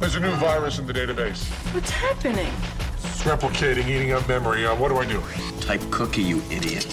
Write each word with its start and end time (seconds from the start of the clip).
There's 0.00 0.14
a 0.14 0.20
new 0.20 0.32
virus 0.36 0.78
in 0.78 0.86
the 0.86 0.94
database. 0.94 1.44
What's 1.74 1.90
happening? 1.90 2.50
It's 3.04 3.22
replicating, 3.22 3.86
eating 3.86 4.12
up 4.12 4.26
memory. 4.26 4.64
Uh, 4.64 4.74
what 4.74 4.88
do 4.88 4.96
I 4.96 5.04
do? 5.04 5.22
Type 5.60 5.82
cookie, 5.90 6.22
you 6.22 6.40
idiot. 6.50 6.88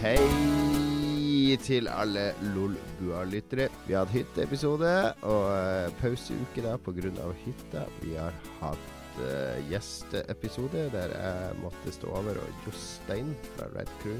Hei 0.00 1.56
til 1.66 1.88
alle 1.90 2.30
Lolbua-lyttere. 2.54 3.68
Vi 3.88 3.98
har 3.98 4.06
hatt 4.06 4.14
hytteepisode 4.14 4.96
og 5.26 5.46
uh, 5.50 5.90
pauseuke 5.98 6.62
da 6.62 6.76
pga. 6.78 7.32
hytta. 7.42 7.88
Vi 8.02 8.14
har 8.14 8.30
hatt 8.62 8.93
uh, 9.20 9.58
gjesteepisode 9.70 10.88
der 10.94 11.14
jeg 11.14 11.58
måtte 11.62 11.94
stå 11.94 12.10
over, 12.20 12.40
og 12.40 12.66
Jostein 12.66 13.34
fra 13.54 13.68
Red 13.74 13.90
Crew 14.02 14.18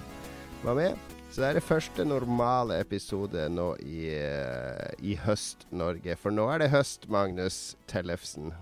var 0.64 0.78
med. 0.78 1.08
Så 1.30 1.42
det 1.42 1.48
er 1.48 1.58
det 1.58 1.66
første 1.66 2.04
normale 2.06 2.78
episode 2.80 3.48
nå 3.50 3.72
i, 3.82 4.04
uh, 4.14 4.92
i 5.02 5.16
Høst-Norge. 5.18 6.14
For 6.20 6.34
nå 6.34 6.46
er 6.52 6.62
det 6.62 6.70
høst, 6.74 7.08
Magnus 7.10 7.74
Tellefsen. 7.90 8.52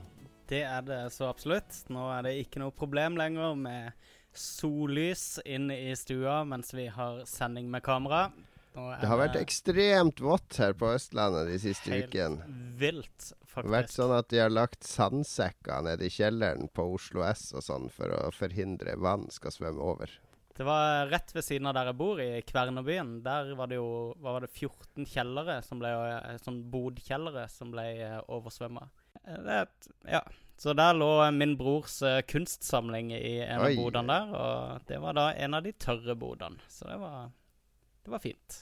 Det 0.49 0.63
er 0.69 0.81
det 0.85 1.03
så 1.15 1.29
absolutt. 1.29 1.83
Nå 1.93 2.09
er 2.17 2.27
det 2.27 2.39
ikke 2.43 2.63
noe 2.63 2.75
problem 2.77 3.17
lenger 3.21 3.55
med 3.57 3.93
sollys 4.33 5.37
inne 5.45 5.77
i 5.91 5.93
stua 5.97 6.43
mens 6.49 6.73
vi 6.75 6.89
har 6.93 7.23
sending 7.29 7.69
med 7.73 7.85
kamera. 7.85 8.31
Det 8.73 9.09
har 9.09 9.21
vært 9.21 9.37
ekstremt 9.37 10.21
vått 10.25 10.57
her 10.61 10.73
på 10.77 10.95
Østlandet 10.95 11.51
de 11.51 11.59
siste 11.61 11.91
ukene. 11.93 11.99
helt 12.01 12.15
uken. 12.15 12.39
vilt, 12.81 13.33
Det 13.53 13.69
har 13.69 13.75
vært 13.75 13.93
sånn 13.93 14.13
at 14.17 14.29
de 14.33 14.41
har 14.41 14.53
lagt 14.53 14.87
sandsekker 14.89 15.85
nede 15.85 16.09
i 16.09 16.13
kjelleren 16.13 16.71
på 16.73 16.87
Oslo 16.95 17.25
S 17.29 17.51
og 17.53 17.65
sånn 17.67 17.89
for 17.93 18.15
å 18.17 18.31
forhindre 18.35 18.97
vann 19.01 19.29
skal 19.35 19.53
svømme 19.55 19.85
over. 19.93 20.13
Det 20.57 20.65
var 20.69 21.07
rett 21.09 21.35
ved 21.35 21.45
siden 21.45 21.69
av 21.69 21.77
der 21.77 21.89
jeg 21.89 21.97
bor, 21.97 22.21
i 22.21 22.43
Kvernebyen. 22.45 23.15
Der 23.25 23.55
var 23.57 23.71
det 23.71 23.79
jo 23.79 24.13
var 24.21 24.45
det, 24.45 24.51
14 24.53 25.07
kjellere 25.09 25.61
som 25.65 25.81
ble, 25.81 25.93
eh, 26.13 26.37
sånn 26.45 26.61
bodkjellere 26.73 27.47
som 27.49 27.73
ble 27.73 27.87
uh, 28.03 28.19
oversvømma. 28.37 28.85
Ja. 30.05 30.21
Så 30.61 30.75
der 30.77 30.95
lå 30.95 31.09
min 31.35 31.57
brors 31.57 32.03
eh, 32.07 32.21
kunstsamling 32.29 33.15
i 33.17 33.39
en 33.43 33.65
av 33.65 33.73
bodene 33.79 34.13
der, 34.13 34.35
og 34.37 34.91
det 34.91 35.01
var 35.03 35.17
da 35.17 35.25
en 35.33 35.57
av 35.59 35.65
de 35.65 35.73
tørre 35.73 36.15
bodene. 36.19 36.61
Så 36.69 36.87
det 36.91 37.01
var, 37.01 37.33
det 38.05 38.13
var 38.13 38.23
fint. 38.23 38.61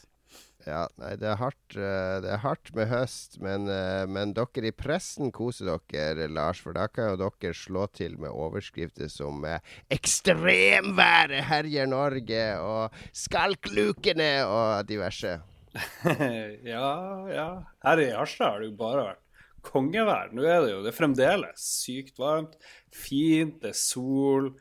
Ja, 0.69 0.83
nei, 1.00 1.14
det 1.16 1.28
er 1.30 1.39
hardt, 1.41 1.77
eh, 1.77 2.19
det 2.20 2.30
er 2.34 2.42
hardt 2.42 2.70
med 2.77 2.91
høst, 2.91 3.39
men, 3.41 3.69
eh, 3.72 4.05
men 4.05 4.34
dere 4.36 4.69
i 4.69 4.75
pressen 4.77 5.33
koser 5.33 5.70
dere, 5.89 6.28
Lars. 6.28 6.61
For 6.61 6.77
da 6.77 6.86
kan 6.92 7.14
jo 7.14 7.17
dere 7.22 7.56
slå 7.56 7.86
til 7.97 8.19
med 8.20 8.30
overskrifter 8.30 9.08
som 9.08 9.44
'Ekstremværet 9.91 11.44
herjer 11.48 11.86
Norge' 11.86 12.61
og 12.61 12.92
'Skalklukene' 13.12 14.44
og 14.44 14.86
diverse. 14.86 15.41
ja, 16.74 16.91
ja. 17.30 17.48
Her 17.83 17.98
i 17.98 18.11
Harstad 18.11 18.50
har 18.50 18.61
det 18.61 18.70
jo 18.72 18.77
bare 18.77 19.05
vært 19.06 19.24
kongevær. 19.62 20.33
Nå 20.33 20.45
er 20.45 20.61
det 20.64 20.72
jo 20.72 20.83
det 20.84 20.92
er 20.92 20.97
fremdeles 20.98 21.64
sykt 21.84 22.19
varmt, 22.20 22.56
fint, 22.92 23.61
det 23.62 23.72
er 23.72 23.78
sol, 23.78 24.52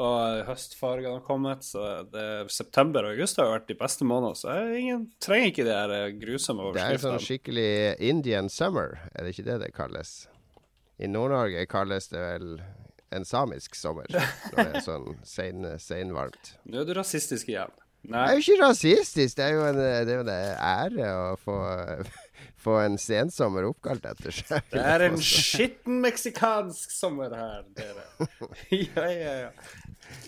og 0.00 0.44
høstfargene 0.48 1.16
har 1.18 1.24
kommet. 1.26 1.64
Så 1.66 1.82
det, 2.10 2.26
september 2.52 3.06
og 3.06 3.14
august 3.14 3.38
har 3.38 3.48
jo 3.48 3.56
vært 3.56 3.68
de 3.70 3.78
beste 3.78 4.06
månedene, 4.08 4.38
så 4.38 4.56
ingen, 4.78 5.08
trenger 5.22 5.52
ikke 5.52 5.66
de 5.68 5.76
her 5.76 6.16
grusomme 6.20 6.68
overskriftene. 6.68 6.94
Det 6.94 7.00
er 7.00 7.04
sånn 7.06 7.26
skikkelig 7.28 7.68
Indian 8.12 8.50
summer, 8.52 8.98
er 9.14 9.26
det 9.26 9.36
ikke 9.36 9.48
det 9.50 9.60
det 9.66 9.74
kalles? 9.76 10.16
I 10.98 11.10
Nord-Norge 11.10 11.66
kalles 11.70 12.10
det 12.12 12.22
vel 12.22 12.58
en 13.14 13.24
samisk 13.26 13.76
sommer, 13.78 14.10
når 14.10 14.58
det 14.58 14.66
er 14.80 14.84
sånn 14.84 15.08
sein, 15.26 15.66
seinvarmt. 15.82 16.56
Nå 16.66 16.82
er 16.82 16.88
du 16.88 16.94
rasistisk 16.98 17.50
igjen. 17.52 17.72
Det 18.04 18.12
Nei, 18.12 18.24
er 18.28 18.36
jo 18.36 18.42
ikke 18.42 18.66
rasistisk, 18.66 19.36
det 19.38 19.44
er 19.46 19.54
jo 19.54 19.62
en, 19.64 19.78
det 19.80 20.12
er 20.12 20.18
en 20.20 20.30
ære 20.60 21.06
å 21.08 21.28
få, 21.40 21.54
få 22.60 22.74
en 22.82 22.98
sensommer 23.00 23.64
oppkalt 23.70 24.04
etter 24.10 24.34
seg. 24.34 24.66
det 24.74 24.82
er 24.82 25.06
en 25.06 25.16
skitten 25.24 26.02
meksikansk 26.04 26.92
sommer 26.92 27.32
her, 27.32 27.62
dere. 27.78 28.04
ja, 28.90 29.06
ja, 29.08 29.32
ja. 29.46 29.48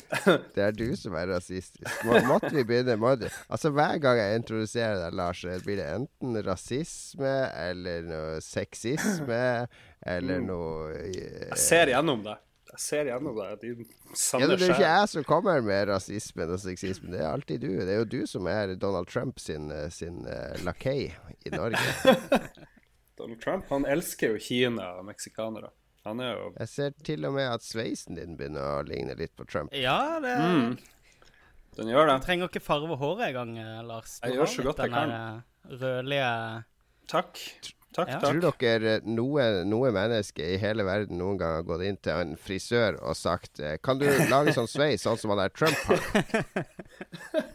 Det 0.55 0.63
er 0.63 0.75
du 0.77 0.87
som 0.99 1.17
er 1.19 1.29
rasistisk. 1.33 2.05
Må, 2.07 2.19
måtte 2.29 2.53
vi 2.55 2.65
begynne 2.67 2.97
må 3.01 3.15
du, 3.19 3.27
Altså 3.51 3.73
Hver 3.75 3.99
gang 4.03 4.21
jeg 4.21 4.41
introduserer 4.41 5.01
deg, 5.03 5.17
Lars, 5.19 5.43
så 5.43 5.59
blir 5.65 5.81
det 5.81 5.87
enten 5.97 6.41
rasisme 6.47 7.37
eller 7.51 8.07
noe 8.07 8.41
sexisme 8.45 9.45
eller 10.07 10.45
noe 10.45 10.93
eh, 11.01 11.49
Jeg 11.51 11.63
ser 11.63 11.93
gjennom 11.95 12.23
det. 12.27 12.37
Jeg 12.77 12.83
ser 12.83 13.11
gjennom 13.11 13.37
det. 13.39 13.49
De 13.63 13.73
ja, 13.73 14.47
Det 14.47 14.57
er 14.57 14.73
ikke 14.75 14.83
jeg 14.83 15.11
som 15.13 15.27
kommer 15.27 15.63
med 15.65 15.89
rasismen 15.91 16.55
og 16.55 16.61
sexismen, 16.63 17.13
det 17.15 17.23
er 17.23 17.31
alltid 17.31 17.63
du. 17.65 17.71
Det 17.79 17.93
er 17.93 18.03
jo 18.03 18.09
du 18.17 18.21
som 18.31 18.47
er 18.51 18.75
Donald 18.81 19.11
Trump 19.11 19.41
sin, 19.43 19.71
eh, 19.75 19.89
sin 19.95 20.23
uh, 20.29 20.55
lakei 20.67 21.11
i 21.47 21.55
Norge. 21.55 22.17
Donald 23.19 23.41
Trump 23.41 23.71
han 23.73 23.87
elsker 23.89 24.35
jo 24.35 24.43
Kina 24.43 24.93
og 24.99 25.07
meksikanere. 25.09 25.73
Han 26.07 26.21
er 26.23 26.33
jo 26.37 26.51
Jeg 26.61 26.69
ser 26.71 26.93
til 27.07 27.25
og 27.27 27.35
med 27.35 27.49
at 27.51 27.65
sveisen 27.67 28.15
din 28.19 28.37
begynner 28.39 28.63
å 28.79 28.83
ligne 28.87 29.17
litt 29.19 29.35
på 29.37 29.47
Trump. 29.51 29.75
Ja, 29.75 30.21
det 30.23 30.37
Mm. 30.39 30.77
Den 31.77 31.89
gjør 31.93 32.07
det. 32.09 32.21
Du 32.21 32.25
trenger 32.25 32.49
ikke 32.49 32.63
farve 32.65 32.97
håret 32.97 33.27
engang, 33.29 33.51
eh, 33.61 33.83
Lars. 33.85 34.19
Du 34.23 34.29
Jeg 34.31 34.39
gjør 34.39 34.47
så 34.55 34.63
godt 34.65 34.79
jeg 34.87 34.91
kan. 34.95 35.11
eh, 35.11 35.41
rødlige 35.83 36.65
Takk. 37.11 37.41
Takk, 37.97 38.09
Ja. 38.09 38.19
Tror 38.21 38.53
dere 38.61 39.01
noe, 39.09 39.65
noe 39.65 39.91
menneske 39.91 40.45
i 40.45 40.57
hele 40.61 40.85
verden 40.85 41.17
noen 41.19 41.39
gang 41.41 41.55
har 41.57 41.63
gått 41.65 41.83
inn 41.87 41.97
til 41.97 42.13
en 42.13 42.35
frisør 42.37 42.99
og 43.03 43.15
sagt 43.17 43.59
eh, 43.61 43.77
Kan 43.83 43.99
du 43.99 44.05
lage 44.29 44.53
sånn 44.53 44.69
sveis 44.77 45.03
sånn 45.07 45.17
som 45.19 45.31
han 45.33 45.39
der 45.39 45.49
Trump 45.49 45.77
har? 45.89 46.01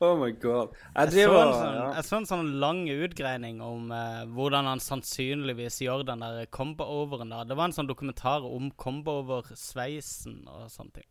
Oh 0.00 0.14
my 0.14 0.30
god. 0.38 0.76
Jeg 0.94 1.10
Jeg 1.10 1.26
så, 1.26 1.38
en 1.40 1.52
sånn, 1.52 1.74
ja. 1.74 1.86
jeg 1.96 2.06
så 2.06 2.16
en 2.20 2.26
sånn 2.30 2.50
lang 2.62 2.84
utgreining 2.86 3.58
om 3.64 3.90
eh, 3.90 4.26
hvordan 4.30 4.68
han 4.70 4.82
sannsynligvis 4.82 5.80
gjør 5.82 6.04
den 6.06 6.22
der 6.22 6.46
combo-overen. 6.54 7.32
da. 7.34 7.42
Det 7.42 7.56
var 7.58 7.66
en 7.66 7.74
sånn 7.74 7.90
dokumentar 7.90 8.46
om 8.46 8.70
combo-over-sveisen 8.78 10.44
og 10.46 10.68
sånne 10.70 11.00
ting. 11.00 11.08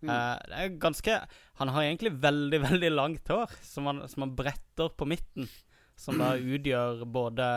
Mm. 0.00 0.12
Eh, 0.14 0.36
det 0.48 0.60
er 0.64 0.76
ganske 0.80 1.16
Han 1.58 1.68
har 1.74 1.82
egentlig 1.82 2.14
veldig, 2.22 2.60
veldig 2.70 2.92
langt 2.94 3.28
hår, 3.28 3.50
som 3.66 3.90
han, 3.90 4.04
som 4.08 4.28
han 4.28 4.36
bretter 4.38 4.94
på 4.94 5.10
midten. 5.10 5.50
Som 5.98 6.22
da 6.22 6.36
utgjør 6.54 7.02
både 7.10 7.50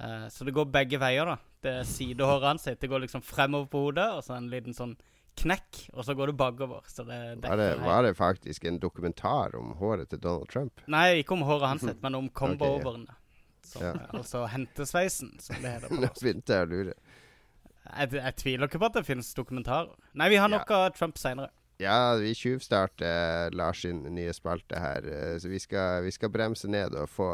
eh, 0.00 0.26
Så 0.32 0.48
det 0.48 0.56
går 0.56 0.72
begge 0.72 1.02
veier, 1.02 1.28
da. 1.28 1.36
Det 1.60 1.76
sidehåret 1.90 2.54
hans. 2.54 2.64
Det 2.72 2.88
går 2.88 3.04
liksom 3.04 3.20
fremover 3.20 3.68
på 3.68 3.84
hodet, 3.88 4.08
og 4.16 4.24
så 4.24 4.38
en 4.38 4.48
liten 4.48 4.72
sånn 4.72 4.96
knekk, 5.38 5.82
og 5.94 6.04
så 6.06 6.14
går 6.18 6.32
det 6.32 6.36
bakover. 6.40 6.82
Så 6.90 7.04
det 7.08 7.18
Var 7.44 7.56
det, 7.60 7.68
var 7.82 8.02
det 8.06 8.14
faktisk 8.18 8.64
en 8.68 8.78
dokumentar 8.82 9.54
om 9.58 9.72
håret 9.80 10.10
til 10.10 10.20
Donald 10.22 10.48
Trump? 10.52 10.82
Nei, 10.90 11.20
ikke 11.22 11.36
om 11.38 11.46
håret 11.48 11.68
hans, 11.74 11.86
men 12.04 12.18
om 12.18 12.28
combo-overne. 12.30 13.14
Okay, 13.68 13.84
Ja. 13.84 13.92
Altså 14.16 14.46
hentesveisen, 14.48 15.34
som 15.44 15.58
det 15.62 15.74
heter. 15.76 15.92
Nå 16.00 16.08
begynte 16.20 16.56
jeg 16.56 16.68
å 16.68 16.70
lure. 16.72 16.96
Jeg, 17.88 18.12
jeg 18.16 18.36
tviler 18.40 18.68
ikke 18.68 18.80
på 18.80 18.88
at 18.88 18.96
det 18.98 19.06
finnes 19.08 19.28
dokumentarer. 19.36 19.94
Nei, 20.16 20.28
vi 20.32 20.40
har 20.40 20.48
nok 20.52 20.70
av 20.76 20.90
Trump 20.96 21.20
seinere. 21.20 21.52
Ja, 21.78 22.14
vi 22.18 22.32
tjuvstarter 22.34 23.52
Lars 23.54 23.84
sin 23.84 24.00
nye 24.10 24.32
spalte 24.34 24.80
her, 24.82 25.04
eh, 25.06 25.36
så 25.38 25.46
vi 25.48 25.60
skal, 25.62 26.02
vi 26.02 26.10
skal 26.10 26.32
bremse 26.34 26.66
ned 26.66 26.96
og 26.98 27.06
få 27.12 27.28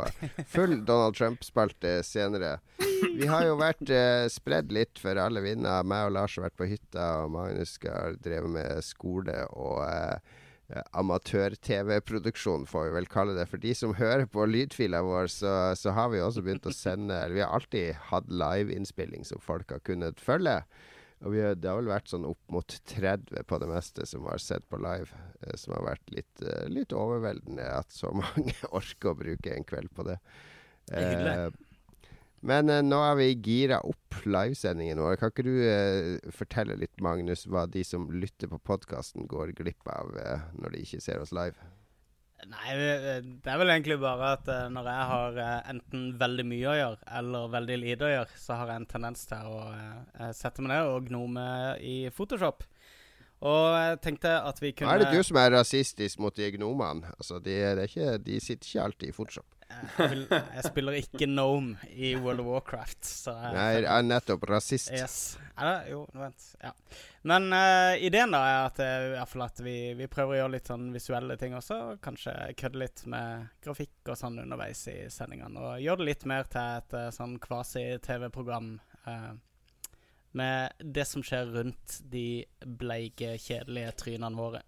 full 0.53 0.83
Donald 0.91 1.17
Trump-spalte 1.17 2.03
senere. 2.05 2.59
Vi 3.05 3.27
har 3.29 3.45
jo 3.47 3.59
vært 3.61 3.91
eh, 3.93 4.27
spredd 4.33 4.73
litt 4.75 5.01
for 5.03 5.19
alle 5.21 5.43
vinder. 5.45 5.85
Meg 5.87 6.09
og 6.09 6.15
Lars 6.17 6.39
har 6.39 6.49
vært 6.49 6.59
på 6.61 6.69
hytta, 6.71 7.09
og 7.25 7.35
Magnus 7.35 7.77
skal 7.79 8.17
dreve 8.25 8.51
med 8.55 8.81
skole 8.87 9.37
og 9.53 9.83
eh, 9.89 10.41
amatør-TV-produksjon, 10.97 12.65
får 12.71 12.89
vi 12.89 12.95
vel 12.97 13.11
kalle 13.13 13.37
det. 13.37 13.47
For 13.51 13.61
de 13.61 13.75
som 13.77 13.95
hører 13.99 14.25
på 14.31 14.47
lydfila 14.49 15.03
vår, 15.05 15.29
så, 15.33 15.55
så 15.79 15.95
har 15.97 16.11
vi 16.15 16.23
også 16.25 16.45
begynt 16.47 16.67
å 16.71 16.75
sende 16.75 17.21
vi 17.35 17.45
har 17.45 17.53
alltid 17.53 18.01
hatt 18.11 18.33
liveinnspilling 18.33 19.29
som 19.29 19.43
folk 19.45 19.75
har 19.75 19.85
kunnet 19.85 20.23
følge. 20.23 20.63
Og 21.25 21.33
vi 21.33 21.41
har, 21.41 21.55
det 21.57 21.71
har 21.71 21.79
vel 21.79 21.93
vært 21.93 22.11
sånn 22.11 22.27
opp 22.29 22.53
mot 22.53 22.75
30 22.91 23.47
på 23.49 23.59
det 23.63 23.69
meste 23.71 24.05
som 24.09 24.27
har 24.29 24.41
sett 24.43 24.67
på 24.69 24.81
live. 24.83 25.09
Eh, 25.45 25.55
som 25.61 25.77
har 25.77 25.87
vært 25.93 26.13
litt, 26.15 26.43
eh, 26.43 26.67
litt 26.73 26.93
overveldende 26.97 27.69
at 27.79 27.93
så 27.95 28.13
mange 28.25 28.57
orker 28.71 29.13
å 29.13 29.19
bruke 29.21 29.55
en 29.55 29.69
kveld 29.69 29.93
på 29.97 30.09
det. 30.09 30.19
Det 30.89 31.01
er 31.01 31.09
hyggelig. 31.11 31.37
Eh, 31.37 31.64
men 32.45 32.73
eh, 32.73 32.83
nå 32.85 32.99
er 33.07 33.17
vi 33.21 33.31
gira 33.35 33.81
opp 33.85 34.19
livesendingen 34.25 35.01
vår. 35.03 35.17
Kan 35.21 35.33
ikke 35.33 35.47
du 35.47 35.55
eh, 35.67 36.33
fortelle 36.35 36.77
litt, 36.81 36.95
Magnus, 37.05 37.47
hva 37.51 37.65
de 37.71 37.85
som 37.87 38.11
lytter 38.13 38.53
på 38.53 38.61
podkasten, 38.71 39.29
går 39.31 39.55
glipp 39.59 39.89
av 39.93 40.13
eh, 40.21 40.45
når 40.61 40.77
de 40.77 40.85
ikke 40.85 41.03
ser 41.05 41.25
oss 41.25 41.35
live? 41.35 41.57
Nei, 42.51 42.75
det 42.77 43.15
det 43.45 43.53
er 43.53 43.61
vel 43.61 43.73
egentlig 43.73 43.97
bare 44.03 44.35
at 44.37 44.49
eh, 44.53 44.67
når 44.73 44.89
jeg 44.91 45.09
har 45.11 45.39
eh, 45.41 45.71
enten 45.73 46.05
veldig 46.21 46.45
mye 46.51 46.69
å 46.69 46.77
gjøre 46.77 47.17
eller 47.21 47.55
veldig 47.55 47.79
lite 47.81 48.07
å 48.07 48.13
gjøre, 48.13 48.39
så 48.41 48.59
har 48.61 48.73
jeg 48.73 48.83
en 48.83 48.91
tendens 48.91 49.25
til 49.31 49.51
å 49.55 49.63
eh, 49.73 50.31
sette 50.37 50.65
meg 50.65 50.75
ned 50.75 50.91
og 50.93 51.09
gnome 51.09 51.47
i 51.81 51.97
Photoshop. 52.15 52.67
Og 53.45 53.65
jeg 53.77 54.01
tenkte 54.05 54.31
at 54.41 54.61
vi 54.63 54.73
kunne 54.73 54.89
kunne 54.89 55.05
er 55.05 55.13
det 55.13 55.21
du 55.21 55.27
som 55.27 55.39
er 55.41 55.53
rasistisk 55.53 56.21
mot 56.23 56.37
de 56.37 56.49
gnomene. 56.55 57.11
Altså, 57.19 57.41
de, 57.45 57.57
de 58.25 58.39
sitter 58.41 58.69
ikke 58.69 58.87
alltid 58.89 59.11
i 59.11 59.17
Photoshop. 59.17 59.49
Jeg, 59.99 60.09
vil, 60.11 60.25
jeg 60.31 60.65
spiller 60.67 60.97
ikke 60.99 61.27
Gnome 61.27 61.89
i 61.93 62.15
World 62.17 62.43
of 62.43 62.51
Warcraft. 62.53 63.01
Så 63.07 63.35
jeg, 63.35 63.55
Nei, 63.57 63.67
jeg 63.77 63.89
er 63.91 64.07
nettopp 64.07 64.47
rasist. 64.51 64.93
Yes. 64.95 65.17
Er 65.55 65.69
det? 65.71 65.93
Jo, 65.93 66.03
vent. 66.19 66.49
Ja. 66.63 66.73
Men 67.31 67.49
uh, 67.55 67.95
ideen 68.05 68.35
da 68.35 68.43
er 68.49 68.59
at, 68.67 68.81
eh, 68.85 69.07
i 69.07 69.15
hvert 69.15 69.33
fall 69.33 69.47
at 69.47 69.63
vi, 69.65 69.77
vi 69.97 70.11
prøver 70.13 70.35
å 70.35 70.41
gjøre 70.43 70.55
litt 70.57 70.73
sånn 70.73 70.91
visuelle 70.95 71.39
ting 71.41 71.57
også. 71.57 71.79
og 71.93 72.03
Kanskje 72.05 72.35
kødde 72.61 72.83
litt 72.83 73.05
med 73.11 73.49
grafikk 73.65 74.13
og 74.13 74.21
sånn 74.21 74.43
underveis 74.45 74.83
i 74.93 74.99
sendingene. 75.13 75.63
Og 75.63 75.85
gjøre 75.85 76.03
det 76.03 76.11
litt 76.11 76.29
mer 76.29 76.51
til 76.53 76.81
et 76.83 76.99
eh, 77.01 77.13
sånn 77.15 77.39
kvasi-TV-program 77.43 78.77
Uh, 79.05 79.35
med 80.35 80.73
det 80.79 81.05
som 81.05 81.23
skjer 81.23 81.51
rundt 81.55 81.99
de 82.11 82.45
bleike, 82.65 83.35
kjedelige 83.39 83.93
trynene 84.01 84.39
våre. 84.39 84.63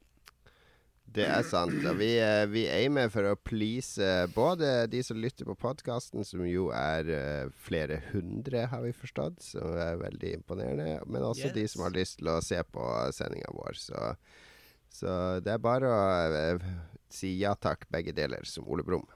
Det 1.14 1.24
er 1.24 1.44
sant. 1.46 1.76
Og 1.86 1.98
vi, 2.00 2.10
eh, 2.20 2.44
vi 2.50 2.66
aimer 2.68 3.08
for 3.12 3.28
å 3.30 3.36
please 3.38 4.26
både 4.34 4.86
de 4.92 5.02
som 5.06 5.18
lytter 5.20 5.48
på 5.48 5.56
podkasten, 5.58 6.24
som 6.26 6.42
jo 6.44 6.68
er 6.76 7.10
eh, 7.12 7.52
flere 7.62 8.00
hundre, 8.10 8.66
har 8.72 8.82
vi 8.84 8.92
forstått, 8.96 9.38
som 9.44 9.78
er 9.80 10.00
veldig 10.02 10.34
imponerende, 10.40 10.98
men 11.06 11.24
også 11.24 11.52
de 11.54 11.66
som 11.70 11.86
har 11.86 11.94
lyst 11.96 12.18
til 12.20 12.32
å 12.34 12.40
se 12.44 12.60
på 12.68 12.88
sendinga 13.16 13.54
vår. 13.56 13.78
Så, 13.80 14.02
så 14.92 15.14
det 15.44 15.54
er 15.54 15.62
bare 15.62 15.92
å 15.92 16.02
eh, 16.42 16.66
si 17.12 17.36
ja 17.40 17.54
takk, 17.54 17.88
begge 17.92 18.14
deler, 18.16 18.44
som 18.48 18.68
Ole 18.68 18.84
Brumm. 18.86 19.06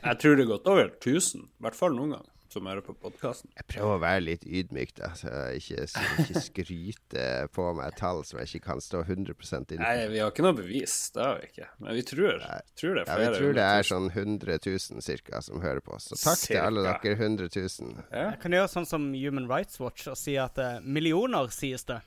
Jeg 0.00 0.18
tror 0.18 0.34
det 0.34 0.46
er 0.46 0.50
godt 0.50 0.72
over 0.72 0.88
1000, 0.96 1.46
i 1.46 1.62
hvert 1.62 1.78
fall 1.78 1.94
noen 1.94 2.16
gang, 2.16 2.30
som 2.56 2.66
hører 2.70 2.82
på 2.86 2.94
podkasten. 3.04 3.50
Jeg 3.58 3.66
prøver 3.68 3.94
å 3.98 4.00
være 4.02 4.22
litt 4.24 4.46
ydmyk, 4.48 4.94
da, 4.96 5.10
så 5.18 5.28
jeg 5.52 5.60
ikke, 5.60 5.86
ikke 6.24 6.42
skryte 6.46 7.26
på 7.56 7.66
meg 7.76 7.96
tall 8.00 8.22
som 8.26 8.40
jeg 8.40 8.48
ikke 8.56 8.64
kan 8.70 8.80
stå 8.84 9.02
100% 9.04 9.76
innenfor. 9.76 9.84
Nei, 9.84 10.08
vi 10.14 10.22
har 10.24 10.32
ikke 10.32 10.46
noe 10.46 10.56
bevis, 10.56 10.96
det 11.14 11.22
har 11.26 11.38
vi 11.42 11.50
ikke. 11.52 11.68
Men 11.84 11.98
vi 11.98 12.04
tror, 12.08 12.40
tror 12.80 12.96
det 12.96 13.04
er 13.04 13.12
Ja, 13.12 13.18
vi 13.20 13.30
tror 13.38 13.56
det 13.60 13.68
er 13.76 13.88
sånn 13.92 14.08
100 14.10 14.58
000 14.66 15.04
cirka 15.04 15.44
som 15.44 15.60
hører 15.64 15.84
på. 15.84 15.94
oss. 16.00 16.08
Så 16.14 16.18
takk 16.24 16.42
til 16.48 16.60
alle 16.64 16.86
dere 16.88 17.14
100 17.20 17.52
000. 17.52 17.94
Ja. 18.10 18.26
Jeg 18.32 18.40
kan 18.42 18.56
gjøre 18.56 18.72
sånn 18.72 18.88
som 18.88 19.10
Human 19.14 19.46
Rights 19.52 19.78
Watch 19.82 20.08
og 20.10 20.16
si 20.20 20.34
at 20.40 20.56
uh, 20.58 20.78
millioner, 20.82 21.52
sies 21.54 21.84
det. 21.88 22.00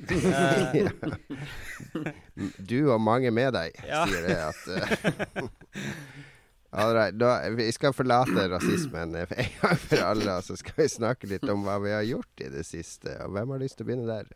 Eh, 0.10 0.88
Du 2.64 2.78
og 2.92 3.00
mange 3.04 3.28
med 3.34 3.52
deg, 3.52 3.74
Ja. 3.84 4.06
sier 4.08 4.22
det 4.24 4.38
at 4.40 4.60
uh, 5.42 5.48
All 6.72 6.92
right, 6.94 7.16
da, 7.18 7.48
Vi 7.50 7.64
skal 7.74 7.92
forlate 7.92 8.44
rasismen 8.52 9.16
for 9.26 9.40
en 9.42 9.54
gang 9.60 9.78
for 9.88 10.02
alle, 10.06 10.36
og 10.38 10.44
så 10.46 10.54
skal 10.60 10.76
vi 10.84 10.88
snakke 10.92 11.26
litt 11.32 11.48
om 11.50 11.64
hva 11.66 11.80
vi 11.82 11.90
har 11.90 12.04
gjort 12.06 12.44
i 12.44 12.50
det 12.52 12.62
siste. 12.68 13.16
Og 13.24 13.32
Hvem 13.34 13.50
har 13.56 13.58
lyst 13.64 13.78
til 13.80 13.86
å 13.86 13.88
begynne 13.88 14.06
der? 14.06 14.30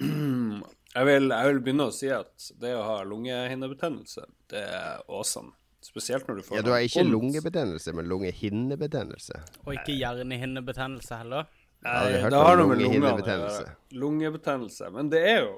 Jeg, 0.00 1.06
vil, 1.06 1.28
jeg 1.30 1.46
vil 1.48 1.60
begynne 1.64 1.86
å 1.88 1.94
si 1.94 2.08
at 2.12 2.50
det 2.60 2.74
å 2.76 2.82
ha 2.84 2.98
lungehinnebetennelse, 3.06 4.24
det 4.52 4.62
er 4.66 5.00
awesome. 5.08 5.52
Spesielt 5.80 6.26
når 6.28 6.40
du 6.40 6.42
får 6.44 6.58
Ja, 6.58 6.62
Du 6.66 6.70
har 6.74 6.82
ikke 6.84 7.00
vondt. 7.00 7.12
lungebetennelse, 7.14 7.92
men 7.96 8.08
lungehinnebetennelse. 8.10 9.38
og 9.64 9.72
ikke 9.78 9.94
hjernehinnebetennelse 9.96 11.20
heller. 11.22 11.46
Nei, 11.80 12.02
det 12.12 12.36
har 12.36 12.58
noe 12.60 12.68
med 12.68 12.82
lungehinnebetennelse. 12.82 13.70
Lungebetennelse. 13.96 14.90
Men 14.92 15.08
det 15.08 15.22
er 15.30 15.38
jo 15.46 15.54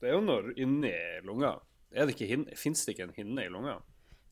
Det 0.00 0.08
er 0.10 0.14
jo 0.16 0.20
noe 0.24 0.52
inni 0.60 0.92
lunga. 1.24 1.54
Er 1.92 2.06
det 2.08 2.14
ikke 2.16 2.26
hinne? 2.28 2.56
Fins 2.56 2.84
det 2.84 2.94
ikke 2.94 3.06
en 3.10 3.14
hinne 3.16 3.44
i 3.46 3.48
lunga? 3.52 3.78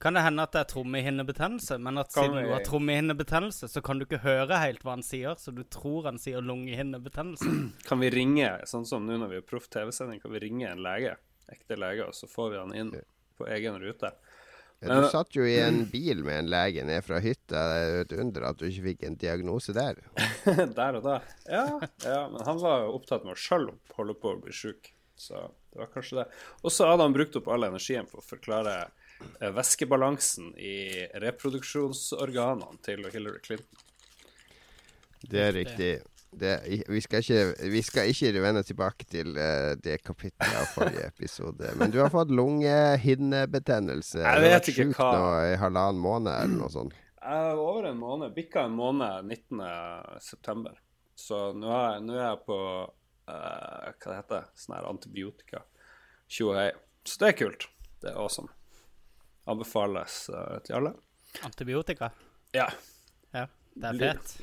Kan 0.05 0.12
det 0.19 0.21
hende 0.27 0.45
at 0.45 0.53
det 0.53 0.61
er 0.61 0.69
trommehinnebetennelse, 0.75 1.79
men 1.81 1.97
at 2.03 2.11
Kan 2.12 2.27
siden 2.27 2.37
vi- 2.37 2.43
du 2.45 2.53
har 2.53 2.65
trommehinnebetennelse, 2.67 3.69
så 3.73 3.81
kan 3.83 3.99
du 3.99 4.05
ikke 4.05 4.21
høre 4.21 4.59
helt 4.61 4.83
hva 4.85 4.91
han 4.99 5.03
sier, 5.06 5.35
så 5.41 5.55
du 5.56 5.62
tror 5.65 6.05
han 6.11 6.19
sier 6.21 6.43
lungehinnebetennelse. 6.45 7.49
Kan 7.89 8.01
vi 8.05 8.11
ringe, 8.12 8.51
sånn 8.69 8.85
som 8.87 9.06
nå 9.09 9.17
når 9.23 9.31
vi 9.33 9.41
har 9.41 9.47
proff 9.49 9.71
TV-sending, 9.73 10.21
kan 10.21 10.33
vi 10.35 10.43
ringe 10.45 10.69
en 10.69 10.83
lege? 10.85 11.17
Ekte 11.53 11.77
lege, 11.81 12.05
og 12.09 12.12
så 12.17 12.29
får 12.29 12.51
vi 12.53 12.59
han 12.61 12.75
inn 12.77 12.93
på 13.39 13.49
egen 13.49 13.81
rute. 13.81 14.12
Ja, 14.85 15.01
du 15.01 15.09
satt 15.09 15.33
jo 15.37 15.47
i 15.49 15.56
en 15.69 15.85
bil 15.89 16.21
med 16.27 16.43
en 16.43 16.51
lege 16.53 16.85
ned 16.85 17.01
fra 17.06 17.21
hytta. 17.25 17.62
Det 17.73 17.81
er 17.81 18.01
et 18.05 18.12
under 18.21 18.45
at 18.51 18.59
du 18.61 18.67
ikke 18.69 18.85
fikk 18.91 19.06
en 19.09 19.17
diagnose 19.17 19.73
der. 19.73 20.03
Der 20.77 20.99
og 21.01 21.06
da. 21.06 21.17
Ja, 21.49 21.65
ja, 22.05 22.21
men 22.29 22.45
han 22.45 22.61
var 22.61 22.85
jo 22.85 22.93
opptatt 22.99 23.25
med 23.25 23.39
å 23.39 23.41
sjøl 23.41 23.71
holde 23.97 24.17
på 24.21 24.35
å 24.35 24.41
bli 24.45 24.53
sjuk, 24.53 24.93
så 25.17 25.47
det 25.73 25.81
var 25.81 25.89
kanskje 25.97 26.21
det. 26.21 26.27
Og 26.62 26.71
så 26.77 26.91
hadde 26.93 27.09
han 27.09 27.17
brukt 27.17 27.37
opp 27.41 27.49
all 27.49 27.65
energien 27.71 28.05
på 28.11 28.21
å 28.21 28.27
forklare 28.29 28.75
eh, 28.83 28.93
væskebalansen 29.40 30.52
i 30.58 31.06
reproduksjonsorganene 31.22 32.81
til 32.84 33.06
Hillary 33.12 33.40
Clinton. 33.44 33.84
Det 35.31 35.40
er 35.40 35.55
riktig. 35.56 35.93
Det, 36.34 36.84
vi, 36.88 37.00
skal 37.00 37.22
ikke, 37.22 37.70
vi 37.70 37.82
skal 37.82 38.08
ikke 38.11 38.32
vende 38.43 38.62
tilbake 38.66 39.06
til 39.06 39.37
eh, 39.38 39.76
det 39.78 40.00
kapittelet 40.02 40.56
av 40.58 40.66
forrige 40.75 41.06
episode. 41.12 41.70
Men 41.78 41.93
du 41.94 42.00
har 42.02 42.11
fått 42.11 42.32
lungehinnebetennelse. 42.34 44.19
Jeg 44.25 44.43
vet 44.43 44.70
ikke 44.72 44.88
hva. 44.96 45.11
nå 45.14 45.28
i 45.52 45.55
halvannen 45.62 46.02
måned 46.02 46.32
eller 46.34 46.56
noe 46.58 46.72
sånt. 46.75 46.96
Jeg 47.25 47.52
er 47.52 47.60
over 47.60 47.87
en 47.88 48.00
måned, 48.00 48.34
bikka 48.34 48.67
en 48.67 48.75
måned 48.76 49.31
19. 49.31 49.62
september. 50.20 50.75
Så 51.17 51.52
nå 51.56 51.70
er, 51.70 52.02
nå 52.02 52.19
er 52.19 52.26
jeg 52.26 52.43
på 52.49 52.58
uh, 52.58 53.31
hva 53.31 54.10
det 54.10 54.19
heter 54.19 54.50
sånn 54.58 54.76
her 54.76 54.90
antibiotika. 54.90 55.62
Tjohei. 56.26 56.69
Så 57.06 57.22
det 57.22 57.31
er 57.31 57.38
kult. 57.38 57.69
Det 58.02 58.10
er 58.10 58.19
awesome. 58.20 58.50
Anbefales 59.50 60.25
uh, 60.32 60.58
til 60.64 60.79
alle. 60.79 60.94
Antibiotika. 61.44 62.11
Ja. 62.55 62.69
Ja, 63.35 63.49
det 63.75 63.91
er 63.91 64.00
fett. 64.00 64.35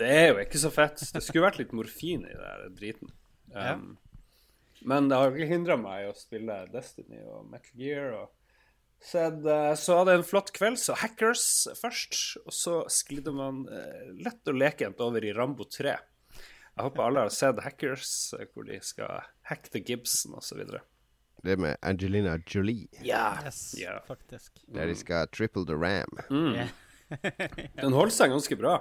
Det 0.00 0.08
er 0.08 0.28
jo 0.30 0.38
ikke 0.40 0.60
så 0.62 0.70
fett. 0.72 1.02
Det 1.12 1.20
skulle 1.22 1.44
vært 1.44 1.60
litt 1.60 1.74
morfin 1.76 2.24
i 2.24 2.32
den 2.32 2.76
driten. 2.76 2.76
driten. 2.80 3.16
Ja. 3.52 3.74
Um, 3.76 3.98
Men 4.80 5.10
det 5.10 5.18
har 5.20 5.34
ikke 5.34 5.50
hindra 5.50 5.76
meg 5.76 6.06
i 6.06 6.10
å 6.10 6.16
spille 6.16 6.62
Destiny 6.72 7.20
og 7.28 7.50
Metal 7.52 7.76
Gear. 7.76 8.14
Og 8.22 8.30
sett, 9.04 9.44
eh, 9.44 9.74
så 9.76 9.98
hadde 9.98 10.14
jeg 10.14 10.22
en 10.22 10.30
flott 10.30 10.52
kveld. 10.56 10.80
Så 10.80 10.96
Hackers 10.96 11.44
først, 11.76 12.20
og 12.46 12.56
så 12.56 12.76
sklidde 12.88 13.34
man 13.36 13.66
eh, 13.68 14.06
lett 14.24 14.48
og 14.48 14.56
lekent 14.56 15.02
over 15.04 15.24
i 15.24 15.34
Rambo 15.36 15.68
3. 15.68 15.98
Jeg 16.70 16.86
håper 16.86 17.04
alle 17.04 17.26
har 17.26 17.34
sett 17.34 17.60
Hackers, 17.60 18.32
eh, 18.38 18.48
hvor 18.54 18.64
de 18.70 18.80
skal 18.80 19.28
hacke 19.50 19.68
til 19.74 19.84
Gibson 19.84 20.38
osv. 20.40 20.64
Det 21.42 21.56
med 21.56 21.76
Angelina 21.82 22.38
Jolie. 22.46 22.88
Ja. 23.06 23.38
Yes, 23.44 23.74
Ja. 23.80 24.00
faktisk. 24.08 24.60
Der 24.68 24.86
de 24.86 24.94
skal 24.98 25.26
triple 25.32 25.64
the 25.66 25.74
ram. 25.78 26.18
Ja. 26.56 26.66
Den 27.80 27.92
holder 27.96 28.12
seg 28.14 28.30
ganske 28.30 28.56
bra. 28.60 28.74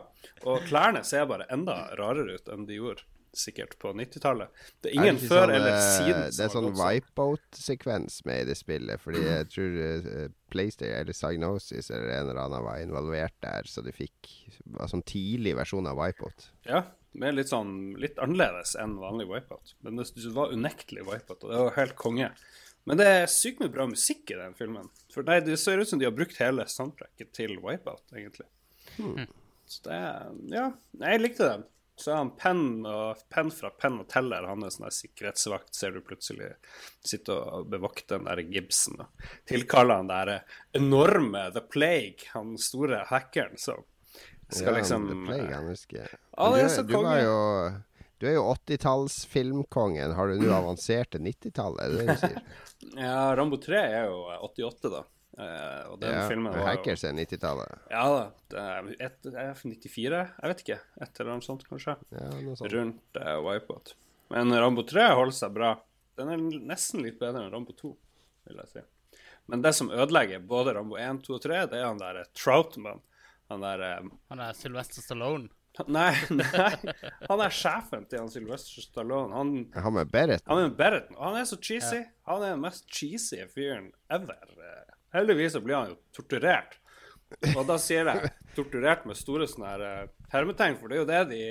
Og 0.45 0.65
klærne 0.69 1.01
ser 1.07 1.25
bare 1.29 1.47
enda 1.53 1.87
rarere 1.97 2.35
ut 2.37 2.51
enn 2.53 2.67
de 2.69 2.75
gjorde 2.77 3.05
sikkert 3.39 3.75
på 3.79 3.91
90-tallet. 3.93 4.49
Det 4.81 4.89
er 4.89 4.95
Er 4.97 5.01
det 5.01 5.05
ingen 5.05 5.17
ikke 5.19 5.27
før 5.29 5.43
sånn, 5.45 5.51
eller 5.55 5.73
eh, 5.75 5.89
siden 5.95 6.21
Det 6.33 6.43
er 6.45 6.49
sånn 6.53 6.67
sånn. 6.67 6.77
wipeout-sekvens 6.81 8.19
med 8.25 8.41
i 8.41 8.47
det 8.49 8.55
spillet. 8.57 9.01
Fordi 9.03 9.21
jeg 9.23 9.49
tror 9.53 9.77
uh, 9.79 10.29
PlayStation 10.49 10.95
eller 10.97 11.13
Psygnosis 11.13 11.91
eller 11.93 12.09
en 12.19 12.29
eller 12.31 12.41
annen 12.43 12.65
var 12.65 12.81
involvert 12.83 13.35
der, 13.45 13.69
så 13.69 13.83
de 13.85 13.93
fikk 13.93 14.31
var 14.77 14.89
sånn 14.91 15.05
tidlig 15.05 15.55
versjon 15.61 15.87
av 15.89 15.97
wipeout. 16.01 16.49
Ja, 16.65 16.83
med 17.17 17.35
litt 17.37 17.51
sånn 17.51 17.95
litt 17.99 18.19
annerledes 18.21 18.75
enn 18.79 18.97
vanlig 19.01 19.27
Wipeout. 19.29 19.75
Men 19.85 19.99
det, 19.99 20.09
var 20.35 20.53
unektelig 20.53 21.05
Wipeout, 21.07 21.43
og 21.43 21.49
det 21.51 21.63
var 21.63 21.77
helt 21.79 21.95
konge. 21.99 22.29
Men 22.89 23.01
det 23.01 23.07
er 23.09 23.31
sykt 23.31 23.59
mye 23.61 23.73
bra 23.73 23.87
musikk 23.89 24.31
i 24.33 24.37
den 24.39 24.55
filmen. 24.57 24.87
For 25.13 25.25
nei, 25.25 25.39
det 25.45 25.57
ser 25.61 25.81
ut 25.81 25.89
som 25.89 25.99
de 26.01 26.07
har 26.07 26.15
brukt 26.15 26.39
hele 26.41 26.65
soundtracket 26.69 27.33
til 27.35 27.57
Wipeout, 27.63 28.05
egentlig. 28.15 28.47
Så 29.69 29.83
det 29.85 29.99
Ja, 30.53 30.71
jeg 31.03 31.21
likte 31.21 31.49
den. 31.51 31.67
Så 31.99 32.13
er 32.13 32.21
han 32.21 32.31
Penn 32.39 32.85
og 32.87 33.19
Penn 33.29 33.49
fra 33.51 33.69
Penn 33.75 33.97
og 33.99 34.07
Teller, 34.07 34.47
han 34.47 34.63
er 34.63 34.71
sånn 34.71 34.85
der 34.87 34.95
sikkerhetsvakt, 34.95 35.73
ser 35.75 35.91
du 35.91 35.99
plutselig 36.05 36.53
sitte 37.03 37.35
og 37.35 37.67
bevokte 37.73 38.15
den 38.15 38.29
der 38.29 38.39
Gibson 38.47 39.01
og 39.03 39.25
tilkaller 39.51 39.99
han 39.99 40.07
der 40.07 40.31
enorme 40.79 41.49
The 41.51 41.65
Plague, 41.67 42.29
han 42.31 42.55
store 42.55 43.01
hackeren, 43.11 43.59
så 43.59 43.81
skal 44.49 44.73
Ja, 44.73 44.79
liksom 44.79 45.05
han 45.29 45.69
husker 45.69 46.01
jeg. 46.01 46.09
Ja, 46.09 46.49
Men 46.49 46.57
det 46.57 46.65
er 46.65 46.83
du, 46.83 46.93
du 46.93 47.03
var 47.03 47.21
jo 47.21 47.37
du 48.19 48.27
er 48.27 48.33
jo 48.35 48.41
80-tallsfilmkongen. 48.51 50.11
Har 50.17 50.27
du 50.27 50.41
nå 50.41 50.49
avansert 50.51 51.13
til 51.13 51.23
90-tallet? 51.23 51.79
Er 51.79 51.93
det 51.93 52.01
det 52.01 52.15
du 52.17 52.25
sier? 52.25 52.41
Ja, 52.95 53.35
Rambo 53.35 53.57
3 53.59 53.79
er 53.79 54.05
jo 54.07 54.19
88, 54.47 54.91
da. 54.91 55.01
Uh, 55.39 55.91
og 55.93 55.99
den 56.01 56.13
Ja, 56.15 56.23
filmen 56.27 56.51
var 56.51 56.65
Hackers 56.67 57.03
er 57.07 57.15
90-tallet. 57.15 57.87
Ja 57.91 58.03
da. 58.11 58.21
Det 58.51 58.95
et, 58.99 59.17
det 59.23 59.35
er 59.39 59.53
94? 59.55 60.19
Jeg 60.35 60.51
vet 60.51 60.63
ikke. 60.65 60.77
Et 60.99 61.21
eller 61.21 61.33
annet 61.35 61.47
sånt, 61.47 61.63
kanskje. 61.67 61.95
Ja, 62.15 62.29
sånt. 62.59 62.73
Rundt 62.73 63.19
uh, 63.19 63.35
Wipeout. 63.45 63.93
Men 64.35 64.51
Rambo 64.51 64.83
3 64.87 65.09
holder 65.15 65.37
seg 65.39 65.55
bra. 65.55 65.73
Den 66.19 66.31
er 66.33 66.43
nesten 66.73 67.05
litt 67.05 67.19
bedre 67.21 67.45
enn 67.45 67.53
Rambo 67.53 67.75
2, 67.75 67.93
vil 68.49 68.63
jeg 68.63 68.73
si. 68.73 68.83
Men 69.49 69.63
det 69.63 69.71
som 69.73 69.91
ødelegger 69.91 70.43
både 70.45 70.75
Rambo 70.75 70.99
1, 70.99 71.23
2 71.25 71.37
og 71.37 71.45
3, 71.47 71.61
det 71.71 71.79
er 71.79 71.87
han 71.87 72.01
der 72.01 72.19
eh, 72.21 72.27
Troutman. 72.37 72.99
Han 73.49 73.63
der 73.65 73.85
eh, 73.85 74.11
Han 74.29 74.43
er 74.45 74.57
Sylvester 74.57 75.05
Stallone. 75.05 75.49
Nei, 75.87 76.11
nei. 76.33 76.93
Han 77.29 77.39
er 77.45 77.53
sjefen 77.53 78.03
til 78.09 78.19
han 78.19 78.31
Sylvester 78.33 78.83
Stallone. 78.83 79.31
Han 79.37 79.51
han 79.85 79.95
med 79.95 80.09
Berit. 80.11 80.43
Han 80.49 80.63
er 80.65 80.73
Berrett. 80.75 81.11
Han 81.15 81.37
er 81.39 81.45
så 81.47 81.59
cheesy. 81.61 82.01
Han 82.27 82.43
er 82.43 82.55
den 82.55 82.63
mest 82.65 82.89
cheesy 82.91 83.39
fyren 83.53 83.91
ever. 84.11 84.55
Heldigvis 85.15 85.55
så 85.55 85.61
blir 85.63 85.77
han 85.77 85.93
jo 85.93 85.99
torturert. 86.17 86.75
Og 87.53 87.61
da 87.69 87.77
sier 87.81 88.09
jeg 88.09 88.31
torturert 88.57 89.05
med 89.07 89.17
store 89.17 89.47
sånne 89.47 89.71
her 89.71 89.85
eh, 89.85 90.07
hermetegn, 90.33 90.79
for 90.81 90.89
det 90.89 90.97
er 90.97 91.03
jo 91.03 91.09
det 91.09 91.21
de 91.29 91.43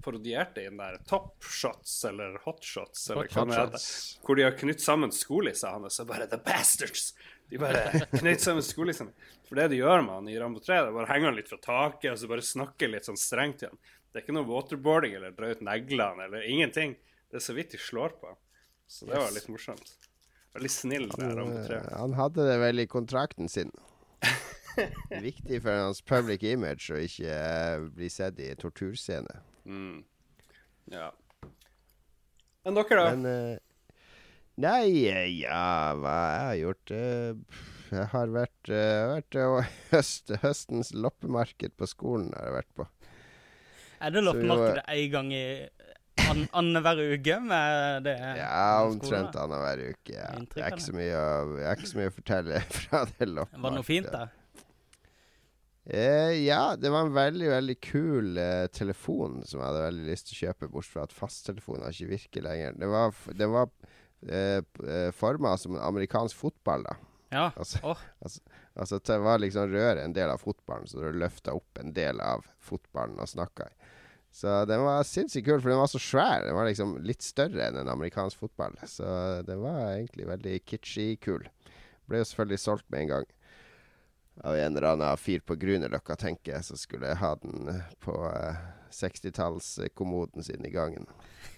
parodierte 0.00 0.64
den 0.64 0.80
der 0.80 0.96
Top 1.08 1.44
Shots 1.44 1.98
eller 2.08 2.38
Hot 2.46 2.64
Shots, 2.64 3.10
eller 3.10 3.28
Hot 3.28 3.36
hva 3.36 3.44
det 3.50 3.58
heter. 3.58 3.84
Hvor 4.24 4.38
de 4.40 4.46
har 4.46 4.56
knytt 4.56 4.80
sammen 4.82 5.12
skolissene 5.12 5.76
hans 5.76 6.00
og 6.00 6.08
bare 6.08 6.28
The 6.30 6.40
bastards! 6.44 7.10
De 7.50 7.58
bare 7.58 8.02
knytt 8.20 8.44
sammen 8.44 8.64
skolissene. 8.64 9.14
For 9.48 9.58
det 9.58 9.70
de 9.72 9.80
gjør 9.80 10.04
med 10.06 10.14
han 10.14 10.28
i 10.30 10.36
Rambo 10.38 10.62
3, 10.62 10.76
det 10.84 10.90
er 10.92 10.96
bare 10.96 11.10
henger 11.10 11.32
han 11.32 11.38
litt 11.38 11.50
fra 11.50 11.58
taket 11.62 12.12
og 12.12 12.20
så 12.20 12.30
bare 12.30 12.46
snakker 12.46 12.92
litt 12.92 13.08
sånn 13.08 13.18
strengt 13.18 13.62
til 13.62 13.72
han. 13.72 13.80
Det 14.10 14.20
er 14.20 14.24
ikke 14.24 14.36
noe 14.36 14.48
waterboarding 14.48 15.16
eller 15.18 15.34
dra 15.34 15.50
ut 15.50 15.64
neglene 15.66 16.26
eller 16.26 16.46
ingenting. 16.46 16.96
Det 17.30 17.38
er 17.38 17.44
så 17.44 17.54
vidt 17.54 17.74
de 17.74 17.82
slår 17.82 18.14
på. 18.22 18.32
Så 18.90 19.06
det 19.06 19.18
var 19.18 19.34
litt 19.34 19.50
morsomt. 19.50 19.92
Veldig 20.54 20.70
snill, 20.74 21.08
det 21.14 21.30
Rambo 21.38 21.62
3. 21.66 21.76
Eh, 21.78 21.98
Han 21.98 22.14
hadde 22.18 22.46
det 22.46 22.56
vel 22.58 22.82
i 22.82 22.86
kontrakten 22.90 23.50
sin. 23.50 23.70
Viktig 25.10 25.60
for 25.62 25.74
hans 25.74 26.00
public 26.02 26.42
image 26.46 26.90
å 26.94 26.98
ikke 27.02 27.34
uh, 27.34 27.86
bli 27.94 28.10
sett 28.10 28.38
i 28.42 28.50
torturscene. 28.58 29.42
Mm. 29.66 30.02
Ja. 30.90 31.10
Men 32.64 32.76
dere, 32.76 32.98
da? 32.98 33.10
Men 33.14 33.26
eh, 33.30 33.58
Nei, 34.60 35.40
ja, 35.40 35.96
hva 35.96 36.14
jeg 36.34 36.40
har 36.44 36.56
gjort 36.58 36.92
eh, 36.92 37.60
Jeg 37.94 38.06
har 38.12 38.32
vært, 38.34 38.70
eh, 38.74 39.02
vært 39.08 39.36
eh, 39.40 39.68
høst, 39.94 40.32
Høstens 40.42 40.90
loppemarked 40.92 41.76
på 41.80 41.88
skolen 41.88 42.28
har 42.36 42.50
jeg 42.50 42.56
vært 42.58 42.72
på. 42.80 42.88
Er 44.00 44.12
det 44.12 44.24
loppemarkedet 44.24 44.84
en 44.84 45.06
gang 45.14 45.30
i 45.36 45.44
an, 46.26 46.42
annenhver 46.56 47.00
uke 47.14 47.38
med 47.44 48.04
det? 48.08 48.16
Ja, 48.40 48.82
omtrent 48.88 49.38
annenhver 49.38 49.84
uke. 49.94 50.12
Ja. 50.16 50.34
Det 50.40 50.60
er 50.60 50.74
ikke 50.74 50.88
så 50.90 50.96
mye 50.96 51.22
å, 51.22 51.30
jeg 51.62 51.78
ikke 51.80 51.90
så 51.92 52.00
mye 52.00 52.12
å 52.12 52.16
fortelle 52.18 52.60
fra 52.80 53.02
det 53.08 53.30
loppemarkedet. 53.30 53.64
Var 53.64 53.74
det 53.74 53.80
noe 53.80 53.88
fint 53.88 54.12
der? 54.12 54.36
Eh, 55.90 56.34
ja, 56.44 56.76
det 56.76 56.92
var 56.92 57.06
en 57.06 57.16
veldig 57.16 57.48
veldig 57.50 57.78
kul 57.82 58.36
eh, 58.38 58.66
telefon 58.76 59.40
som 59.48 59.58
jeg 59.58 59.66
hadde 59.66 59.86
veldig 59.86 60.04
lyst 60.10 60.28
til 60.28 60.36
å 60.36 60.42
kjøpe, 60.44 60.68
bortsett 60.70 60.92
fra 60.94 61.06
at 61.08 61.16
fasttelefonen 61.16 61.88
ikke 61.88 62.10
virker 62.12 62.44
lenger. 62.46 62.76
Det 62.78 62.90
var, 62.92 63.16
det 63.40 63.48
var 63.50 63.72
forma 65.16 65.54
som 65.56 65.76
en 65.76 65.82
amerikansk 65.82 66.36
fotball, 66.36 66.82
da. 66.84 66.96
Ja. 67.30 67.50
Altså, 67.56 67.78
oh. 67.82 67.98
altså 68.74 68.98
det 68.98 69.18
var 69.22 69.38
liksom 69.38 69.70
røret 69.70 70.02
en 70.02 70.14
del 70.14 70.32
av 70.32 70.42
fotballen, 70.42 70.88
så 70.90 70.98
du 70.98 71.18
løfta 71.20 71.54
opp 71.54 71.78
en 71.78 71.92
del 71.94 72.20
av 72.20 72.42
fotballen 72.58 73.20
og 73.22 73.30
snakka 73.30 73.68
i. 73.70 73.90
Så 74.30 74.64
den 74.66 74.82
var 74.86 75.02
sinnssykt 75.06 75.46
kul, 75.46 75.60
for 75.60 75.72
den 75.72 75.80
var 75.80 75.90
så 75.90 75.98
svær. 75.98 76.44
Den 76.46 76.54
var 76.54 76.68
liksom 76.68 76.96
litt 77.02 77.22
større 77.26 77.66
enn 77.66 77.80
en 77.80 77.90
amerikansk 77.90 78.38
fotball. 78.38 78.76
Så 78.86 79.06
den 79.46 79.62
var 79.62 79.80
egentlig 79.96 80.28
veldig 80.28 80.60
kitschy 80.70 81.06
kul. 81.22 81.48
Ble 82.06 82.22
jo 82.22 82.28
selvfølgelig 82.30 82.62
solgt 82.62 82.86
med 82.90 83.04
en 83.04 83.12
gang. 83.14 83.30
Av 84.46 84.54
en 84.56 84.76
eller 84.76 84.92
annen 84.92 85.18
fyr 85.20 85.42
på 85.42 85.58
Grünerløkka, 85.58 86.14
tenker 86.18 86.54
jeg, 86.54 86.66
som 86.68 86.78
skulle 86.78 87.10
ha 87.18 87.32
den 87.42 87.72
eh, 87.74 87.90
på 88.02 88.14
eh, 88.30 88.62
60-tallskommoden 88.94 90.46
sin 90.46 90.64
i 90.64 90.72
gangen. 90.74 91.10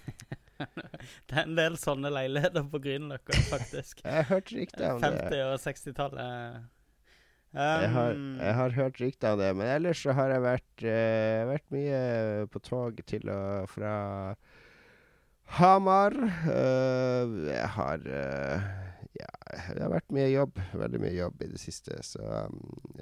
Det 1.27 1.35
er 1.35 1.43
en 1.43 1.57
del 1.57 1.75
sånne 1.79 2.11
leiligheter 2.13 2.65
på 2.69 2.81
Grünerløkka, 2.83 3.41
faktisk. 3.49 4.01
Jeg 4.05 4.21
har 4.21 4.29
hørt 4.29 4.53
rykter 4.53 4.87
om 4.91 5.03
det. 5.03 5.11
50- 5.29 5.43
og 5.49 5.59
60-tallet. 5.65 6.63
Jeg 7.53 7.89
har, 7.93 8.15
Um, 8.17 8.39
jeg 8.41 8.53
har 8.57 8.73
hørt 8.73 8.99
rykter 9.01 9.35
om 9.35 9.39
det, 9.39 9.51
men 9.53 9.67
ellers 9.69 9.99
så 10.01 10.13
har 10.17 10.31
jeg 10.33 10.41
vært, 10.41 10.83
eh, 10.89 11.43
vært 11.45 11.67
mye 11.69 11.99
på 12.49 12.61
tog 12.65 12.97
til 13.05 13.29
og 13.29 13.67
fra 13.69 13.91
Hamar. 15.59 16.15
Uh, 16.47 17.45
jeg 17.51 17.67
har 17.75 18.07
uh, 18.09 18.71
Ja, 19.13 19.29
det 19.69 19.83
har 19.83 19.93
vært 19.93 20.15
mye 20.17 20.31
jobb. 20.31 20.57
Veldig 20.73 21.03
mye 21.03 21.13
jobb 21.13 21.43
i 21.45 21.51
det 21.51 21.61
siste. 21.61 21.99
Så, 22.01 22.25
um, 22.25 22.57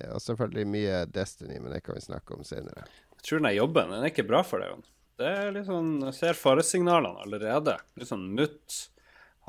og 0.10 0.20
selvfølgelig 0.20 0.68
mye 0.68 1.06
Destiny, 1.08 1.56
men 1.64 1.72
det 1.72 1.86
kan 1.86 1.96
vi 1.96 2.04
snakke 2.04 2.36
om 2.36 2.44
senere. 2.44 2.84
Jeg 3.22 3.24
tror 3.30 3.40
den 3.40 3.54
er 3.54 3.56
jobben 3.62 3.96
den 3.96 4.04
er 4.04 4.12
ikke 4.12 4.28
bra 4.28 4.44
for 4.44 4.60
deg. 4.60 4.74
Jon. 4.76 4.84
Det 5.22 5.30
er 5.30 5.52
litt 5.54 5.68
sånn, 5.70 6.00
Jeg 6.08 6.18
ser 6.18 6.40
faresignalene 6.40 7.22
allerede. 7.26 7.78
Litt 8.00 8.10
sånn 8.10 8.32
mutt. 8.34 8.88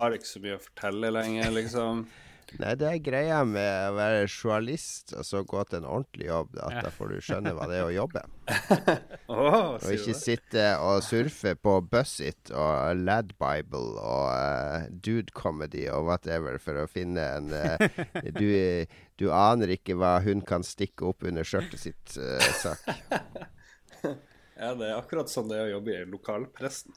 Har 0.01 0.13
ikke 0.13 0.29
så 0.29 0.43
mye 0.43 0.59
å 0.59 0.61
fortelle 0.61 1.13
lenger, 1.15 1.49
liksom. 1.55 2.05
Nei, 2.61 2.73
det 2.77 2.85
er 2.85 2.99
greia 3.01 3.39
med 3.49 3.71
å 3.89 3.95
være 3.97 4.27
journalist 4.27 5.15
og 5.17 5.25
så 5.25 5.41
gå 5.49 5.63
til 5.71 5.79
en 5.79 5.87
ordentlig 5.89 6.27
jobb, 6.27 6.59
at 6.61 6.83
da 6.85 6.91
får 6.93 7.15
du 7.15 7.23
skjønne 7.25 7.53
hva 7.57 7.69
det 7.71 7.79
er 7.79 7.87
å 7.87 7.95
jobbe. 7.95 8.23
Åh, 9.33 9.57
Og 9.79 9.87
ikke 9.95 10.17
sitte 10.19 10.67
og 10.85 11.01
surfe 11.07 11.55
på 11.57 11.79
Bussit 11.89 12.53
og 12.53 13.01
Ladbible 13.07 13.95
og 14.03 14.27
uh, 14.29 14.85
Dude 14.93 15.33
Comedy 15.33 15.87
og 15.89 16.11
whatever 16.11 16.59
for 16.61 16.83
å 16.83 16.91
finne 16.91 17.25
en 17.39 17.49
uh, 17.57 17.87
du, 18.37 18.85
du 19.17 19.31
aner 19.33 19.73
ikke 19.79 19.97
hva 19.97 20.19
hun 20.27 20.45
kan 20.45 20.67
stikke 20.67 21.09
opp 21.09 21.25
under 21.25 21.49
skjørtet 21.49 21.81
sitt, 21.87 22.19
eh, 22.21 24.13
Ja, 24.63 24.75
det 24.79 24.93
er 24.93 24.99
akkurat 25.01 25.31
sånn 25.33 25.49
det 25.51 25.59
er 25.59 25.71
å 25.71 25.79
jobbe 25.79 25.97
i 25.97 26.05
lokalpressen. 26.07 26.95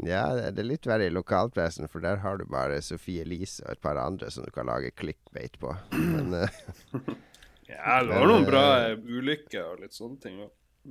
Ja, 0.00 0.22
det 0.32 0.62
er 0.62 0.64
litt 0.64 0.86
verre 0.88 1.04
i 1.04 1.12
lokalpressen, 1.12 1.84
for 1.92 2.00
der 2.00 2.22
har 2.22 2.38
du 2.40 2.46
bare 2.48 2.78
Sofie 2.80 3.26
Elise 3.26 3.60
og 3.66 3.74
et 3.74 3.82
par 3.84 4.00
andre 4.00 4.30
som 4.32 4.46
du 4.46 4.52
kan 4.54 4.70
lage 4.70 4.94
clickbait 4.96 5.58
på. 5.60 5.74
Men 5.92 6.32
eh, 6.38 6.62
Ja, 7.72 8.02
det 8.04 8.12
var 8.12 8.28
noen 8.28 8.46
bra 8.48 8.64
eh, 8.86 8.96
ulykker 8.96 9.74
og 9.74 9.82
litt 9.84 9.96
sånne 9.96 10.20
ting. 10.22 10.40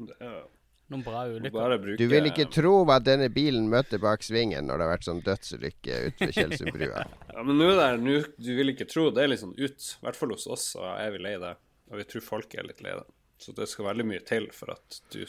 Det 0.05 0.17
er 0.19 0.43
Noen 0.91 1.03
bra 1.05 1.23
ulykker. 1.31 1.77
bruke 1.79 1.97
du 1.97 2.09
vil 2.11 2.27
ikke 2.27 2.49
tro 2.51 2.81
hva 2.83 2.97
denne 2.99 3.29
bilen 3.31 3.69
møtte 3.71 3.95
bak 4.01 4.25
svingen 4.27 4.67
når 4.67 4.77
det 4.77 4.85
har 4.85 4.91
vært 4.91 5.07
sånn 5.07 5.21
dødsulykke 5.23 5.99
ute 6.09 6.27
ved 6.27 6.33
Tjeldsundbrua. 6.35 7.05
Ja, 7.31 7.45
men 7.47 7.57
nå 7.61 7.69
der, 7.79 7.95
nå, 8.01 8.17
du 8.35 8.51
vil 8.57 8.73
ikke 8.73 8.89
tro, 8.91 9.07
det 9.15 9.23
er 9.23 9.31
litt 9.31 9.41
sånn 9.41 9.55
ut. 9.55 9.87
I 9.87 10.05
hvert 10.05 10.19
fall 10.19 10.35
hos 10.35 10.49
oss, 10.51 10.65
så 10.75 10.83
er 10.97 11.13
vi 11.15 11.23
lei 11.23 11.37
det. 11.41 11.53
Og 11.91 12.01
vi 12.01 12.07
tror 12.11 12.25
folk 12.27 12.57
er 12.59 12.67
litt 12.67 12.83
lei 12.83 12.97
det. 12.99 13.07
Så 13.41 13.55
det 13.57 13.69
skal 13.71 13.87
veldig 13.87 14.05
mye 14.11 14.21
til 14.27 14.49
for 14.53 14.75
at 14.75 14.99
du 15.15 15.23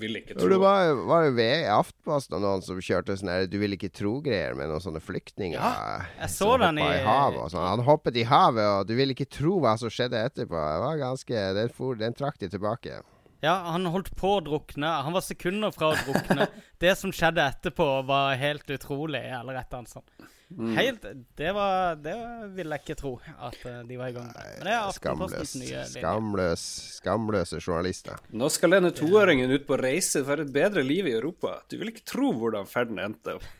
vil 0.00 0.18
ikke 0.20 0.36
tro 0.38 0.48
det 0.52 0.58
var, 0.62 0.92
var 1.08 1.30
ved 1.36 1.64
i 1.64 1.70
Aftenposten 1.72 2.40
noen 2.42 2.62
som 2.62 2.78
kjørte 2.78 3.16
sånn 3.18 3.48
Du 3.50 3.58
vil 3.62 3.76
ikke 3.76 3.90
tro-greier 3.92 4.54
med 4.58 4.68
noen 4.70 4.82
sånne 4.84 5.00
flyktninger. 5.02 5.58
Ja, 5.58 6.04
jeg 6.20 6.30
så 6.30 6.52
den 6.62 6.78
i- 6.78 7.04
havet 7.06 7.50
sånn. 7.52 7.66
Han 7.68 7.84
hoppet 7.86 8.16
i 8.16 8.24
havet, 8.28 8.64
og 8.80 8.86
du 8.86 8.94
vil 8.98 9.10
ikke 9.14 9.28
tro 9.28 9.58
hva 9.60 9.76
som 9.78 9.88
skjedde 9.90 10.20
etterpå. 10.30 10.54
Det 10.56 10.80
var 10.84 10.96
ganske 11.02 11.44
Den, 11.54 11.68
for, 11.68 11.94
den 11.94 12.14
trakk 12.14 12.38
de 12.38 12.48
tilbake. 12.48 13.00
Ja, 13.44 13.54
han 13.72 13.86
holdt 13.92 14.14
på 14.16 14.36
å 14.38 14.44
drukne. 14.44 14.88
Han 15.04 15.14
var 15.16 15.24
sekunder 15.24 15.74
fra 15.74 15.92
å 15.92 15.98
drukne. 16.06 16.48
det 16.82 16.94
som 16.98 17.12
skjedde 17.14 17.44
etterpå, 17.44 17.86
var 18.08 18.34
helt 18.40 18.70
utrolig, 18.70 19.22
eller 19.24 19.60
et 19.60 19.68
eller 19.68 19.82
annet 19.82 19.92
sånt. 19.92 20.32
Mm. 20.46 20.76
Helt 20.76 21.06
Det 21.34 21.52
var 21.52 21.96
Det 21.98 22.12
ville 22.54 22.76
jeg 22.76 22.84
ikke 22.84 22.94
tro 23.00 23.10
at 23.18 23.56
eh, 23.66 23.80
de 23.88 23.96
var 23.98 24.12
i 24.12 24.14
gang 24.14 24.28
med. 24.28 24.50
Men 24.60 24.68
det 24.68 24.74
er 24.76 24.84
Aftenpostens 24.92 25.54
Skamløs, 25.56 25.56
nye 25.58 25.80
skamløs, 25.90 26.66
skamløse 27.00 27.58
journalister. 27.58 28.20
Nå 28.30 28.50
skal 28.54 28.76
denne 28.76 28.92
toåringen 28.94 29.50
ut 29.50 29.66
på 29.66 29.78
reise 29.80 30.22
for 30.26 30.44
et 30.44 30.52
bedre 30.54 30.86
liv 30.86 31.10
i 31.10 31.16
Europa. 31.18 31.56
Du 31.66 31.74
vil 31.80 31.90
ikke 31.90 32.06
tro 32.06 32.30
hvordan 32.38 32.70
ferden 32.70 33.02
endte 33.02 33.40
opp. 33.40 33.50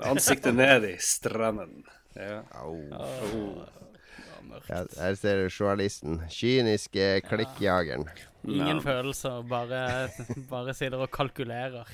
Med 0.00 0.14
ansiktet 0.14 0.56
ned 0.56 0.88
i 0.88 0.96
stranden. 1.00 1.84
Ja. 2.16 2.40
Au. 2.64 2.80
Au. 2.96 3.44
Oh. 4.52 4.62
Ja, 4.70 4.82
her 5.00 5.16
ser 5.18 5.42
du 5.42 5.48
journalisten. 5.50 6.20
Kyniske 6.32 7.08
klikkjageren. 7.26 8.06
Ingen 8.46 8.82
følelser, 8.84 9.42
bare, 9.48 9.80
bare 10.52 10.74
sitter 10.76 11.02
og 11.02 11.10
kalkulerer. 11.14 11.90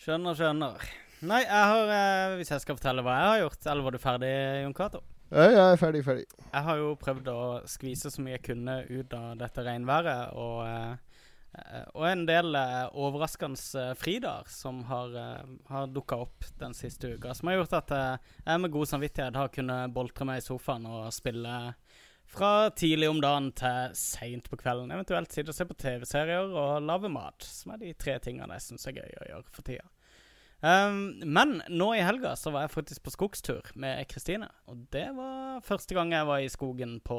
Skjønner, 0.00 0.34
skjønner. 0.38 0.90
Nei, 1.20 1.42
jeg 1.44 1.68
har 1.68 1.90
eh, 1.92 2.34
Hvis 2.38 2.48
jeg 2.54 2.62
skal 2.62 2.78
fortelle 2.78 3.02
hva 3.04 3.16
jeg 3.18 3.28
har 3.28 3.40
gjort, 3.42 3.66
eller 3.68 3.84
var 3.86 3.94
du 3.94 4.00
ferdig, 4.00 4.30
Jon 4.64 4.76
Cato? 4.76 5.02
Ja, 5.30 5.44
ja, 5.44 5.50
jeg 5.58 5.74
er 5.76 5.80
ferdig, 5.82 6.00
ferdig. 6.06 6.24
Jeg 6.40 6.66
har 6.66 6.80
jo 6.80 6.94
prøvd 6.98 7.28
å 7.30 7.40
skvise 7.70 8.10
så 8.10 8.24
mye 8.24 8.38
jeg 8.38 8.46
kunne 8.48 8.80
ut 8.88 9.12
av 9.14 9.36
dette 9.38 9.62
regnværet, 9.66 10.32
og, 10.34 10.64
eh, 10.66 11.09
og 11.98 12.04
en 12.06 12.22
del 12.28 12.54
eh, 12.54 12.84
overraskende 12.94 13.58
eh, 13.80 13.94
fridager 13.98 14.50
som 14.54 14.84
har, 14.86 15.16
uh, 15.66 15.86
dukka 15.90 16.20
opp 16.22 16.46
den 16.60 16.76
siste 16.78 17.16
uka. 17.16 17.34
Som 17.34 17.50
har 17.50 17.58
gjort 17.58 17.74
at 17.80 17.94
eh, 17.96 18.28
jeg 18.44 18.62
med 18.62 18.74
god 18.74 18.90
samvittighet 18.92 19.38
har 19.38 19.50
kunnet 19.54 19.94
boltre 19.94 20.28
meg 20.28 20.40
i 20.40 20.46
sofaen 20.46 20.86
og 20.86 21.10
spille 21.14 21.56
fra 22.30 22.70
tidlig 22.70 23.08
om 23.10 23.18
dagen 23.22 23.50
til 23.58 23.96
seint 23.98 24.46
på 24.46 24.58
kvelden. 24.60 24.92
Eventuelt 24.94 25.34
sitte 25.34 25.50
og 25.50 25.58
se 25.58 25.66
på 25.66 25.78
TV-serier 25.82 26.52
og 26.54 26.84
lage 26.86 27.10
mat, 27.10 27.42
som 27.42 27.74
er 27.74 27.82
de 27.82 27.96
tre 27.98 28.20
tingene 28.22 28.54
jeg 28.60 28.68
syns 28.68 28.86
er 28.86 29.00
gøy 29.00 29.16
å 29.18 29.28
gjøre 29.32 29.50
for 29.56 29.66
tida. 29.66 29.88
Um, 30.60 31.16
men 31.24 31.56
nå 31.72 31.88
i 31.96 32.04
helga 32.04 32.34
så 32.36 32.52
var 32.52 32.66
jeg 32.66 32.74
faktisk 32.76 33.02
på 33.02 33.14
skogstur 33.16 33.72
med 33.80 34.04
Kristine. 34.12 34.46
Og 34.70 34.86
det 34.94 35.08
var 35.16 35.64
første 35.66 35.96
gang 35.96 36.14
jeg 36.14 36.28
var 36.30 36.44
i 36.44 36.52
skogen 36.52 36.98
på 37.02 37.18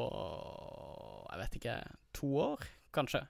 Jeg 1.32 1.40
vet 1.42 1.60
ikke 1.60 1.78
to 2.16 2.32
år, 2.48 2.68
kanskje. 2.96 3.26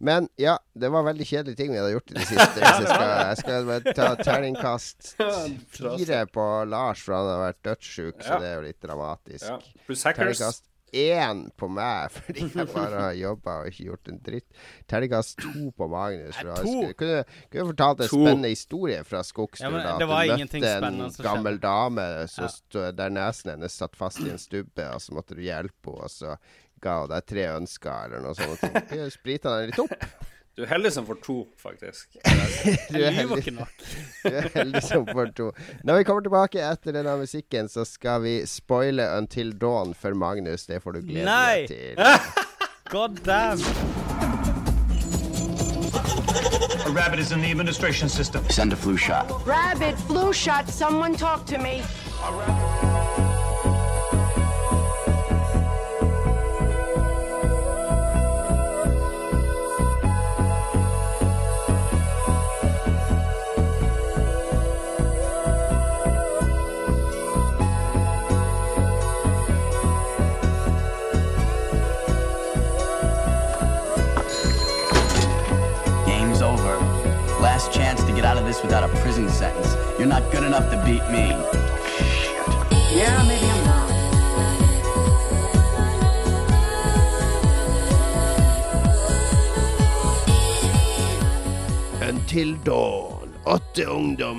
Men 0.00 0.28
ja, 0.40 0.54
det 0.80 0.88
var 0.94 1.04
veldig 1.04 1.26
kjedelige 1.28 1.58
ting 1.60 1.72
vi 1.74 1.76
hadde 1.80 1.92
gjort 1.92 2.10
i 2.10 2.16
det 2.16 2.24
siste. 2.30 2.56
Hvis 2.56 2.78
jeg 2.80 2.88
skal, 2.88 3.10
jeg 3.28 3.36
skal 3.42 3.68
bare 3.68 3.94
ta 3.98 4.08
terningkast 4.22 5.10
fire 5.76 6.22
på 6.32 6.46
Lars, 6.72 7.02
for 7.04 7.18
han 7.18 7.28
har 7.34 7.42
vært 7.50 7.62
dødssjuk, 7.68 8.24
så 8.24 8.40
det 8.40 8.48
er 8.50 8.58
jo 8.58 8.66
litt 8.70 8.80
dramatisk. 8.84 9.44
Ja. 9.50 9.60
Terningkast 10.16 10.66
én 10.90 11.44
på 11.54 11.68
meg, 11.70 12.10
fordi 12.16 12.48
jeg 12.50 12.66
bare 12.72 13.02
har 13.04 13.12
jobba 13.14 13.58
og 13.60 13.68
ikke 13.70 13.84
gjort 13.90 14.08
en 14.10 14.16
dritt. 14.26 14.46
Terningkast 14.90 15.36
to 15.44 15.68
på 15.78 15.86
Magnus. 15.92 16.34
for 16.40 16.48
to? 16.48 16.54
Jeg 16.56 16.64
skulle- 16.66 16.96
kunne, 16.98 17.20
kunne 17.52 17.66
fortalt 17.68 18.00
en 18.00 18.08
To. 18.10 18.22
spennende 18.24 18.48
historie 18.50 19.04
fra 19.06 19.20
skogstur. 19.22 19.76
Ja, 19.78 19.92
at 19.92 20.00
det 20.02 20.08
var 20.10 20.24
du 20.26 20.34
møtte 20.40 20.72
en 20.80 21.14
gammel 21.22 21.60
dame 21.62 22.08
så 22.32 22.48
der 22.96 23.12
nesen 23.14 23.52
hennes 23.54 23.76
satt 23.78 23.94
fast 24.00 24.18
i 24.24 24.30
en 24.32 24.38
stubbe, 24.42 24.88
og 24.94 24.98
så 25.04 25.14
måtte 25.14 25.36
du 25.38 25.44
hjelpe 25.46 25.92
henne, 25.92 26.08
og 26.08 26.10
så 26.10 26.34
ga 26.82 26.96
deg 27.10 27.26
tre 27.28 27.46
ønsker 27.54 28.08
eller 28.08 28.24
noe 28.24 28.34
sånt. 28.36 28.64
Du 28.90 28.98
sprita 29.12 29.58
den 29.58 29.72
litt 29.72 29.82
opp. 29.86 29.96
Du 30.58 30.64
er 30.66 30.68
heldig 30.74 30.90
som 30.92 31.06
får 31.06 31.20
to, 31.24 31.34
faktisk. 31.56 32.16
Du 32.92 32.98
er 32.98 33.14
heldig, 33.16 33.52
du 34.26 34.28
er 34.28 34.48
heldig 34.52 34.82
som 34.84 35.06
får 35.08 35.30
to. 35.38 35.46
Når 35.88 36.00
vi 36.00 36.04
kommer 36.04 36.26
tilbake 36.26 36.60
etter 36.60 36.92
denne 36.92 37.14
musikken, 37.22 37.70
så 37.70 37.86
skal 37.88 38.20
vi 38.26 38.34
spoile 38.50 39.06
Until 39.16 39.54
Dawn 39.56 39.94
for 39.94 40.12
Magnus. 40.12 40.66
Det 40.68 40.82
får 40.82 40.98
du 40.98 41.00
glede 41.06 41.24
Nei. 41.30 41.64
deg 41.70 41.96
til. 41.96 42.60
God 42.90 43.22
damn. 43.24 43.62
A 46.84 46.92
rabbit 46.92 47.20
is 47.20 47.32
in 47.32 47.40
the 47.40 47.50
administration 47.50 48.08
system. 48.08 48.44
Send 48.50 48.72
a 48.72 48.76
flu 48.76 48.98
shot. 48.98 49.30
Rabbit, 49.46 49.96
flu 50.10 50.32
shot, 50.32 50.68
someone 50.68 51.14
talk 51.14 51.46
to 51.46 51.58
me. 51.58 51.80
Game's 52.20 53.29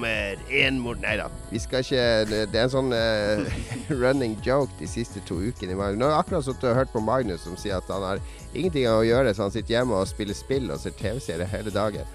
ungdommer, 0.02 0.38
én 0.50 0.80
mord 0.80 1.02
Nei 1.02 1.18
da, 1.18 1.28
vi 1.52 1.60
skal 1.60 1.80
ikke 1.84 2.26
Det 2.52 2.56
er 2.56 2.66
en 2.66 2.74
sånn 2.74 2.94
uh, 2.94 3.46
running 4.02 4.38
joke 4.46 4.72
de 4.80 4.88
siste 4.88 5.22
to 5.28 5.36
ukene. 5.40 5.76
Nå 5.76 6.06
har 6.06 6.12
jeg 6.12 6.20
akkurat 6.20 6.46
sittet 6.46 6.70
og 6.72 6.76
hørt 6.76 6.92
på 6.94 7.00
Magnus 7.02 7.46
som 7.46 7.58
sier 7.58 7.78
at 7.78 7.90
han 7.90 8.04
har 8.04 8.22
ingenting 8.54 8.88
å 8.90 9.02
gjøre, 9.06 9.34
så 9.34 9.48
han 9.48 9.54
sitter 9.54 9.78
hjemme 9.78 9.98
og 9.98 10.10
spiller 10.10 10.38
spill 10.38 10.72
og 10.72 10.80
ser 10.80 10.96
TV-serier 10.98 11.50
hele 11.52 11.72
dagen. 11.72 12.06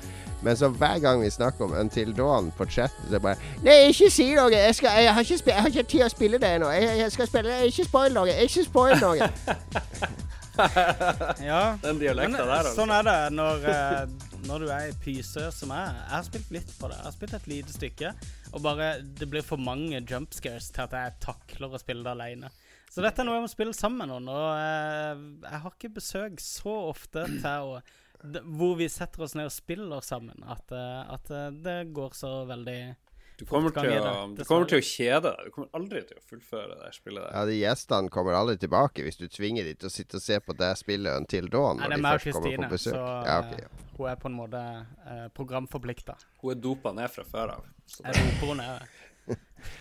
Men 0.45 0.57
så 0.57 0.69
hver 0.69 0.99
gang 1.01 1.23
vi 1.23 1.31
snakker 1.33 1.65
om 1.65 1.73
Until 1.73 2.13
Dawn 2.15 2.51
på 2.55 2.67
chat, 2.69 2.93
så 3.11 3.19
bare 3.19 3.41
Nei, 3.65 3.89
ikke 3.89 4.11
si 4.13 4.29
noe! 4.37 4.53
Jeg, 4.53 4.75
skal, 4.77 5.01
jeg, 5.03 5.15
har, 5.15 5.25
ikke 5.25 5.51
jeg 5.51 5.63
har 5.63 5.73
ikke 5.73 5.91
tid 5.95 6.05
å 6.05 6.11
spille 6.13 6.41
det 6.43 6.51
ennå. 6.59 6.71
Jeg, 6.77 6.99
jeg 7.01 7.15
skal 7.15 7.31
spille 7.31 7.61
Ikke 7.71 7.89
spoil 7.89 8.17
noe! 8.19 8.41
Ikke 8.45 8.67
spoil 8.69 9.01
noe! 9.01 9.31
Ja. 11.51 11.77
Den 11.83 12.01
dialekta 12.01 12.45
der, 12.45 12.53
altså. 12.59 12.75
sånn 12.79 12.93
er 12.95 13.07
det 13.07 13.17
når, 13.35 13.67
eh, 13.73 14.31
når 14.47 14.65
du 14.65 14.71
er 14.73 14.89
i 14.91 14.95
pyse 15.03 15.49
som 15.55 15.73
jeg. 15.75 15.97
Jeg 15.99 16.15
har 16.15 16.27
spilt 16.29 16.55
litt 16.55 16.73
på 16.79 16.91
det. 16.91 16.99
Jeg 17.01 17.09
har 17.09 17.17
spilt 17.17 17.37
et 17.39 17.51
lite 17.51 17.77
stykke. 17.77 18.15
Og 18.55 18.63
bare 18.65 18.89
det 19.19 19.29
blir 19.31 19.45
for 19.45 19.61
mange 19.61 20.01
jump 20.01 20.35
scares 20.37 20.71
til 20.73 20.87
at 20.87 20.97
jeg 20.97 21.19
takler 21.27 21.77
å 21.77 21.83
spille 21.83 22.07
det 22.07 22.15
alene. 22.15 22.53
Så 22.93 23.03
dette 23.05 23.21
er 23.21 23.29
noe 23.29 23.37
jeg 23.37 23.45
må 23.45 23.53
spille 23.53 23.77
sammen 23.77 24.01
med 24.01 24.13
noen. 24.15 24.29
Og 24.33 24.49
eh, 24.57 25.25
jeg 25.51 25.63
har 25.65 25.75
ikke 25.75 25.95
besøk 25.99 26.43
så 26.43 26.77
ofte 26.95 27.27
til 27.29 27.73
å 27.77 27.81
Hvor 28.57 28.79
vi 28.79 28.89
setter 28.91 29.27
oss 29.27 29.35
ned 29.37 29.51
og 29.51 29.55
spiller 29.55 30.05
sammen. 30.05 30.41
At, 30.49 30.73
eh, 30.73 31.03
at 31.15 31.31
eh, 31.31 31.51
det 31.67 31.77
går 31.97 32.17
så 32.17 32.39
veldig 32.49 32.81
Du 33.37 33.45
kommer, 33.45 33.69
til 33.69 33.91
å, 33.93 34.05
det, 34.33 34.39
du 34.39 34.47
kommer 34.49 34.69
til 34.71 34.81
å 34.81 34.85
kjede 34.85 35.29
deg. 35.29 35.49
Du 35.49 35.53
kommer 35.53 35.77
aldri 35.77 36.01
til 36.09 36.17
å 36.17 36.23
fullføre 36.25 36.77
det 36.81 36.93
spillet 36.97 37.21
der. 37.21 37.33
Ja, 37.35 37.43
de 37.45 37.57
Gjestene 37.59 38.13
kommer 38.13 38.37
aldri 38.39 38.57
tilbake 38.63 39.05
hvis 39.05 39.21
du 39.21 39.27
tvinger 39.29 39.67
dem 39.69 39.77
til 39.77 39.91
å 39.91 39.93
sitte 39.93 40.17
og 40.17 40.25
se 40.25 40.39
på 40.41 40.57
deg 40.57 40.79
spille 40.81 41.13
Until 41.21 41.51
Dawn. 41.53 41.83
Nei, 41.83 41.91
når 41.91 41.93
det 41.93 41.99
er 41.99 42.05
de 42.07 42.13
først 42.15 42.39
kommer 42.39 42.55
Kristine, 42.55 42.69
på 42.71 42.79
besøk. 42.79 42.97
så 42.97 43.03
Ja, 43.29 43.39
ok, 43.43 43.53
eh, 43.53 43.65
ja. 43.67 43.89
hun 43.99 44.09
er 44.09 44.21
på 44.23 44.31
en 44.31 44.39
måte 44.39 44.63
eh, 44.65 45.27
programforplikta. 45.37 46.17
Hun 46.41 46.55
er 46.55 46.63
dopa 46.69 46.93
ned 46.97 47.13
fra 47.13 47.27
før 47.29 47.53
av. 47.59 47.67
Jeg 47.99 48.23
doper 48.23 48.55
henne 48.55 48.71
ned. 48.73 49.37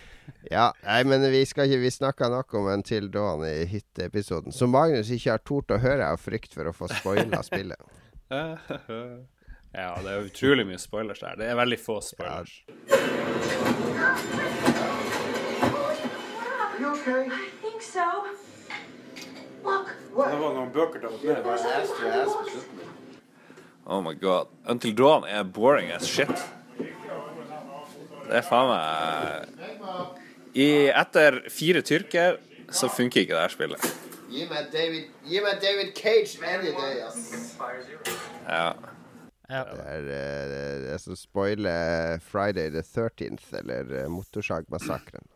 Ja, 0.50 0.72
nei, 0.82 1.04
men 1.06 1.22
vi 1.30 1.44
skal 1.46 1.70
ikke 1.70 1.84
Vi 1.84 1.90
snakka 1.94 2.26
nok 2.32 2.54
om 2.58 2.66
Until 2.72 3.06
Dawn 3.14 3.44
i 3.46 3.60
hit-episoden, 3.70 4.50
som 4.54 4.72
Magnus 4.74 5.12
ikke 5.14 5.36
har 5.36 5.44
tort 5.46 5.70
å 5.70 5.78
høre 5.78 6.08
av 6.10 6.18
frykt 6.18 6.56
for 6.58 6.66
å 6.66 6.74
få 6.74 6.90
spoila 6.90 7.44
spillet. 7.46 7.78
Ja, 9.76 9.92
det 10.00 10.08
er 10.12 10.24
utrolig 10.24 10.64
mye 10.64 10.78
spoilers 10.80 11.18
der. 11.20 11.34
Det 11.36 11.46
er 11.50 11.56
veldig 11.58 11.76
få 11.80 12.00
spoilers. 12.00 12.62
I 17.06 17.30
think 17.60 17.82
Det 20.16 20.38
var 20.40 20.54
noen 20.56 20.72
bøker 20.72 21.00
til 21.00 21.08
å 21.12 21.12
Oh 23.86 24.00
my 24.02 24.14
god. 24.20 24.46
Until 24.66 24.96
Dawn 24.96 25.24
er 25.28 25.42
boring 25.44 25.92
as 25.92 26.08
shit. 26.08 26.32
Det 26.78 28.40
er 28.40 28.42
faen 28.42 28.72
meg 28.72 28.82
I, 30.56 30.88
Etter 30.88 31.42
fire 31.52 31.84
tyrker 31.86 32.40
så 32.72 32.88
funker 32.90 33.20
ikke 33.22 33.36
det 33.36 33.44
her 33.44 33.54
spillet. 33.54 33.86
Gi 34.32 34.48
meg 34.50 34.72
David, 35.62 35.92
Cage 35.94 36.40
any 36.42 36.72
day, 36.72 37.02
ass. 37.06 37.54
Ja. 38.48 38.95
Ja. 39.48 39.62
Det 39.70 39.86
er 39.86 40.10
eh, 40.10 40.76
det 40.88 40.98
som 41.02 41.16
spoiler 41.18 42.18
Friday 42.24 42.70
the 42.74 42.82
13th, 42.82 43.52
eller 43.60 43.92
uh, 43.94 44.08
Motorsagmassakren. 44.10 45.26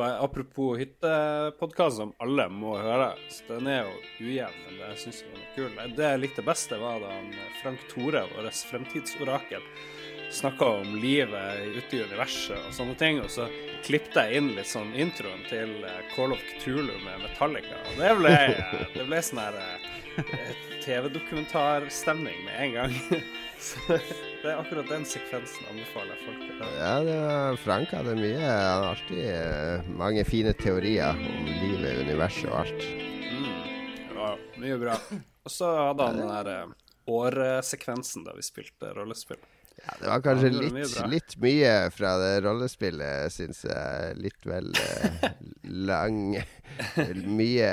Apropos 0.00 0.78
hyttepodkast 0.78 1.96
som 1.96 2.12
alle 2.18 2.46
må 2.48 2.76
høre. 2.78 3.10
Så 3.28 3.44
den 3.48 3.66
er 3.68 3.82
jo 3.84 3.96
ujevn, 4.24 4.62
men 4.66 4.78
det 4.80 4.94
syns 5.02 5.18
jeg 5.24 5.34
er 5.34 5.50
kul. 5.56 5.74
Det 5.96 6.06
jeg 6.06 6.22
likte 6.22 6.44
best, 6.46 6.72
var 6.72 7.02
da 7.02 7.16
Frank 7.60 7.82
Tore, 7.90 8.22
vårt 8.32 8.62
fremtidsorakel, 8.70 9.66
snakka 10.32 10.70
om 10.80 10.96
livet 11.02 11.76
ute 11.76 11.98
i 11.98 12.02
universet 12.06 12.56
og 12.56 12.72
sånne 12.78 12.96
ting. 13.02 13.20
Og 13.20 13.28
så 13.34 13.50
klippte 13.84 14.24
jeg 14.24 14.40
inn 14.40 14.52
litt 14.56 14.70
sånn 14.70 14.94
introen 14.94 15.44
til 15.50 15.76
eh, 15.84 16.02
Call 16.14 16.32
of 16.36 16.48
Cthulhu 16.54 16.96
med 17.04 17.26
Metallica. 17.26 17.82
Og 17.90 18.00
det 18.00 18.16
ble, 18.22 18.34
det 18.96 19.08
ble 19.10 19.22
sånn 19.26 19.42
her 19.42 19.60
eh, 19.60 20.68
TV-dokumentarstemning 20.84 22.44
med 22.44 22.54
en 22.64 22.72
gang. 22.72 22.94
Så 23.60 23.78
det 24.42 24.48
er 24.48 24.56
akkurat 24.56 24.88
den 24.88 25.04
sekvensen 25.04 25.68
anbefaler 25.68 26.16
jeg 26.16 26.24
folk. 26.24 26.44
Ja, 26.78 26.94
det 27.04 27.16
var, 27.20 27.58
Frank 27.60 27.92
hadde 27.92 28.16
mye 28.16 28.40
Han 28.40 28.84
har 28.84 28.86
alltid 28.94 29.24
eh, 29.34 29.90
mange 30.00 30.24
fine 30.24 30.54
teorier 30.56 31.12
om 31.12 31.50
livet, 31.60 32.00
universet 32.06 32.48
og 32.48 32.62
alt. 32.62 32.86
Ja, 34.16 34.34
mye 34.60 34.80
bra. 34.80 34.96
Og 35.44 35.52
så 35.52 35.70
hadde 35.90 36.08
han 36.08 36.20
den 36.22 36.32
der 36.32 36.52
eh, 36.54 36.76
årsekvensen 37.10 38.24
da 38.24 38.36
vi 38.36 38.44
spilte 38.46 38.94
rollespill. 38.96 39.40
Ja, 39.80 39.94
det 40.00 40.08
var 40.08 40.24
kanskje 40.24 40.48
det 40.50 40.56
var 40.56 40.64
litt, 40.64 40.74
mye 40.76 41.10
litt 41.14 41.36
mye 41.40 41.74
fra 41.94 42.16
det 42.20 42.32
rollespillet, 42.44 43.32
syns 43.32 43.64
jeg. 43.68 44.16
Litt 44.20 44.48
vel 44.48 44.72
eh, 44.76 45.30
lang 45.88 46.36
Mye 47.40 47.72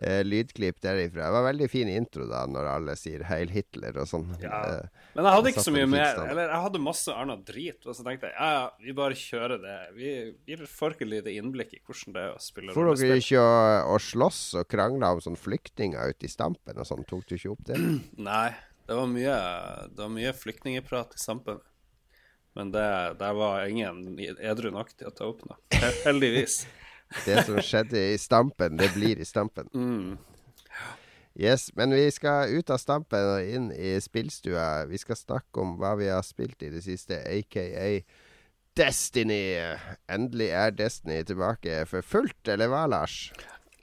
eh, 0.00 0.20
lydklipp 0.24 0.80
derifra. 0.82 1.26
Det 1.26 1.34
var 1.36 1.44
veldig 1.46 1.68
fin 1.70 1.88
intro 1.92 2.26
da, 2.30 2.42
når 2.48 2.68
alle 2.74 2.96
sier 2.98 3.24
'Heil 3.28 3.52
Hitler' 3.54 4.00
og 4.00 4.08
sånn. 4.08 4.26
Ja. 4.42 4.60
Eh, 4.80 5.04
Men 5.14 5.28
jeg 5.28 5.36
hadde 5.36 5.52
ikke 5.52 5.64
så 5.66 5.74
mye 5.74 5.90
mer. 5.90 6.22
Eller 6.24 6.48
jeg 6.48 6.64
hadde 6.66 6.82
masse 6.82 7.14
annet 7.22 7.44
drit, 7.46 7.80
og 7.86 7.96
så 7.96 8.06
tenkte 8.06 8.30
jeg 8.30 8.36
ja, 8.38 8.50
ja, 8.56 8.66
vi 8.80 8.96
bare 8.96 9.18
kjører 9.18 9.62
det. 9.62 9.78
Vi, 9.98 10.58
får 10.70 10.96
ikke 10.96 11.10
lite 11.10 11.34
innblikk 11.34 11.74
i 11.76 11.82
hvordan 11.84 12.16
det 12.16 12.24
er 12.26 12.34
å 12.34 12.42
spille 12.42 12.76
For 12.76 12.90
dere 12.94 13.20
ikke 13.20 13.44
å, 13.44 13.54
å 13.94 14.00
slåss 14.00 14.42
og 14.60 14.68
krangle 14.70 15.14
om 15.16 15.24
sånn 15.24 15.38
flyktninger 15.40 16.14
ute 16.14 16.28
i 16.28 16.32
stampen 16.32 16.78
og 16.78 16.88
sånn? 16.88 17.04
Tok 17.08 17.26
du 17.28 17.36
ikke 17.36 17.54
opp 17.54 17.64
det? 17.68 17.80
Nei, 18.30 18.50
det 18.86 18.98
var 18.98 19.10
mye, 19.10 19.40
det 19.90 20.04
var 20.04 20.14
mye 20.14 20.32
flyktningprat 20.36 21.18
i 21.18 21.22
stampen. 21.22 21.60
Men 22.58 22.72
det, 22.74 23.14
det, 23.20 23.32
var 23.32 23.66
ingen 23.66 24.18
edru 24.18 24.72
nok 24.74 24.90
til 24.98 25.06
å 25.06 25.14
ta 25.14 25.28
opp 25.30 25.44
noe. 25.46 25.60
Heldigvis. 26.02 26.64
Det 27.24 27.44
som 27.46 27.58
skjedde 27.58 28.02
i 28.12 28.18
stampen, 28.18 28.76
det 28.78 28.92
blir 28.94 29.18
i 29.18 29.26
stampen. 29.26 29.70
Mm. 29.74 30.18
Yes, 31.40 31.70
men 31.74 31.94
vi 31.94 32.10
skal 32.10 32.50
ut 32.52 32.70
av 32.70 32.80
stampen 32.82 33.28
og 33.36 33.52
inn 33.54 33.70
i 33.72 33.94
spillstua. 34.02 34.86
Vi 34.90 34.98
skal 34.98 35.18
snakke 35.18 35.62
om 35.62 35.76
hva 35.80 35.94
vi 35.98 36.10
har 36.10 36.24
spilt 36.26 36.62
i 36.66 36.72
det 36.74 36.82
siste, 36.84 37.22
aka 37.22 38.02
Destiny. 38.78 39.56
Endelig 40.10 40.50
er 40.54 40.74
Destiny 40.74 41.22
tilbake 41.26 41.84
for 41.90 42.06
fullt, 42.06 42.42
eller 42.48 42.70
hva, 42.70 42.84
Lars? 42.90 43.30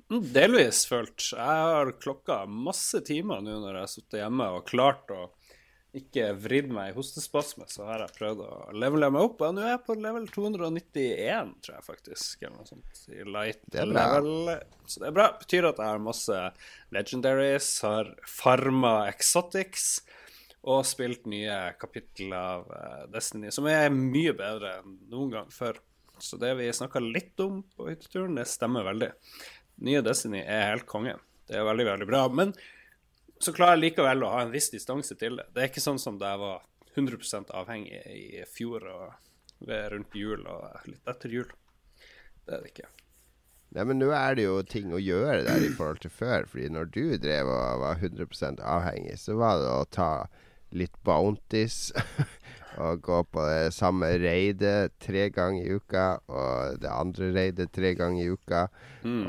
Mm, 0.07 0.21
Delvis 0.33 0.85
fullt. 0.87 1.31
Jeg 1.33 1.63
har 1.67 1.91
klokka 1.99 2.45
masse 2.47 3.01
timer 3.07 3.43
nå 3.43 3.57
når 3.59 3.73
jeg 3.73 3.83
har 3.83 3.91
sittet 3.91 4.21
hjemme 4.21 4.47
og 4.55 4.67
klart 4.69 5.11
å 5.11 5.27
ikke 5.99 6.29
vridd 6.39 6.69
meg 6.73 6.91
i 6.91 6.95
hostespasme, 6.95 7.65
så 7.71 7.85
har 7.87 8.03
jeg 8.03 8.15
prøvd 8.17 8.43
å 8.45 8.51
levele 8.77 9.09
meg 9.13 9.27
opp. 9.27 9.41
Og 9.45 9.55
nå 9.55 9.63
er 9.63 9.73
jeg 9.75 9.83
på 9.87 9.97
level 9.99 10.27
291, 10.33 11.53
tror 11.65 11.75
jeg 11.77 11.85
faktisk. 11.85 12.43
Eller 12.43 12.55
noe 12.57 12.69
sånt. 12.69 13.01
I 13.11 13.25
light 13.27 13.77
level. 13.77 14.53
Så 14.85 15.03
det 15.03 15.09
er 15.09 15.17
bra. 15.17 15.27
Betyr 15.41 15.69
at 15.71 15.81
jeg 15.81 15.93
har 15.93 16.03
masse 16.03 16.43
legendaries, 16.95 17.71
har 17.85 18.13
farma 18.29 18.95
exotics 19.09 19.89
og 20.67 20.83
spilt 20.87 21.27
nye 21.29 21.57
kapittel 21.79 22.33
av 22.35 22.65
eh, 22.75 23.03
Destiny, 23.13 23.51
som 23.55 23.67
er 23.71 23.87
mye 23.93 24.33
bedre 24.35 24.79
enn 24.81 24.97
noen 25.11 25.29
gang 25.37 25.53
før. 25.53 25.79
Så 26.19 26.39
det 26.41 26.55
vi 26.57 26.71
snakka 26.73 26.99
litt 27.03 27.39
om 27.43 27.61
på 27.77 27.87
hytteturen, 27.91 28.35
det 28.35 28.47
stemmer 28.49 28.87
veldig. 28.87 29.11
Nye 29.87 30.01
Destiny 30.03 30.41
er 30.41 30.71
helt 30.71 30.87
konge. 30.89 31.15
Det 31.47 31.59
er 31.59 31.67
veldig, 31.67 31.85
veldig 31.87 32.07
bra. 32.09 32.25
Men 32.33 32.51
så 33.39 33.53
klarer 33.53 33.77
jeg 33.77 33.91
likevel 33.91 34.25
å 34.25 34.33
ha 34.33 34.43
en 34.45 34.53
viss 34.53 34.71
distanse 34.73 35.15
til 35.19 35.39
det. 35.39 35.47
Det 35.53 35.63
er 35.63 35.71
ikke 35.71 35.83
sånn 35.83 36.01
som 36.01 36.17
da 36.21 36.33
jeg 36.33 36.43
var 36.43 36.65
100% 36.97 37.53
avhengig 37.53 38.01
i 38.09 38.43
fjor 38.49 38.85
og 38.89 39.67
rundt 39.93 40.15
jul 40.15 40.45
og 40.49 40.87
litt 40.89 41.09
etter 41.09 41.33
jul. 41.33 41.49
Det 42.45 42.55
er 42.55 42.63
det 42.63 42.71
ikke. 42.73 42.89
Nei, 43.75 43.83
men 43.83 43.99
nå 43.99 44.09
er 44.15 44.37
det 44.37 44.45
jo 44.45 44.59
ting 44.63 44.93
å 44.95 45.01
gjøre 45.01 45.43
der 45.43 45.65
i 45.65 45.71
forhold 45.75 45.99
til 46.03 46.13
før. 46.13 46.47
Fordi 46.49 46.69
når 46.71 46.91
du 46.95 47.03
drev 47.19 47.49
og 47.51 47.81
var 47.83 47.99
100% 47.99 48.61
avhengig, 48.63 49.17
så 49.19 49.35
var 49.39 49.59
det 49.61 49.71
å 49.73 49.87
ta 49.91 50.11
litt 50.77 50.95
bounties. 51.07 51.91
og 52.77 53.01
gå 53.01 53.21
på 53.33 53.45
det 53.47 53.71
samme 53.75 54.09
reidet 54.21 54.93
tre 55.03 55.29
ganger 55.33 55.63
i 55.65 55.77
uka, 55.79 56.05
og 56.29 56.77
det 56.83 56.91
andre 56.91 57.31
reidet 57.35 57.71
tre 57.75 57.93
ganger 57.97 58.23
i 58.23 58.29
uka. 58.35 58.67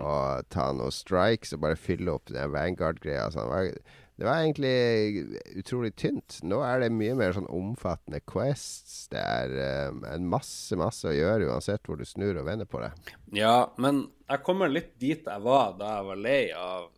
Og 0.03 0.49
ta 0.53 0.69
noen 0.73 0.93
strikes 0.95 1.55
og 1.57 1.61
bare 1.65 1.77
fylle 1.81 2.13
opp 2.13 2.29
den 2.35 2.51
Vanguard-greia. 2.53 3.31
Sånn. 3.33 3.73
det 4.19 4.27
var- 4.27 4.43
egentlig 4.43 5.39
utrolig 5.57 5.95
tynt. 5.95 6.41
Nå 6.43 6.61
er 6.67 6.81
det 6.81 6.91
mye 6.91 7.15
mer 7.15 7.33
sånn 7.33 7.47
omfattende 7.47 8.21
quests. 8.27 9.07
Det 9.13 9.21
er 9.23 9.91
um, 9.93 10.03
masse, 10.29 10.75
masse 10.77 11.07
å 11.07 11.15
gjøre 11.15 11.47
uansett 11.47 11.87
hvor 11.87 11.97
du 11.97 12.05
snur 12.05 12.37
og 12.41 12.47
vender 12.47 12.67
på 12.67 12.81
det. 12.83 12.91
Ja, 13.33 13.71
men 13.79 14.09
jeg 14.29 14.43
kommer 14.43 14.69
litt 14.69 14.99
dit 14.99 15.23
jeg 15.25 15.41
var 15.45 15.77
da 15.79 15.99
jeg 16.01 16.09
var 16.11 16.17
lei 16.17 16.53
av 16.53 16.89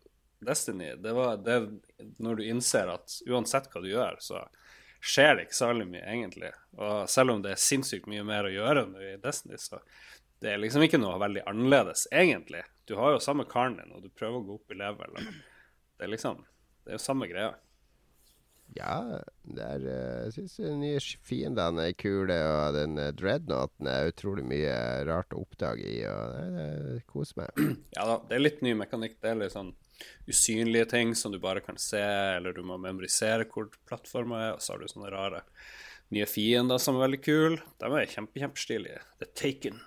Destiny. 0.41 0.95
Det 0.97 1.13
var 1.13 1.37
det 1.37 1.59
når 2.17 2.35
du 2.39 2.43
innser 2.49 2.89
at 2.89 3.19
uansett 3.29 3.69
hva 3.69 3.81
du 3.83 3.91
gjør, 3.91 4.17
så 4.17 4.41
skjer 5.01 5.35
det 5.35 5.47
ikke 5.47 5.57
særlig 5.57 5.87
mye, 5.89 6.03
egentlig. 6.05 6.51
Og 6.77 7.09
selv 7.09 7.35
om 7.35 7.41
det 7.43 7.55
er 7.55 7.61
sinnssykt 7.61 8.09
mye 8.11 8.25
mer 8.27 8.47
å 8.47 8.53
gjøre 8.53 8.85
nå 8.91 9.01
i 9.01 9.15
Destiny, 9.21 9.57
så 9.61 9.81
det 10.41 10.53
er 10.53 10.61
liksom 10.61 10.85
ikke 10.85 11.01
noe 11.01 11.19
veldig 11.21 11.43
annerledes, 11.49 12.07
egentlig. 12.13 12.63
Du 12.89 12.95
har 12.97 13.13
jo 13.13 13.23
samme 13.23 13.45
karen 13.49 13.77
din, 13.77 13.91
og 13.93 14.05
du 14.05 14.09
prøver 14.13 14.39
å 14.39 14.45
gå 14.45 14.55
opp 14.57 14.73
i 14.73 14.79
level. 14.79 15.19
Det 15.97 16.07
er 16.07 16.15
liksom 16.15 16.45
Det 16.81 16.95
er 16.95 16.97
jo 16.97 17.03
samme 17.03 17.27
greia. 17.29 17.51
Ja, 18.73 19.19
det 19.43 19.65
er 19.65 19.83
eh, 19.91 20.21
Jeg 20.25 20.33
syns 20.37 20.55
de 20.63 20.71
nye 20.79 21.01
fiendene 21.27 21.89
er 21.89 21.97
kule, 21.99 22.37
og 22.47 22.77
den 22.77 22.95
uh, 22.97 23.11
dreadnoughten 23.13 23.89
er 23.91 24.09
utrolig 24.13 24.45
mye 24.47 24.73
rart 25.09 25.35
å 25.35 25.43
oppdage 25.43 25.85
i, 25.85 25.99
og 26.07 26.37
det, 26.37 26.65
det 26.87 26.95
koser 27.11 27.43
meg. 27.43 27.75
Ja 27.97 28.07
da, 28.07 28.17
det 28.29 28.37
er 28.37 28.45
litt 28.45 28.63
ny 28.65 28.73
mekanikk. 28.79 29.19
Det 29.21 29.33
er 29.33 29.41
litt 29.43 29.53
sånn 29.53 29.73
usynlige 30.29 30.89
ting 30.93 31.13
som 31.17 31.33
du 31.33 31.39
bare 31.41 31.63
kan 31.63 31.77
se, 31.81 32.01
eller 32.37 32.55
du 32.55 32.63
må 32.65 32.77
memorisere 32.81 33.47
hvor 33.49 33.69
plattforma 33.89 34.41
er, 34.47 34.51
og 34.55 34.63
så 34.63 34.73
har 34.73 34.81
du 34.81 34.91
sånne 34.91 35.13
rare 35.13 35.45
nye 36.11 36.27
fiender 36.27 36.81
som 36.81 36.97
er 36.97 37.05
veldig 37.05 37.21
kule. 37.23 37.61
De 37.79 37.87
er 37.87 38.11
kjempe, 38.11 38.41
kjempestilige. 38.41 38.99
The 39.21 39.29
Taken. 39.31 39.79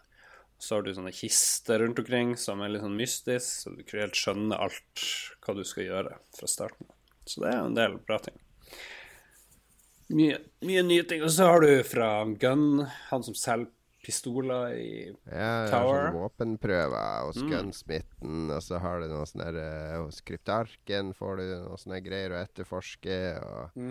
Så 0.59 0.79
har 0.79 0.85
du 0.85 0.95
sånne 0.97 1.13
kister 1.13 1.83
rundt 1.83 2.01
omkring 2.01 2.35
som 2.41 2.63
er 2.65 2.73
litt 2.73 2.85
sånn 2.85 2.97
mystisk, 2.97 3.49
så 3.65 3.75
du 3.75 3.83
kan 3.85 4.07
helt 4.07 4.19
skjønne 4.19 4.57
alt 4.57 5.07
hva 5.45 5.57
du 5.59 5.65
skal 5.69 5.89
gjøre 5.89 6.19
fra 6.39 6.49
starten. 6.49 6.89
Så 7.29 7.43
det 7.43 7.51
er 7.53 7.61
en 7.61 7.77
del 7.77 7.99
bra 8.07 8.21
ting. 8.25 8.37
Mye, 10.15 10.39
mye 10.65 10.83
nye 10.85 11.05
ting. 11.09 11.25
Og 11.25 11.33
så 11.33 11.49
har 11.49 11.65
du 11.65 11.71
fra 11.89 12.09
Gunn, 12.41 12.85
han 13.11 13.25
som 13.27 13.37
selger 13.37 13.73
pistoler 14.05 14.75
i 14.77 14.91
Ja, 15.27 15.65
er 15.65 15.71
Tower. 15.73 16.05
sånn 16.11 16.19
våpenprøver 16.21 17.25
hos 17.27 17.41
Gunsmithen, 17.43 18.45
og 18.55 18.61
så 18.63 18.79
har 18.83 19.01
du 19.03 19.09
noe 19.11 19.25
sånn 19.29 19.43
der 19.47 19.59
eh, 19.63 19.97
Hos 20.03 20.21
kryptarken 20.27 21.15
får 21.17 21.41
du 21.41 21.45
noe 21.65 21.81
sånne 21.81 22.03
greier 22.05 22.37
å 22.37 22.43
etterforske, 22.45 23.19
og 23.43 23.83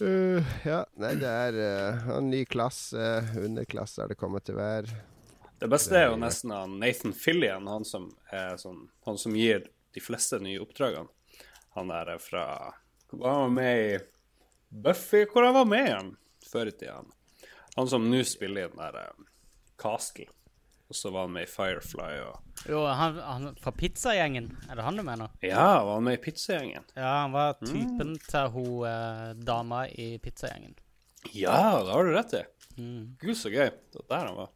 Eh, 0.00 0.52
Ja, 0.64 0.86
nei, 0.96 1.14
det 1.20 1.28
er 1.28 1.56
uh, 1.60 2.06
en 2.16 2.30
ny 2.32 2.46
klasse. 2.48 2.96
Underklasse 3.36 4.00
har 4.00 4.08
det 4.08 4.16
kommet 4.16 4.46
til 4.48 4.56
hver. 4.56 4.88
Det 5.60 5.68
beste 5.68 5.98
er 5.98 6.06
jo 6.08 6.16
nesten 6.16 6.50
han 6.54 6.78
Nathan 6.80 7.12
Fillion, 7.12 7.68
han 7.68 7.84
som, 7.84 8.08
sånn, 8.58 8.86
han 9.04 9.18
som 9.20 9.36
gir 9.36 9.66
de 9.92 10.00
fleste 10.00 10.40
nye 10.42 10.62
oppdragene. 10.64 11.12
Han 11.76 11.92
der 11.92 12.14
er 12.14 12.22
fra 12.24 12.46
han 13.12 13.20
var 13.20 13.48
med 13.52 13.78
i 13.78 13.98
Buffy? 14.68 15.26
Hvor 15.28 15.44
han 15.44 15.54
var 15.54 15.66
med 15.68 15.86
igjen 15.86 16.10
før 16.48 16.70
i 16.70 16.72
tida? 16.72 17.02
Han? 17.76 17.88
Som 17.88 18.10
nå 18.10 18.22
spiller 18.28 18.64
i 18.66 18.70
den 18.72 18.80
der 18.80 19.00
eh, 19.02 19.26
Castle. 19.82 20.28
Og 20.92 20.96
så 20.96 21.10
var 21.10 21.24
han 21.24 21.32
med 21.32 21.46
i 21.46 21.48
Firefly 21.48 22.08
og 22.26 22.66
Jo, 22.68 22.82
han, 22.84 23.16
han 23.24 23.54
fra 23.56 23.72
pizzagjengen. 23.72 24.50
Er 24.68 24.76
det 24.76 24.84
han 24.84 24.98
du 24.98 25.02
mener? 25.06 25.32
Ja, 25.40 25.80
var 25.84 25.94
han 25.96 26.04
med 26.04 26.18
i 26.18 26.22
Pizzagjengen? 26.22 26.84
Ja, 26.94 27.14
han 27.22 27.32
var 27.32 27.56
typen 27.64 28.18
til 28.20 28.50
hun 28.52 28.84
eh, 28.90 29.30
dama 29.40 29.86
i 29.88 30.18
pizzagjengen. 30.20 30.76
Ja, 31.32 31.80
det 31.80 31.94
har 31.94 32.04
du 32.04 32.12
rett 32.12 32.34
i. 32.36 32.42
Gud, 33.22 33.36
så 33.38 33.48
gøy. 33.52 33.70
Det 33.70 34.02
var 34.02 34.08
der 34.10 34.26
han 34.26 34.36
var. 34.36 34.50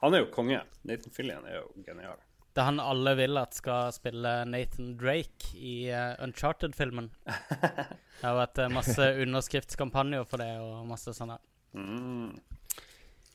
Han 0.00 0.14
er 0.14 0.24
jo 0.24 0.30
konge. 0.34 0.60
Nathan 0.88 1.14
Fillion 1.14 1.46
er 1.48 1.60
jo 1.60 1.84
genial. 1.86 2.20
Det 2.52 2.62
er 2.62 2.70
han 2.72 2.80
alle 2.82 3.12
vil 3.14 3.38
at 3.38 3.54
skal 3.54 3.92
spille 3.94 4.32
Nathan 4.48 4.94
Drake 4.98 5.52
i 5.54 5.92
uh, 5.92 6.16
Uncharted-filmen. 6.24 7.10
Det 8.18 8.24
har 8.26 8.34
vært 8.34 8.58
eh, 8.58 8.72
masse 8.74 9.04
underskriftskampanjer 9.22 10.24
for 10.26 10.42
det 10.42 10.48
og 10.58 10.88
masse 10.88 11.12
sånne. 11.14 11.36
der. 11.38 12.56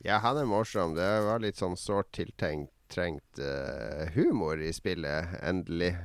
Ja, 0.04 0.20
han 0.20 0.36
er 0.36 0.48
morsom. 0.48 0.94
Det 0.98 1.10
var 1.24 1.40
litt 1.40 1.58
sånn 1.60 1.78
sårt 1.80 2.12
tiltenkt 2.16 2.74
trengt 2.94 3.38
eh, 3.38 4.08
humor 4.14 4.60
i 4.62 4.72
spillet, 4.72 5.36
endelig. 5.42 5.96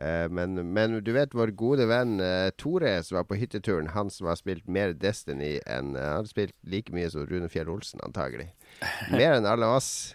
Uh, 0.00 0.30
men, 0.32 0.56
men 0.72 0.94
du 1.04 1.10
vet 1.12 1.34
vår 1.36 1.50
gode 1.60 1.84
venn 1.90 2.22
uh, 2.24 2.48
Tore 2.56 2.94
som 3.04 3.18
var 3.18 3.26
på 3.28 3.36
hytteturen, 3.36 3.90
han 3.92 4.08
som 4.08 4.30
har 4.30 4.38
spilt 4.38 4.64
mer 4.64 4.94
Destiny 4.96 5.58
enn 5.68 5.90
uh, 5.92 6.00
Han 6.14 6.22
har 6.22 6.30
spilt 6.30 6.54
like 6.64 6.94
mye 6.96 7.10
som 7.12 7.26
Rune 7.28 7.50
Fjell 7.52 7.68
Olsen, 7.68 8.00
antagelig. 8.06 8.48
Mer 9.12 9.36
enn 9.36 9.48
alle 9.50 9.68
oss. 9.68 10.14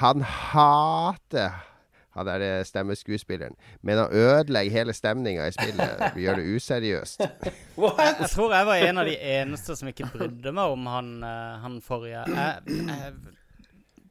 Han 0.00 0.24
hater 0.24 1.60
han 2.18 2.28
der 2.28 2.62
stemmeskuespilleren, 2.68 3.56
men 3.82 3.98
han 3.98 4.12
ødelegger 4.12 4.78
hele 4.80 4.94
stemninga 4.96 5.48
i 5.48 5.56
spillet. 5.56 6.04
Gjør 6.22 6.40
det 6.40 6.56
useriøst. 6.56 7.26
Jeg 7.78 8.30
tror 8.30 8.54
jeg 8.54 8.66
var 8.66 8.74
en 8.74 8.98
av 8.98 9.06
de 9.06 9.14
eneste 9.38 9.76
som 9.78 9.88
ikke 9.90 10.08
brydde 10.12 10.52
meg 10.54 10.72
om 10.74 10.86
han, 10.90 11.10
eh, 11.22 11.58
han 11.62 11.76
forrige. 11.84 12.24
Jeg, 12.26 12.62
jeg, 12.66 13.12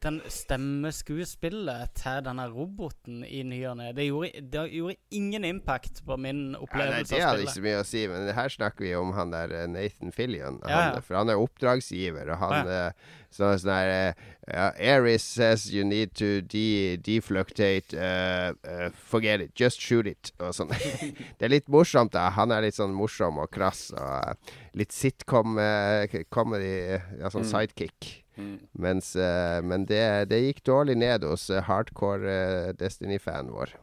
den 0.04 0.20
stemmeskuespillet 0.32 1.94
til 1.98 2.22
denne 2.26 2.46
roboten 2.52 3.24
i 3.26 3.42
ny 3.48 3.60
og 3.70 3.78
ne, 3.80 3.92
det, 3.98 4.08
gjorde- 4.10 4.42
det 4.54 4.64
gjorde 4.74 4.96
ingen 5.18 5.46
impact 5.48 6.04
på 6.06 6.18
min 6.22 6.42
Nei, 6.52 6.60
nei, 6.62 7.04
spillet 7.04 7.10
det 7.12 7.22
hadde 7.26 7.46
ikke 7.46 7.56
så 7.58 7.64
mye 7.66 7.80
å 7.82 7.86
si, 7.88 8.04
men 8.12 8.28
her 8.38 8.50
snakker 8.54 8.86
vi 8.86 8.92
om 8.98 9.14
han 9.18 9.32
der 9.34 9.54
eh, 9.64 9.68
Nathan 9.72 10.12
Fillion. 10.16 10.60
Ja, 10.64 10.76
Han, 10.78 10.98
ja. 10.98 11.02
For 11.06 11.18
han 11.20 11.32
er 11.34 11.42
oppdragsgiver, 11.42 12.30
og 12.34 12.42
han 12.44 12.68
Ja. 12.68 12.92
sånn 13.34 13.58
sånn 13.60 13.74
her 13.74 14.16
uh, 14.48 14.72
Aris 14.80 15.24
says 15.24 15.66
you 15.74 15.84
need 15.84 16.14
to 16.16 16.42
de 16.42 16.96
defluctate 17.04 17.94
uh, 17.98 18.54
uh, 18.66 18.88
Forget 18.96 19.42
it, 19.42 19.52
just 19.60 19.82
shoot 19.84 20.08
it. 20.08 20.32
Og 20.40 20.54
sånn. 20.56 20.72
det 21.38 21.44
er 21.50 21.52
litt 21.52 21.68
morsomt, 21.70 22.14
da. 22.16 22.30
Han 22.38 22.52
er 22.56 22.64
litt 22.66 22.78
sånn 22.80 22.96
morsom 22.96 23.38
og 23.44 23.52
krass, 23.54 23.90
og 23.98 24.32
eh, 24.32 24.56
litt 24.80 24.96
sitcom-comedy, 24.96 26.24
comedy, 26.34 26.72
ja, 27.20 27.30
sånn 27.34 27.46
sidekick. 27.48 28.24
Mens, 28.72 29.16
eh, 29.16 29.60
men 29.66 29.86
det, 29.90 30.04
det 30.32 30.42
gikk 30.44 30.64
dårlig 30.68 30.98
ned 31.02 31.26
hos 31.26 31.50
eh, 31.50 31.64
hardcore 31.66 32.34
eh, 32.34 32.70
Destiny-fanen 32.78 33.54
vår. 33.54 33.74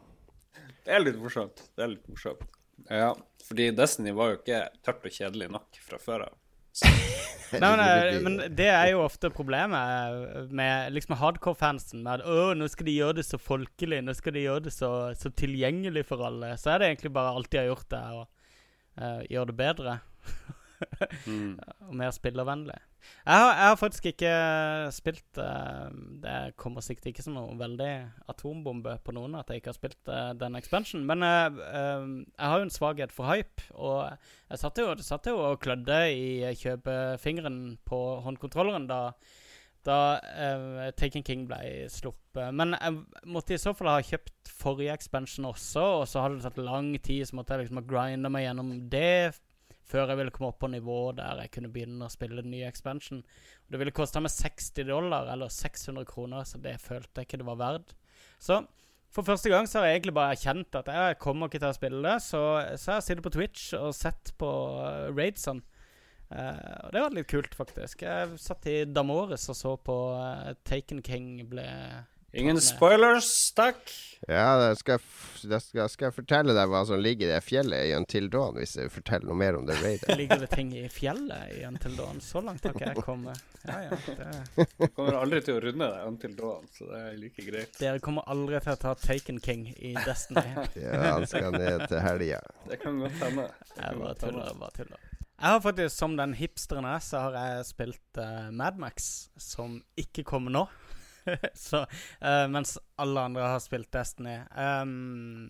Det 0.85 0.95
er 0.95 1.03
litt 1.03 1.19
morsomt. 1.21 1.67
Det 1.75 1.87
er 1.87 1.95
litt 1.97 2.09
morsomt. 2.11 2.45
Ja, 2.91 3.13
fordi 3.47 3.71
Destiny 3.75 4.13
var 4.15 4.33
jo 4.33 4.41
ikke 4.41 4.67
tørt 4.85 5.07
og 5.07 5.15
kjedelig 5.15 5.51
nok 5.55 5.81
fra 5.85 6.01
før 6.03 6.27
av. 6.29 6.41
Nei, 7.55 7.71
men, 7.79 8.25
men 8.25 8.57
det 8.59 8.67
er 8.67 8.89
jo 8.91 9.05
ofte 9.05 9.29
problemet 9.31 10.51
med 10.55 10.95
liksom 10.95 11.15
hardcore-fansen. 11.21 12.03
Med 12.03 12.23
at 12.23 12.27
å, 12.27 12.55
nå 12.59 12.67
skal 12.71 12.89
de 12.89 12.97
gjøre 12.97 13.19
det 13.21 13.27
så 13.29 13.39
folkelig, 13.39 14.01
nå 14.03 14.15
skal 14.19 14.35
de 14.35 14.47
gjøre 14.47 14.67
det 14.67 14.75
så, 14.75 14.91
så 15.19 15.31
tilgjengelig 15.39 16.07
for 16.09 16.25
alle. 16.27 16.55
Så 16.61 16.73
er 16.73 16.83
det 16.83 16.91
egentlig 16.91 17.15
bare 17.15 17.37
alt 17.37 17.51
de 17.53 17.61
har 17.63 17.71
gjort, 17.71 17.87
det 17.93 18.01
er 18.01 18.19
å 18.19 18.25
eh, 18.25 19.23
gjøre 19.37 19.53
det 19.53 19.57
bedre. 19.61 19.97
Og 21.87 21.95
mer 21.95 22.15
spillervennlig. 22.17 22.81
Jeg 23.25 23.41
har, 23.41 23.53
jeg 23.57 23.69
har 23.69 23.79
faktisk 23.81 24.07
ikke 24.11 24.33
spilt 24.93 25.39
uh, 25.41 25.89
Det 26.23 26.57
kommer 26.61 26.85
sikkert 26.85 27.07
ikke 27.09 27.25
som 27.25 27.37
noe 27.39 27.55
veldig 27.57 27.93
atombombe 28.29 28.99
på 29.05 29.15
noen 29.17 29.39
at 29.39 29.49
jeg 29.49 29.63
ikke 29.63 29.73
har 29.73 29.79
spilt 29.79 30.11
uh, 30.13 30.33
den 30.37 30.59
expansion, 30.61 31.07
men 31.09 31.25
uh, 31.25 31.49
jeg 32.29 32.51
har 32.51 32.61
jo 32.61 32.67
en 32.67 32.75
svakhet 32.75 33.15
for 33.15 33.31
hype, 33.31 33.65
og 33.73 34.13
jeg 34.51 34.61
satt 34.61 34.81
jo, 34.83 34.91
satt 35.05 35.31
jo 35.31 35.39
og 35.41 35.63
klødde 35.65 35.99
i 36.13 36.53
kjøpefingeren 36.61 37.79
på 37.89 38.03
håndkontrolleren 38.27 38.91
da 38.91 39.07
da 39.85 40.17
Taken 40.97 41.21
King 41.21 41.43
ble 41.45 41.59
sluppet. 41.93 42.55
Men 42.57 42.73
jeg 42.73 43.03
måtte 43.29 43.53
i 43.53 43.61
så 43.61 43.75
fall 43.77 43.91
ha 43.93 43.99
kjøpt 44.01 44.49
forrige 44.49 44.95
expansion 44.97 45.51
også, 45.51 45.83
og 45.99 46.07
så 46.09 46.23
hadde 46.25 46.39
det 46.39 46.47
tatt 46.47 46.63
lang 46.65 46.89
tid, 47.05 47.27
så 47.29 47.37
måtte 47.37 47.53
jeg 47.53 47.67
liksom 47.67 47.83
ha 47.83 47.85
grinda 47.91 48.31
meg 48.33 48.47
gjennom 48.47 48.71
det 48.89 49.35
før 49.85 50.09
jeg 50.09 50.21
ville 50.21 50.33
komme 50.35 50.51
opp 50.53 50.61
på 50.63 50.71
nivå 50.73 50.99
der 51.19 51.43
jeg 51.45 51.53
kunne 51.57 51.73
begynne 51.73 52.07
å 52.07 52.13
spille 52.13 52.41
den 52.41 52.53
nye 52.55 52.69
expansion. 52.71 53.21
Det 53.69 53.81
ville 53.81 53.95
kosta 53.95 54.23
meg 54.25 54.33
60 54.33 54.89
dollar, 54.89 55.29
eller 55.33 55.53
600 55.53 56.09
kroner, 56.09 56.47
så 56.49 56.61
det 56.63 56.79
følte 56.83 57.21
jeg 57.21 57.29
ikke 57.29 57.43
det 57.43 57.51
var 57.51 57.61
verdt. 57.61 57.95
Så 58.43 58.63
for 59.15 59.27
første 59.27 59.53
gang 59.53 59.69
så 59.71 59.79
har 59.79 59.89
jeg 59.89 60.01
egentlig 60.01 60.17
bare 60.17 60.35
erkjent 60.35 60.81
at 60.81 60.89
jeg 60.91 61.21
kommer 61.23 61.51
ikke 61.51 61.61
til 61.63 61.71
å 61.71 61.77
spille 61.77 62.01
det, 62.03 62.17
så, 62.25 62.41
så 62.81 62.97
jeg 62.97 63.07
sittet 63.07 63.27
på 63.27 63.35
Twitch 63.37 63.69
og 63.79 63.93
sett 63.95 64.33
på 64.41 64.51
uh, 64.81 65.13
raidsene. 65.15 65.63
Uh, 66.35 66.89
og 66.89 66.95
det 66.97 67.03
var 67.05 67.15
litt 67.15 67.29
kult, 67.31 67.55
faktisk. 67.55 68.03
Jeg 68.03 68.41
satt 68.43 68.67
i 68.67 68.81
Damores 68.91 69.45
og 69.53 69.59
så 69.59 69.77
på 69.79 69.99
uh, 70.17 70.51
Taken 70.67 71.05
King 71.05 71.45
ble 71.51 71.69
Ingen 72.35 72.61
spoilers, 72.61 73.53
takk. 73.55 73.79
Ja, 74.29 74.57
da 74.59 74.75
skal, 74.77 74.99
jeg 74.99 75.51
da 75.51 75.59
skal, 75.61 75.89
skal 75.93 76.07
jeg 76.09 76.15
fortelle 76.17 76.55
deg 76.57 76.71
hva 76.73 76.81
som 76.89 76.99
ligger 76.99 77.29
i 77.29 77.33
det 77.35 77.41
fjellet 77.45 77.91
i 77.91 77.93
Until 77.95 78.27
Dawn, 78.33 78.57
hvis 78.59 78.73
jeg 78.79 78.91
forteller 78.91 79.29
noe 79.29 79.37
mer 79.39 79.59
om 79.59 79.67
det 79.69 79.77
raidet. 79.83 80.09
Ligger 80.21 80.41
det 80.43 80.49
ting 80.55 80.73
i 80.75 80.87
fjellet 80.91 81.53
i 81.55 81.63
Until 81.69 81.95
Dawn? 81.99 82.19
Så 82.25 82.41
langt 82.43 82.65
har 82.65 82.75
ikke 82.75 82.89
jeg 82.89 83.05
kommet. 83.05 83.43
Ja, 83.69 83.77
ja, 83.85 83.99
det, 84.07 84.65
Jeg 84.81 84.91
kommer 84.97 85.19
aldri 85.21 85.43
til 85.45 85.59
å 85.59 85.63
runde 85.63 85.91
det 85.93 86.07
Until 86.09 86.37
Dawn, 86.41 86.67
så 86.75 86.89
det 86.91 87.03
er 87.05 87.19
like 87.21 87.47
greit. 87.47 87.79
dere 87.81 88.03
kommer 88.05 88.27
aldri 88.35 88.63
til 88.65 88.75
å 88.75 88.79
ta 88.83 88.95
Taken 89.05 89.43
King 89.45 89.67
i 89.77 89.95
Destiny. 90.01 90.47
Ja, 90.85 91.03
han 91.19 91.27
skal 91.29 91.55
ned 91.55 91.87
til 91.91 92.01
helga. 92.03 92.41
Det 92.71 92.81
kan 92.83 92.99
godt 93.05 93.21
hende. 93.23 93.51
Jeg 93.77 94.01
bare 94.01 94.17
tuller. 94.25 94.49
jeg 94.49 94.59
bare 94.65 94.79
tuller 94.81 95.05
Jeg 95.05 95.53
har 95.53 95.63
faktisk, 95.69 95.97
som 96.01 96.17
den 96.19 96.35
hipsteren 96.39 96.89
jeg 96.89 96.99
er, 96.99 97.07
så 97.13 97.23
har 97.29 97.39
jeg 97.39 97.69
spilt 97.71 98.21
uh, 98.23 98.49
Madmax, 98.51 99.13
som 99.39 99.79
ikke 100.01 100.27
kommer 100.27 100.55
nå. 100.55 100.65
så, 101.67 101.85
uh, 102.25 102.45
mens 102.53 102.77
alle 103.01 103.29
andre 103.31 103.47
har 103.55 103.63
spilt 103.65 103.91
Destiny. 103.95 104.41
Um, 104.57 105.49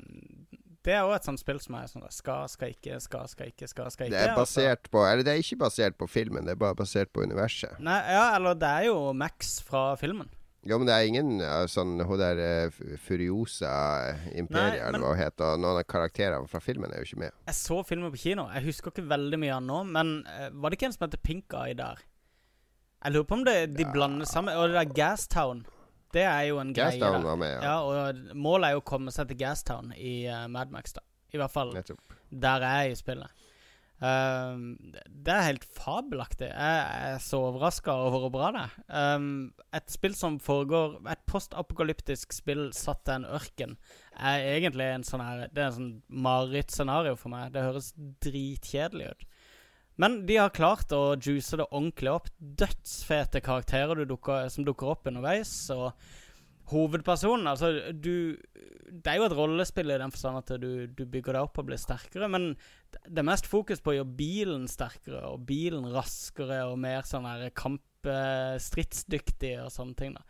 det 0.84 0.92
er 0.92 1.06
òg 1.06 1.14
et 1.16 1.26
sånt 1.26 1.40
spill 1.40 1.58
som 1.64 1.78
er 1.78 1.88
sånn 1.88 2.04
skal, 2.12 2.44
skal 2.52 2.74
ikke, 2.74 2.98
skal, 3.00 3.28
skal 3.30 3.50
ikke, 3.52 3.68
skal, 3.70 3.90
skal 3.92 4.08
ikke. 4.10 4.16
Det 4.16 4.22
er 4.22 4.34
altså. 4.34 4.60
basert 4.60 4.90
på 4.92 5.04
Eller 5.08 5.24
det 5.24 5.32
er 5.32 5.44
ikke 5.44 5.62
basert 5.64 5.96
på 6.00 6.08
filmen, 6.10 6.44
det 6.44 6.56
er 6.56 6.60
bare 6.60 6.76
basert 6.76 7.12
på 7.14 7.24
universet. 7.24 7.78
Nei, 7.84 8.00
ja, 8.12 8.26
eller 8.36 8.58
det 8.58 8.72
er 8.80 8.88
jo 8.90 8.98
Max 9.16 9.56
fra 9.64 9.92
filmen. 10.00 10.28
Jo, 10.64 10.78
men 10.80 10.88
det 10.88 10.94
er 10.96 11.08
ingen 11.08 11.32
uh, 11.44 11.66
sånn 11.68 11.98
Hun 12.08 12.20
der 12.20 12.38
uh, 12.40 12.78
Furiosa 13.04 13.72
Imperia, 14.32 14.88
eller 14.88 15.02
hva 15.02 15.12
hun 15.12 15.20
heter. 15.20 15.58
Noen 15.60 15.80
av 15.82 15.84
karakterene 15.88 16.48
fra 16.48 16.60
filmen 16.64 16.92
er 16.92 17.02
jo 17.02 17.10
ikke 17.10 17.20
med. 17.26 17.36
Jeg 17.50 17.58
så 17.58 17.82
filmen 17.84 18.12
på 18.14 18.22
kino. 18.22 18.46
Jeg 18.56 18.68
husker 18.70 18.92
ikke 18.92 19.04
veldig 19.12 19.40
mye 19.42 19.52
av 19.52 19.60
den 19.60 19.70
nå, 19.72 19.82
men 19.92 20.14
uh, 20.24 20.48
var 20.56 20.72
det 20.72 20.80
ikke 20.80 20.88
en 20.88 20.96
som 20.96 21.06
heter 21.06 21.24
Pink 21.24 21.56
Eye 21.60 21.76
der? 21.76 22.00
Jeg 23.04 23.12
lurer 23.12 23.28
på 23.28 23.36
om 23.36 23.44
det, 23.44 23.56
de 23.76 23.86
blander 23.92 24.28
sammen. 24.28 24.56
Og 24.56 24.70
det 24.70 24.78
der 24.78 24.92
Gastown, 24.96 25.64
det 26.14 26.24
er 26.24 26.46
jo 26.48 26.60
en 26.62 26.72
greie 26.76 26.96
Gastown 26.96 27.26
var 27.26 27.40
med, 27.40 27.52
ja. 27.52 27.62
Ja, 27.62 27.80
og 27.84 28.36
målet 28.36 28.70
er 28.70 28.78
jo 28.78 28.84
å 28.84 28.88
komme 28.88 29.12
seg 29.12 29.28
til 29.28 29.42
Gastown 29.42 29.92
i 29.96 30.22
uh, 30.30 30.46
Madmax, 30.48 30.96
da. 30.96 31.04
I 31.34 31.40
hvert 31.40 31.52
fall 31.52 31.74
Nettopp. 31.74 32.14
der 32.30 32.62
jeg 32.62 32.86
er 32.86 32.94
i 32.94 32.98
spillet. 32.98 33.42
Um, 34.04 34.62
det 35.06 35.32
er 35.32 35.46
helt 35.46 35.64
fabelaktig. 35.64 36.48
Jeg 36.50 37.12
er 37.14 37.20
så 37.22 37.38
overraska 37.48 37.94
over 38.06 38.24
hvor 38.24 38.32
bra 38.34 38.50
det 38.54 38.64
er. 38.64 39.14
Um, 39.16 39.28
et 39.74 39.86
spill 39.92 40.16
som 40.18 40.40
foregår 40.42 40.98
Et 41.12 41.22
postapokalyptisk 41.30 42.34
spill 42.34 42.66
satt 42.76 43.04
til 43.06 43.20
en 43.20 43.28
ørken 43.38 43.76
er 44.14 44.48
egentlig 44.56 44.88
en 44.90 45.06
sånn 45.06 45.22
her 45.24 45.46
Det 45.50 45.62
er 45.62 45.70
en 45.70 45.78
sånn 45.78 45.94
marerittscenario 46.26 47.16
for 47.18 47.32
meg. 47.32 47.54
Det 47.54 47.64
høres 47.64 47.92
dritkjedelig 48.24 49.12
ut. 49.14 49.24
Men 50.00 50.24
de 50.26 50.40
har 50.40 50.54
klart 50.54 50.90
å 50.94 51.14
juice 51.14 51.56
det 51.58 51.68
ordentlig 51.70 52.10
opp. 52.10 52.28
Dødsfete 52.38 53.42
karakterer 53.44 53.94
du 54.00 54.04
dukker, 54.10 54.48
som 54.50 54.66
dukker 54.66 54.90
opp 54.90 55.06
underveis. 55.06 55.52
Og 55.74 55.92
hovedpersonen 56.72 57.46
Altså, 57.46 57.92
du 57.92 58.36
Det 59.04 59.10
er 59.10 59.20
jo 59.20 59.28
et 59.28 59.36
rollespill 59.36 59.90
i 59.92 59.98
den 60.00 60.14
forstand 60.14 60.40
at 60.40 60.60
du, 60.60 60.86
du 60.86 61.04
bygger 61.04 61.36
deg 61.36 61.46
opp 61.46 61.58
og 61.60 61.66
blir 61.68 61.80
sterkere, 61.80 62.28
men 62.30 62.54
det 63.04 63.20
er 63.20 63.26
mest 63.26 63.46
fokus 63.50 63.80
på 63.82 63.90
å 63.90 63.96
gjøre 63.96 64.16
bilen 64.16 64.68
sterkere 64.70 65.24
og 65.32 65.42
bilen 65.48 65.88
raskere 65.92 66.60
og 66.70 66.78
mer 66.80 67.02
sånn 67.08 67.26
her 67.26 67.50
kampstridsdyktig 67.58 69.56
og 69.64 69.72
sånne 69.74 69.98
ting. 69.98 70.14
da 70.14 70.22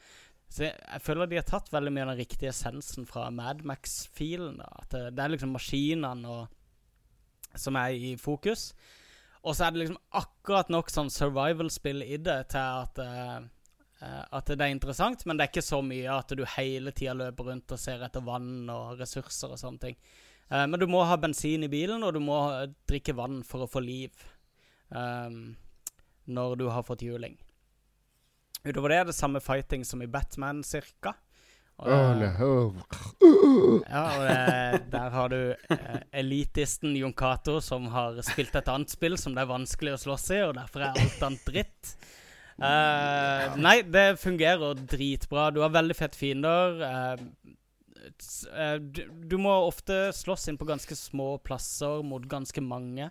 Så 0.49 0.65
jeg, 0.67 0.75
jeg 0.81 1.05
føler 1.05 1.29
de 1.29 1.41
har 1.43 1.49
tatt 1.51 1.73
veldig 1.75 1.93
mye 1.93 2.07
av 2.07 2.11
den 2.15 2.23
riktige 2.23 2.53
essensen 2.55 3.05
fra 3.11 3.29
Madmax-filen. 3.37 4.59
da 4.63 4.69
At 4.81 4.91
det, 4.97 5.05
det 5.15 5.23
er 5.25 5.35
liksom 5.35 5.55
maskinene 5.55 6.37
som 7.55 7.77
er 7.79 7.95
i 7.95 8.15
fokus. 8.19 8.73
Og 9.45 9.57
så 9.57 9.67
er 9.67 9.75
det 9.75 9.83
liksom 9.83 10.01
akkurat 10.17 10.71
nok 10.73 10.93
sånn 10.93 11.13
survival-spill 11.13 12.05
i 12.07 12.17
det 12.17 12.39
til 12.55 12.85
at 12.85 13.01
eh, 13.05 13.41
At 14.05 14.51
det 14.51 14.61
er 14.61 14.73
interessant, 14.73 15.23
men 15.25 15.37
det 15.37 15.45
er 15.45 15.53
ikke 15.53 15.65
så 15.65 15.81
mye 15.85 16.13
at 16.13 16.33
du 16.37 16.43
hele 16.57 16.93
tida 16.93 17.15
løper 17.17 17.51
rundt 17.51 17.73
og 17.73 17.81
ser 17.81 18.03
etter 18.05 18.25
vann 18.25 18.69
og 18.73 18.99
ressurser 19.01 19.55
og 19.55 19.61
sånne 19.61 19.81
ting. 19.81 19.99
Eh, 20.51 20.65
men 20.69 20.81
du 20.81 20.87
må 20.91 21.05
ha 21.09 21.17
bensin 21.21 21.65
i 21.65 21.73
bilen, 21.73 22.05
og 22.05 22.17
du 22.17 22.21
må 22.21 22.39
drikke 22.89 23.17
vann 23.17 23.43
for 23.45 23.65
å 23.65 23.71
få 23.71 23.85
liv. 23.85 24.13
um, 24.95 25.57
når 26.25 26.57
du 26.57 26.69
har 26.73 26.85
fått 26.87 27.05
juling. 27.05 27.37
Utover 28.65 28.93
det 28.93 28.99
er 28.99 29.09
det 29.11 29.17
samme 29.17 29.43
fighting 29.45 29.85
som 29.85 30.03
i 30.03 30.09
Batman, 30.09 30.63
cirka. 30.65 31.15
Oh, 31.77 31.89
eh, 31.91 32.21
ja, 33.91 34.03
og 34.15 34.21
det, 34.29 34.83
der 34.93 35.09
har 35.11 35.33
du 35.33 35.39
eh, 35.75 35.97
elitisten 36.21 36.95
Jon 36.97 37.15
Cato 37.19 37.57
som 37.65 37.89
har 37.91 38.21
spilt 38.23 38.55
et 38.55 38.71
annet 38.71 38.93
spill 38.95 39.19
som 39.19 39.35
det 39.35 39.43
er 39.43 39.51
vanskelig 39.51 39.97
å 39.97 40.03
slåss 40.05 40.29
i, 40.37 40.39
og 40.47 40.55
derfor 40.61 40.85
er 40.87 41.01
alt 41.03 41.27
annet 41.27 41.49
dritt. 41.49 41.97
Eh, 42.63 43.57
nei, 43.59 43.81
det 43.83 44.07
fungerer 44.23 44.79
dritbra. 44.79 45.49
Du 45.51 45.61
har 45.65 45.75
veldig 45.75 45.97
fett 45.99 46.15
fiender. 46.15 46.79
eh, 46.87 47.27
eh, 48.55 48.77
du, 48.79 49.03
du 49.27 49.37
må 49.43 49.57
ofte 49.67 50.13
slåss 50.15 50.49
inn 50.53 50.61
på 50.61 50.69
ganske 50.71 50.95
små 50.99 51.35
plasser 51.43 52.07
mot 52.07 52.23
ganske 52.31 52.63
mange. 52.63 53.11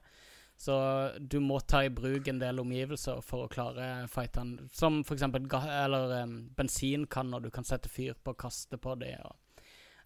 Så 0.57 0.75
du 1.19 1.39
må 1.43 1.59
ta 1.59 1.83
i 1.83 1.89
bruk 1.91 2.27
en 2.27 2.39
del 2.39 2.61
omgivelser 2.61 3.21
for 3.25 3.45
å 3.45 3.51
klare 3.51 4.07
fightene. 4.11 4.69
Som 4.71 5.01
eller, 5.03 6.13
em, 6.21 6.49
bensinkanner 6.55 7.41
du 7.43 7.49
kan 7.51 7.63
sette 7.63 7.89
fyr 7.89 8.13
på 8.13 8.31
og 8.31 8.37
kaste 8.37 8.77
på. 8.77 8.95
Og, 8.95 9.35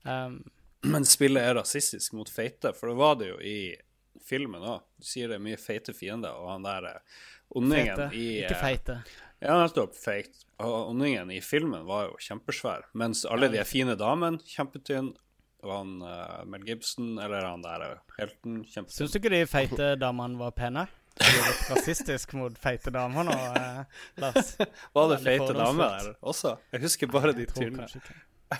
em, 0.06 0.44
Men 0.84 1.06
spillet 1.06 1.44
er 1.44 1.56
rasistisk 1.56 2.14
mot 2.14 2.30
feite, 2.30 2.74
for 2.74 2.90
det 2.90 2.96
var 2.98 3.16
det 3.16 3.28
jo 3.28 3.38
i 3.40 3.76
filmen 4.26 4.62
òg. 4.62 4.82
Du 4.98 5.06
sier 5.06 5.28
det 5.28 5.38
er 5.38 5.46
mye 5.46 5.60
feite 5.62 5.94
fiender, 5.94 6.34
og 6.34 6.50
han 6.50 6.66
der 6.66 6.90
eh, 6.90 7.00
ondingen 7.56 7.96
feite, 7.96 8.10
i 8.16 8.28
ikke 8.42 8.58
eh, 8.58 8.62
feite. 8.62 8.98
Ja, 9.40 9.60
nettopp. 9.62 9.94
Feit. 9.94 10.44
Og 10.64 10.92
ondingen 10.92 11.30
i 11.32 11.42
filmen 11.46 11.86
var 11.86 12.08
jo 12.08 12.18
kjempesvær, 12.18 12.88
mens 12.98 13.26
alle 13.30 13.52
de 13.54 13.62
fine 13.68 13.94
damene, 14.00 14.42
kjempetynne, 14.56 15.14
og 15.65 15.74
han 15.74 15.93
uh, 16.06 16.46
Mel 16.50 16.65
Gibson, 16.67 17.17
eller 17.20 17.46
han 17.48 17.63
der 17.65 17.86
eh, 17.88 18.15
helten, 18.20 18.62
kjempetynn. 18.62 18.93
Syns 18.93 19.13
du 19.13 19.20
ikke 19.20 19.34
de 19.34 19.43
feite 19.50 19.91
damene 20.00 20.38
var 20.39 20.54
pene? 20.58 20.86
Du 21.17 21.26
er 21.26 21.48
litt 21.48 21.70
rasistisk 21.74 22.36
mot 22.38 22.58
feite 22.62 22.93
damer 22.93 23.26
nå, 23.26 23.38
eh, 23.58 24.02
Lars. 24.22 24.52
Var 24.96 25.08
det 25.13 25.17
feite 25.24 25.56
damer 25.58 25.96
der 25.96 26.12
også? 26.22 26.54
Jeg 26.76 26.84
husker 26.86 27.10
bare 27.10 27.34
de 27.34 27.48
Jeg 27.48 27.54
tror 27.56 27.72
tynne. 27.72 27.88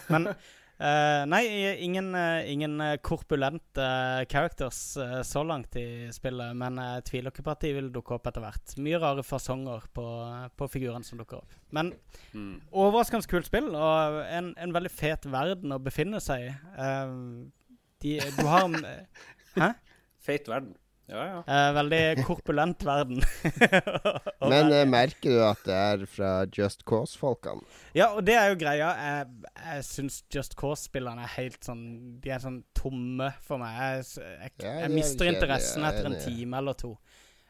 Men 0.10 0.32
eh, 0.80 1.24
nei, 1.30 1.42
ingen, 1.86 2.10
eh, 2.16 2.50
ingen 2.54 2.76
eh, 2.82 2.98
korpulente 3.02 3.82
uh, 3.82 4.24
characters 4.30 4.80
uh, 4.98 5.22
så 5.26 5.44
langt 5.44 5.76
i 5.80 6.08
spillet. 6.14 6.56
Men 6.58 6.78
jeg 6.82 7.06
tviler 7.10 7.34
ikke 7.34 7.46
på 7.48 7.54
at 7.56 7.66
de 7.66 7.74
vil 7.78 7.92
dukke 7.94 8.16
opp 8.18 8.30
etter 8.32 8.44
hvert. 8.46 8.76
Mye 8.84 9.00
rare 9.02 9.26
fasonger 9.26 9.86
på, 9.94 10.06
på 10.58 10.70
figurene 10.74 11.06
som 11.08 11.22
dukker 11.22 11.42
opp. 11.44 11.60
Men 11.76 11.94
Mm. 12.34 12.60
overraskende 12.72 13.26
kult 13.30 13.48
spill, 13.48 13.70
og 13.76 14.18
en, 14.30 14.52
en 14.60 14.74
veldig 14.76 14.92
fet 14.92 15.26
verden 15.32 15.72
å 15.74 15.80
befinne 15.82 16.20
seg 16.22 16.50
i. 16.50 16.52
De, 18.04 18.18
du 18.38 18.44
har 18.46 18.68
Hæ? 19.58 19.70
Feit 20.22 20.50
verden. 20.52 20.76
Ja, 21.08 21.22
ja. 21.24 21.38
Eh, 21.48 21.74
veldig 21.78 22.00
korpulent 22.28 22.84
verden. 22.84 23.22
Men 24.52 24.72
eh, 24.76 24.84
merker 24.90 25.38
du 25.38 25.44
at 25.46 25.62
det 25.64 25.76
er 25.76 26.02
fra 26.12 26.32
Just 26.52 26.84
Cause-folkene? 26.88 27.64
Ja, 27.96 28.10
og 28.12 28.26
det 28.28 28.36
er 28.36 28.50
jo 28.52 28.58
greia. 28.60 28.90
Jeg, 29.00 29.54
jeg 29.56 29.86
syns 29.88 30.18
Just 30.34 30.58
Cause-spillerne 30.60 31.24
er 31.24 31.32
helt 31.38 31.64
sånn 31.64 31.86
De 32.24 32.34
er 32.34 32.44
sånn 32.44 32.60
tomme 32.76 33.30
for 33.46 33.64
meg. 33.64 33.78
Jeg, 33.80 34.10
jeg, 34.20 34.52
Ja, 34.66 34.74
jeg 34.82 34.90
er 34.90 34.92
mister 34.98 35.24
kjedelige, 35.24 35.38
interessen 35.38 35.88
er 35.88 35.96
etter 35.96 36.10
en 36.12 36.20
time 36.26 36.60
eller 36.60 36.76
to. 36.84 36.92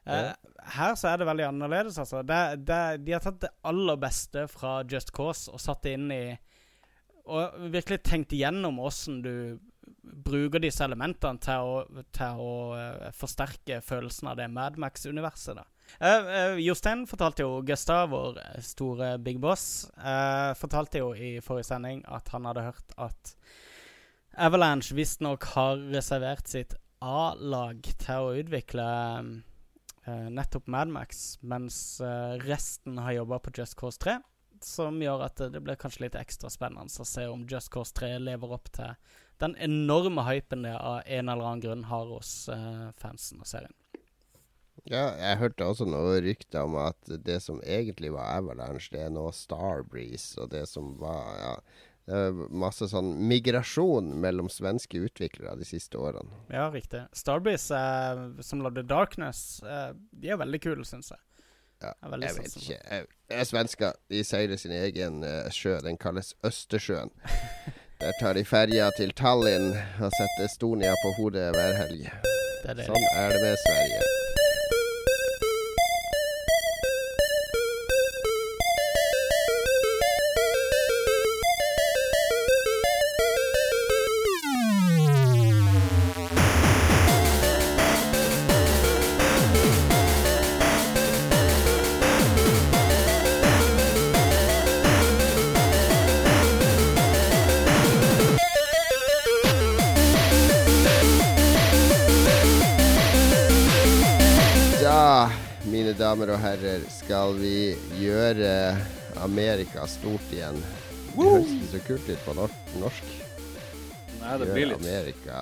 Ja. 0.05 0.19
Eh, 0.19 0.51
her 0.77 0.93
så 0.99 1.09
er 1.09 1.17
det 1.19 1.27
veldig 1.31 1.47
annerledes, 1.49 1.97
altså. 2.03 2.21
Det, 2.27 2.41
det, 2.67 2.81
de 3.07 3.15
har 3.17 3.25
tatt 3.25 3.41
det 3.41 3.51
aller 3.67 3.97
beste 4.05 4.45
fra 4.53 4.77
Just 4.85 5.09
Cause 5.17 5.49
og 5.49 5.63
satt 5.63 5.81
det 5.87 5.97
inn 5.97 6.11
i 6.13 6.21
Og 7.27 7.57
virkelig 7.73 8.03
tenkt 8.07 8.37
igjennom 8.37 8.77
åssen 8.85 9.17
du 9.25 9.33
bruker 10.07 10.61
disse 10.63 10.85
elementene 10.85 11.41
til 11.43 11.69
å, 11.69 12.03
til 12.15 12.41
å 12.41 12.53
uh, 12.75 13.07
forsterke 13.15 13.79
følelsen 13.85 14.31
av 14.31 14.37
det 14.39 14.47
Mad 14.51 14.79
Max-universet. 14.81 15.59
da. 15.59 15.65
Uh, 16.01 16.27
uh, 16.27 16.57
Jostein 16.61 17.05
fortalte 17.09 17.45
jo 17.45 17.61
Gustav, 17.67 18.11
vår 18.11 18.41
store 18.65 19.15
big 19.23 19.41
boss, 19.43 19.87
fortalte 20.59 21.03
jo 21.03 21.13
i 21.15 21.37
forrige 21.43 21.71
sending 21.71 22.03
at 22.11 22.29
han 22.33 22.47
hadde 22.49 22.67
hørt 22.69 22.97
at 23.01 23.35
Avalanche 24.37 24.93
visstnok 24.93 25.47
har 25.55 25.79
reservert 25.93 26.49
sitt 26.49 26.75
A-lag 27.01 27.81
til 28.01 28.27
å 28.27 28.33
utvikle 28.37 28.87
nettopp 28.87 29.53
nettopp 30.07 30.69
Madmax, 30.71 31.25
mens 31.43 31.99
resten 32.45 33.01
har 33.03 33.17
jobba 33.17 33.41
på 33.43 33.51
Just 33.57 33.75
Cause 33.75 33.99
3. 33.99 34.13
Som 34.63 35.01
gjør 35.03 35.25
at 35.25 35.41
det 35.51 35.59
blir 35.61 35.75
kanskje 35.77 36.05
litt 36.05 36.15
ekstra 36.15 36.47
spennende 36.53 36.87
å 36.87 37.05
se 37.05 37.25
om 37.27 37.43
Just 37.49 37.73
Cause 37.73 37.91
3 37.97 38.13
lever 38.23 38.53
opp 38.55 38.71
til 38.77 38.95
den 39.39 39.55
enorme 39.61 40.23
hypen 40.27 40.63
det 40.65 40.75
av 40.77 41.01
en 41.05 41.29
eller 41.29 41.43
annen 41.43 41.61
grunn 41.63 41.83
har 41.91 42.05
hos 42.11 42.31
uh, 42.49 42.89
fansen 42.97 43.39
av 43.43 43.49
serien. 43.49 43.73
Ja, 44.87 45.09
jeg 45.19 45.39
hørte 45.41 45.65
også 45.67 45.85
noe 45.89 46.19
rykter 46.23 46.63
om 46.63 46.77
at 46.79 47.09
det 47.25 47.41
som 47.43 47.57
egentlig 47.65 48.11
var 48.13 48.37
Avalanche, 48.37 48.91
det 48.93 49.01
er 49.07 49.09
nå 49.11 49.25
Starbreeze, 49.35 50.37
og 50.39 50.51
det 50.53 50.63
som 50.69 50.93
var 51.01 51.25
ja, 51.41 51.53
det 52.07 52.47
masse 52.55 52.87
sånn 52.87 53.09
migrasjon 53.27 54.13
mellom 54.23 54.47
svenske 54.53 55.01
utviklere 55.03 55.57
de 55.59 55.67
siste 55.67 55.99
årene. 55.99 56.31
Ja, 56.53 56.69
riktig. 56.71 57.01
Starbreeze, 57.11 57.75
eh, 57.75 58.21
som 58.47 58.61
lagde 58.63 58.85
Darkness, 58.87 59.59
eh, 59.63 59.91
de 60.15 60.31
er 60.31 60.39
veldig 60.39 60.61
kule, 60.63 60.85
syns 60.87 61.11
jeg. 61.11 61.19
Ja, 61.83 61.91
jeg 62.01 62.37
vet 62.37 62.53
sånn 62.53 62.63
ikke. 62.63 62.77
Jeg- 62.89 63.07
Jeg 63.29 63.39
er 63.41 63.43
svensker. 63.45 63.93
De 64.09 64.23
seiler 64.23 64.57
sin 64.57 64.71
egen 64.71 65.23
eh, 65.23 65.49
sjø. 65.51 65.81
Den 65.83 65.97
kalles 65.97 66.33
Østersjøen. 66.47 67.11
Der 68.01 68.11
tar 68.19 68.33
de 68.33 68.45
ferja 68.45 68.89
til 68.97 69.13
Tallinn 69.17 69.71
og 69.73 70.11
setter 70.13 70.45
Estonia 70.45 70.93
på 71.01 71.15
hodet 71.17 71.49
hver 71.55 71.73
helg. 71.81 72.05
Er. 72.05 72.85
Sånn 72.85 73.09
er 73.15 73.33
det 73.33 73.41
med 73.41 73.57
Sverige. 73.65 74.16
Skal 107.07 107.37
vi 107.39 107.71
gjøre 108.01 108.49
Amerika 109.23 109.85
stort 109.87 110.31
igjen. 110.35 110.57
Det 111.13 111.23
høres 111.23 111.53
ikke 111.53 111.69
så 111.71 111.79
kult 111.85 112.09
ut 112.11 112.25
på 112.25 112.33
norsk. 112.81 113.13
Nei, 114.19 114.33
det 114.41 114.47
blir 114.49 114.57
Gjøre 114.57 114.73
litt 114.73 114.81
Amerika 114.81 115.37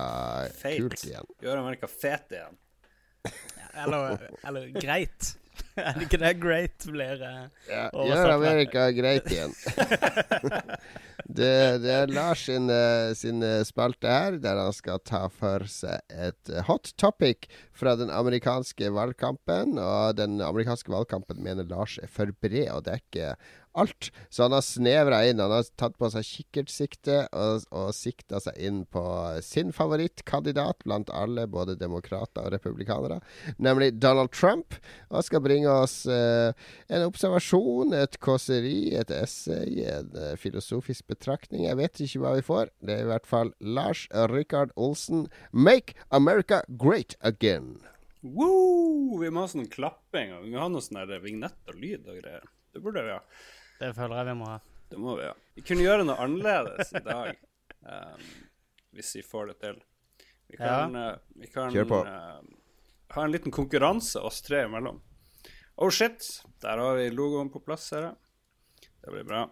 feit. 0.60 0.76
kult 0.78 1.02
igjen. 1.08 1.26
Gjør 1.42 1.62
Amerika 1.64 1.90
fet 1.90 2.36
igjen. 2.36 2.60
Eller, 3.82 4.22
eller 4.46 4.68
greit. 4.78 5.32
Er 5.86 5.96
det 5.98 6.06
ikke 6.06 6.20
det 6.22 6.32
great 6.40 6.86
blir 6.88 7.22
eh, 7.26 7.42
Ja, 7.68 7.88
gjør? 7.92 8.30
Amerika 8.36 8.86
greit 8.96 9.26
igjen. 9.28 9.52
det, 11.38 11.52
det 11.84 11.92
er 11.92 12.12
Lars 12.16 12.46
sin, 12.48 12.70
eh, 12.72 13.12
sin 13.18 13.44
eh, 13.44 13.60
spalte 13.68 14.08
her, 14.08 14.38
der 14.40 14.60
han 14.62 14.72
skal 14.76 15.02
ta 15.04 15.26
for 15.32 15.66
seg 15.68 16.00
et 16.08 16.52
hot 16.70 16.94
topic 16.96 17.50
fra 17.76 17.92
den 18.00 18.12
amerikanske 18.14 18.88
valgkampen. 18.96 19.76
Og 19.82 20.16
den 20.16 20.40
amerikanske 20.40 20.92
valgkampen 20.92 21.42
mener 21.44 21.68
Lars 21.68 21.98
er 22.00 22.08
for 22.12 22.32
bred 22.40 22.72
å 22.72 22.80
dekke 22.84 23.34
alt. 23.78 24.10
Så 24.30 24.46
han 24.46 24.54
har 24.56 24.64
snevra 24.64 25.20
inn. 25.28 25.40
Han 25.42 25.52
har 25.54 25.66
tatt 25.78 25.96
på 26.00 26.10
seg 26.12 26.26
kikkertsikte 26.26 27.22
og, 27.36 27.66
og 27.70 27.92
sikta 27.96 28.40
seg 28.42 28.58
inn 28.58 28.84
på 28.92 29.04
sin 29.44 29.72
favorittkandidat 29.76 30.84
blant 30.86 31.12
alle, 31.14 31.46
både 31.50 31.76
demokrater 31.80 32.46
og 32.46 32.54
republikanere, 32.56 33.20
nemlig 33.62 33.92
Donald 34.00 34.32
Trump. 34.34 34.78
Og 35.10 35.26
skal 35.26 35.44
bringe 35.44 35.70
oss 35.72 36.02
eh, 36.10 36.52
en 36.92 37.06
observasjon, 37.06 37.94
et 37.96 38.18
kåseri, 38.22 38.94
et 38.98 39.12
essay, 39.14 39.82
en 39.86 40.12
eh, 40.16 40.36
filosofisk 40.40 41.06
betraktning. 41.12 41.66
Jeg 41.68 41.80
vet 41.80 42.04
ikke 42.04 42.24
hva 42.24 42.36
vi 42.38 42.46
får. 42.46 42.72
Det 42.84 42.96
er 42.96 43.04
i 43.06 43.10
hvert 43.12 43.28
fall 43.28 43.52
Lars 43.60 44.06
Rikard 44.32 44.72
Olsen. 44.76 45.26
Make 45.52 45.96
America 46.10 46.62
great 46.68 47.16
again. 47.20 47.76
Woo! 48.22 49.18
Vi 49.20 49.30
må 49.30 49.44
ha 49.44 49.50
sånn 49.50 49.68
klapping, 49.70 50.32
vi 50.42 50.54
må 50.54 50.62
ha 50.64 50.70
noe 50.72 50.84
sånn 50.84 50.98
vignett 51.22 51.70
og 51.70 51.78
lyd 51.78 52.08
og 52.08 52.18
greier. 52.20 52.46
Det 52.74 52.82
burde 52.84 53.04
vi 53.06 53.14
ha. 53.14 53.20
Det 53.80 53.92
føler 53.96 54.16
jeg 54.20 54.28
vi 54.30 54.34
må 54.40 54.48
ha. 54.50 54.58
Det 54.90 55.00
må 55.02 55.16
vi 55.18 55.26
ha. 55.28 55.34
Vi 55.56 55.64
kunne 55.66 55.84
gjøre 55.84 56.04
noe 56.06 56.16
annerledes 56.22 56.92
i 56.94 57.02
dag, 57.04 57.32
um, 57.82 58.28
hvis 58.96 59.10
vi 59.18 59.24
får 59.26 59.50
det 59.52 59.56
til. 59.64 59.80
Vi 60.46 60.56
kan, 60.60 60.94
eh, 60.96 61.16
vi 61.42 61.48
kan 61.50 61.72
Kjør 61.74 61.88
på. 61.90 61.98
Uh, 62.06 62.38
ha 63.16 63.24
en 63.26 63.32
liten 63.34 63.52
konkurranse 63.54 64.20
oss 64.22 64.40
tre 64.46 64.62
imellom. 64.68 65.00
Oh 65.76 65.90
shit, 65.90 66.22
der 66.62 66.78
har 66.80 66.96
vi 66.96 67.10
logoen 67.10 67.50
på 67.52 67.60
plass, 67.66 67.88
ser 67.90 68.06
jeg. 68.06 68.14
Det 69.02 69.12
blir 69.12 69.26
bra. 69.28 69.42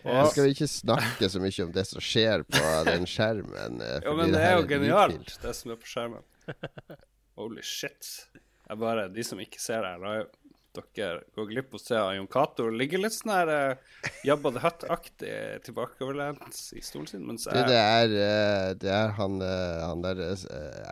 Jeg 0.00 0.30
skal 0.32 0.48
ikke 0.48 0.66
snakke 0.72 1.28
så 1.28 1.40
mye 1.42 1.64
om 1.66 1.72
det 1.76 1.84
som 1.90 2.00
skjer 2.00 2.42
på 2.48 2.60
den 2.88 3.04
skjermen. 3.08 3.80
eh, 3.84 4.00
Jo, 4.06 4.14
men 4.16 4.32
det 4.32 4.40
er 4.40 4.56
jo 4.56 4.66
genialt, 4.70 5.34
det 5.42 5.52
som 5.58 5.74
er 5.74 5.80
på 5.82 5.90
skjermen. 5.90 6.24
Holy 7.36 7.62
shit. 7.62 8.08
Jeg 8.70 8.78
bare, 8.80 9.08
De 9.12 9.22
som 9.26 9.38
ikke 9.42 9.60
ser 9.60 9.84
det 9.84 9.92
her, 9.92 10.00
live 10.00 10.28
dere 10.76 11.22
går 11.34 11.46
glipp 11.50 11.74
og 11.74 11.82
se 11.82 11.96
at 11.98 12.14
Jon 12.16 12.28
Cato 12.30 12.68
ligger 12.70 13.02
litt 13.02 13.14
sånn 13.16 13.32
her 13.34 13.50
uh, 13.50 13.74
Jabba 14.26 14.52
the 14.54 14.62
Hutt-aktig 14.62 15.34
tilbakeoverlent 15.66 16.60
i 16.76 16.82
stolen 16.84 17.08
sin, 17.10 17.24
mens 17.26 17.46
jeg... 17.48 17.66
det 17.68 17.78
er, 17.78 18.14
eh, 18.24 18.70
det 18.80 18.92
er 18.94 19.14
han, 19.18 19.40
eh, 19.44 19.80
han 19.82 20.04
der 20.04 20.22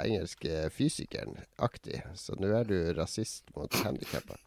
engelske 0.03 0.69
fysikeren 0.75 1.39
aktig. 1.63 2.03
Så 2.19 2.37
nå 2.41 2.51
er 2.59 2.65
du 2.69 2.79
rasist 2.97 3.45
mot 3.57 3.73
handikappa. 3.85 4.39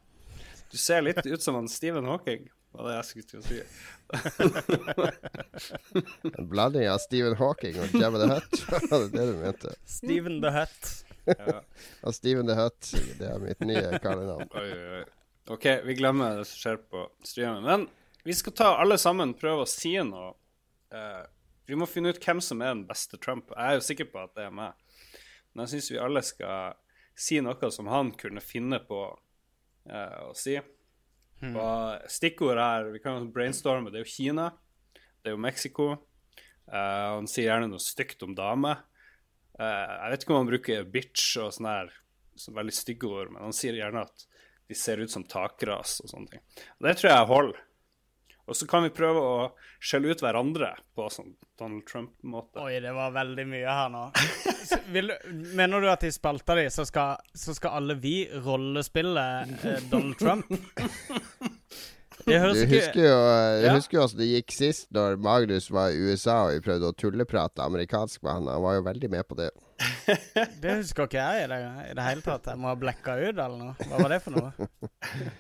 Du 0.72 0.78
ser 0.80 1.02
litt 1.04 1.26
ut 1.26 1.44
som 1.44 1.56
han 1.60 1.68
Stephen 1.72 2.08
Hawking, 2.08 2.50
var 2.72 2.88
det 2.88 2.96
jeg 2.96 3.06
skulle 3.10 3.28
til 3.30 3.40
å 3.40 3.44
si. 3.48 3.60
En 6.38 6.48
blanding 6.52 6.88
av 6.92 7.00
Stephen 7.04 7.36
Hawking 7.40 7.80
og 7.80 7.96
Jabba 7.96 8.18
the 8.22 8.28
Hutt. 8.34 8.56
Var 8.92 8.98
det 9.06 9.10
det 9.16 9.26
du 9.28 9.34
mente? 9.40 9.70
Stephen 9.88 10.42
the 10.44 10.52
Hutt. 10.56 10.92
Ja. 11.26 11.62
Og 12.02 12.14
Steven 12.14 12.48
the 12.48 12.56
Hutt, 12.58 12.94
det 13.20 13.28
er 13.30 13.42
mitt 13.42 13.60
nye 13.66 14.00
kallenavn. 14.04 14.48
OK, 15.50 15.66
vi 15.86 15.94
glemmer 15.94 16.38
det 16.38 16.46
som 16.46 16.60
skjer 16.60 16.78
på 16.92 17.08
streamen. 17.26 17.64
Men 17.64 17.88
vi 18.24 18.34
skal 18.34 18.54
ta 18.54 18.68
alle 18.78 18.98
sammen 19.02 19.34
prøve 19.34 19.66
å 19.66 19.70
si 19.70 19.96
noe. 20.06 20.36
Uh, 20.94 21.24
vi 21.66 21.78
må 21.80 21.88
finne 21.90 22.12
ut 22.12 22.22
hvem 22.22 22.42
som 22.44 22.62
er 22.62 22.76
den 22.76 22.86
beste 22.90 23.18
Trump. 23.22 23.50
Jeg 23.56 23.74
er 23.74 23.80
jo 23.80 23.88
sikker 23.88 24.12
på 24.12 24.22
at 24.22 24.36
det 24.38 24.46
er 24.46 24.54
meg. 24.54 24.78
Men 25.52 25.66
jeg 25.66 25.74
syns 25.74 25.90
vi 25.94 26.02
alle 26.02 26.22
skal 26.26 26.78
si 27.18 27.40
noe 27.44 27.72
som 27.74 27.90
han 27.92 28.14
kunne 28.20 28.44
finne 28.44 28.82
på 28.86 29.02
uh, 29.10 30.20
å 30.28 30.36
si. 30.38 30.60
Og 31.42 32.04
stikkord 32.14 32.60
her 32.62 32.92
Vi 32.94 33.00
kan 33.02 33.18
jo 33.18 33.32
brainstorme. 33.34 33.90
Det 33.90 33.98
er 33.98 34.06
jo 34.06 34.14
Kina. 34.14 34.52
Det 34.94 35.32
er 35.32 35.34
jo 35.34 35.42
Mexico. 35.42 35.88
Uh, 36.70 37.18
han 37.18 37.30
sier 37.30 37.50
gjerne 37.50 37.72
noe 37.72 37.82
stygt 37.82 38.22
om 38.28 38.38
damer. 38.38 38.86
Jeg 39.62 40.14
vet 40.14 40.24
ikke 40.24 40.34
om 40.34 40.40
han 40.40 40.48
bruker 40.50 40.86
bitch 40.90 41.36
og 41.38 41.52
sånne 41.54 41.74
her 41.76 41.90
så 42.40 42.54
veldig 42.56 42.74
stygge 42.74 43.10
ord, 43.12 43.30
men 43.34 43.44
han 43.44 43.54
sier 43.54 43.76
gjerne 43.78 44.06
at 44.08 44.24
de 44.72 44.76
ser 44.80 45.02
ut 45.04 45.12
som 45.12 45.26
takras 45.28 45.98
og 46.00 46.08
sånne 46.14 46.32
ting. 46.32 46.42
Og 46.80 46.86
det 46.88 46.96
tror 46.96 47.10
jeg 47.12 47.28
holder. 47.28 47.58
Og 48.48 48.56
så 48.56 48.68
kan 48.68 48.86
vi 48.86 48.92
prøve 48.96 49.20
å 49.20 49.34
skjelle 49.84 50.12
ut 50.12 50.22
hverandre 50.24 50.70
på 50.96 51.10
sånn 51.12 51.34
Donald 51.60 51.84
Trump-måte. 51.88 52.64
Oi, 52.64 52.80
det 52.84 52.94
var 52.96 53.12
veldig 53.16 53.46
mye 53.52 53.76
her 53.76 53.92
nå. 53.92 54.06
Vil, 54.96 55.12
mener 55.60 55.84
du 55.84 55.90
at 55.92 56.06
i 56.08 56.12
spalta 56.16 56.56
di 56.56 56.66
så 56.72 56.86
så 56.88 57.56
skal 57.56 57.76
alle 57.82 58.00
vi 58.00 58.16
rollespille 58.32 59.26
eh, 59.44 59.84
Donald 59.92 60.18
Trump? 60.20 60.48
Du 62.26 62.34
husker 62.38 63.02
jo 63.02 63.18
Du 63.62 63.66
Ja. 63.68 63.74
husker 63.76 63.98
jo 63.98 64.04
hvordan 64.06 64.18
det 64.22 64.28
gikk 64.32 64.52
sist 64.56 64.88
når 64.94 65.18
Magnus 65.22 65.70
var 65.74 65.90
i 65.92 65.98
USA 65.98 66.38
og 66.48 66.54
vi 66.56 66.64
prøvde 66.66 66.90
å 66.92 66.96
tulleprate 66.98 67.64
amerikansk 67.66 68.22
med 68.24 68.32
han. 68.34 68.48
Han 68.52 68.62
var 68.66 68.76
jo 68.80 68.84
veldig 68.90 69.10
med 69.12 69.28
på 69.28 69.38
det. 69.40 69.50
Det 70.62 70.76
husker 70.82 71.08
ikke 71.10 71.18
jeg 71.24 71.46
i 71.46 71.48
det, 71.50 71.62
i 71.90 71.94
det 71.98 72.04
hele 72.06 72.22
tatt. 72.22 72.46
Jeg 72.52 72.60
må 72.62 72.70
ha 72.70 72.76
blekka 72.78 73.16
ut, 73.18 73.34
eller 73.34 73.58
noe. 73.58 73.74
Hva 73.90 74.02
var 74.04 74.14
det 74.14 74.20
for 74.26 74.38
noe? 74.38 74.52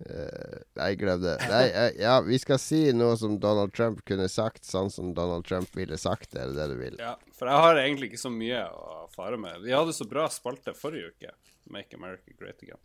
Eh, 0.00 0.60
nei, 0.80 0.94
glem 0.96 1.20
det. 1.20 1.34
Nei, 1.50 1.66
eh, 1.76 1.90
ja, 2.00 2.14
vi 2.24 2.38
skal 2.40 2.56
si 2.56 2.78
noe 2.96 3.18
som 3.20 3.34
Donald 3.42 3.74
Trump 3.76 3.98
kunne 4.08 4.30
sagt, 4.32 4.64
sånn 4.64 4.88
som 4.88 5.10
Donald 5.12 5.44
Trump 5.44 5.74
ville 5.76 5.98
sagt 6.00 6.30
det, 6.32 6.40
er 6.40 6.54
det 6.54 6.56
det 6.56 6.68
du 6.70 6.78
vil? 6.80 6.96
Ja, 7.02 7.10
for 7.36 7.50
jeg 7.50 7.60
har 7.66 7.80
egentlig 7.82 8.08
ikke 8.08 8.22
så 8.22 8.32
mye 8.32 8.62
å 8.72 9.02
fare 9.12 9.36
med. 9.36 9.60
Vi 9.60 9.74
hadde 9.76 9.92
så 9.92 10.06
bra 10.08 10.24
spalte 10.32 10.72
forrige 10.72 11.12
uke, 11.12 11.34
Make 11.68 12.00
America 12.00 12.32
Great 12.40 12.64
Again. 12.64 12.80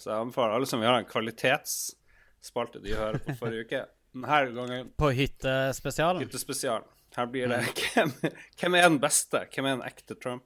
Så 0.00 0.08
jeg 0.14 0.16
anbefaler 0.16 0.56
alle 0.56 0.70
som 0.72 0.80
vil 0.80 0.88
ha 0.88 0.96
en 1.02 1.10
kvalitetsspalte 2.42 2.80
de 2.82 2.94
hører 2.94 3.18
på 3.24 3.34
forrige 3.38 3.64
uke. 3.64 3.80
Denne 4.16 4.52
gangen 4.56 4.90
På 4.96 5.10
hyttespesialen? 5.12 6.22
Hyttespesialen. 6.22 6.84
Her 7.16 7.26
blir 7.26 7.48
det 7.48 7.60
hvem, 7.94 8.12
hvem 8.60 8.74
er 8.74 8.82
den 8.88 8.98
beste? 9.00 9.46
Hvem 9.54 9.66
er 9.66 9.76
den 9.78 9.84
ekte 9.86 10.14
Trump, 10.20 10.44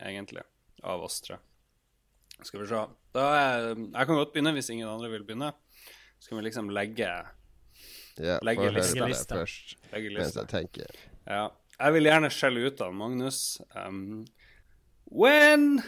egentlig, 0.00 0.42
av 0.82 1.02
oss 1.06 1.20
tre? 1.20 1.36
Skal 2.42 2.62
vi 2.62 2.66
se. 2.70 2.84
Da 3.14 3.24
er, 3.36 3.68
jeg 3.76 4.06
kan 4.08 4.16
godt 4.16 4.32
begynne 4.32 4.52
hvis 4.56 4.70
ingen 4.72 4.88
andre 4.88 5.10
vil 5.12 5.24
begynne. 5.24 5.52
Så 6.20 6.28
kan 6.30 6.38
vi 6.40 6.44
liksom 6.48 6.70
legge, 6.70 7.10
Ja, 8.20 8.38
Legge 8.44 8.70
lista. 8.74 9.06
Lista. 9.06 9.34
først, 9.38 9.76
legge 9.92 10.10
mens 10.12 10.26
lista. 10.26 10.40
jeg 10.40 10.48
tenker. 10.48 10.96
Ja. 11.26 11.46
Jeg 11.80 11.94
vil 11.94 12.04
gjerne 12.10 12.28
skjelle 12.30 12.66
ut 12.68 12.80
av 12.84 12.92
Magnus. 12.92 13.60
Um, 13.74 14.26
when 15.04 15.80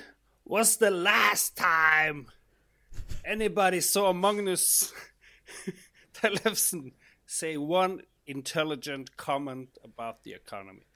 was 0.49 0.77
the 0.79 0.91
last 0.91 1.57
time 1.57 2.27
anybody 3.25 3.81
saw 3.81 4.13
Magnus 4.13 4.93
Tellefsen 6.17 6.93
say 7.27 7.57
one 7.57 8.03
intelligent 8.27 9.17
comment 9.17 9.79
about 9.85 10.23
the 10.25 10.33
economy? 10.35 10.87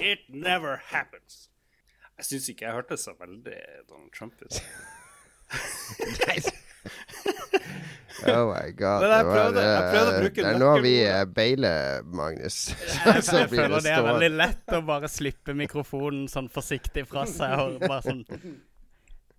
It 0.00 0.20
never 0.28 0.76
happens. 0.90 1.50
Jeg 2.18 2.24
syns 2.24 2.48
ikke 2.48 2.66
jeg 2.66 2.74
hørte 2.74 2.96
så 2.96 3.14
veldig 3.18 3.58
Donald 3.88 4.12
Trump 4.14 4.34
ut. 4.42 4.62
Oh 8.24 8.46
my 8.48 8.70
god. 8.78 9.02
Jeg 9.02 9.10
det 9.10 9.24
prøvde- 9.26 9.62
jeg 9.64 9.88
prøvde 9.90 10.10
å 10.10 10.14
eh, 10.14 10.20
bruke 10.22 10.42
Det 10.44 10.50
er 10.50 10.58
nå 10.62 10.70
vi 10.84 10.92
eh, 11.02 11.24
beiler 11.36 12.04
Magnus. 12.06 12.58
Jeg, 12.70 13.24
jeg 13.26 13.48
føler 13.50 13.80
det 13.84 13.92
er 13.92 14.06
veldig 14.06 14.30
lett 14.38 14.76
å 14.78 14.80
bare 14.86 15.10
slippe 15.10 15.56
mikrofonen 15.58 16.28
sånn 16.30 16.48
forsiktig 16.52 17.06
fra 17.10 17.26
seg 17.30 17.58
og 17.64 17.82
bare 17.82 18.02
sånn 18.06 18.22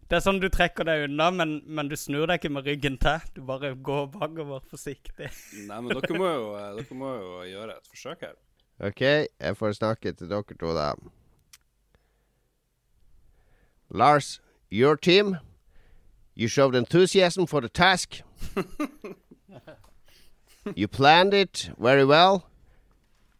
Det 0.06 0.20
er 0.20 0.22
sånn 0.22 0.38
du 0.38 0.46
trekker 0.54 0.86
deg 0.86 1.08
unna, 1.08 1.32
men, 1.34 1.56
men 1.66 1.88
du 1.90 1.96
snur 1.98 2.28
deg 2.30 2.38
ikke 2.38 2.52
med 2.54 2.68
ryggen 2.70 2.98
til. 3.02 3.24
Du 3.34 3.40
bare 3.48 3.72
går 3.74 4.12
bakover 4.14 4.62
forsiktig. 4.70 5.32
Nei, 5.66 5.80
men 5.82 5.98
dere 5.98 6.20
må 6.20 6.28
jo, 6.30 6.52
eh, 6.60 6.68
dere 6.78 6.98
må 7.00 7.14
jo 7.18 7.32
gjøre 7.50 7.78
et 7.80 7.90
forsøk 7.90 8.26
her. 8.28 8.36
OK, 8.86 9.02
jeg 9.02 9.58
får 9.58 9.78
snakke 9.80 10.14
til 10.14 10.30
dere 10.30 10.58
to, 10.60 10.74
da. 10.78 10.92
Lars, 13.90 14.40
your 14.70 14.96
team, 14.96 15.38
you 16.36 16.48
showed 16.48 16.76
enthusiasm 16.76 17.46
for 17.46 17.62
the 17.62 17.70
task. 17.70 18.22
you 20.76 20.88
planned 20.88 21.34
it 21.34 21.70
very 21.80 22.06
well, 22.06 22.46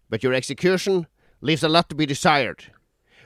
but 0.10 0.24
your 0.24 0.34
execution 0.34 1.06
leaves 1.42 1.64
a 1.64 1.70
lot 1.70 1.90
to 1.90 1.96
be 1.96 2.08
desired. 2.08 2.72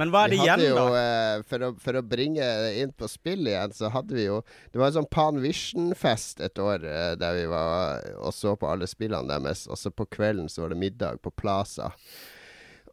Men 0.00 0.12
hva 0.14 0.24
er 0.24 0.32
det 0.32 0.40
igjen, 0.40 0.64
jo, 0.64 0.78
da? 0.78 0.86
eh, 0.96 1.44
for, 1.50 1.66
å, 1.66 1.70
for 1.82 2.00
å 2.00 2.04
bringe 2.06 2.40
det 2.64 2.72
inn 2.80 2.92
på 2.96 3.08
spill 3.10 3.44
igjen, 3.50 3.74
så 3.76 3.92
hadde 3.92 4.16
vi 4.16 4.24
jo 4.24 4.40
Det 4.72 4.80
var 4.80 4.88
en 4.88 4.98
sånn 5.00 5.10
Pan 5.12 5.40
Vision-fest 5.42 6.40
et 6.44 6.60
år 6.62 6.86
eh, 6.88 7.14
der 7.20 7.36
vi 7.36 7.46
var 7.50 8.06
og 8.16 8.32
så 8.32 8.56
på 8.56 8.70
alle 8.70 8.88
spillene 8.88 9.28
deres. 9.28 9.66
Og 9.68 9.76
så 9.76 9.92
på 9.92 10.08
kvelden 10.08 10.48
så 10.48 10.64
var 10.64 10.72
det 10.72 10.80
middag 10.80 11.20
på 11.20 11.32
Plaza. 11.36 11.92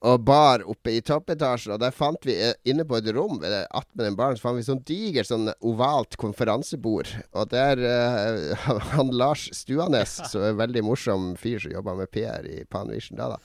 Og 0.06 0.20
bar 0.22 0.62
oppe 0.70 0.92
i 0.94 1.02
toppetasjen, 1.02 1.74
og 1.74 1.80
der 1.82 1.96
fant 1.96 2.28
vi 2.28 2.36
eh, 2.44 2.54
inne 2.70 2.86
på 2.86 3.00
et 3.00 3.08
rom 3.16 3.40
ved 3.42 3.56
attmed 3.66 4.04
den 4.04 4.18
baren, 4.20 4.38
så 4.38 4.50
fant 4.50 4.60
vi 4.60 4.68
sånn 4.68 4.84
digert 4.86 5.30
sånn 5.32 5.50
ovalt 5.66 6.20
konferansebord. 6.22 7.16
Og 7.34 7.50
der 7.56 7.82
uh, 7.82 8.68
Han 8.94 9.16
Lars 9.16 9.48
Stuanes, 9.58 10.20
som 10.30 10.44
er 10.44 10.54
en 10.54 10.62
veldig 10.62 10.86
morsom 10.86 11.32
fyr 11.40 11.64
som 11.64 11.74
jobba 11.74 11.98
med 12.04 12.12
PR 12.14 12.46
i 12.46 12.62
Pan 12.70 12.92
Vision 12.94 13.18
da, 13.18 13.32
da. 13.38 13.42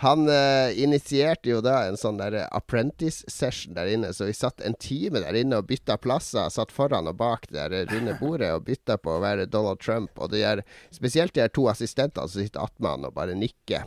Han 0.00 0.28
eh, 0.28 0.82
initierte 0.82 1.50
jo 1.50 1.58
da 1.60 1.82
en 1.84 1.98
sånn 2.00 2.16
der 2.16 2.46
apprentice-session 2.56 3.74
der 3.76 3.90
inne, 3.92 4.14
så 4.16 4.30
vi 4.30 4.32
satt 4.32 4.62
en 4.64 4.72
time 4.80 5.20
der 5.20 5.36
inne 5.36 5.58
og 5.60 5.66
bytta 5.68 5.98
plasser. 6.00 6.48
Satt 6.48 6.72
foran 6.72 7.10
og 7.10 7.18
bak 7.20 7.44
det 7.50 7.66
der 7.68 7.90
runde 7.90 8.14
bordet 8.16 8.48
og 8.56 8.64
bytta 8.64 8.96
på 8.96 9.18
å 9.18 9.20
være 9.20 9.44
Donald 9.52 9.82
Trump. 9.84 10.16
Og 10.16 10.32
det 10.32 10.40
er 10.48 10.62
spesielt 10.88 11.36
de 11.36 11.44
her 11.44 11.52
to 11.52 11.66
assistentene 11.68 12.24
som 12.32 12.40
sitter 12.40 12.64
attmed 12.64 12.94
han 12.94 13.04
og 13.10 13.14
bare 13.18 13.36
nikker. 13.36 13.84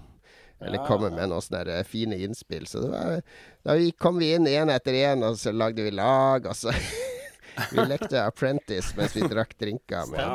Eller 0.61 0.85
kommer 0.85 1.09
med 1.09 1.33
noen 1.33 1.41
sånne 1.41 1.63
der 1.71 1.89
fine 1.89 2.21
innspill. 2.21 2.69
Så 2.69 2.85
det 2.85 2.93
var, 2.93 3.17
da 3.65 3.79
vi 3.81 3.89
kom 3.97 4.21
vi 4.21 4.29
inn 4.37 4.45
én 4.47 4.69
etter 4.71 4.93
én, 5.01 5.25
og 5.25 5.41
så 5.41 5.51
lagde 5.51 5.81
vi 5.89 5.97
lag, 5.97 6.45
og 6.45 6.55
så 6.55 6.77
Vi 7.69 7.83
lekte 7.85 8.17
Apprentice 8.17 8.95
mens 8.97 9.13
vi 9.13 9.25
drakk 9.29 9.51
drinker 9.61 10.07
med 10.09 10.17
det. 10.21 10.29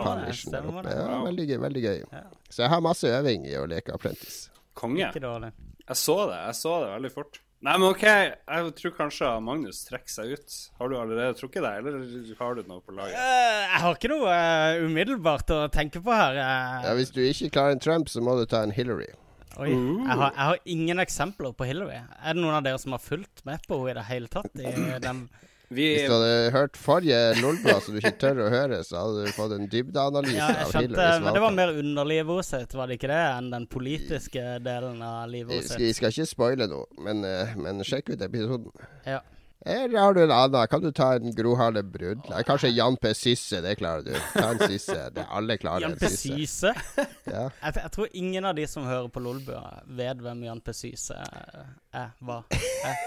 Ja, 0.98 1.16
veldig 1.24 1.46
gøy. 1.48 1.56
Veldig 1.64 1.82
gøy. 1.86 2.04
Så 2.50 2.62
jeg 2.62 2.70
har 2.74 2.84
masse 2.84 3.10
øving 3.10 3.46
i 3.46 3.56
å 3.58 3.64
leke 3.70 3.94
Apprentice. 3.94 4.50
Konge. 4.78 5.10
Ikke 5.10 5.24
dårlig. 5.24 5.52
Jeg 5.88 5.98
så 5.98 6.16
det. 6.30 6.40
Jeg 6.46 6.58
så 6.58 6.78
det 6.84 6.88
veldig 6.94 7.12
fort. 7.14 7.38
Nei, 7.58 7.74
men 7.74 7.88
OK. 7.90 8.04
Jeg 8.06 8.72
tror 8.78 8.92
kanskje 8.94 9.28
Magnus 9.42 9.80
trekker 9.88 10.12
seg 10.12 10.34
ut. 10.36 10.58
Har 10.78 10.90
du 10.90 10.94
allerede 10.94 11.34
trukket 11.40 11.64
deg, 11.64 11.80
eller 11.80 12.36
har 12.38 12.54
du 12.54 12.68
noe 12.68 12.82
på 12.84 12.94
laget? 12.94 13.16
Uh, 13.18 13.64
jeg 13.64 13.80
har 13.82 13.96
ikke 13.96 14.10
noe 14.12 14.36
uh, 14.36 14.82
umiddelbart 14.84 15.50
å 15.56 15.64
tenke 15.74 16.02
på 16.04 16.14
her. 16.14 16.38
Uh. 16.38 16.84
Ja, 16.86 16.92
hvis 16.98 17.10
du 17.14 17.18
ikke 17.24 17.50
klarer 17.56 17.74
en 17.74 17.82
Trump, 17.82 18.12
så 18.12 18.22
må 18.22 18.36
du 18.38 18.44
ta 18.46 18.62
en 18.62 18.74
Hillary. 18.74 19.10
Oi, 19.58 19.72
jeg 19.72 20.14
har, 20.20 20.28
jeg 20.28 20.44
har 20.52 20.60
ingen 20.70 21.02
eksempler 21.02 21.50
på 21.58 21.66
Hillary. 21.66 21.98
Er 22.22 22.36
det 22.36 22.44
noen 22.44 22.60
av 22.60 22.62
dere 22.62 22.78
som 22.78 22.94
har 22.94 23.02
fulgt 23.02 23.42
med 23.48 23.64
på 23.66 23.80
henne 23.80 23.90
i 23.90 23.98
det 23.98 24.06
hele 24.06 24.30
tatt? 24.30 24.52
I 24.54 24.74
den 25.08 25.24
Vi, 25.68 25.84
Hvis 25.92 26.08
du 26.08 26.14
hadde 26.14 26.50
hørt 26.54 26.78
forrige 26.80 27.16
Lolbua 27.42 27.74
som 27.84 27.92
du 27.92 28.00
ikke 28.00 28.14
tør 28.22 28.38
å 28.46 28.48
høre, 28.52 28.78
så 28.88 29.02
hadde 29.02 29.26
du 29.26 29.34
fått 29.36 29.52
en 29.52 29.66
dybdeanalyse 29.68 30.38
ja, 30.38 30.46
jeg 30.54 30.64
av 30.64 30.70
skjønte, 30.72 30.86
Hillary 30.94 31.24
men 31.26 31.36
det 31.36 31.42
var 31.44 31.56
mer 31.58 31.72
underlivet 31.82 32.72
var 32.78 32.88
det 32.88 32.96
ikke 32.96 33.10
det, 33.12 33.24
enn 33.36 33.50
den 33.52 33.66
politiske 33.68 34.44
delen 34.64 35.02
av 35.04 35.28
livet 35.28 35.52
vi 35.52 35.60
hennes? 35.60 35.98
skal 35.98 36.14
ikke 36.14 36.28
spoile 36.30 36.68
noe, 36.72 36.88
men, 37.04 37.20
eh, 37.28 37.52
men 37.60 37.84
sjekk 37.84 38.14
ut 38.14 38.24
episoden. 38.24 38.72
Ja. 39.04 39.20
Eller 39.66 39.98
har 39.98 40.14
du 40.14 40.22
en 40.22 40.30
annen? 40.30 40.66
Kan 40.70 40.82
du 40.82 40.92
ta 40.94 41.14
en 41.16 41.34
Gro 41.34 41.54
Harlem 41.58 41.90
Brundtland? 41.90 42.46
Kanskje 42.46 42.68
Jan 42.68 42.96
P. 42.96 43.10
Sisse, 43.14 43.58
det 43.60 43.74
klarer 43.80 44.04
du. 44.06 44.12
Ta 44.32 44.52
en 44.52 44.60
Sisse. 44.70 44.98
Det 45.14 45.24
er 45.24 45.32
alle 45.34 45.56
klarer 45.58 45.88
Jan 45.88 45.96
P. 45.98 46.10
Sisse? 46.14 46.74
Ja. 47.28 47.50
Jeg, 47.60 47.74
jeg 47.76 47.90
tror 47.92 48.08
ingen 48.16 48.46
av 48.48 48.54
de 48.56 48.64
som 48.70 48.86
hører 48.88 49.10
på 49.12 49.20
Lolbua, 49.20 49.82
vet 49.98 50.22
hvem 50.24 50.46
Jan 50.46 50.62
P. 50.64 50.72
Sisse 50.72 51.18
er. 51.18 52.14
Hva? 52.24 52.38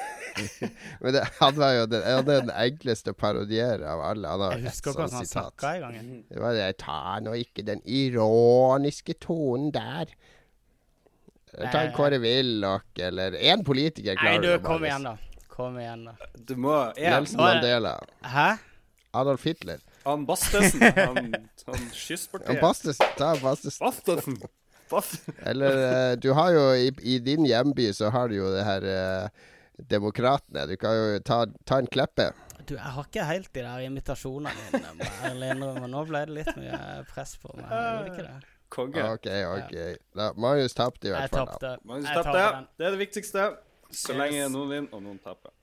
Men 1.02 1.16
det, 1.16 1.24
han 1.39 1.56
var 1.58 1.72
jo 1.76 1.88
den, 1.89 2.04
er 2.06 2.22
den 2.28 2.52
enkleste 2.54 3.16
å 3.16 3.18
parodiere 3.18 3.88
av 3.89 4.04
alle. 4.12 4.36
Jeg 4.58 4.68
husker 4.68 4.93
hvordan 4.93 5.18
han 5.22 5.32
snakka 5.32 5.74
i 5.78 5.82
gangen. 5.82 6.12
Det 6.30 6.43
var 6.43 6.56
det 6.60 6.70
Ta 6.84 6.99
nå 7.24 7.34
ikke 7.39 7.66
den 7.68 7.82
ironiske 7.88 9.18
tonen 9.24 9.74
der. 9.76 10.14
Ta 11.58 11.82
en 11.82 11.91
Kåre 11.95 12.22
Willoch, 12.24 12.86
eller 13.02 13.36
én 13.36 13.66
politiker 13.68 14.16
Nei, 14.16 14.22
klarer 14.22 14.45
du, 14.45 14.64
kom 14.64 14.86
igjen, 14.88 15.10
da. 15.10 15.18
Kom 15.62 15.78
igjen, 15.80 16.03
da. 16.09 16.16
du 16.49 16.55
må 16.57 16.76
Nelson 16.97 17.41
Mandela. 17.45 17.95
Hæ? 18.26 18.49
Adolf 19.22 19.43
Hitler. 19.45 19.80
Han 20.05 20.26
Bastesen. 20.26 20.82
Han, 20.82 21.18
han 21.22 21.34
Han 21.68 21.88
kystpartiet. 21.93 22.62
Bastes, 22.64 22.97
ta 23.20 23.34
Bastesen. 23.41 23.86
Bastesen. 23.86 24.38
Bast- 24.91 25.30
Eller 25.47 25.78
eh, 25.88 26.14
du 26.20 26.34
har 26.36 26.49
jo 26.51 26.64
i, 26.76 26.89
i 27.14 27.20
din 27.24 27.45
hjemby 27.47 27.86
så 27.95 28.09
har 28.12 28.28
du 28.28 28.36
jo 28.41 28.49
det 28.51 28.64
her 28.68 28.84
eh, 28.91 29.28
Demokratene. 29.91 30.66
Du 30.68 30.76
kan 30.78 30.95
jo 30.97 31.20
ta, 31.26 31.45
ta 31.66 31.78
en 31.80 31.88
Kleppe. 31.88 32.32
Du, 32.68 32.76
jeg 32.76 32.91
har 32.93 33.07
ikke 33.07 33.24
helt 33.26 33.49
de 33.55 33.64
der 33.66 33.86
imitasjonene 33.88 34.51
dine, 34.72 34.91
Men 34.99 35.07
ærlig 35.30 35.47
innrømme. 35.55 35.88
Nå 35.89 36.03
ble 36.09 36.22
det 36.28 36.36
litt 36.41 36.51
mye 36.59 36.82
press 37.09 37.38
på 37.41 37.53
meg. 37.57 37.72
Gjorde 37.72 38.12
ikke 38.12 38.26
det. 38.28 38.36
Konge. 38.72 39.05
OK, 39.16 39.26
OK. 39.55 39.74
Da, 40.16 40.28
Marius 40.39 40.76
tapte 40.78 41.09
i 41.09 41.12
Jeg 41.12 41.18
hvert 41.18 41.34
fall. 41.34 41.49
tapte. 41.55 41.72
Tapte. 42.12 42.43
Det 42.80 42.86
er 42.88 42.93
det 42.95 43.01
viktigste. 43.01 43.47
Så 43.96 44.16
lenge 44.18 44.48
noen 44.50 44.70
vinner, 44.72 44.94
og 44.96 45.04
noen 45.04 45.20
taper. 45.24 45.54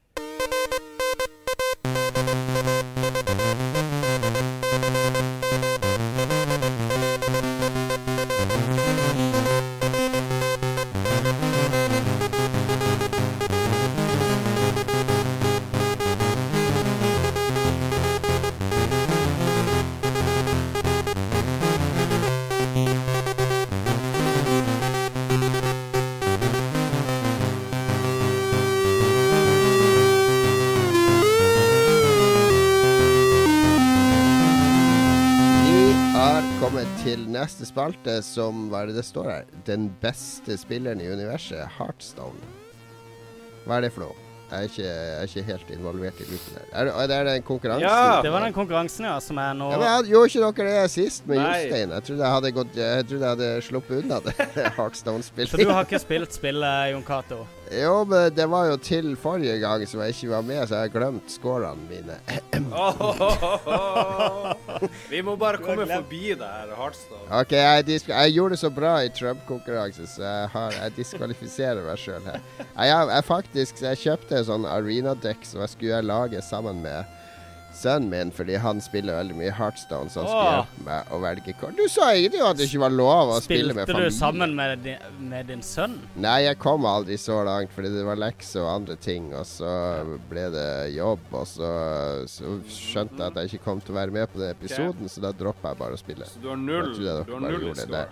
Spalte, 37.69 38.19
som 38.27 38.67
hva 38.73 38.83
er 38.85 38.91
det 38.93 38.99
det 39.01 39.07
står 39.09 39.29
her? 39.33 39.51
Den 39.69 39.89
beste 40.03 40.57
spilleren 40.61 41.01
i 41.05 41.11
universet, 41.13 41.67
Heartstone. 41.79 42.55
Hva 43.67 43.79
er 43.79 43.87
det 43.87 43.93
for 43.95 44.07
noe? 44.09 44.25
Jeg 44.49 44.65
er 44.65 44.69
ikke, 44.71 44.85
jeg 44.89 45.17
er 45.21 45.27
ikke 45.29 45.43
helt 45.45 45.71
involvert 45.75 46.21
i 46.25 46.27
loopen 46.31 46.55
her. 46.57 46.69
Er, 46.73 46.85
det- 46.89 46.95
er 47.19 47.25
det 47.27 47.33
den 47.35 47.43
konkurransen? 47.45 47.85
Ja! 47.85 48.23
Det 48.25 48.31
var 48.33 48.41
den 48.47 48.55
konkurransen, 48.57 49.05
ja, 49.05 49.19
som 49.21 49.37
er 49.43 49.53
nå 49.59 49.67
Ja, 49.75 49.77
men 49.77 49.89
jeg, 49.91 50.07
Gjorde 50.15 50.31
ikke 50.31 50.63
dere 50.65 50.83
det 50.87 50.91
sist 50.95 51.27
med 51.29 51.37
Nei. 51.37 51.51
Jostein? 51.67 51.93
Jeg 51.93 52.07
trodde 52.07 52.23
jeg 52.25 52.33
hadde, 52.39 52.53
gått, 52.57 52.79
jeg 52.81 53.07
trodde 53.11 53.27
jeg 53.27 53.37
hadde 53.37 53.51
sluppet 53.69 54.03
unna 54.03 54.21
det 54.25 55.49
Så 55.53 55.61
du 55.61 55.69
har 55.69 55.85
ikke 55.85 56.01
spilt 56.01 56.33
spillet, 56.33 56.93
Jon 56.95 57.05
Cato? 57.05 57.43
Jo, 57.73 58.05
men 58.09 58.35
det 58.35 58.47
var 58.49 58.67
jo 58.71 58.77
til 58.81 59.17
forrige 59.21 59.59
gang 59.61 59.83
som 59.89 60.01
jeg 60.01 60.09
ikke 60.15 60.31
var 60.31 60.43
med, 60.47 60.69
så 60.69 60.75
jeg 60.79 60.87
har 60.87 60.93
glemt 60.95 61.33
scorene 61.33 61.89
mine. 61.91 62.17
Vi 65.13 65.21
må 65.25 65.37
bare 65.37 65.59
komme 65.61 65.87
forbi 65.87 66.35
det 66.39 66.49
her 66.49 66.73
Heartstone. 66.79 67.29
OK, 67.41 67.53
jeg, 67.53 68.01
jeg 68.09 68.33
gjorde 68.33 68.55
det 68.57 68.61
så 68.63 68.71
bra 68.73 68.95
i 69.05 69.09
Trump-konkurransen, 69.13 70.07
så 70.09 70.23
jeg, 70.25 70.49
har, 70.55 70.73
jeg 70.81 70.97
diskvalifiserer 70.97 71.85
meg 71.85 71.99
sjøl 72.01 72.25
her. 72.25 72.41
Jeg, 72.59 72.89
jeg, 72.89 73.09
jeg 73.13 73.25
faktisk 73.29 73.83
jeg 73.85 74.03
kjøpte 74.07 74.41
en 74.41 74.49
sånn 74.53 74.67
arena-dekk 74.69 75.45
som 75.49 75.61
jeg 75.65 75.71
skulle 75.77 76.03
lage 76.09 76.41
sammen 76.47 76.77
med 76.85 77.18
sønnen 77.79 78.11
min, 78.13 78.33
fordi 78.35 78.59
han 78.61 78.81
spiller 78.83 79.19
veldig 79.21 79.37
mye 79.39 79.53
Heartstone, 79.55 80.11
så 80.13 80.23
han 80.23 80.29
skulle 80.29 80.53
hjelpe 80.57 80.85
meg 80.89 81.13
å 81.15 81.21
velge 81.23 81.55
kort. 81.61 81.77
Du 81.79 81.85
sa 81.93 82.11
egentlig 82.15 82.43
at 82.45 82.59
det 82.59 82.69
ikke 82.69 82.83
var 82.83 82.95
lov 82.95 83.33
å 83.35 83.39
spille 83.45 83.77
med 83.77 83.89
Spilte 83.89 84.09
du 84.09 84.17
sammen 84.19 84.55
med 84.59 84.85
din, 84.85 85.09
med 85.31 85.49
din 85.53 85.65
sønn? 85.65 85.97
Nei, 86.19 86.37
jeg 86.47 86.59
kom 86.63 86.87
aldri 86.89 87.19
så 87.21 87.41
langt, 87.47 87.73
fordi 87.75 87.93
det 87.95 88.05
var 88.09 88.21
lekser 88.21 88.65
og 88.65 88.71
andre 88.75 88.99
ting. 89.09 89.31
Og 89.39 89.47
så 89.49 89.73
ble 90.31 90.49
det 90.55 90.69
jobb, 90.97 91.27
og 91.33 91.47
så, 91.51 91.73
så 92.31 92.57
skjønte 92.69 93.21
jeg 93.23 93.31
at 93.31 93.43
jeg 93.43 93.53
ikke 93.53 93.67
kom 93.69 93.83
til 93.85 93.95
å 93.95 94.01
være 94.01 94.17
med 94.19 94.33
på 94.33 94.43
den 94.43 94.55
episoden, 94.55 95.11
så 95.13 95.25
da 95.29 95.35
droppa 95.37 95.75
jeg 95.75 95.83
bare 95.85 95.99
å 95.99 96.01
spille. 96.01 96.29
Så 96.29 96.43
du 96.43 96.51
har 96.53 96.61
null, 96.61 96.95
du 96.99 97.09
har 97.09 97.47
null 97.47 97.71
i 97.71 97.77
score. 97.79 98.07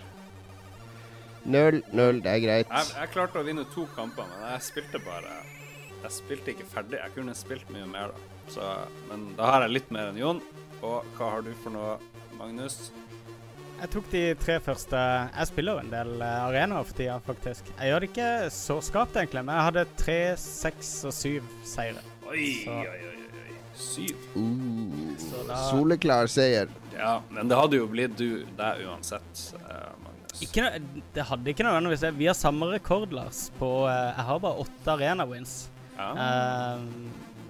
Null, 1.47 1.77
null, 1.95 2.17
det 2.23 2.31
er 2.33 2.41
greit. 2.43 2.71
Jeg, 2.71 2.95
jeg 2.97 3.13
klarte 3.13 3.39
å 3.39 3.45
vinne 3.47 3.63
to 3.71 3.85
kamper, 3.95 4.27
men 4.27 4.49
jeg 4.51 4.65
spilte 4.67 4.99
bare 5.05 5.37
Jeg 6.03 6.11
spilte 6.13 6.53
ikke 6.53 6.67
ferdig. 6.69 6.99
Jeg 7.01 7.13
kunne 7.15 7.33
spilt 7.35 7.69
mye 7.73 7.87
mer, 7.89 8.13
da. 8.13 8.35
Så, 8.53 8.67
men 9.09 9.25
da 9.35 9.49
har 9.51 9.65
jeg 9.65 9.73
litt 9.75 9.89
mer 9.91 10.11
enn 10.11 10.19
Jon. 10.21 10.39
Og 10.85 11.03
hva 11.17 11.31
har 11.33 11.41
du 11.43 11.51
for 11.63 11.73
noe, 11.73 11.97
Magnus? 12.37 12.91
Jeg 13.77 13.91
tok 13.93 14.07
de 14.09 14.21
tre 14.41 14.55
første 14.65 14.97
Jeg 14.97 15.47
spiller 15.51 15.75
jo 15.77 15.81
en 15.83 15.91
del 15.91 16.21
eh, 16.25 16.37
arenaer 16.47 16.85
for 16.87 16.97
tida, 16.97 17.17
faktisk. 17.25 17.67
Jeg 17.77 17.91
gjør 17.91 18.03
det 18.05 18.09
ikke 18.11 18.29
så 18.55 18.77
skarpt, 18.85 19.19
egentlig, 19.21 19.43
men 19.45 19.53
jeg 19.57 19.67
hadde 19.69 19.83
tre, 19.99 20.19
seks 20.41 20.91
og 21.09 21.13
syv 21.13 21.51
seire. 21.67 22.01
Oi, 22.29 22.47
Så- 22.63 22.73
oi, 22.73 22.87
oi, 22.87 23.11
oi. 23.11 23.13
Syv. 23.77 24.17
Uh, 24.33 25.43
da- 25.45 25.57
soleklar 25.69 26.25
seier. 26.33 26.71
Ja, 26.97 27.19
men 27.29 27.45
det 27.51 27.57
hadde 27.59 27.77
jo 27.77 27.85
blitt 27.91 28.15
du 28.17 28.39
deg 28.57 28.79
uansett, 28.87 29.41
eh, 29.59 29.91
Magnus. 30.01 30.41
Ikke 30.41 30.63
noe, 30.65 31.03
det 31.13 31.25
hadde 31.29 31.51
ikke 31.53 31.65
nødvendigvis 31.67 32.01
det. 32.07 32.11
Vi 32.17 32.25
har 32.25 32.33
samme 32.37 32.71
rekord, 32.71 33.13
Lars, 33.13 33.51
på 33.59 33.69
eh, 33.85 34.13
Jeg 34.17 34.25
har 34.31 34.39
bare 34.41 34.63
åtte 34.65 34.95
arena-wins. 34.95 35.53
Ja. 35.97 36.11
Eh, 36.13 36.85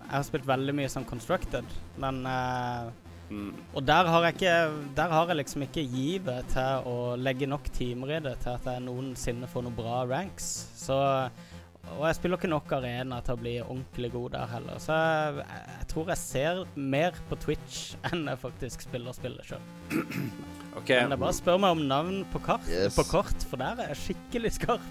jeg 0.07 0.15
har 0.15 0.23
spilt 0.23 0.47
veldig 0.47 0.73
mye 0.77 0.89
som 0.89 1.05
Constructed, 1.05 1.67
men 1.99 2.23
uh, 2.25 2.87
Mm. 3.27 3.49
Og 3.75 3.83
der 3.83 4.07
har 4.07 4.23
jeg 4.23 4.35
ikke 4.37 4.51
Der 4.95 5.09
har 5.11 5.27
jeg 5.27 5.35
liksom 5.41 5.65
ikke 5.65 5.83
givet 5.83 6.45
til 6.53 6.85
å 6.87 6.93
legge 7.19 7.43
nok 7.51 7.65
timer 7.75 8.13
i 8.15 8.19
det 8.23 8.37
til 8.39 8.53
at 8.55 8.69
jeg 8.71 8.85
noensinne 8.85 9.49
får 9.51 9.65
noen 9.65 9.75
bra 9.75 9.97
ranks. 10.07 10.45
Så 10.79 10.95
Og 11.91 12.05
jeg 12.07 12.15
spiller 12.15 12.39
ikke 12.39 12.51
nok 12.53 12.71
arena 12.77 13.19
til 13.23 13.35
å 13.35 13.41
bli 13.41 13.57
ordentlig 13.65 14.13
god 14.15 14.31
der 14.37 14.47
heller. 14.53 14.79
Så 14.79 14.95
jeg, 14.95 15.43
jeg 15.43 15.87
tror 15.91 16.09
jeg 16.13 16.21
ser 16.23 16.63
mer 16.75 17.19
på 17.29 17.35
Twitch 17.43 17.83
enn 18.13 18.25
jeg 18.31 18.39
faktisk 18.47 18.87
spiller 18.87 19.15
spillet 19.19 19.51
sjøl. 19.51 19.67
OK, 20.79 20.89
Men 20.95 21.11
det 21.11 21.19
er 21.19 21.23
bare 21.27 21.35
å 21.35 21.41
spørre 21.41 21.65
meg 21.67 21.75
om 21.81 21.85
navn 21.91 22.21
på 22.31 22.45
kart, 22.47 22.67
Yes. 22.71 22.95
på 22.95 23.03
kort, 23.11 23.43
for 23.51 23.59
der 23.59 23.83
er 23.83 23.91
jeg 23.91 24.03
skikkelig 24.05 24.55
skarp. 24.61 24.87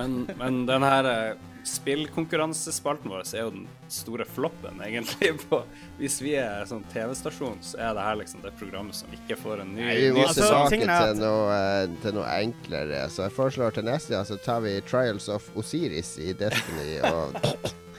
men, 0.00 0.22
men 0.40 0.64
den 0.72 0.82
her 0.88 1.04
eh, 1.10 1.34
spillkonkurransespalten 1.64 3.10
vår 3.10 3.24
er 3.34 3.44
jo 3.44 3.50
den 3.54 3.66
store 3.92 4.24
floppen, 4.28 4.80
egentlig. 4.84 5.32
På, 5.48 5.62
hvis 5.98 6.18
vi 6.24 6.34
er 6.40 6.64
sånn 6.68 6.84
TV-stasjon, 6.92 7.58
så 7.64 7.78
er 7.80 7.94
det 7.96 8.04
her 8.06 8.18
liksom 8.20 8.44
det 8.44 8.52
programmet 8.60 8.96
som 8.98 9.12
ikke 9.16 9.38
får 9.40 9.64
en 9.64 9.72
ny, 9.74 9.82
Nei, 9.86 9.94
vi 10.02 10.10
må 10.14 10.20
ny 10.22 10.26
Altså, 10.28 10.48
tilbake 10.48 10.80
er 10.84 10.92
at- 10.94 11.08
til 11.14 11.22
noe, 11.24 11.60
eh, 11.60 11.96
til 12.04 12.18
noe 12.18 12.34
enklere. 12.44 13.04
Så 13.12 13.26
jeg 13.26 13.36
foreslår 13.38 13.74
til 13.78 13.88
neste 13.88 14.14
gang 14.16 14.28
så 14.28 14.38
tar 14.44 14.60
vi 14.66 14.76
Trials 14.88 15.28
of 15.32 15.48
Osiris 15.56 16.14
i 16.22 16.32
Destiny. 16.36 16.98
Og 17.10 17.40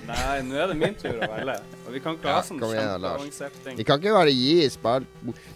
Nei, 0.07 0.41
nå 0.45 0.55
er 0.61 0.67
det 0.71 0.75
min 0.77 0.93
tur 0.99 1.15
å 1.17 1.27
velge. 1.31 1.55
Og 1.85 1.93
vi 1.93 1.99
kan 2.03 2.15
ikke 2.17 2.27
Ja, 2.29 2.35
ha 2.35 2.41
sånn 2.45 2.59
kjempeavanserte 2.61 3.61
ting. 3.63 3.77
vi 3.79 3.83
kan 3.87 3.99
ikke 4.01 4.13
bare 4.15 4.31
gi 4.33 4.69
spalt... 4.73 5.07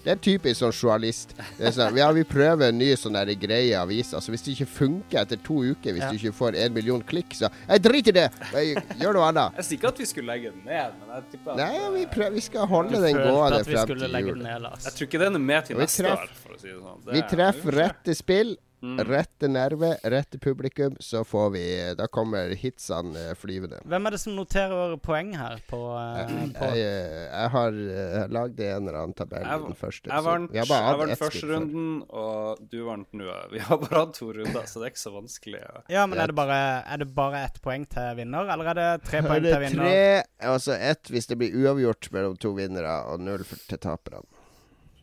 Det 0.03 0.11
er 0.13 0.19
typisk 0.25 0.59
sånn 0.61 0.73
journalist. 0.73 1.33
Det 1.57 1.67
er 1.69 1.73
sånn, 1.75 1.97
ja, 1.99 2.07
vi 2.15 2.23
prøver 2.29 2.69
en 2.69 2.77
ny 2.81 2.87
sånn 2.97 3.17
greie 3.41 3.67
i 3.71 3.73
avisa, 3.77 4.17
altså 4.17 4.31
hvis 4.33 4.45
det 4.45 4.55
ikke 4.55 4.69
funker 4.73 5.21
etter 5.23 5.41
to 5.45 5.59
uker, 5.71 5.93
hvis 5.93 6.03
Ja. 6.05 6.09
du 6.11 6.17
ikke 6.17 6.33
får 6.37 6.57
en 6.65 6.73
million 6.73 7.01
klikk, 7.01 7.33
så 7.37 7.49
Jeg 7.67 7.81
driter 7.85 8.09
i 8.09 8.17
det! 8.19 8.27
Jeg, 8.53 8.83
gjør 9.01 9.13
noe 9.19 9.27
annet. 9.29 9.59
Jeg 9.59 9.65
sier 9.69 9.77
ikke 9.81 9.87
at 9.93 9.99
vi 9.99 10.05
skulle 10.05 10.31
legge 10.33 10.51
den 10.55 10.63
ned, 10.65 10.93
men 11.01 11.15
jeg 11.15 11.23
tipper 11.33 11.51
at 11.51 11.57
Nei, 11.57 11.89
vi, 11.99 12.05
prøver, 12.15 12.31
vi 12.39 12.41
skal 12.41 12.67
holde 12.67 13.01
den 13.05 13.15
gående 13.21 13.63
frem 13.65 13.83
skulle 13.85 14.09
til 14.09 14.25
jul. 14.29 14.39
den 14.39 14.43
ned, 14.49 14.69
Jeg 14.85 14.93
tror 14.97 15.07
ikke 15.09 15.19
den 15.25 15.35
er 15.35 15.45
med 15.51 15.65
til 15.69 15.77
neste 15.77 16.09
år, 16.09 16.27
for 16.43 16.55
å 16.55 16.59
si 16.61 16.67
det 16.67 16.79
sånn. 16.79 17.05
Det 17.05 17.13
Vi 17.13 17.19
er- 17.19 17.29
treffer 17.35 17.71
rette 17.83 18.15
spill, 18.15 18.57
Mm. 18.81 18.99
rette 19.03 19.47
nerve, 19.51 19.89
rette 20.07 20.37
publikum, 20.39 20.93
så 21.03 21.25
får 21.27 21.49
vi 21.51 21.63
Da 21.99 22.05
kommer 22.07 22.53
hitsene 22.55 23.19
eh, 23.31 23.35
flyvende. 23.35 23.81
Hvem 23.83 24.05
er 24.07 24.15
det 24.15 24.19
som 24.21 24.37
noterer 24.37 24.93
poeng 25.03 25.33
her 25.35 25.59
på, 25.67 25.79
eh, 25.99 26.19
Jeg, 26.21 26.53
på 26.55 26.69
jeg, 26.77 27.09
jeg 27.25 27.49
har 27.55 27.75
uh, 27.75 28.21
lagd 28.31 28.61
en 28.63 28.87
eller 28.87 28.99
annen 29.01 29.15
tabell 29.19 29.43
Jeg, 29.43 29.65
den 29.65 29.75
første. 29.81 30.07
jeg 30.13 30.25
vant, 30.29 30.55
jeg 30.55 30.69
vant 30.71 31.15
første 31.19 31.49
runden, 31.51 31.89
og 32.07 32.61
du 32.71 32.77
vant 32.87 33.11
nå. 33.19 33.27
Vi 33.53 33.59
har 33.67 33.81
bare 33.83 34.05
hatt 34.05 34.15
to 34.15 34.29
runder, 34.31 34.63
så 34.63 34.79
det 34.79 34.87
er 34.87 34.93
ikke 34.95 35.03
så 35.03 35.13
vanskelig. 35.17 35.59
Ja, 35.59 35.83
Ja, 35.97 36.05
men 36.07 36.23
er 36.23 36.31
det 36.31 36.37
bare, 36.39 36.61
er 36.87 37.03
det 37.03 37.09
bare 37.19 37.43
ett 37.49 37.59
poeng 37.65 37.83
til 37.91 38.15
vinner, 38.21 38.47
eller 38.55 38.71
er 38.71 38.79
det 38.79 38.89
tre 39.11 39.23
poeng 39.27 39.43
til 39.49 39.59
vinner? 39.65 39.83
tre, 39.83 40.47
altså 40.55 40.79
ett 40.79 41.11
hvis 41.11 41.27
det 41.27 41.35
blir 41.41 41.59
uavgjort 41.65 42.11
mellom 42.15 42.39
to 42.39 42.55
vinnere, 42.55 42.95
og 43.11 43.19
null 43.27 43.43
til 43.67 43.77
taperne. 43.83 44.23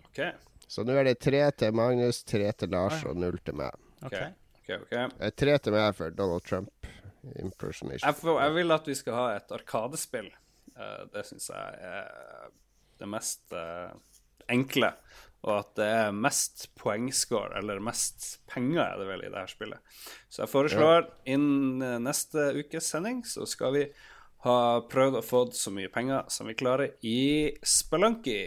OK, 0.09 0.25
Så 0.67 0.83
nå 0.87 0.97
er 0.99 1.07
det 1.11 1.19
tre 1.23 1.45
til 1.55 1.77
Magnus, 1.79 2.23
tre 2.27 2.49
til 2.59 2.73
Lars 2.75 3.05
og 3.07 3.19
null 3.19 3.39
til 3.47 3.55
meg. 3.59 3.77
OK. 4.03 4.13
Ok. 4.13 4.19
ok, 4.61 4.71
ok. 4.81 4.97
Eh, 4.97 5.31
Tre 5.39 5.59
til 5.63 5.77
meg 5.77 5.95
for 5.99 6.15
Donald 6.15 6.47
Trump 6.47 6.91
impersonation. 7.41 8.07
Jeg, 8.07 8.19
får, 8.21 8.41
jeg 8.43 8.55
vil 8.59 8.75
at 8.75 8.91
vi 8.91 8.97
skal 8.99 9.19
ha 9.19 9.29
et 9.37 9.55
arkadespill. 9.55 10.29
Eh, 10.77 11.01
det 11.15 11.25
syns 11.29 11.49
jeg 11.53 11.81
er 11.93 12.51
det 13.01 13.09
mest 13.13 13.55
eh, 13.57 13.95
enkle. 14.53 14.93
Og 15.47 15.53
at 15.61 15.73
det 15.79 15.87
er 15.87 16.15
mest 16.17 16.65
poengscore, 16.81 17.53
eller 17.61 17.79
mest 17.85 18.41
penger, 18.51 18.83
er 18.83 18.99
det 18.99 19.07
vel, 19.07 19.23
i 19.23 19.31
det 19.31 19.39
her 19.39 19.51
spillet. 19.51 19.99
Så 20.33 20.43
jeg 20.43 20.51
foreslår 20.51 21.07
innen 21.31 21.85
eh, 21.87 21.99
neste 22.03 22.49
ukes 22.59 22.89
sending 22.91 23.23
så 23.29 23.47
skal 23.47 23.75
vi 23.77 23.85
ha 24.47 24.59
prøvd 24.91 25.19
å 25.19 25.25
få 25.25 25.43
så 25.55 25.73
mye 25.75 25.91
penger 25.93 26.31
som 26.33 26.49
vi 26.49 26.55
klarer 26.59 26.95
i 27.07 27.53
Spelunky, 27.67 28.39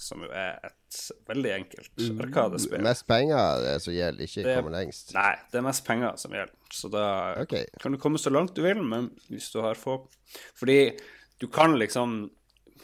som 0.00 0.24
jo 0.24 0.30
er 0.32 0.58
et 0.64 0.98
veldig 1.28 1.52
enkelt 1.54 2.04
arkadespill. 2.24 2.84
Mest 2.84 3.06
penger 3.08 3.38
er 3.38 3.64
det 3.66 3.74
som 3.84 3.94
gjelder, 3.94 4.28
ikke 4.28 4.44
Det- 4.44 4.56
komme 4.58 4.74
lengst. 4.74 5.14
Nei, 5.14 5.32
det 5.50 5.58
er 5.58 5.66
mest 5.68 5.84
penger 5.86 6.16
som 6.16 6.32
gjelder. 6.32 6.54
Så 6.72 6.90
da 6.90 7.06
okay. 7.42 7.66
kan 7.80 7.92
du 7.92 7.98
komme 7.98 8.18
så 8.18 8.32
langt 8.32 8.54
du 8.54 8.62
vil, 8.62 8.82
men 8.82 9.10
hvis 9.30 9.52
du 9.52 9.60
har 9.60 9.74
få 9.74 10.06
Fordi 10.56 10.98
du 11.38 11.46
kan 11.48 11.76
liksom 11.76 12.30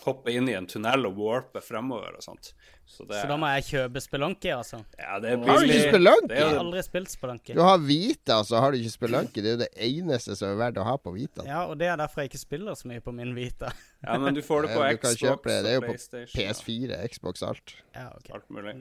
hoppe 0.04 0.32
inn 0.34 0.48
i 0.48 0.52
en 0.52 0.66
tunnel 0.66 1.06
og 1.06 1.16
warpe 1.16 1.62
fremover 1.64 2.16
og 2.18 2.22
sånt. 2.22 2.52
Så 2.88 3.04
det 3.04 3.18
Så 3.20 3.28
da 3.28 3.36
må 3.36 3.48
jeg 3.52 3.64
kjøpe 3.68 4.00
Spelunky, 4.00 4.48
altså. 4.54 4.78
Ja, 4.96 5.18
det 5.20 5.34
er 5.34 5.42
Har 5.44 5.60
du 5.60 5.66
ikke 5.68 5.90
Spelunky? 5.92 6.32
Jeg 6.32 6.40
er 6.42 6.48
har 6.48 6.60
aldri 6.62 6.82
spilt 6.86 7.12
Spelunky. 7.12 7.54
Du 7.54 7.60
har 7.62 7.82
Vita, 7.84 8.38
så 8.48 8.62
har 8.64 8.72
du 8.72 8.78
ikke 8.80 8.92
Spelunky. 8.94 9.42
Det 9.44 9.50
er 9.50 9.56
jo 9.56 9.60
det 9.60 9.68
eneste 9.88 10.36
som 10.40 10.48
er 10.54 10.56
verdt 10.62 10.80
å 10.80 10.86
ha 10.88 10.94
på 10.96 11.12
Vita. 11.12 11.44
Ja, 11.46 11.66
og 11.68 11.76
det 11.78 11.90
er 11.92 12.00
derfor 12.00 12.24
jeg 12.24 12.32
ikke 12.32 12.40
spiller 12.40 12.78
så 12.80 12.88
mye 12.88 13.04
på 13.04 13.12
min 13.14 13.34
Vita. 13.36 13.70
Ja, 14.06 14.14
men 14.22 14.34
du 14.34 14.40
får 14.46 14.62
det 14.64 14.74
på 14.76 14.82
Eh, 14.86 14.92
du 14.94 15.00
kan 15.02 15.10
Xbox 15.10 15.20
kjøpe 15.20 15.50
det. 15.50 15.58
Det 15.64 15.70
er 15.70 15.74
jo 15.74 15.84
på 15.84 15.94
PS4, 16.32 16.98
Xbox, 17.12 17.42
alt. 17.42 17.76
Ja, 17.96 18.08
ok. 18.14 18.28
Alt 18.38 18.50
mulig. 18.54 18.74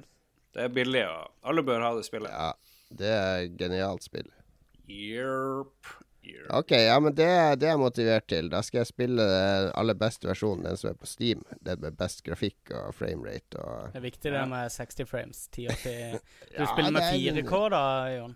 Det 0.53 0.63
er 0.63 0.73
billig, 0.73 1.03
og 1.09 1.49
alle 1.49 1.63
bør 1.65 1.81
ha 1.83 1.93
det 1.97 2.05
spillet. 2.05 2.29
Ja, 2.31 2.51
det 3.01 3.09
er 3.13 3.47
genialt 3.59 4.05
spill. 4.05 4.29
Yerp. 4.87 5.89
Yerp. 6.27 6.49
Ok, 6.59 6.71
ja, 6.77 6.95
men 7.03 7.15
det, 7.17 7.27
det 7.61 7.67
er 7.69 7.75
jeg 7.75 7.81
motivert 7.81 8.27
til. 8.31 8.49
Da 8.53 8.61
skal 8.65 8.81
jeg 8.83 8.89
spille 8.91 9.27
den 9.31 9.69
aller 9.79 9.97
beste 9.99 10.27
versjonen, 10.29 10.65
den 10.67 10.77
som 10.79 10.91
er 10.91 10.97
på 10.99 11.07
Steam. 11.09 11.43
Den 11.65 11.79
med 11.83 11.95
best 11.99 12.23
grafikk 12.27 12.73
og 12.77 12.91
framerate 12.97 13.61
og 13.63 13.93
Det 13.93 14.01
er 14.01 14.07
viktig 14.09 14.33
det 14.35 14.43
med 14.51 14.69
60 14.75 15.07
frames. 15.09 15.45
1080 15.53 16.19
Du 16.51 16.59
Ja, 16.61 16.67
spiller 16.73 16.91
med 16.97 17.07
er- 17.07 17.41
4K 17.43 17.63
da, 17.75 17.85
Jon? 18.17 18.35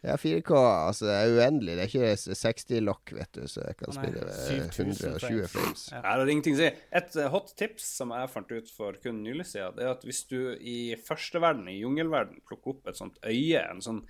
Ja, 0.00 0.14
4K, 0.16 0.50
altså 0.56 1.04
det 1.10 1.12
er 1.18 1.34
uendelig. 1.36 1.74
Det 1.76 1.82
er 1.82 1.90
ikke 1.90 2.34
60-lokk, 2.40 3.10
vet 3.18 3.34
du, 3.36 3.42
så 3.52 3.66
jeg 3.66 3.76
kan 3.76 3.90
Nei, 3.92 3.96
spille 3.98 4.22
med 4.24 4.70
120 4.72 5.48
frames. 5.52 5.82
Ja. 5.92 6.00
det 6.16 6.22
er 6.24 6.30
ingenting 6.32 6.56
å 6.56 6.60
si. 6.62 6.70
Et 7.02 7.18
eh, 7.20 7.28
hot 7.34 7.52
tips 7.60 7.90
som 7.98 8.14
jeg 8.16 8.30
fant 8.32 8.54
ut 8.56 8.72
for 8.72 8.96
kun 9.04 9.18
nylig 9.26 9.44
siden, 9.50 9.76
det 9.76 9.84
er 9.84 9.92
at 9.92 10.06
hvis 10.08 10.22
du 10.32 10.38
i 10.56 10.78
første 11.04 11.42
verden, 11.44 11.68
i 11.68 11.76
jungelverden, 11.82 12.40
plukker 12.48 12.72
opp 12.78 12.88
et 12.88 12.96
sånt 12.96 13.20
øye, 13.28 13.60
en 13.66 13.84
sånn 13.84 14.00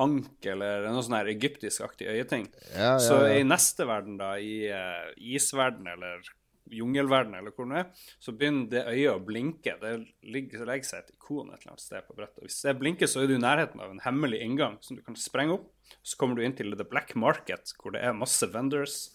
ank 0.00 0.46
eller 0.50 0.86
noe 0.90 1.02
sånn 1.06 1.20
egyptisk-aktig 1.20 2.08
øyeting, 2.10 2.48
Ja, 2.74 2.94
ja, 2.94 3.02
så 3.02 3.20
i 3.30 3.44
neste 3.46 3.86
verden, 3.88 4.16
da, 4.18 4.34
i 4.38 4.64
uh, 4.72 5.12
isverden 5.16 5.86
eller 5.90 6.24
jungelverden 6.72 7.34
eller 7.36 7.52
hvor 7.54 7.68
det 7.68 7.82
er, 7.82 8.04
så 8.22 8.32
begynner 8.36 8.70
det 8.72 8.84
øyet 8.88 9.12
å 9.12 9.22
blinke. 9.24 9.74
Det 9.80 9.92
ligger, 10.34 10.60
så 10.60 10.68
legger 10.68 10.88
seg 10.88 11.02
et 11.02 11.12
ikon 11.16 11.50
et 11.52 11.60
eller 11.60 11.74
annet 11.74 11.84
sted 11.84 12.06
på 12.06 12.16
brettet. 12.16 12.40
Hvis 12.46 12.60
det 12.64 12.76
blinker, 12.80 13.10
så 13.10 13.22
er 13.22 13.30
du 13.30 13.36
i 13.36 13.42
nærheten 13.42 13.82
av 13.84 13.92
en 13.92 14.02
hemmelig 14.04 14.40
inngang 14.44 14.78
som 14.84 14.98
du 14.98 15.04
kan 15.04 15.18
sprenge 15.20 15.58
opp. 15.58 15.68
Så 16.02 16.18
kommer 16.20 16.38
du 16.38 16.44
inn 16.46 16.56
til 16.56 16.72
The 16.72 16.88
Black 16.88 17.14
Market, 17.20 17.74
hvor 17.80 17.94
det 17.94 18.02
er 18.04 18.16
masse 18.16 18.48
vendors 18.52 19.12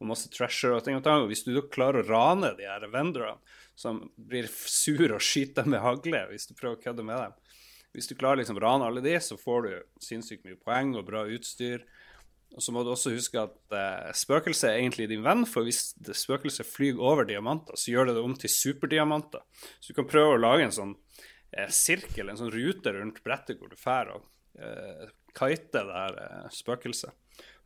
og 0.00 0.10
masse 0.12 0.30
treasure 0.32 0.76
og 0.76 0.84
ting 0.84 0.98
og 0.98 1.04
tang. 1.06 1.24
Og 1.24 1.32
hvis 1.32 1.44
du 1.46 1.54
da 1.56 1.64
klarer 1.72 2.04
å 2.04 2.10
rane 2.10 2.52
de 2.58 2.68
her 2.68 2.84
vendorene, 2.92 3.40
som 3.80 4.02
blir 4.16 4.48
sur 4.68 5.08
og 5.08 5.22
skyter 5.24 5.62
deg 5.62 5.70
med 5.72 5.80
hagle 5.80 6.26
hvis 6.28 6.50
du 6.50 6.52
prøver 6.52 6.76
å 6.76 6.82
kødde 6.82 7.04
med 7.06 7.16
dem 7.16 7.49
Hvis 7.96 8.06
du 8.10 8.14
klarer 8.14 8.42
liksom 8.42 8.60
rane 8.62 8.86
alle 8.86 9.02
de, 9.02 9.16
så 9.22 9.38
får 9.40 9.66
du 9.66 9.72
sinnssykt 10.02 10.46
mye 10.46 10.58
poeng 10.60 10.94
og 10.98 11.08
bra 11.08 11.24
utstyr. 11.26 11.82
Og 12.50 12.62
så 12.64 12.74
må 12.74 12.82
du 12.82 12.90
også 12.90 13.12
huske 13.14 13.38
at 13.38 13.74
eh, 13.76 14.10
spøkelset 14.18 14.72
er 14.72 14.80
egentlig 14.80 15.06
din 15.10 15.22
venn, 15.22 15.44
for 15.46 15.66
hvis 15.66 15.92
spøkelset 16.18 16.66
flyr 16.66 16.98
over 16.98 17.28
diamanter, 17.28 17.78
så 17.78 17.92
gjør 17.92 18.10
det 18.10 18.16
det 18.16 18.24
om 18.26 18.34
til 18.38 18.50
superdiamanter. 18.50 19.44
Så 19.78 19.92
du 19.92 20.00
kan 20.00 20.08
prøve 20.10 20.34
å 20.34 20.40
lage 20.40 20.66
en 20.66 20.74
sånn 20.74 20.96
eh, 21.54 21.70
sirkel, 21.70 22.30
en 22.30 22.40
sånn 22.40 22.50
rute 22.54 22.94
rundt 22.96 23.22
brettet 23.26 23.60
hvor 23.60 23.70
du 23.70 23.78
drar 23.78 24.10
og 24.16 24.26
eh, 24.58 25.10
kiter 25.36 25.86
det 25.86 26.00
her 26.02 26.20
eh, 26.24 26.50
spøkelset. 26.54 27.14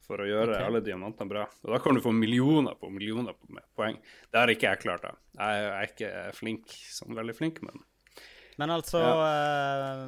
for 0.04 0.20
å 0.20 0.26
gjøre 0.28 0.52
okay. 0.52 0.64
alle 0.68 0.84
diamantene 0.84 1.30
bra. 1.30 1.46
Og 1.64 1.70
da 1.72 1.78
kan 1.80 1.96
du 1.96 2.02
få 2.04 2.10
millioner 2.12 2.76
på 2.76 2.90
millioner 2.92 3.32
på 3.32 3.56
poeng. 3.72 3.96
Det 4.28 4.36
har 4.36 4.50
ikke 4.52 4.68
jeg 4.68 4.82
klart, 4.82 5.06
da. 5.06 5.14
Jeg 5.38 5.62
jeg 5.62 5.70
er 5.72 5.88
ikke 5.88 6.10
flink, 6.36 6.74
sånn 6.92 7.16
veldig 7.16 7.36
flink, 7.38 7.62
men 7.64 7.80
Men 8.56 8.70
altså 8.70 9.00
eh, 9.02 10.04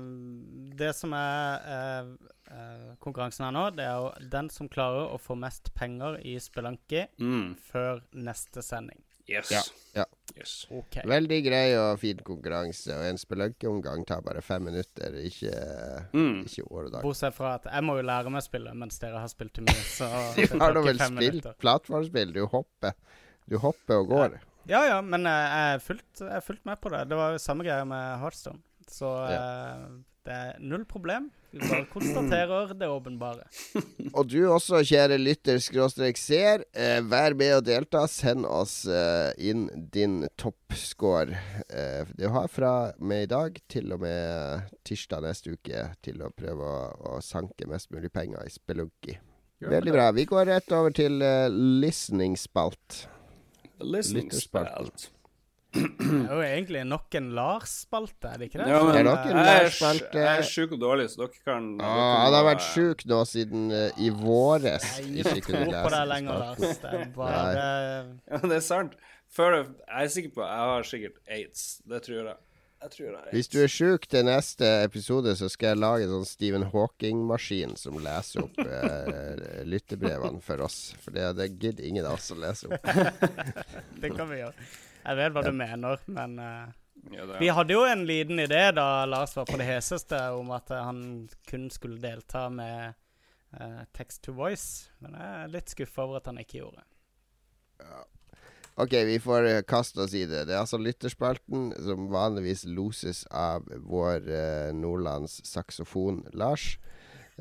Det 0.78 0.92
som 0.94 1.14
er 1.16 1.66
uh, 1.66 2.12
eh, 2.52 2.92
konkurransen 3.02 3.48
her 3.48 3.56
nå, 3.56 3.64
det 3.74 3.86
er 3.86 3.96
jo 3.98 4.30
den 4.36 4.50
som 4.54 4.70
klarer 4.70 5.10
å 5.10 5.18
få 5.20 5.34
mest 5.38 5.72
penger 5.74 6.20
i 6.22 6.36
Spelunky 6.42 7.06
mm, 7.18 7.56
før 7.72 8.04
neste 8.14 8.62
sending. 8.62 9.02
yes. 9.26 9.50
Ja, 9.50 9.62
ja. 9.96 10.04
yes. 10.36 10.54
Okay. 10.70 11.02
Veldig 11.10 11.40
grei 11.48 11.64
og 11.74 11.98
fin 11.98 12.22
konkurranse, 12.22 12.94
og 12.94 13.08
en 13.08 13.18
spelunkeomgang 13.18 14.06
tar 14.06 14.22
bare 14.22 14.42
fem 14.46 14.68
minutter, 14.70 15.18
ikke, 15.26 15.54
Mm. 16.14 16.44
ikke 16.46 16.68
år 16.70 16.90
dag. 16.92 17.02
Bortsett 17.02 17.34
fra 17.34 17.56
at 17.58 17.66
jeg 17.72 17.82
må 17.88 17.98
jo 17.98 18.06
lære 18.06 18.30
meg 18.30 18.44
å 18.44 18.46
spille 18.46 18.74
mens 18.78 19.02
dere 19.02 19.24
har 19.24 19.32
spilt 19.32 19.56
til 19.58 19.66
mye. 19.66 19.86
Så 19.90 20.10
Du 20.38 20.60
har 20.62 20.76
da 20.76 20.84
vel 20.86 21.02
spilt 21.02 21.50
plattformspill? 21.58 22.36
Du 22.36 22.44
hopper. 22.52 22.94
Du 23.50 23.58
hopper 23.62 24.04
og 24.04 24.12
går. 24.14 24.38
Ja 24.38 24.52
ja, 24.70 24.82
ja, 24.90 25.00
men 25.02 25.28
jeg 25.28 25.46
jeg 25.46 25.76
er 25.76 25.82
fullt, 25.84 26.10
jeg 26.20 26.36
er 26.38 26.44
fullt 26.44 26.64
med 26.68 26.82
på 26.82 26.92
det. 26.92 27.06
Det 27.10 27.18
var 27.18 27.34
jo 27.34 27.42
samme 27.42 27.66
greie 27.66 27.86
med 27.88 28.20
Heartstone. 28.22 28.62
Så 28.90 29.10
eh, 29.30 29.88
det 30.26 30.34
er 30.34 30.62
null 30.62 30.84
problem. 30.88 31.30
Vi 31.56 31.62
bare 31.62 31.86
konstaterer 31.88 32.74
det 32.74 32.88
åpenbare. 32.90 33.46
Og 34.16 34.26
du 34.28 34.40
også, 34.50 34.82
kjære 34.84 35.16
lytter 35.20 35.60
skråstrek 35.62 36.18
ser, 36.20 36.66
eh, 36.76 36.98
vær 37.00 37.36
med 37.38 37.54
og 37.56 37.64
delta. 37.68 38.04
Send 38.10 38.44
oss 38.46 38.82
eh, 38.90 39.30
inn 39.38 39.68
din 39.94 40.26
toppscore. 40.36 41.38
Eh, 41.70 42.10
du 42.18 42.26
har 42.34 42.50
fra 42.52 42.74
med 42.98 43.28
i 43.28 43.30
dag 43.32 43.60
til 43.72 43.94
og 43.96 44.02
med 44.04 44.68
tirsdag 44.84 45.24
neste 45.24 45.56
uke 45.56 45.88
til 46.04 46.20
å 46.26 46.32
prøve 46.34 46.68
å, 46.68 47.16
å 47.16 47.22
sanke 47.24 47.70
mest 47.70 47.94
mulig 47.94 48.12
penger 48.12 48.44
i 48.44 48.52
Spelunky. 48.52 49.16
Veldig 49.64 49.94
bra. 49.94 50.10
Vi 50.12 50.26
går 50.28 50.50
rett 50.50 50.72
over 50.76 50.92
til 50.92 51.22
uh, 51.24 51.48
listening-spalt. 51.48 53.06
Listening 53.80 54.30
Lytterspalten. 54.30 54.86
spalt. 54.86 55.10
Det 55.76 55.82
er 56.08 56.30
jo 56.32 56.40
egentlig 56.40 56.82
nok 56.88 57.14
en 57.18 57.26
Lars-spalte, 57.36 58.30
er 58.32 58.38
det 58.40 58.46
ikke 58.48 58.60
det? 58.62 58.68
Ja, 58.70 58.78
men 58.84 58.94
Det 58.94 59.00
er 59.00 59.04
nok 59.04 59.26
en 59.26 59.36
Lars-spalte. 59.44 60.22
jeg 60.22 60.38
er 60.38 60.46
sjuk 60.48 60.72
og 60.72 60.80
dårlig, 60.80 61.08
så 61.12 61.16
dere 61.26 61.42
kan 61.44 61.66
dere 61.76 61.86
Ah, 61.90 61.96
må- 61.98 62.22
han 62.24 62.32
har 62.38 62.46
vært 62.54 62.64
sjuk 62.70 63.04
nå 63.10 63.18
siden 63.28 63.66
uh, 63.72 63.90
i 64.00 64.08
våres. 64.08 64.86
Jeg 65.02 65.26
er 65.26 65.36
Ikke 65.36 65.52
tro 65.52 65.64
på 65.84 65.90
deg 65.92 66.08
lenger. 66.08 66.38
Lars. 66.38 66.58
Det 66.80 66.94
er 66.94 67.04
bare 67.16 67.52
Ja, 68.30 68.38
det 68.48 68.56
er 68.56 68.64
sant. 68.64 68.96
Før 69.36 69.52
jeg 69.58 69.66
er 69.90 70.08
sikker 70.08 70.30
på 70.38 70.40
Jeg 70.46 70.58
har 70.70 70.82
sikkert 70.82 71.16
aids. 71.28 71.82
Det 71.86 72.02
tror 72.06 72.24
jeg. 72.24 72.36
Jeg 72.82 72.90
tror 72.92 73.04
jeg 73.06 73.14
har 73.16 73.30
Hvis 73.32 73.48
du 73.48 73.58
er 73.62 73.68
sjuk 73.72 74.06
til 74.08 74.24
neste 74.24 74.68
episode, 74.84 75.36
så 75.36 75.48
skal 75.50 75.68
jeg 75.74 75.78
lage 75.82 76.04
en 76.04 76.10
sånn 76.14 76.26
Stephen 76.28 76.62
Hawking-maskin 76.72 77.76
som 77.76 77.96
leser 78.00 78.44
opp 78.44 78.58
eh, 78.58 79.36
lyttebrevene 79.66 80.40
for 80.44 80.62
oss. 80.66 80.94
For 81.02 81.14
det, 81.14 81.28
det 81.38 81.48
gidder 81.54 81.86
ingen 81.88 82.06
av 82.06 82.18
oss 82.18 82.30
å 82.34 82.38
lese 82.40 82.70
opp. 82.70 82.90
Det 84.02 84.10
kan 84.14 84.28
vi 84.30 84.40
gjøre. 84.42 84.66
Jeg 85.06 85.18
vet 85.20 85.34
hva 85.36 85.42
du 85.46 85.52
mener, 85.54 86.02
men 86.10 86.38
uh, 86.42 86.74
Ja, 87.12 87.26
det 87.28 87.38
Vi 87.38 87.48
hadde 87.54 87.76
jo 87.76 87.84
en 87.86 88.02
liten 88.08 88.40
idé 88.42 88.64
da 88.74 89.04
Lars 89.06 89.36
var 89.36 89.46
på 89.46 89.58
det 89.60 89.68
heseste, 89.68 90.18
om 90.34 90.50
at 90.56 90.72
eh, 90.74 90.82
han 90.82 91.28
kun 91.46 91.68
skulle 91.70 92.00
delta 92.02 92.48
med 92.50 92.96
uh, 93.60 93.84
text 93.94 94.24
to 94.26 94.34
voice. 94.34 94.90
Men 94.98 95.14
jeg 95.14 95.44
er 95.44 95.54
litt 95.54 95.74
skuffa 95.74 96.06
over 96.06 96.18
at 96.18 96.30
han 96.32 96.42
ikke 96.42 96.60
gjorde 96.64 96.82
det. 96.82 96.90
Ok, 98.76 98.92
vi 99.08 99.20
får 99.22 99.46
uh, 99.46 99.60
kaste 99.68 100.02
oss 100.02 100.14
i 100.14 100.26
det. 100.26 100.48
Det 100.48 100.56
er 100.56 100.64
altså 100.64 100.80
lytterspalten, 100.82 101.70
som 101.86 102.10
vanligvis 102.12 102.66
loses 102.68 103.22
av 103.30 103.64
vår 103.86 104.26
uh, 104.26 104.74
Nordlands 104.76 105.38
saksofon 105.48 106.24
Lars. 106.36 106.74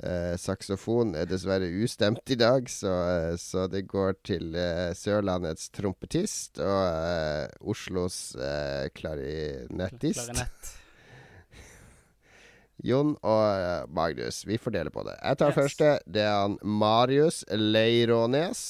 Eh, 0.04 0.34
saksofon 0.36 1.14
er 1.16 1.24
dessverre 1.30 1.70
ustemt 1.84 2.28
i 2.28 2.36
dag, 2.36 2.66
så, 2.68 2.92
eh, 3.32 3.36
så 3.40 3.64
det 3.72 3.86
går 3.88 4.18
til 4.28 4.52
eh, 4.60 4.90
Sørlandets 4.98 5.70
trompetist 5.72 6.60
og 6.60 6.82
eh, 6.90 7.46
Oslos 7.64 8.18
eh, 8.36 8.90
klarinettist. 8.92 10.20
Klarinett. 10.20 10.74
Jon 12.92 13.14
og 13.24 13.46
eh, 13.56 13.86
Magnus, 13.96 14.42
vi 14.46 14.60
fordeler 14.60 14.92
på 14.92 15.06
det. 15.08 15.16
Jeg 15.24 15.40
tar 15.40 15.54
Yes. 15.54 15.62
første. 15.62 15.94
Det 16.12 16.26
er 16.28 16.36
han 16.42 16.58
Marius 16.62 17.46
Leirånes. 17.56 18.66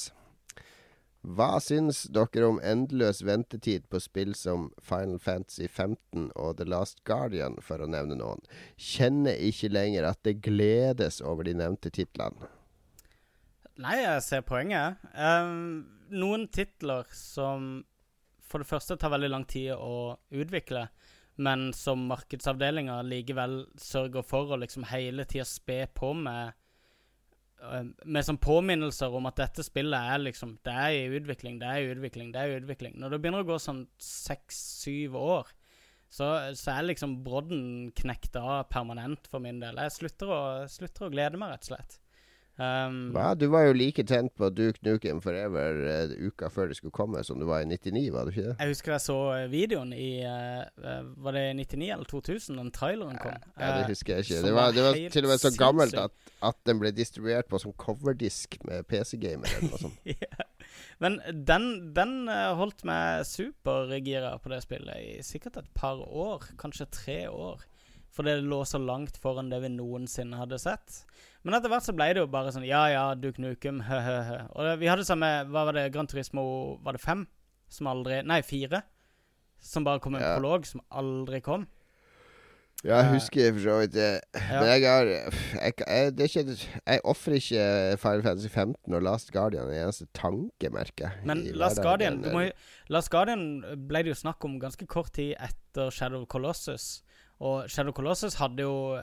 Hva 1.26 1.56
syns 1.58 2.04
dere 2.14 2.46
om 2.46 2.60
endeløs 2.62 3.24
ventetid 3.26 3.88
på 3.90 3.98
spill 3.98 4.30
som 4.38 4.68
Final 4.78 5.18
Fantasy 5.18 5.66
15 5.66 6.28
og 6.38 6.60
The 6.60 6.66
Last 6.70 7.02
Guardian, 7.08 7.56
for 7.58 7.82
å 7.82 7.88
nevne 7.90 8.14
noen? 8.20 8.44
Kjenner 8.78 9.34
ikke 9.48 9.72
lenger 9.72 10.06
at 10.06 10.20
det 10.22 10.38
gledes 10.46 11.18
over 11.18 11.48
de 11.48 11.56
nevnte 11.58 11.90
titlene. 11.90 12.46
Nei, 13.82 13.96
jeg 14.04 14.22
ser 14.22 14.46
poenget. 14.46 15.02
Um, 15.18 16.06
noen 16.14 16.46
titler 16.54 17.10
som 17.10 17.82
for 18.46 18.62
det 18.62 18.70
første 18.70 18.94
tar 18.94 19.10
veldig 19.10 19.32
lang 19.32 19.48
tid 19.50 19.72
å 19.74 20.14
utvikle, 20.30 20.86
men 21.42 21.72
som 21.76 22.06
markedsavdelinga 22.06 23.00
likevel 23.04 23.64
sørger 23.82 24.22
for 24.24 24.54
å 24.54 24.60
liksom 24.62 24.86
hele 24.92 25.26
tida 25.26 25.44
spe 25.48 25.82
på 25.90 26.12
med 26.16 26.54
med 28.04 28.26
sånn 28.26 28.40
påminnelser 28.42 29.14
om 29.14 29.28
at 29.30 29.38
dette 29.40 29.64
spillet 29.66 30.12
er 30.14 30.22
liksom 30.22 30.56
Det 30.64 30.72
er 30.72 30.94
i 30.94 31.18
utvikling, 31.18 31.60
det 31.60 31.68
er 31.68 31.82
i 31.82 31.92
utvikling, 31.94 32.32
det 32.34 32.42
er 32.42 32.52
i 32.52 32.58
utvikling. 32.60 32.96
Når 33.00 33.14
det 33.14 33.20
begynner 33.22 33.44
å 33.44 33.48
gå 33.48 33.58
sånn 33.62 33.84
seks-syv 34.02 35.16
år, 35.20 35.52
så, 36.08 36.30
så 36.56 36.76
er 36.76 36.86
liksom 36.86 37.18
brodden 37.26 37.92
knekt 37.98 38.38
av 38.38 38.68
permanent 38.72 39.26
for 39.30 39.42
min 39.42 39.58
del. 39.62 39.78
Jeg 39.82 39.96
slutter 39.96 40.32
å, 40.32 40.42
slutter 40.70 41.08
å 41.08 41.12
glede 41.12 41.40
meg, 41.40 41.54
rett 41.54 41.66
og 41.66 41.72
slett. 41.74 41.98
Um, 42.56 43.12
ja, 43.12 43.34
Du 43.34 43.46
var 43.52 43.66
jo 43.66 43.72
like 43.76 44.00
tent 44.08 44.32
på 44.34 44.48
Duke 44.48 44.80
Nukem 44.80 45.18
Forever 45.20 45.76
uh, 46.08 46.12
uka 46.24 46.48
før 46.48 46.70
det 46.70 46.78
skulle 46.78 46.94
komme, 46.94 47.20
som 47.24 47.36
du 47.40 47.44
var 47.44 47.60
i 47.60 47.68
99, 47.68 48.06
var 48.14 48.24
du 48.24 48.32
ikke 48.32 48.46
det? 48.46 48.54
Jeg 48.62 48.72
husker 48.72 48.94
jeg 48.94 49.04
så 49.04 49.16
eh, 49.34 49.44
videoen 49.52 49.92
i 49.92 50.08
eh, 50.24 51.10
Var 51.20 51.36
det 51.36 51.44
99 51.58 51.90
eller 51.90 52.08
2000 52.08 52.56
den 52.62 52.72
traileren 52.72 53.20
kom? 53.20 53.36
Ja, 53.60 53.74
det 53.76 53.90
husker 53.90 54.16
jeg 54.16 54.24
ikke. 54.24 54.40
Det 54.46 54.54
var, 54.56 54.72
det 54.72 54.86
var 54.86 54.96
til 55.12 55.28
og 55.28 55.34
med 55.34 55.44
så 55.44 55.52
gammelt 55.58 56.00
at, 56.00 56.16
at 56.48 56.58
den 56.64 56.80
ble 56.80 56.94
distribuert 56.96 57.50
på 57.52 57.60
sånn 57.60 57.76
coverdisk 57.76 58.56
med 58.64 58.88
PC-gamer 58.88 59.52
eller 59.58 59.76
noe 59.76 59.84
sånt. 59.86 60.02
Ja. 60.16 60.48
Men 60.98 61.20
den, 61.28 61.92
den 61.94 62.26
holdt 62.56 62.80
meg 62.88 63.26
supergira 63.28 64.32
på 64.40 64.50
det 64.50 64.62
spillet 64.64 64.96
i 64.96 65.10
sikkert 65.24 65.60
et 65.60 65.68
par 65.76 66.00
år, 66.00 66.48
kanskje 66.58 66.88
tre 66.88 67.18
år. 67.28 67.60
For 68.16 68.24
det 68.24 68.38
lå 68.40 68.62
så 68.64 68.80
langt 68.80 69.18
foran 69.20 69.50
det 69.52 69.60
vi 69.60 69.74
noensinne 69.74 70.40
hadde 70.40 70.58
sett. 70.62 71.02
Men 71.46 71.54
etter 71.60 71.70
hvert 71.70 71.86
så 71.86 71.94
ble 71.94 72.08
det 72.16 72.22
jo 72.24 72.26
bare 72.32 72.50
sånn 72.50 72.66
Ja 72.66 72.82
ja, 72.90 73.04
du 73.14 73.28
Knukum, 73.36 73.78
hø-hø-hø. 73.86 74.38
Og 74.50 74.66
det- 74.66 74.78
vi 74.82 74.88
hadde 74.90 75.04
samme 75.06 75.28
Hva 75.46 75.62
var 75.68 75.72
det? 75.78 75.92
Gran 75.94 76.08
Turismo 76.10 76.42
Var 76.82 76.96
det 76.98 77.00
fem? 77.04 77.26
Som 77.70 77.86
aldri 77.86 78.18
Nei, 78.26 78.40
fire. 78.42 78.82
Som 79.62 79.84
bare 79.86 80.00
kom 80.02 80.14
en 80.18 80.22
Ja. 80.22 80.34
prolog 80.36 80.66
som 80.66 80.82
aldri 80.90 81.40
kom. 81.42 81.66
Ja, 82.84 82.98
jeg 83.00 83.14
husker 83.14 83.52
for 83.54 83.60
så 83.64 83.76
vidt 83.80 83.92
det. 83.96 84.20
Ja. 84.36 84.60
Men 84.60 84.68
jeg 84.68 84.82
har 84.84 85.06
Jeg, 85.06 85.74
jeg, 85.80 86.16
det 86.16 86.26
ikke, 86.28 86.68
jeg 86.86 87.00
ofrer 87.04 87.38
ikke 87.40 87.98
Final 87.98 88.22
Fantasy 88.22 88.48
15 88.52 88.94
og 88.94 89.02
Last 89.02 89.32
Guardian 89.32 89.70
en 89.70 89.86
eneste 89.86 90.06
tanke, 90.14 90.70
merker 90.70 91.08
jeg. 91.08 91.24
Men 91.24 91.44
Last. 91.56 91.80
Guardian 91.82 92.20
du 92.22 92.30
må, 92.34 92.50
Last 92.90 93.10
Guardian 93.10 93.62
ble 93.88 94.02
det 94.04 94.12
jo 94.12 94.18
snakk 94.20 94.44
om 94.44 94.58
ganske 94.60 94.86
kort 94.86 95.10
tid 95.16 95.34
etter 95.40 95.90
Shadow 95.90 96.26
Colossus. 96.26 97.02
Og 97.40 97.68
Shadow 97.68 97.92
Colossus 97.96 98.34
hadde 98.34 98.62
jo 98.62 99.00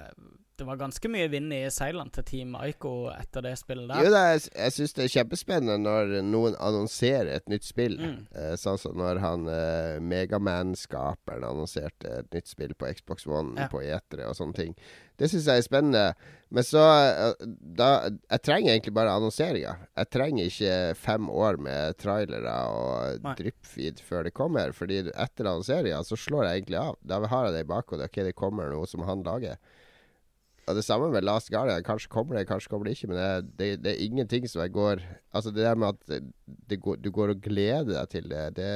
Det 0.56 0.68
var 0.68 0.78
ganske 0.78 1.10
mye 1.10 1.28
vind 1.34 1.54
i 1.56 1.64
seilene 1.74 2.14
til 2.14 2.26
Team 2.28 2.52
Aiko 2.60 2.92
etter 3.10 3.42
det 3.42 3.56
spillet 3.58 3.90
der. 3.90 4.04
Jo 4.06 4.12
da, 4.14 4.20
jeg, 4.36 4.44
jeg 4.54 4.76
syns 4.76 4.94
det 4.94 5.06
er 5.08 5.14
kjempespennende 5.16 5.78
når 5.82 6.12
noen 6.28 6.58
annonserer 6.62 7.32
et 7.40 7.50
nytt 7.50 7.66
spill. 7.66 7.96
Mm. 7.98 8.20
Eh, 8.38 8.54
sånn 8.62 8.78
som 8.78 8.94
når 9.02 9.22
han 9.24 9.48
eh, 9.50 9.98
Megaman-skaperen 10.04 11.46
annonserte 11.48 12.20
et 12.22 12.30
nytt 12.38 12.52
spill 12.54 12.76
på 12.78 12.92
Xbox 12.94 13.26
One 13.26 13.58
Ja. 13.64 13.68
på 13.72 13.82
etere 13.82 14.30
og 14.30 14.38
sånne 14.38 14.54
ting. 14.58 14.78
Det 15.18 15.30
syns 15.30 15.46
jeg 15.50 15.62
er 15.62 15.66
spennende. 15.66 16.06
Men 16.54 16.66
så 16.66 16.82
eh, 17.02 17.34
da, 17.82 17.90
Jeg 18.30 18.46
trenger 18.46 18.74
egentlig 18.76 18.94
bare 18.94 19.14
annonseringa. 19.18 19.76
Jeg 19.98 20.10
trenger 20.14 20.50
ikke 20.50 20.78
fem 21.02 21.30
år 21.34 21.58
med 21.58 21.98
trailere 22.02 22.56
og 22.70 23.30
dryppfeed 23.42 24.02
før 24.06 24.30
det 24.30 24.38
kommer. 24.38 24.74
Fordi 24.78 25.02
etter 25.10 25.50
annonseringa 25.50 26.04
så 26.06 26.18
slår 26.18 26.46
jeg 26.46 26.62
egentlig 26.62 26.82
av. 26.82 26.98
Da 27.02 27.22
har 27.26 27.50
jeg 27.50 27.58
det 27.58 27.66
i 27.66 27.72
bakhodet. 27.74 28.10
Ok, 28.12 28.22
det 28.30 28.38
kommer 28.38 28.70
noe 28.74 28.90
som 28.90 29.06
han 29.10 29.26
lager. 29.26 29.58
Og 30.64 30.78
det 30.78 30.84
samme 30.86 31.10
med 31.12 31.26
Last 31.26 31.52
Guardian. 31.52 31.84
Kanskje 31.84 32.12
kommer 32.12 32.38
det, 32.38 32.48
kanskje 32.48 32.72
kommer 32.72 32.88
det 32.88 32.96
ikke. 32.96 33.10
Men 33.12 33.18
det, 33.20 33.56
det, 33.60 33.70
det 33.84 33.92
er 33.94 34.06
ingenting 34.06 34.48
som 34.50 34.62
jeg 34.64 34.72
går 34.72 35.04
Altså 35.34 35.52
det 35.52 35.66
der 35.66 35.76
med 35.76 35.88
at 35.88 36.80
går, 36.80 36.96
du 36.96 37.12
går 37.12 37.34
og 37.34 37.42
gleder 37.42 37.90
deg 37.90 38.10
til 38.10 38.30
det, 38.30 38.44
det, 38.56 38.68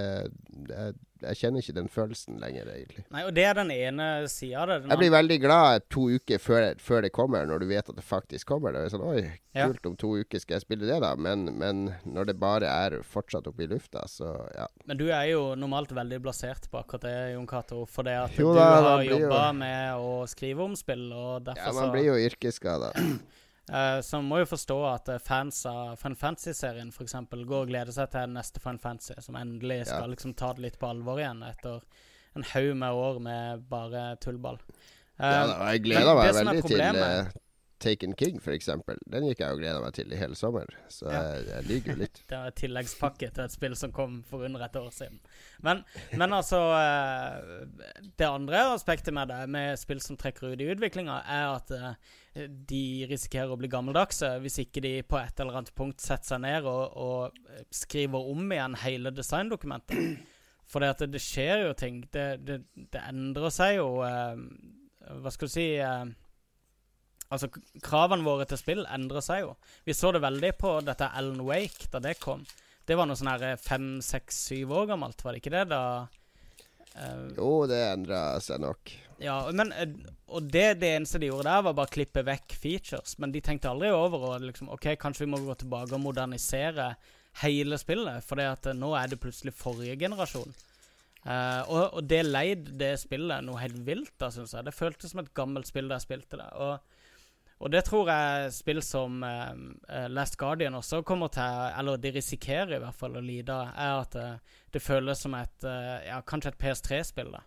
det 0.68 0.96
Jeg 1.22 1.36
kjenner 1.40 1.64
ikke 1.64 1.74
den 1.78 1.88
følelsen 1.90 2.40
lenger, 2.42 2.68
egentlig. 2.74 3.04
Nei, 3.12 3.24
og 3.26 3.34
det 3.34 3.44
er 3.50 3.54
den 3.58 3.72
ene 3.72 4.08
sida 4.30 4.62
av 4.64 4.68
det. 4.70 4.78
Jeg 4.92 4.98
blir 5.02 5.12
veldig 5.16 5.38
glad 5.42 5.86
to 5.90 6.08
uker 6.14 6.38
før, 6.44 6.68
før 6.80 7.02
det 7.08 7.12
kommer, 7.16 7.46
når 7.50 7.60
du 7.64 7.68
vet 7.72 7.90
at 7.90 7.96
det 7.96 8.04
faktisk 8.06 8.48
kommer. 8.48 8.72
Det 8.76 8.86
er 8.86 8.94
sånn 8.96 9.06
Oi, 9.08 9.24
Ja. 9.58 9.66
kult, 9.72 9.86
om 9.90 9.96
to 9.98 10.12
uker 10.20 10.40
skal 10.40 10.56
jeg 10.60 10.62
spille 10.68 10.86
det, 10.86 11.00
da. 11.02 11.16
Men, 11.16 11.46
men 11.58 11.96
når 12.06 12.26
det 12.30 12.36
bare 12.40 12.68
er 12.70 13.00
fortsatt 13.02 13.48
oppe 13.50 13.64
i 13.66 13.68
lufta, 13.72 14.04
så 14.08 14.36
ja. 14.54 14.68
Men 14.86 14.98
du 15.00 15.08
er 15.10 15.26
jo 15.32 15.56
normalt 15.58 15.90
veldig 15.98 16.20
blasert 16.22 16.70
på 16.70 16.78
akkurat 16.84 17.02
det, 17.08 17.16
Jon 17.34 17.48
Cato. 17.50 17.86
For 17.90 18.04
det 18.06 18.14
at 18.28 18.38
Jo 18.38 18.54
du 18.54 18.60
har 18.60 19.02
jobba 19.04 19.48
jo- 19.48 19.54
med 19.54 19.96
å 19.98 20.14
skrive 20.30 20.62
om 20.68 20.76
spill, 20.78 21.08
og 21.14 21.44
derfor 21.50 21.64
Ja, 21.66 21.72
så 21.74 21.82
man 21.82 21.92
blir 21.96 22.06
jo 22.12 22.20
yrkesskada. 22.30 22.94
Eh, 23.68 24.00
så 24.02 24.20
man 24.22 24.30
må 24.32 24.38
jo 24.40 24.46
forstå 24.48 24.76
at 24.94 25.10
eh, 25.12 25.18
fans 25.20 25.66
av 25.68 25.96
Fun 26.00 26.16
Fantasy-serien 26.16 26.88
f.eks. 26.94 27.16
går 27.32 27.64
og 27.66 27.68
gleder 27.72 27.92
seg 27.92 28.12
til 28.14 28.30
neste 28.32 28.62
Fun 28.64 28.80
Fantasy, 28.80 29.14
som 29.22 29.36
endelig 29.36 29.82
skal 29.90 30.06
Ja. 30.06 30.12
liksom 30.14 30.36
ta 30.40 30.54
det 30.54 30.62
litt 30.64 30.78
på 30.80 30.88
alvor 30.88 31.20
igjen 31.20 31.44
etter 31.44 31.82
en 32.38 32.44
haug 32.54 32.76
med 32.78 32.94
år 32.94 33.20
med 33.20 33.66
bare 33.70 34.16
tullball. 34.24 34.60
Eh, 35.20 35.26
Ja, 35.26 35.48
da, 35.48 35.72
jeg 35.74 35.84
gleder 35.84 36.16
meg 36.16 36.34
veldig 36.38 36.64
til 36.70 36.82
eh, 36.82 37.32
Taken 37.80 38.16
King, 38.18 38.40
eksempel. 38.42 38.98
Den 39.06 39.28
gikk 39.28 39.44
jeg 39.44 39.54
og 39.54 39.60
gleda 39.62 39.82
meg 39.84 39.94
til 39.94 40.10
i 40.14 40.18
hele 40.18 40.36
sommer, 40.36 40.66
så 40.90 41.06
Ja. 41.12 41.20
jeg, 41.22 41.46
jeg 41.52 41.66
liker 41.70 41.94
jo 41.94 41.98
litt. 42.04 42.22
Det 42.30 42.38
er 42.38 42.50
en 42.50 42.56
tilleggspakke 42.58 43.30
til 43.30 43.44
et 43.44 43.54
spill 43.54 43.76
som 43.78 43.92
kom 43.94 44.24
for 44.26 44.46
under 44.48 44.64
et 44.66 44.80
år 44.80 44.90
siden. 44.96 45.20
Men, 45.62 45.84
men 46.18 46.34
altså 46.34 46.62
eh, 46.78 47.68
Det 48.18 48.26
andre 48.26 48.64
aspektet 48.74 49.14
med 49.14 49.30
det, 49.30 49.44
med 49.54 49.78
spill 49.78 50.02
som 50.02 50.18
trekker 50.18 50.50
ut 50.54 50.62
i 50.66 50.72
utviklinga, 50.74 51.20
er 51.22 51.48
at 51.54 51.76
eh, 51.78 52.48
de 52.74 52.84
risikerer 53.10 53.54
å 53.54 53.58
bli 53.62 53.70
gammeldagse 53.70 54.36
hvis 54.42 54.60
ikke 54.66 54.82
de 54.82 54.96
på 55.06 55.18
et 55.22 55.40
eller 55.40 55.62
annet 55.62 55.74
punkt 55.78 56.02
setter 56.02 56.34
seg 56.34 56.42
ned 56.46 56.66
og, 56.70 56.98
og 56.98 57.74
skriver 57.74 58.32
om 58.34 58.52
igjen 58.54 58.78
hele 58.84 59.14
designdokumentet. 59.14 60.26
For 60.68 60.84
det, 60.84 61.08
det, 61.14 61.22
skjer 61.24 61.68
jo 61.68 61.74
ting. 61.80 62.02
Det, 62.12 62.26
det, 62.44 62.58
det 62.92 63.04
endrer 63.08 63.54
seg 63.54 63.78
jo 63.78 64.02
eh, 64.04 64.42
Hva 65.22 65.32
skal 65.32 65.48
du 65.48 65.54
si 65.54 65.68
Altså, 67.34 67.50
kravene 67.84 68.24
våre 68.24 68.46
til 68.48 68.60
spill 68.60 68.86
endrer 68.88 69.24
seg 69.26 69.44
jo. 69.44 69.56
Vi 69.84 69.96
så 69.98 70.14
det 70.16 70.24
veldig 70.24 70.54
på 70.62 70.78
dette 70.88 71.10
Alan 71.20 71.44
Wake 71.48 71.90
da 71.92 72.00
det 72.04 72.16
kom. 72.22 72.46
Det 72.88 72.96
var 72.96 73.10
noe 73.10 73.20
sånn 73.20 73.34
her 73.34 73.60
fem, 73.60 73.98
seks, 74.04 74.38
syv 74.48 74.72
år 74.80 74.94
gammelt, 74.94 75.20
var 75.26 75.36
det 75.36 75.42
ikke 75.42 75.56
det? 75.58 75.66
da? 75.74 75.82
Uh, 76.96 77.28
Jo, 77.36 77.50
det 77.70 77.82
endra 77.90 78.22
seg 78.42 78.62
nok. 78.64 78.94
ja, 79.22 79.36
men 79.52 79.74
eh, 79.76 79.92
Og 80.32 80.48
det, 80.48 80.80
det 80.82 80.94
eneste 80.96 81.20
de 81.20 81.28
gjorde 81.30 81.50
der, 81.50 81.66
var 81.68 81.76
bare 81.76 81.92
å 81.92 81.96
klippe 81.98 82.24
vekk 82.26 82.56
features. 82.62 83.18
Men 83.20 83.36
de 83.36 83.44
tenkte 83.44 83.70
aldri 83.70 83.92
over 83.92 84.24
å 84.30 84.32
liksom 84.42 84.72
OK, 84.72 84.94
kanskje 85.00 85.26
vi 85.26 85.32
må 85.36 85.42
gå 85.44 85.58
tilbake 85.60 85.94
og 85.98 86.04
modernisere 86.06 86.94
hele 87.44 87.78
spillet. 87.78 88.24
For 88.26 88.40
eh, 88.42 88.72
nå 88.80 88.94
er 88.96 89.12
det 89.12 89.20
plutselig 89.22 89.54
forrige 89.60 90.00
generasjon. 90.00 90.56
Uh, 91.28 91.62
og, 91.68 91.82
og 92.00 92.06
det 92.08 92.22
leid 92.24 92.70
det 92.80 92.94
spillet 93.02 93.44
noe 93.44 93.60
helt 93.60 93.82
vilt, 93.84 94.14
da, 94.22 94.32
syns 94.32 94.54
jeg. 94.56 94.64
Det 94.64 94.76
føltes 94.76 95.12
som 95.12 95.20
et 95.20 95.34
gammelt 95.36 95.68
spill 95.68 95.90
da 95.92 95.98
jeg 96.00 96.08
spilte 96.08 96.40
det. 96.40 96.48
Og 96.56 96.97
og 97.58 97.72
det 97.74 97.84
tror 97.88 98.10
jeg 98.12 98.52
spill 98.54 98.82
som 98.86 99.24
eh, 99.26 100.08
Last 100.14 100.38
Guardian 100.38 100.78
også 100.78 101.02
kommer 101.08 101.32
til 101.34 101.64
Eller 101.80 101.98
de 101.98 102.12
risikerer 102.14 102.76
i 102.78 102.82
hvert 102.84 102.98
fall 102.98 103.18
å 103.18 103.24
lide 103.24 103.56
er 103.74 103.94
at 104.04 104.18
uh, 104.22 104.58
det 104.74 104.82
føles 104.84 105.24
som 105.26 105.34
et 105.38 105.66
uh, 105.66 105.98
Ja, 106.06 106.20
kanskje 106.22 106.54
et 106.54 106.60
PS3-spill, 106.62 107.34
da. 107.34 107.44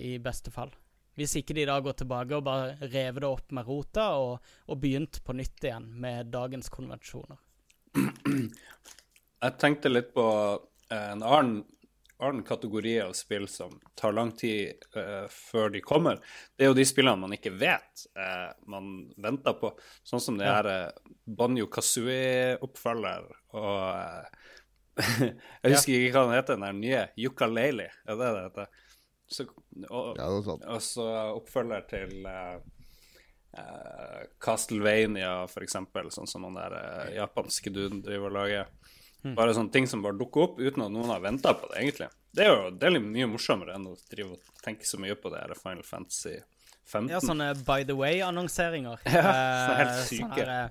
I 0.00 0.14
beste 0.24 0.48
fall. 0.48 0.70
Hvis 1.18 1.34
ikke 1.36 1.52
de 1.52 1.66
da 1.68 1.74
går 1.84 1.98
tilbake 1.98 2.38
og 2.38 2.46
bare 2.46 2.88
rever 2.88 3.20
det 3.20 3.28
opp 3.28 3.50
med 3.52 3.66
rota 3.68 4.06
og, 4.16 4.46
og 4.64 4.78
begynt 4.80 5.18
på 5.26 5.34
nytt 5.36 5.66
igjen 5.66 5.90
med 6.00 6.30
dagens 6.32 6.70
konvensjoner. 6.72 7.36
Jeg 9.44 9.58
tenkte 9.60 9.92
litt 9.92 10.08
på 10.16 10.24
en 10.88 11.20
annen, 11.20 11.66
annen 12.18 12.42
kategori 12.42 12.94
av 13.04 13.12
spill 13.14 13.44
som 13.48 13.76
tar 13.98 14.12
lang 14.16 14.32
tid 14.36 14.82
uh, 14.96 15.28
før 15.30 15.70
de 15.74 15.80
kommer. 15.84 16.18
Det 16.58 16.64
er 16.66 16.72
jo 16.72 16.76
de 16.78 16.86
spillene 16.88 17.20
man 17.22 17.34
ikke 17.36 17.52
vet 17.54 18.04
uh, 18.18 18.50
man 18.66 18.88
venter 19.22 19.54
på. 19.60 19.70
Sånn 20.06 20.22
som 20.24 20.38
det 20.40 20.48
Ja. 20.48 20.56
her 20.58 20.70
uh, 20.88 21.14
Banjo 21.38 21.68
Kazooie-oppfølger 21.70 23.28
og 23.54 23.78
eh, 23.94 24.26
Jeg 25.62 25.76
husker 25.76 25.94
ikke 25.94 26.16
hva 26.16 26.24
den 26.26 26.34
heter, 26.40 26.56
den 26.58 26.66
der 26.66 26.78
nye 26.80 27.02
Yukalele, 27.22 27.86
er 28.02 28.18
det 28.18 28.30
det 28.34 28.44
heter? 28.48 28.72
Så, 29.30 29.44
og, 29.86 30.16
Ja, 30.18 30.26
noe 30.26 30.42
sånt. 30.42 30.64
og 30.66 30.82
så 30.82 31.06
oppfølger 31.36 31.84
til 31.90 32.26
Castlevania, 34.42 35.46
for 35.50 35.62
eksempel, 35.66 36.10
sånn 36.14 36.26
som 36.30 36.44
den 36.48 36.58
der 36.58 37.12
japanske 37.16 37.70
duden 37.74 38.02
driver 38.04 38.30
og 38.30 38.36
lager. 38.40 38.72
Bare 39.22 39.54
sånne 39.54 39.72
ting 39.74 39.86
som 39.90 40.02
bare 40.02 40.16
dukker 40.18 40.44
opp 40.44 40.58
uten 40.60 40.84
at 40.84 40.92
noen 40.94 41.10
har 41.10 41.20
venta 41.20 41.54
på 41.58 41.66
det, 41.72 41.80
egentlig. 41.82 42.08
Det 42.34 42.44
er 42.44 42.52
jo 42.52 42.70
det 42.70 42.86
er 42.86 43.00
mye 43.02 43.26
morsommere 43.26 43.74
enn 43.74 43.86
å 43.90 43.96
drive 44.12 44.36
og 44.36 44.62
tenke 44.62 44.86
så 44.86 44.98
mye 45.00 45.16
på 45.18 45.32
det 45.32 45.40
her 45.42 45.54
Final 45.58 45.82
Fantasy 45.82 46.36
15. 46.88 47.08
Ja, 47.10 47.18
sånne 47.20 47.48
by 47.66 47.82
the 47.88 47.96
way-annonseringer. 47.98 49.00
Ja, 49.10 49.24
Eh, 49.28 49.64
så 49.66 49.74
helt 49.80 49.96
sånn 49.96 50.06
syke. 50.12 50.44
her, 50.44 50.52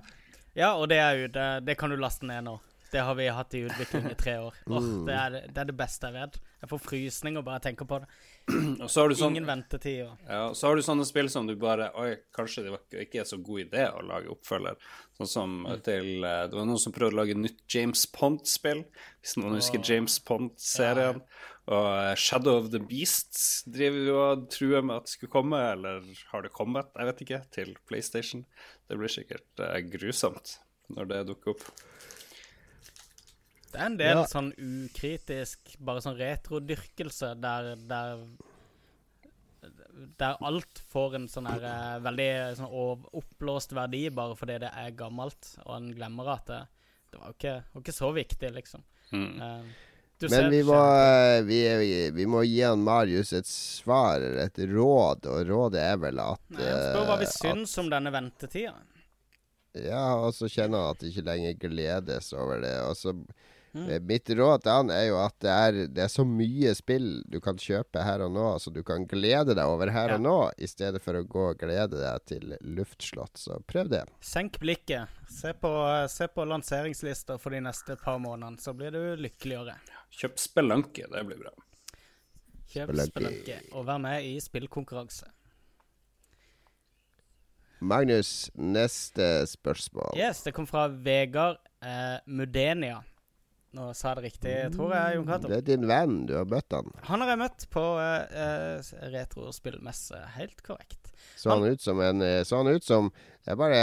ja, 0.58 0.72
og 0.74 0.88
det 0.88 0.98
er 0.98 1.20
ute. 1.28 1.44
Det 1.66 1.76
kan 1.78 1.90
du 1.92 1.96
laste 2.00 2.26
ned 2.26 2.44
nå. 2.48 2.56
Det 2.92 3.02
har 3.04 3.14
vi 3.18 3.26
hatt 3.28 3.52
i 3.54 3.60
utvikling 3.66 4.06
i 4.10 4.14
tre 4.16 4.38
år. 4.40 4.54
Oh, 4.66 4.78
Mm. 4.80 5.04
det, 5.06 5.14
er, 5.14 5.30
det 5.52 5.58
er 5.60 5.64
det 5.68 5.76
beste 5.76 6.08
jeg 6.08 6.14
vet. 6.14 6.38
Jeg 6.62 6.68
får 6.70 6.80
frysning 6.80 7.36
og 7.36 7.44
bare 7.44 7.60
tenker 7.60 7.84
på 7.86 7.98
det. 8.00 8.06
Og 8.82 8.88
så 8.90 9.02
har 9.02 9.08
du 9.12 9.14
sånn 9.18 9.34
Ingen 9.36 9.46
ventetid. 9.46 9.98
Og. 10.06 10.22
Ja, 10.26 10.40
så 10.56 10.70
har 10.70 10.76
du 10.78 10.82
sånne 10.86 11.04
spill 11.06 11.28
som 11.30 11.46
du 11.46 11.52
bare 11.60 11.90
Oi, 12.00 12.14
kanskje 12.34 12.64
det 12.64 12.72
var 12.72 12.80
ikke- 13.04 13.20
er 13.20 13.28
så 13.28 13.36
god 13.44 13.60
idé 13.66 13.84
å 13.92 14.00
lage 14.08 14.32
oppfølger. 14.32 14.78
Sånn 15.18 15.28
som 15.28 15.58
til 15.84 16.24
eh, 16.24 16.46
Det 16.48 16.56
var 16.56 16.64
noen 16.70 16.80
som 16.80 16.92
prøvde 16.96 17.12
å 17.12 17.20
lage 17.20 17.36
nytt 17.36 17.60
James 17.68 18.06
Pond-spill, 18.06 18.84
hvis 19.22 19.36
noen 19.36 19.58
husker 19.60 19.84
James 19.84 20.16
Pond-serien. 20.24 21.20
Og 21.68 21.86
eh, 21.92 22.14
Shadow 22.16 22.56
of 22.62 22.70
the 22.72 22.80
Beasts 22.80 23.64
driver 23.68 24.06
jo 24.08 24.16
og 24.30 24.46
truer 24.54 24.80
med 24.82 24.96
at 25.02 25.04
det 25.10 25.12
skulle 25.18 25.34
komme, 25.36 25.60
eller 25.74 26.00
har 26.32 26.42
det 26.46 26.54
kommet, 26.56 26.88
jeg 26.96 27.10
vet 27.10 27.20
ikke, 27.26 27.42
til 27.52 27.74
PlayStation. 27.86 28.46
Det 28.88 28.96
blir 28.96 29.12
sikkert 29.12 29.60
eh, 29.60 29.82
grusomt 29.92 30.56
når 30.96 31.10
det 31.12 31.26
dukker 31.28 31.52
opp. 31.52 31.66
Det 33.68 33.76
er 33.80 33.86
en 33.86 33.96
del 34.00 34.16
Ja. 34.16 34.24
sånn 34.30 34.52
ukritisk, 34.56 35.74
bare 35.84 36.00
sånn 36.00 36.16
retrodyrkelse 36.18 37.34
der, 37.40 37.74
der 37.90 38.22
Der 40.18 40.36
alt 40.46 40.78
får 40.92 41.16
en 41.18 41.26
sånn 41.28 41.48
her 41.50 41.64
eh, 41.66 41.96
veldig 42.04 42.28
sånn 42.60 43.02
oppblåst 43.18 43.72
verdi 43.74 44.04
bare 44.14 44.36
fordi 44.38 44.58
det 44.62 44.70
er 44.70 44.92
gammelt, 44.96 45.50
og 45.64 45.74
en 45.74 45.88
glemmer 45.96 46.30
at 46.36 46.46
det, 46.46 46.60
det 47.12 47.18
var 47.20 47.34
ikke, 47.34 47.54
var 47.74 47.82
ikke 47.82 47.94
så 47.96 48.10
viktig, 48.14 48.50
liksom. 48.54 48.84
Mm. 49.10 49.40
Uh, 49.42 49.64
du 50.20 50.26
Men 50.28 50.36
ser- 50.36 50.50
vi 50.54 50.60
må, 50.68 50.78
eh, 51.02 51.40
vi, 51.48 51.58
vi, 51.82 51.90
vi 52.14 52.26
må 52.30 52.44
gi 52.46 52.60
han 52.62 52.84
Marius 52.86 53.32
et 53.40 53.46
svar, 53.50 54.22
eller 54.22 54.46
et 54.46 54.62
råd, 54.70 55.26
og 55.26 55.42
rådet 55.50 55.82
er 55.82 55.98
vel 56.06 56.22
at 56.22 56.40
Nei, 56.54 56.62
Jeg 56.62 56.78
spør 56.94 57.10
hva 57.10 57.18
vi 57.20 57.28
syns 57.34 57.76
om 57.82 57.90
denne 57.92 58.14
ventetida. 58.14 58.74
Ja, 59.78 60.06
og 60.22 60.32
så 60.34 60.48
kjenner 60.50 60.86
han 60.86 60.94
at 60.94 61.02
det 61.02 61.10
ikke 61.12 61.26
lenger 61.28 61.58
gledes 61.66 62.32
over 62.34 62.62
det. 62.62 62.72
Og 62.86 62.94
så 62.98 63.12
Mm. 63.78 63.90
eh, 63.94 64.00
Mitt 64.08 64.30
råd 64.34 64.62
til 64.64 64.72
han 64.74 64.90
er 64.94 65.04
jo 65.08 65.18
at 65.22 65.34
det 65.44 65.50
er, 65.54 65.78
det 65.94 66.02
er 66.04 66.10
så 66.12 66.24
mye 66.26 66.72
spill 66.74 67.06
du 67.30 67.38
kan 67.44 67.56
kjøpe 67.60 68.02
her 68.04 68.24
og 68.26 68.32
nå, 68.34 68.46
så 68.58 68.72
du 68.74 68.82
kan 68.86 69.06
glede 69.10 69.54
deg 69.54 69.62
over 69.64 69.92
her 69.94 70.14
Ja. 70.14 70.16
og 70.18 70.24
nå, 70.26 70.36
i 70.58 70.66
stedet 70.70 71.02
for 71.04 71.14
å 71.20 71.22
gå 71.26 71.44
og 71.52 71.58
glede 71.62 72.00
deg 72.00 72.24
til 72.26 72.56
luftslott. 72.60 73.36
Så 73.38 73.60
prøv 73.68 73.88
det. 73.94 74.02
Senk 74.20 74.58
blikket. 74.62 75.08
Se 75.28 75.52
på, 75.54 75.70
se 76.08 76.26
på 76.32 76.44
lanseringslister 76.48 77.38
for 77.38 77.50
de 77.54 77.60
neste 77.60 77.96
par 78.02 78.18
månedene, 78.18 78.58
så 78.60 78.72
blir 78.74 78.90
du 78.94 79.00
lykkeligere. 79.22 79.78
Kjøp 80.10 80.38
Spelunky, 80.40 81.04
det 81.12 81.24
blir 81.28 81.38
bra. 81.46 81.54
Kjøp 82.68 82.90
Spelanke, 82.92 83.10
Spelunky 83.10 83.58
og 83.72 83.84
vær 83.88 83.98
med 84.02 84.24
i 84.28 84.34
spillkonkurranse. 84.44 85.28
Magnus, 87.80 88.50
neste 88.58 89.46
spørsmål. 89.46 90.16
Yes, 90.18 90.42
det 90.42 90.52
kom 90.56 90.66
fra 90.66 90.88
Vegard 90.90 91.60
eh, 91.84 92.18
Mudenia. 92.26 93.04
Nå 93.76 93.90
sa 93.92 94.14
jeg 94.14 94.16
det 94.16 94.24
riktig, 94.24 94.52
tror 94.72 94.94
jeg, 94.96 95.16
Jon 95.18 95.26
Cato. 95.28 95.48
Det 95.50 95.58
er 95.60 95.66
din 95.66 95.84
venn, 95.90 96.22
du 96.28 96.32
har 96.38 96.46
møtt 96.48 96.72
han. 96.72 96.88
Han 97.10 97.20
har 97.20 97.34
jeg 97.34 97.40
møtt 97.42 97.66
på 97.74 97.84
uh, 98.00 98.92
retrospillmesse. 99.12 100.22
Helt 100.38 100.62
korrekt. 100.64 101.12
Så 101.36 101.52
han 101.52 101.66
ut 101.68 101.82
som 101.82 102.00
en 102.02 102.22
eh, 102.24 102.40
Så 102.42 102.56
han 102.56 102.66
ut 102.66 102.84
som 102.84 103.12
Jeg 103.48 103.56
bare 103.56 103.76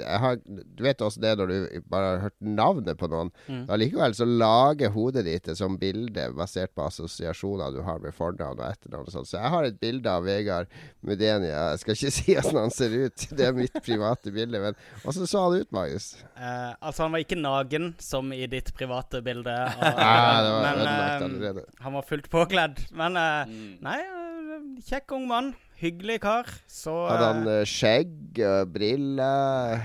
jeg 0.00 0.20
har, 0.22 0.38
Du 0.46 0.82
vet 0.86 1.02
også 1.04 1.20
det 1.20 1.34
når 1.38 1.50
du 1.52 1.80
bare 1.92 2.08
har 2.14 2.22
hørt 2.24 2.36
navnet 2.40 2.96
på 3.00 3.08
noen. 3.12 3.30
Mm. 3.50 3.66
Allikevel 3.74 4.14
så 4.16 4.26
lager 4.28 4.92
hodet 4.94 5.26
ditt 5.28 5.48
et 5.52 5.58
sånt 5.60 5.80
bilde 5.82 6.24
basert 6.38 6.72
på 6.74 6.86
assosiasjoner 6.88 7.74
du 7.74 7.82
har 7.84 8.00
med 8.00 8.14
fornavn 8.16 8.58
og 8.62 8.64
etternavn 8.70 9.06
og 9.10 9.14
sånt. 9.14 9.28
Så 9.28 9.36
jeg 9.38 9.52
har 9.52 9.68
et 9.68 9.78
bilde 9.82 10.08
av 10.10 10.24
Vegard 10.24 10.72
Mudenia. 11.04 11.70
Jeg 11.74 11.82
skal 11.84 11.96
ikke 11.98 12.12
si 12.18 12.36
hvordan 12.38 12.60
han 12.64 12.74
ser 12.74 12.96
ut, 13.04 13.26
det 13.36 13.46
er 13.50 13.56
mitt 13.56 13.76
private 13.84 14.32
bilde. 14.34 14.62
Men 14.64 14.78
åssen 15.04 15.28
så 15.30 15.44
han 15.46 15.60
ut, 15.60 15.70
Magnus? 15.76 16.10
Eh, 16.36 16.72
altså, 16.80 17.04
han 17.06 17.12
var 17.14 17.24
ikke 17.26 17.38
nagen, 17.40 17.92
som 18.00 18.32
i 18.32 18.46
ditt 18.50 18.72
private 18.76 19.20
bilde. 19.26 19.56
Og, 19.80 20.00
Ah, 20.00 20.40
det 20.42 20.50
var 20.52 20.62
men 20.64 21.56
eh, 21.60 21.64
han 21.84 21.96
var 21.98 22.06
fullt 22.08 22.30
påkledd. 22.32 22.80
Men 22.96 23.16
eh, 23.20 23.28
Mm. 23.50 23.76
nei, 23.84 23.98
eh, 24.00 24.62
kjekk 24.86 25.12
ung 25.16 25.26
mann. 25.30 25.52
Hyggelig 25.80 26.18
kar. 26.20 26.48
Så 26.68 26.92
Hadde 27.08 27.28
han 27.30 27.46
eh, 27.48 27.62
skjegg 27.68 28.42
uh, 28.44 28.64
briller? 28.68 29.80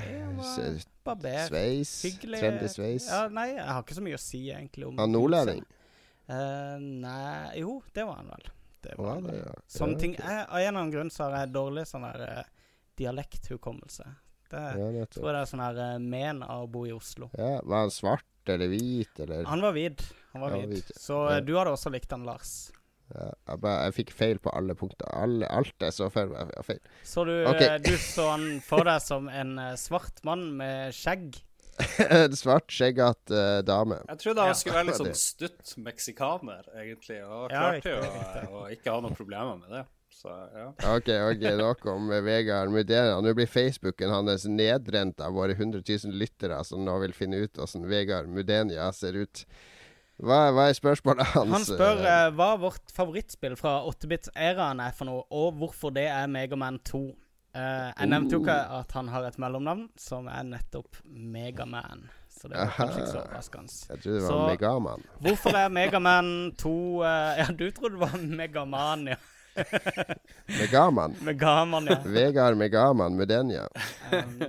barber. 1.05 1.47
Sveis? 1.47 1.93
Hyggelig. 2.03 2.41
Trendy 2.41 2.67
sveis? 2.71 3.07
Ja, 3.09 3.25
nei, 3.31 3.51
jeg 3.53 3.67
har 3.69 3.85
ikke 3.85 3.97
så 3.97 4.03
mye 4.03 4.17
å 4.17 4.21
si 4.21 4.41
egentlig 4.49 4.89
om 4.89 4.99
Han 4.99 5.13
nordlending? 5.13 5.63
Uh, 6.25 6.77
nei 6.81 7.61
Jo, 7.61 7.77
det 7.93 8.05
var 8.07 8.21
han 8.21 8.31
vel. 8.33 8.51
Det 8.85 8.97
var 8.97 9.05
Var 9.05 9.25
det, 9.27 9.39
ja. 9.43 9.55
Sånne 9.69 9.95
Ja, 9.95 10.01
ting 10.01 10.15
jeg, 10.17 10.43
Av 10.43 10.59
en 10.59 10.67
eller 10.67 10.79
annen 10.79 10.93
grunn 10.93 11.11
så 11.13 11.27
har 11.27 11.43
jeg 11.43 11.53
dårlig 11.55 11.87
sånn 11.89 12.05
der 12.07 12.23
uh, 12.25 12.69
dialekthukommelse. 12.99 14.07
Det 14.51 14.61
Ja, 14.61 15.07
tror 15.09 15.29
jeg 15.29 15.35
det 15.35 15.41
er 15.41 15.51
sånn 15.51 15.65
her 15.65 15.81
uh, 15.81 15.97
men 16.01 16.41
av 16.45 16.65
å 16.65 16.71
bo 16.71 16.85
i 16.89 16.93
Oslo. 16.95 17.29
Ja, 17.37 17.59
var 17.63 17.85
han 17.85 17.93
svart 17.93 18.51
eller 18.51 18.69
hvit, 18.69 19.13
eller 19.23 19.45
Han 19.49 19.63
var 19.63 19.73
hvit. 19.73 20.03
Han 20.33 20.43
var 20.43 20.57
hvit. 20.59 20.91
Så 20.99 21.17
du 21.41 21.55
hadde 21.57 21.73
også 21.73 21.89
likt 21.93 22.11
han, 22.13 22.25
Lars. 22.27 22.69
Ja, 23.13 23.25
jeg, 23.51 23.59
bare, 23.61 23.81
jeg 23.85 23.95
fikk 23.99 24.13
feil 24.17 24.39
på 24.41 24.51
alle 24.57 24.75
punkter. 24.77 25.07
Alle, 25.13 25.47
alt 25.53 25.75
jeg 25.83 25.93
så 25.93 26.07
for 26.13 26.31
meg, 26.31 26.49
var 26.55 26.65
feil. 26.65 26.79
Så 27.05 27.25
du, 27.27 27.33
Ok. 27.45 27.61
eh, 27.61 27.75
du 27.83 27.93
så 28.01 28.29
han 28.31 28.47
for 28.65 28.87
deg 28.87 29.03
som 29.03 29.27
en 29.29 29.57
eh, 29.61 29.75
svart 29.79 30.23
mann 30.25 30.47
med 30.57 30.95
skjegg? 30.95 31.37
En 32.15 32.35
svart, 32.39 32.71
skjeggete 32.71 33.35
uh, 33.35 33.59
dame. 33.67 33.97
Jeg 34.07 34.21
trodde 34.23 34.45
han 34.47 34.55
skulle 34.55 34.77
være 34.79 34.87
litt 34.89 35.01
sånn 35.01 35.17
stutt 35.19 35.73
meksikaner, 35.83 36.63
egentlig, 36.71 37.19
og 37.27 37.51
Ja, 37.51 37.65
klarte 37.75 37.97
jo 37.97 38.61
å 38.61 38.65
ikke 38.71 38.95
ha 38.95 39.03
noen 39.03 39.17
problemer 39.17 39.59
med 39.59 39.75
det. 39.75 39.83
Så 40.15 40.31
ja. 40.55 40.69
Ok, 40.95 41.09
ok, 41.11 41.43
nok 41.59 41.85
om 41.91 42.07
Vegard 42.23 42.71
Mudena. 42.71 43.19
Nå 43.21 43.33
blir 43.35 43.49
Facebooken 43.51 44.13
hans 44.13 44.45
nedrent 44.47 45.19
av 45.21 45.35
våre 45.35 45.51
100 45.57 45.83
000 45.83 46.15
lyttere 46.15 46.61
som 46.63 46.85
nå 46.87 46.95
vil 47.03 47.13
finne 47.13 47.43
ut 47.43 47.59
hvordan 47.59 47.85
Vegard 47.91 48.31
Mudenia 48.31 48.87
ser 48.95 49.19
ut. 49.19 49.43
Hva, 50.23 50.37
hva 50.55 50.69
er 50.71 50.77
spørsmålet 50.77 51.27
hans? 51.33 51.51
Han 51.51 51.65
spør 51.67 51.99
uh, 52.05 52.29
hva 52.37 52.49
vårt 52.61 52.93
favorittspill 52.95 53.57
fra 53.59 53.81
8-bits-æraen 53.89 54.79
er 54.79 54.93
for 54.95 55.09
noe, 55.09 55.25
og 55.35 55.57
hvorfor 55.59 55.91
det 55.95 56.05
er 56.07 56.27
Megaman 56.31 56.79
2. 56.87 57.01
Uh, 57.55 57.61
jeg 57.95 58.07
nevnte 58.11 58.35
jo 58.37 58.41
ikke 58.43 58.55
at 58.79 58.95
han 58.95 59.09
har 59.11 59.27
et 59.27 59.37
mellomnavn, 59.39 59.89
som 59.99 60.27
er 60.31 60.47
nettopp 60.47 61.01
Megaman. 61.03 62.07
Så 62.35 62.47
det 62.51 62.59
var 62.59 62.71
kanskje 62.75 62.99
ikke 63.03 63.11
så 63.11 63.21
overraskende. 63.21 63.75
Jeg 63.89 64.01
trodde 64.03 64.15
det 64.17 64.23
var 64.25 64.31
Så- 64.31 64.47
Megaman. 64.53 65.05
Hvorfor 65.27 65.59
er 65.59 65.69
Megaman 65.81 66.31
2 66.59 66.73
uh, 67.03 67.07
Ja, 67.39 67.47
du 67.51 67.65
trodde 67.71 67.95
det 67.95 68.03
var 68.07 68.17
Megaman, 68.39 69.07
ja. 69.13 69.19
Megaman. 70.47 71.15
Megaman, 71.27 71.87
ja. 71.91 71.99
Vegard 72.05 72.57
Megaman 72.59 73.15
Mudenia. 73.19 73.67
Um, 74.11 74.41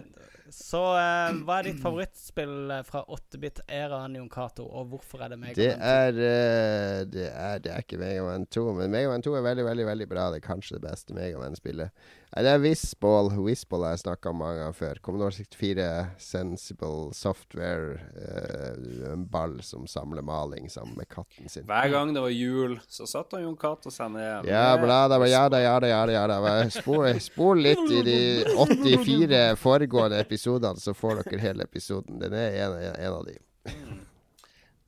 så 0.57 0.81
uh, 0.97 1.37
hva 1.45 1.59
er 1.61 1.67
ditt 1.69 1.81
favorittspill 1.83 2.71
eh, 2.73 2.85
fra 2.89 3.03
8-bit-æraen, 3.13 4.15
Jon 4.17 4.31
Cato, 4.33 4.65
og 4.65 4.89
hvorfor 4.89 5.21
er 5.21 5.35
det 5.35 5.39
Megaman 5.43 5.59
2? 5.59 5.61
Det 5.61 5.75
er, 5.77 6.21
uh, 6.21 7.01
det 7.13 7.27
er 7.29 7.61
Det 7.61 7.73
er 7.75 7.85
ikke 7.85 7.99
Megaman 8.01 8.47
2, 8.49 8.65
men 8.79 8.95
Megaman 8.95 9.25
2 9.27 9.35
er 9.37 9.45
veldig, 9.45 9.67
veldig 9.69 9.87
veldig 9.91 10.07
bra. 10.09 10.31
Det 10.33 10.41
er 10.41 10.47
kanskje 10.47 10.79
det 10.79 10.87
beste 10.87 11.17
Megaman-spillet. 11.19 11.93
Nei, 11.93 12.26
Det 12.35 12.51
er 12.51 12.59
Wisball. 12.61 13.31
Wisball 13.41 13.85
har 13.87 13.95
jeg 13.95 14.03
snakka 14.03 14.29
om 14.33 14.41
mange 14.43 14.59
ganger 14.59 14.75
før. 14.77 14.99
Commodore 15.01 15.33
64, 15.33 15.85
Sensible 16.21 17.15
Software. 17.17 18.01
eh, 18.19 19.13
en 19.13 19.23
ball 19.31 19.55
som 19.65 19.87
samler 19.89 20.25
maling 20.27 20.67
sammen 20.71 20.97
med 20.99 21.09
katten 21.09 21.49
sin. 21.49 21.65
Hver 21.65 21.89
gang 21.95 22.13
det 22.13 22.21
var 22.21 22.35
jul, 22.35 22.75
så 22.89 23.07
satt 23.09 23.33
han 23.33 23.47
Jon 23.47 23.57
Cato 23.57 23.91
seg 23.95 24.11
ned. 24.13 24.51
Ja, 24.51 24.77
bla, 24.77 25.07
da, 25.09 25.21
ja 25.25 25.47
da, 25.49 25.61
ja 25.63 25.79
da, 25.81 25.89
ja 25.89 26.03
da. 26.07 26.13
Ja, 26.13 26.27
da. 26.29 26.71
Spol, 26.75 27.09
spol 27.25 27.63
litt 27.63 27.87
i 27.95 28.03
de 28.05 28.19
84 28.59 29.55
foregående 29.63 30.19
episodene, 30.21 30.83
så 30.83 30.93
får 30.99 31.23
dere 31.23 31.41
hele 31.41 31.65
episoden. 31.65 32.19
Den 32.21 32.35
er 32.37 32.59
en, 32.67 32.77
en 32.91 33.15
av 33.15 33.23
de. 33.31 33.39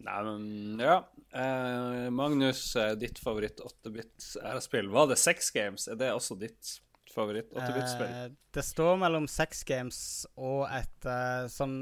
Nei, 0.09 0.19
men 0.27 0.83
ja. 0.85 0.99
Eh, 1.33 2.11
Magnus, 2.11 2.61
eh, 2.77 2.93
ditt 2.99 3.19
favoritt 3.21 3.61
8-bit-ærespill. 3.61 4.91
Var 4.93 5.07
det 5.11 5.19
Sex 5.21 5.51
Games? 5.55 5.89
Er 5.89 5.97
det 6.01 6.13
også 6.13 6.37
ditt 6.41 6.75
favoritt 7.19 7.51
8-bit-spill? 7.55 8.13
Eh, 8.13 8.29
det 8.55 8.65
står 8.67 9.01
mellom 9.03 9.29
Sex 9.31 9.65
Games 9.69 9.99
og 10.37 10.65
et 10.73 11.09
uh, 11.09 11.45
sånn 11.53 11.81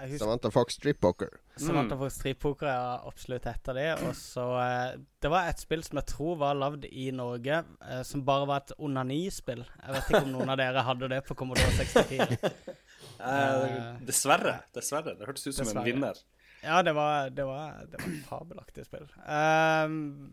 Jeg 0.00 0.14
husker 0.14 0.24
Samantha 0.24 0.50
Fox 0.54 0.76
Street 0.80 1.00
Poker. 1.02 1.36
Samantha 1.60 1.96
Fox 2.00 2.16
Stripoker 2.16 2.70
er 2.72 3.06
absolutt 3.08 3.46
et 3.50 3.68
av 3.68 3.76
de. 3.76 3.86
Og 4.08 4.14
så 4.16 4.46
uh, 4.56 4.98
Det 5.20 5.30
var 5.32 5.50
et 5.50 5.60
spill 5.60 5.84
som 5.84 6.00
jeg 6.00 6.08
tror 6.14 6.38
var 6.40 6.56
lagd 6.56 6.86
i 6.88 7.10
Norge, 7.12 7.62
uh, 7.84 8.00
som 8.06 8.24
bare 8.24 8.48
var 8.48 8.64
et 8.64 8.74
onanispill. 8.78 9.64
Jeg 9.64 9.96
vet 9.96 10.08
ikke 10.08 10.24
om 10.24 10.32
noen 10.38 10.54
av 10.54 10.60
dere 10.62 10.84
hadde 10.86 11.10
det 11.12 11.20
på 11.28 11.36
Commodore 11.38 11.72
64. 11.80 12.38
Eh, 13.20 13.96
dessverre. 14.08 14.54
Dessverre. 14.72 15.12
Det 15.18 15.26
hørtes 15.28 15.46
ut 15.46 15.54
som 15.54 15.66
Dessverre. 15.66 15.82
en 15.82 15.88
vinner. 15.88 16.20
Ja, 16.62 16.82
det 16.82 16.92
var, 16.96 17.30
det 17.30 17.44
var, 17.44 17.82
det 17.88 18.00
var 18.00 18.08
et 18.08 18.24
fabelaktig 18.28 18.84
spill. 18.86 19.06
Ehm, 19.28 20.32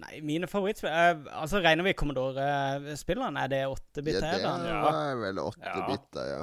nei, 0.00 0.20
mine 0.24 0.48
favorittspill 0.48 0.88
eh, 0.90 1.26
Altså, 1.36 1.60
regner 1.64 1.84
vi 1.84 1.92
Commodore-spillene? 1.98 3.42
Er 3.44 3.50
det 3.52 3.60
Ja, 3.62 3.68
8-bit-æraen? 3.74 4.64
det 4.64 4.94
er 5.12 5.20
vel 5.20 5.42
åtte 5.42 5.68
Ja. 5.68 5.84
biter, 5.90 6.30
ja. 6.30 6.42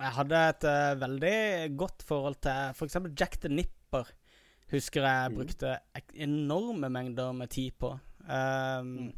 Jeg 0.00 0.12
hadde 0.16 0.42
et 0.48 0.64
uh, 0.64 1.00
veldig 1.02 1.36
godt 1.76 2.02
forhold 2.08 2.40
til 2.46 2.72
f.eks. 2.74 2.96
Jack 3.20 3.38
the 3.44 3.48
Nipper. 3.52 4.08
Husker 4.72 5.04
jeg 5.04 5.32
brukte 5.36 5.76
enorme 6.14 6.88
mengder 6.92 7.32
med 7.32 7.48
tid 7.52 7.72
på. 7.80 7.92
Um, 8.28 9.12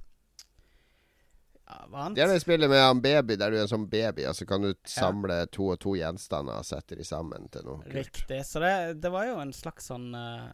ja. 1.70 2.08
Det 2.14 2.22
er 2.22 2.30
det 2.32 2.40
spillet 2.42 2.70
med 2.70 2.80
han 2.82 3.00
baby, 3.02 3.36
der 3.38 3.50
du 3.50 3.56
er 3.58 3.62
en 3.64 3.70
sånn 3.70 3.88
baby, 3.90 4.24
og 4.26 4.34
så 4.34 4.46
kan 4.46 4.62
du 4.64 4.72
samle 4.90 5.44
to 5.54 5.68
og 5.74 5.78
to 5.82 5.94
gjenstander 5.98 6.58
og 6.58 6.66
sette 6.66 6.98
de 6.98 7.06
sammen 7.06 7.46
til 7.54 7.62
noe 7.66 7.82
kult. 7.84 7.94
Riktig. 7.94 8.40
Så 8.46 8.62
det, 8.62 8.72
det 9.02 9.12
var 9.14 9.28
jo 9.28 9.36
en 9.42 9.52
slags 9.54 9.86
sånn 9.92 10.08
eh, 10.18 10.48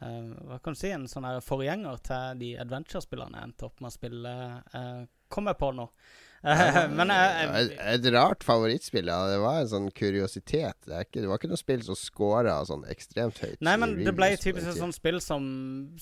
Hva 0.00 0.58
kan 0.62 0.74
du 0.74 0.78
si? 0.80 0.90
En 0.92 1.06
sånn 1.08 1.26
forgjenger 1.44 2.00
til 2.04 2.38
de 2.42 2.52
adventure-spillerne 2.60 3.38
jeg 3.40 3.50
endte 3.52 3.68
opp 3.70 3.80
med 3.80 3.92
å 3.92 3.94
spille. 3.94 4.36
Uh, 4.74 5.02
kom 5.32 5.46
jeg 5.52 5.60
på 5.62 5.72
nå. 5.78 5.88
Eh, 6.44 6.74
men 6.92 7.08
jeg, 7.08 7.44
Et, 7.56 7.70
et 7.94 8.06
rart 8.12 8.42
favorittspill. 8.44 9.06
Ja. 9.08 9.22
Det 9.32 9.38
var 9.40 9.62
en 9.62 9.68
sånn 9.70 9.86
kuriositet. 9.96 10.76
Det, 10.84 10.98
ikke, 11.06 11.22
det 11.22 11.30
var 11.30 11.38
ikke 11.40 11.48
noe 11.48 11.56
spill 11.56 11.80
som 11.86 11.96
scora 11.96 12.58
sånn 12.68 12.82
ekstremt 12.92 13.38
høyt. 13.40 13.62
Nei, 13.64 13.72
men 13.80 13.94
det 14.04 14.12
ble 14.12 14.28
typisk 14.36 14.68
et 14.74 14.76
sånt 14.76 14.92
spill 14.92 15.22
som 15.24 15.46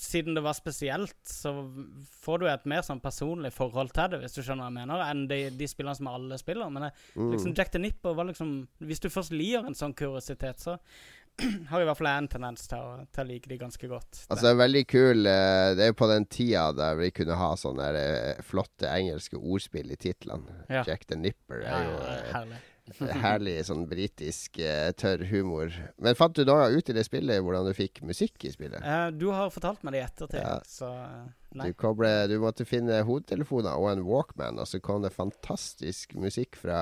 Siden 0.03 0.35
det 0.35 0.43
var 0.43 0.57
spesielt, 0.59 1.15
så 1.23 1.53
får 2.25 2.43
du 2.43 2.49
et 2.51 2.67
mer 2.67 2.83
sånn 2.83 2.99
personlig 2.99 3.53
forhold 3.55 3.95
til 3.95 4.11
det, 4.11 4.19
hvis 4.25 4.35
du 4.35 4.41
skjønner 4.43 4.65
hva 4.65 4.73
jeg 4.73 4.79
mener, 4.81 5.05
enn 5.07 5.23
de, 5.31 5.39
de 5.63 5.71
spillene 5.71 5.95
som 6.01 6.11
alle 6.11 6.41
spiller. 6.43 6.75
Men 6.75 6.89
det, 6.89 6.93
Mm. 7.15 7.31
liksom 7.37 7.55
Jack 7.55 7.71
the 7.71 7.79
Nipper 7.79 8.19
var 8.19 8.27
liksom 8.27 8.51
Hvis 8.83 8.99
du 8.99 9.07
først 9.15 9.31
liker 9.31 9.63
en 9.71 9.79
sånn 9.79 9.95
kuriositet, 9.95 10.59
så 10.59 10.75
har 11.71 11.81
i 11.81 11.85
hvert 11.87 11.97
fall 11.97 12.09
en 12.11 12.27
tendens 12.29 12.67
til 12.69 12.77
å, 12.77 13.05
til 13.13 13.23
å 13.23 13.27
like 13.29 13.49
de 13.49 13.57
ganske 13.61 13.87
godt. 13.89 14.19
Altså, 14.27 14.43
det 14.45 14.51
er 14.51 14.59
veldig 14.59 14.83
kul 14.91 15.29
eh, 15.29 15.69
Det 15.77 15.85
er 15.85 15.89
jo 15.93 15.95
på 16.03 16.09
den 16.11 16.27
tida 16.29 16.67
der 16.77 16.99
vi 16.99 17.09
kunne 17.15 17.37
ha 17.39 17.53
sånne 17.59 17.87
eh, 17.97 18.43
flotte 18.45 18.91
engelske 18.91 19.39
ordspill 19.39 19.89
i 19.93 19.97
titlene. 19.97 20.61
Ja. 20.69 20.83
Jack 20.87 21.07
the 21.09 21.17
Nipper 21.17 21.65
er 21.65 21.87
jo 21.87 21.97
ja, 21.97 22.13
eh, 22.19 22.29
herlig. 22.35 22.61
herlig 23.23 23.55
sånn 23.65 23.85
britisk 23.89 24.59
tørr 24.99 25.25
humor. 25.31 25.73
Men 26.03 26.17
fant 26.19 26.35
du 26.35 26.43
da 26.45 26.67
ut 26.69 26.89
i 26.91 26.95
det 26.97 27.05
spillet 27.07 27.41
hvordan 27.41 27.69
du 27.69 27.73
fikk 27.77 28.03
musikk 28.05 28.43
i 28.45 28.51
spillet? 28.53 28.83
Du 29.17 29.29
har 29.31 29.49
fortalt 29.55 29.81
meg 29.87 29.95
det 29.95 30.01
i 30.03 30.05
ettertid, 30.05 30.41
Ja. 30.43 30.57
så 30.67 30.91
Nei. 31.53 31.69
Du, 31.69 31.75
koble, 31.77 32.09
du 32.27 32.39
måtte 32.41 32.65
finne 32.65 32.97
hodetelefoner 33.05 33.77
og 33.77 33.91
en 33.91 34.03
Walkman, 34.07 34.57
og 34.59 34.65
så 34.67 34.79
kom 34.83 35.03
det 35.05 35.13
fantastisk 35.13 36.15
musikk 36.17 36.57
fra 36.57 36.79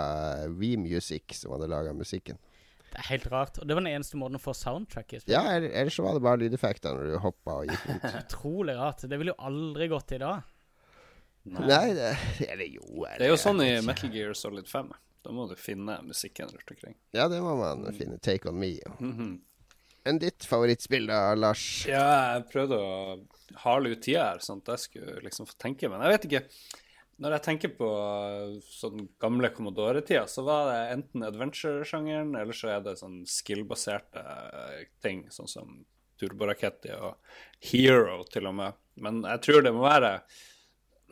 V-Music, 0.48 1.36
som 1.42 1.52
hadde 1.54 1.68
laga 1.72 1.92
musikken. 1.94 2.40
Det 2.92 3.00
er 3.00 3.08
helt 3.08 3.28
rart. 3.32 3.60
Og 3.62 3.68
det 3.68 3.76
var 3.78 3.86
den 3.86 3.94
eneste 3.94 4.20
måten 4.20 4.36
å 4.36 4.42
få 4.44 4.54
soundtrack 4.58 5.14
i. 5.16 5.22
Ja, 5.32 5.46
ellers 5.56 5.96
så 5.96 6.04
var 6.04 6.18
det 6.18 6.24
bare 6.26 6.42
lydeffekter 6.42 6.98
når 6.98 7.14
du 7.14 7.20
hoppa 7.24 7.62
og 7.62 7.72
gikk 7.72 7.86
ut. 7.88 8.08
Utrolig 8.26 8.76
rart. 8.80 9.06
Det 9.08 9.20
ville 9.22 9.32
jo 9.32 9.40
aldri 9.52 9.88
gått 9.92 10.12
i 10.18 10.20
dag. 10.22 10.50
Nei, 11.42 11.88
det 11.98 12.12
Eller 12.52 12.68
jo 12.70 13.06
Det 13.18 13.26
er 13.26 13.32
jo 13.32 13.38
sånn 13.40 13.64
i 13.66 13.72
Metal 13.82 14.12
Gear 14.14 14.36
Solid 14.38 14.68
5. 14.70 14.92
Da 15.26 15.32
må 15.34 15.48
du 15.50 15.56
finne 15.58 15.96
musikken 16.06 16.50
rundt 16.52 16.74
omkring. 16.74 16.98
Ja, 17.16 17.28
det 17.32 17.40
må 17.42 17.56
man 17.58 17.88
finne. 17.98 18.20
Take 18.22 18.50
on 18.50 18.60
me. 18.62 18.76
Ja. 18.82 18.94
Enn 20.10 20.18
ditt 20.22 20.46
favorittspill, 20.50 21.06
da, 21.10 21.36
Lars? 21.38 21.64
Ja, 21.90 22.06
jeg 22.36 22.48
prøvde 22.50 22.78
å 22.82 22.94
hale 23.62 23.92
ut 23.94 24.02
tida 24.02 24.32
her, 24.32 24.42
sånn 24.42 24.64
at 24.64 24.74
jeg 24.74 24.86
skulle 24.88 25.20
liksom 25.28 25.46
få 25.50 25.58
tenke. 25.62 25.90
Men 25.92 26.02
jeg 26.06 26.16
vet 26.16 26.26
ikke. 26.30 26.42
Når 27.22 27.36
jeg 27.36 27.44
tenker 27.46 27.70
på 27.78 27.88
sånn 28.66 29.04
gamle 29.22 29.52
Commodore-tida, 29.54 30.24
så 30.30 30.42
var 30.48 30.62
det 30.72 30.80
enten 30.96 31.26
adventure-sjangeren, 31.28 32.32
eller 32.40 32.56
så 32.58 32.68
er 32.74 32.82
det 32.86 32.96
sånn 32.98 33.20
skill-baserte 33.30 34.24
ting, 35.06 35.20
sånn 35.34 35.52
som 35.52 35.68
Turboraketti 36.22 36.92
og 36.98 37.12
Hero, 37.70 38.24
til 38.30 38.46
og 38.50 38.56
med. 38.58 38.72
Men 39.02 39.22
jeg 39.26 39.40
tror 39.46 39.62
det 39.66 39.74
må 39.76 39.82
være 39.86 40.12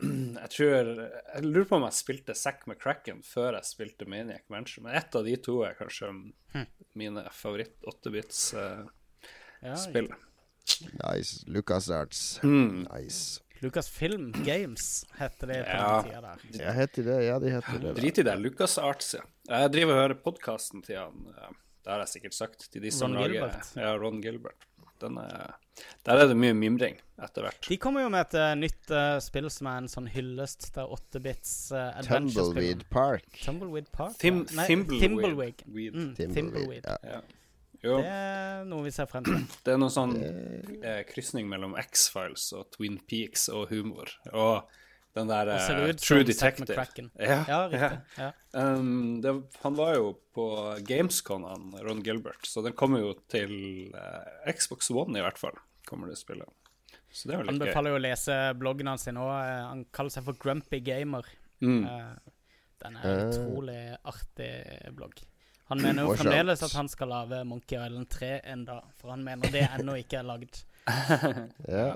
jeg 0.00 0.50
tror 0.54 0.70
Jeg 0.72 1.42
lurer 1.44 1.66
på 1.68 1.76
om 1.76 1.82
jeg 1.84 1.96
spilte 1.98 2.34
Zack 2.38 2.62
McCracken 2.66 3.18
før 3.26 3.50
jeg 3.58 3.68
spilte 3.68 4.08
Maniac 4.08 4.44
Mansion. 4.52 4.84
Men 4.86 4.96
ett 4.98 5.14
av 5.14 5.22
de 5.26 5.34
to 5.44 5.54
er 5.66 5.76
kanskje 5.78 6.06
mine 6.98 7.22
favoritt 7.36 7.76
8-bits-spill. 7.86 10.08
Ja, 10.10 10.16
Nice. 11.02 11.44
LucasArts. 11.50 12.40
Mm. 12.42 12.86
Nice. 12.94 13.40
Lucas 13.60 13.88
Film 13.92 14.30
Games 14.44 15.04
heter 15.18 15.46
det 15.50 15.58
på 15.64 15.70
Ja. 15.76 16.02
den 16.02 16.10
tida 16.10 16.20
der. 16.20 16.64
Ja, 16.64 16.72
heter 16.72 17.02
det. 17.04 17.18
Ja, 17.24 17.38
de 17.38 17.50
heter 17.50 17.78
det. 17.82 17.94
Drit 18.00 18.18
i 18.18 18.22
det. 18.22 18.36
Lucas 18.40 18.78
Arts, 18.78 19.14
ja. 19.14 19.20
Jeg 19.48 19.72
driver 19.74 19.96
og 19.96 20.00
hører 20.02 20.14
podkasten 20.24 20.82
til 20.86 20.96
han 20.96 21.26
eh, 21.34 21.52
Det 21.84 21.92
har 21.92 22.02
jeg 22.04 22.08
sikkert 22.14 22.34
sagt 22.36 22.66
til 22.72 22.82
de 22.82 22.90
som 22.92 23.12
Ron 23.12 23.22
lager 23.22 23.32
Gilbert. 23.34 23.72
Ja, 23.76 23.94
Ron 23.96 24.20
Gilbert. 24.22 24.66
Den 25.00 25.16
er, 25.16 25.54
der 26.04 26.18
er 26.20 26.26
det 26.28 26.36
mye 26.36 26.52
mimring 26.52 26.98
etter 27.24 27.46
hvert. 27.46 27.60
De 27.68 27.76
kommer 27.80 28.02
jo 28.04 28.10
med 28.12 28.20
et 28.26 28.34
uh, 28.36 28.50
nytt 28.60 28.90
uh, 28.92 29.16
spill 29.24 29.48
som 29.52 29.70
er 29.70 29.78
en 29.80 29.88
sånn 29.88 30.08
hyllest 30.12 30.66
til 30.74 30.92
8-bits 30.92 31.54
uh, 31.72 31.86
adventure-spill. 32.02 32.52
Tumbleweed 32.52 32.84
Park. 32.92 33.24
Tumbleweed 33.40 33.88
Park? 33.96 34.18
Thim, 34.20 34.42
ja. 34.44 34.58
Nei, 34.58 34.66
Thimbleweed. 34.68 35.00
Thimbleweed. 35.00 35.62
Thimbleweed. 35.64 35.96
Mm, 35.96 36.10
Thimbleweed. 36.18 36.34
Thimbleweed. 36.36 36.90
Ja. 37.14 37.22
Ja. 37.82 37.88
Jo, 37.90 37.96
Det 38.02 38.10
er 38.12 38.64
noe 38.68 38.84
vi 38.84 38.90
ser 38.92 39.06
frem 39.08 39.24
til. 39.24 39.40
det 39.64 39.72
er 39.72 39.78
noe 39.80 39.92
sånn 39.94 40.14
eh, 40.20 41.00
krysning 41.08 41.48
mellom 41.48 41.72
X-Files 41.80 42.50
og 42.58 42.68
Twin 42.76 42.98
Peaks 43.08 43.48
og 43.48 43.70
humor. 43.72 44.10
Og 44.32 44.68
den 45.16 45.26
der 45.32 45.48
Og 45.54 45.62
ser 45.64 45.80
eh, 45.80 45.88
ut 45.94 46.02
True 46.04 46.22
Detective. 46.28 47.08
Ja, 47.18 47.38
Ja, 47.48 47.60
riktig. 47.72 47.98
Ja. 48.20 48.28
Um, 48.52 49.20
det, 49.24 49.32
han 49.64 49.74
var 49.78 49.94
jo 49.96 50.12
på 50.36 50.44
Gamescon, 50.86 51.46
han 51.48 51.72
Ron 51.82 52.02
Gilbert, 52.06 52.44
så 52.46 52.62
den 52.62 52.76
kommer 52.78 53.00
jo 53.02 53.14
til 53.32 53.90
eh, 53.96 54.52
Xbox 54.54 54.90
One 54.94 55.18
i 55.18 55.24
hvert 55.24 55.40
fall. 55.40 55.56
kommer 55.88 56.06
det 56.12 56.18
spillet. 56.20 56.46
Så 57.10 57.26
det 57.26 57.34
er 57.34 57.40
jo 57.40 57.46
litt 57.48 57.56
gøy. 57.56 57.64
Anbefaler 57.64 57.90
jo 57.90 57.98
å 57.98 58.04
lese 58.04 58.34
bloggen 58.60 58.86
hans 58.92 59.08
nå. 59.10 59.24
Eh, 59.40 59.64
Han 59.72 59.80
kaller 59.90 60.14
seg 60.14 60.28
for 60.28 60.38
Grumpy 60.38 60.78
Gamer. 60.86 61.26
Mm. 61.64 61.80
Uh, 61.82 62.36
Den 62.80 62.96
er 62.96 63.02
en 63.08 63.18
Eh. 63.18 63.26
utrolig 63.32 63.80
artig 64.08 64.52
blogg. 64.96 65.18
Han 65.70 65.82
mener 65.84 66.02
jo 66.02 66.14
fremdeles 66.18 66.62
at 66.66 66.72
han 66.74 66.88
skal 66.90 67.12
lage 67.12 67.44
Monkey 67.46 67.78
Island 67.78 68.08
3 68.10 68.30
enda, 68.52 68.80
for 68.98 69.14
han 69.14 69.22
mener 69.22 69.52
det 69.54 69.68
ennå 69.68 69.94
ikke 70.02 70.20
er 70.20 70.30
lagd. 70.34 70.62
Ja. 71.70 71.90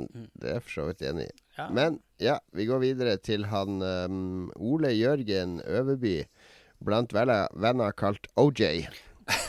Det 0.00 0.46
er 0.46 0.54
jeg 0.54 0.62
for 0.64 0.72
så 0.72 0.84
vidt 0.88 1.02
enig 1.04 1.26
i. 1.26 1.32
Ja. 1.58 1.66
Men 1.76 1.98
ja, 2.22 2.38
vi 2.56 2.64
går 2.68 2.80
videre 2.80 3.16
til 3.20 3.44
han 3.50 3.82
um, 3.82 4.46
Ole 4.56 4.94
Jørgen 4.94 5.58
Øverby, 5.66 6.22
blant 6.80 7.12
venner 7.12 7.92
kalt 7.98 8.30
OJ. 8.40 8.86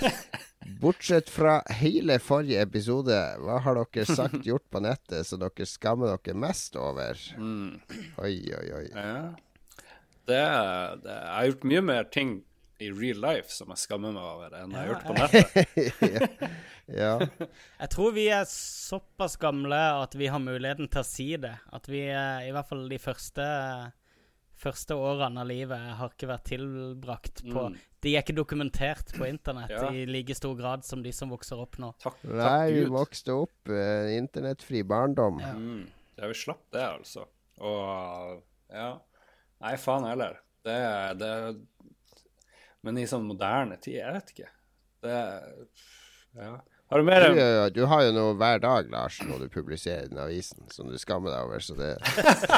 Bortsett 0.82 1.30
fra 1.32 1.62
hele 1.78 2.18
forrige 2.20 2.66
episode, 2.66 3.16
hva 3.45 3.62
har 3.64 3.80
dere 3.80 4.05
sagt 4.09 4.41
gjort 4.49 4.66
på 4.74 4.82
nettet 4.84 5.30
som 5.30 5.39
dere 5.41 5.70
skammer 5.70 6.18
dere 6.18 6.38
mest 6.38 6.76
over? 6.82 7.22
Mm. 7.38 7.78
Oi, 8.26 8.36
oi, 8.57 8.68
oi. 8.82 8.86
Ja. 8.91 9.16
Det, 10.28 10.41
det, 11.05 11.16
jeg 11.16 11.36
har 11.36 11.51
gjort 11.51 11.70
mye 11.72 11.86
mer 11.86 12.09
ting 12.14 12.39
i 12.82 12.90
real 12.92 13.20
life 13.22 13.54
som 13.54 13.70
jeg 13.74 13.84
skammer 13.84 14.14
meg 14.16 14.26
over, 14.26 14.56
enn 14.58 14.74
jeg 14.74 14.82
har 14.82 14.90
gjort 14.90 15.06
på 15.06 15.16
nettet. 15.18 16.52
ja. 17.02 17.14
Jeg 17.82 17.92
tror 17.94 18.16
vi 18.16 18.26
er 18.34 18.48
såpass 18.50 19.38
gamle 19.42 19.78
at 20.02 20.16
vi 20.18 20.30
har 20.34 20.42
muligheten 20.42 20.90
til 20.92 21.02
å 21.04 21.08
si 21.08 21.28
det. 21.42 21.54
At 21.72 21.88
vi 21.90 22.02
i 22.10 22.52
hvert 22.54 22.68
fall 22.68 22.88
de 22.90 22.98
første, 23.02 23.46
første 24.60 24.98
årene 24.98 25.44
av 25.44 25.50
livet 25.50 25.88
har 26.00 26.14
ikke 26.14 26.30
vært 26.34 26.50
tilbrakt 26.56 27.46
på 27.46 27.70
Mm. 27.72 27.80
De 28.02 28.16
er 28.16 28.24
ikke 28.24 28.34
dokumentert 28.34 29.12
på 29.14 29.28
internett 29.30 29.70
Ja. 29.70 29.92
i 29.94 30.08
like 30.10 30.34
stor 30.34 30.56
grad 30.58 30.82
som 30.84 31.04
de 31.06 31.12
som 31.14 31.30
vokser 31.30 31.60
opp 31.62 31.78
nå. 31.78 31.92
Takk, 32.02 32.16
takk 32.24 32.34
Nei, 32.34 32.72
vi 32.74 32.86
vokste 32.90 33.36
opp 33.44 33.70
uh, 33.70 34.10
internettfri 34.16 34.82
barndom. 34.82 35.38
Ja. 35.38 35.52
Mm. 35.54 35.84
Ja, 36.18 36.28
vi 36.32 36.34
slapp 36.34 36.64
det, 36.74 36.82
altså. 36.82 37.28
Og 37.62 38.42
ja. 38.74 38.90
Nei, 39.62 39.76
faen 39.78 40.08
heller. 40.10 40.40
Det, 40.66 40.80
det 41.22 41.30
Men 42.86 42.98
i 42.98 43.08
sånn 43.10 43.28
moderne 43.30 43.78
tid, 43.82 44.00
jeg 44.02 44.18
vet 44.18 44.36
ikke. 44.36 44.52
Det 45.06 45.18
Ja. 46.38 46.60
Har 46.92 47.00
du 47.00 47.06
mer 47.08 47.24
Du, 47.24 47.70
du 47.72 47.86
har 47.88 48.02
jo 48.04 48.12
noe 48.12 48.34
hver 48.36 48.60
dag, 48.60 48.90
Lars, 48.92 49.22
når 49.24 49.46
du 49.46 49.54
publiserer 49.54 50.10
den 50.12 50.20
avisen, 50.20 50.66
som 50.76 50.90
du 50.92 50.98
skammer 51.00 51.32
deg 51.32 51.46
over. 51.48 51.64
Så 51.64 51.78
det 51.80 51.94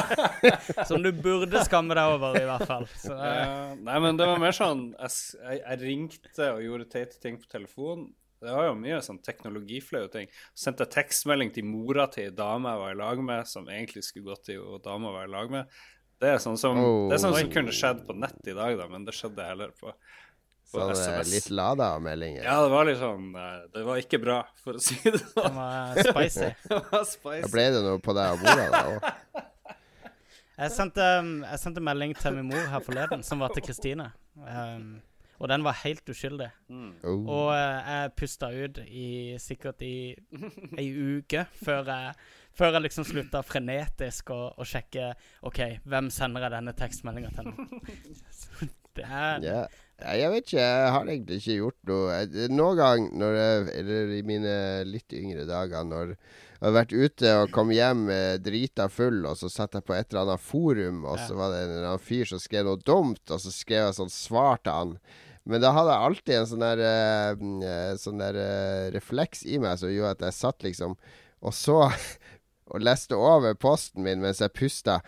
Som 0.89 1.05
du 1.05 1.11
burde 1.13 1.61
skamme 1.67 1.93
deg 1.93 2.15
over, 2.15 2.39
i 2.39 2.47
hvert 2.49 2.65
fall. 2.65 2.87
Så, 2.97 3.13
uh, 3.13 3.75
nei, 3.77 3.99
men 4.01 4.17
det 4.17 4.25
var 4.25 4.41
mer 4.41 4.55
sånn 4.57 4.87
Jeg, 4.95 5.13
jeg, 5.37 5.61
jeg 5.61 5.81
ringte 5.83 6.49
og 6.55 6.65
gjorde 6.65 6.89
teite 6.95 7.21
ting 7.21 7.37
på 7.37 7.51
telefon. 7.51 8.07
Det 8.43 8.51
var 8.51 8.65
jo 8.67 8.73
mye 8.75 8.97
sånn 9.05 9.21
teknologiflaue 9.23 10.09
ting. 10.11 10.33
Sendte 10.57 10.89
tekstmelding 10.91 11.53
til 11.55 11.69
mora 11.69 12.09
til 12.11 12.31
ei 12.31 12.35
dame 12.35 12.73
jeg 12.73 12.81
var 12.81 12.95
i 12.95 12.99
lag 12.99 13.21
med, 13.29 13.47
som 13.47 13.69
egentlig 13.69 14.03
skulle 14.07 14.33
gått 14.33 14.49
til 14.49 14.65
dama 14.83 15.11
jeg 15.11 15.19
var 15.19 15.29
i 15.29 15.33
lag 15.37 15.53
med. 15.53 15.77
Det 16.23 16.29
er 16.31 16.41
sånn 16.43 16.57
som, 16.59 16.77
Oh. 16.79 17.07
det 17.11 17.17
er 17.17 17.23
sånn 17.25 17.35
som 17.35 17.49
kunne 17.53 17.73
skjedd 17.75 18.03
på 18.07 18.15
nett 18.15 18.47
i 18.47 18.55
dag, 18.55 18.77
da, 18.79 18.87
men 18.91 19.03
det 19.07 19.15
skjedde 19.17 19.43
heller 19.45 19.73
på, 19.75 19.91
på 20.71 20.79
sånn 20.79 20.93
det 20.95 21.07
er 21.19 21.27
litt 21.29 21.49
lada 21.53 21.89
meldinger. 22.01 22.45
Ja, 22.47 22.55
det 22.63 22.71
var 22.71 22.87
litt 22.87 22.97
sånn 23.01 23.25
eh, 23.37 23.57
Det 23.75 23.83
var 23.85 23.99
ikke 24.01 24.19
bra, 24.23 24.37
for 24.63 24.79
å 24.79 24.83
si 24.83 24.95
det 25.03 25.19
sånn. 25.19 25.43
Det 25.43 25.55
var 25.59 25.99
spicy. 26.07 26.49
Det 26.71 26.79
var 26.91 27.03
spicy. 27.11 27.41
Da 27.43 27.51
ble 27.57 27.65
det 27.75 27.81
noe 27.85 27.99
på 28.05 28.15
deg 28.17 28.37
og 28.37 28.45
mora 28.47 28.69
da 28.71 28.83
òg. 28.93 29.09
Jeg 30.53 30.69
sendte, 30.75 31.05
jeg 31.49 31.59
sendte 31.59 31.81
melding 31.81 32.11
til 32.15 32.35
min 32.37 32.45
mor 32.51 32.67
her 32.69 32.83
forleden, 32.85 33.23
som 33.25 33.41
var 33.41 33.51
til 33.55 33.63
Kristine. 33.65 34.11
Um, 34.37 35.01
og 35.43 35.49
den 35.51 35.65
var 35.65 35.75
helt 35.81 36.07
uskyldig. 36.07 36.47
Oh. 36.71 37.25
Og 37.27 37.49
uh, 37.51 37.57
jeg 37.83 38.13
pusta 38.15 38.47
ut 38.55 38.79
i 38.87 39.07
sikkert 39.43 39.83
i 39.83 39.95
ei 40.79 40.87
uke 41.19 41.43
før 41.59 41.91
jeg, 41.91 42.13
før 42.55 42.77
jeg 42.77 42.85
liksom 42.87 43.07
slutta 43.09 43.43
frenetisk 43.43 44.31
å, 44.31 44.41
å 44.55 44.67
sjekke 44.67 45.11
OK, 45.43 45.59
hvem 45.83 46.07
sender 46.13 46.47
jeg 46.47 46.55
denne 46.55 46.75
tekstmeldinga 46.79 47.33
til 47.35 47.51
nå? 47.51 47.67
Det 48.93 49.07
er 49.09 49.41
yeah. 49.41 49.79
Jeg 50.03 50.29
vet 50.33 50.47
ikke, 50.47 50.59
jeg 50.59 50.87
har 50.91 51.07
egentlig 51.07 51.37
ikke 51.39 51.55
gjort 51.55 51.77
noe. 51.87 52.15
Jeg- 52.17 52.49
Noen 52.51 52.77
gang, 52.77 53.05
når 53.17 53.35
jeg, 53.37 53.67
eller 53.79 54.13
i 54.17 54.21
mine 54.25 54.55
litt 54.89 55.13
yngre 55.15 55.45
dager, 55.47 55.85
når 55.87 56.13
jeg 56.13 56.65
har 56.65 56.75
vært 56.75 56.93
ute 56.95 57.31
og 57.39 57.51
kom 57.55 57.71
hjem 57.71 58.09
eh, 58.11 58.37
drita 58.41 58.89
full, 58.91 59.21
og 59.29 59.37
så 59.39 59.49
satt 59.51 59.77
jeg 59.77 59.85
på 59.87 59.95
et 59.95 60.09
eller 60.11 60.25
annet 60.25 60.43
forum, 60.43 61.03
og 61.05 61.19
så 61.19 61.37
var 61.37 61.53
det 61.53 61.61
en 61.63 61.71
eller 61.75 61.87
annen 61.91 62.03
fyr 62.03 62.25
som 62.29 62.41
skrev 62.41 62.67
noe 62.67 62.81
dumt, 62.83 63.23
og 63.29 63.39
så 63.43 63.51
skrev 63.53 63.85
jeg 63.85 63.97
sånn 63.99 64.13
svar 64.13 64.59
til 64.63 64.75
han. 64.75 64.93
Men 65.49 65.59
da 65.59 65.73
hadde 65.75 65.91
jeg 65.91 66.07
alltid 66.07 66.37
en 66.37 66.47
sånn 66.47 66.63
der, 66.63 66.81
sånn 67.99 68.21
der 68.21 68.37
uh, 68.39 68.85
refleks 68.95 69.43
i 69.43 69.57
meg 69.59 69.75
som 69.81 69.91
gjorde 69.91 70.15
at 70.15 70.27
jeg 70.29 70.37
satt 70.37 70.63
liksom 70.63 70.95
og 71.43 71.51
så 71.55 71.79
og 72.71 72.83
leste 72.83 73.17
over 73.19 73.57
posten 73.59 74.05
min 74.05 74.23
mens 74.23 74.39
jeg 74.41 74.53
pusta. 74.55 75.01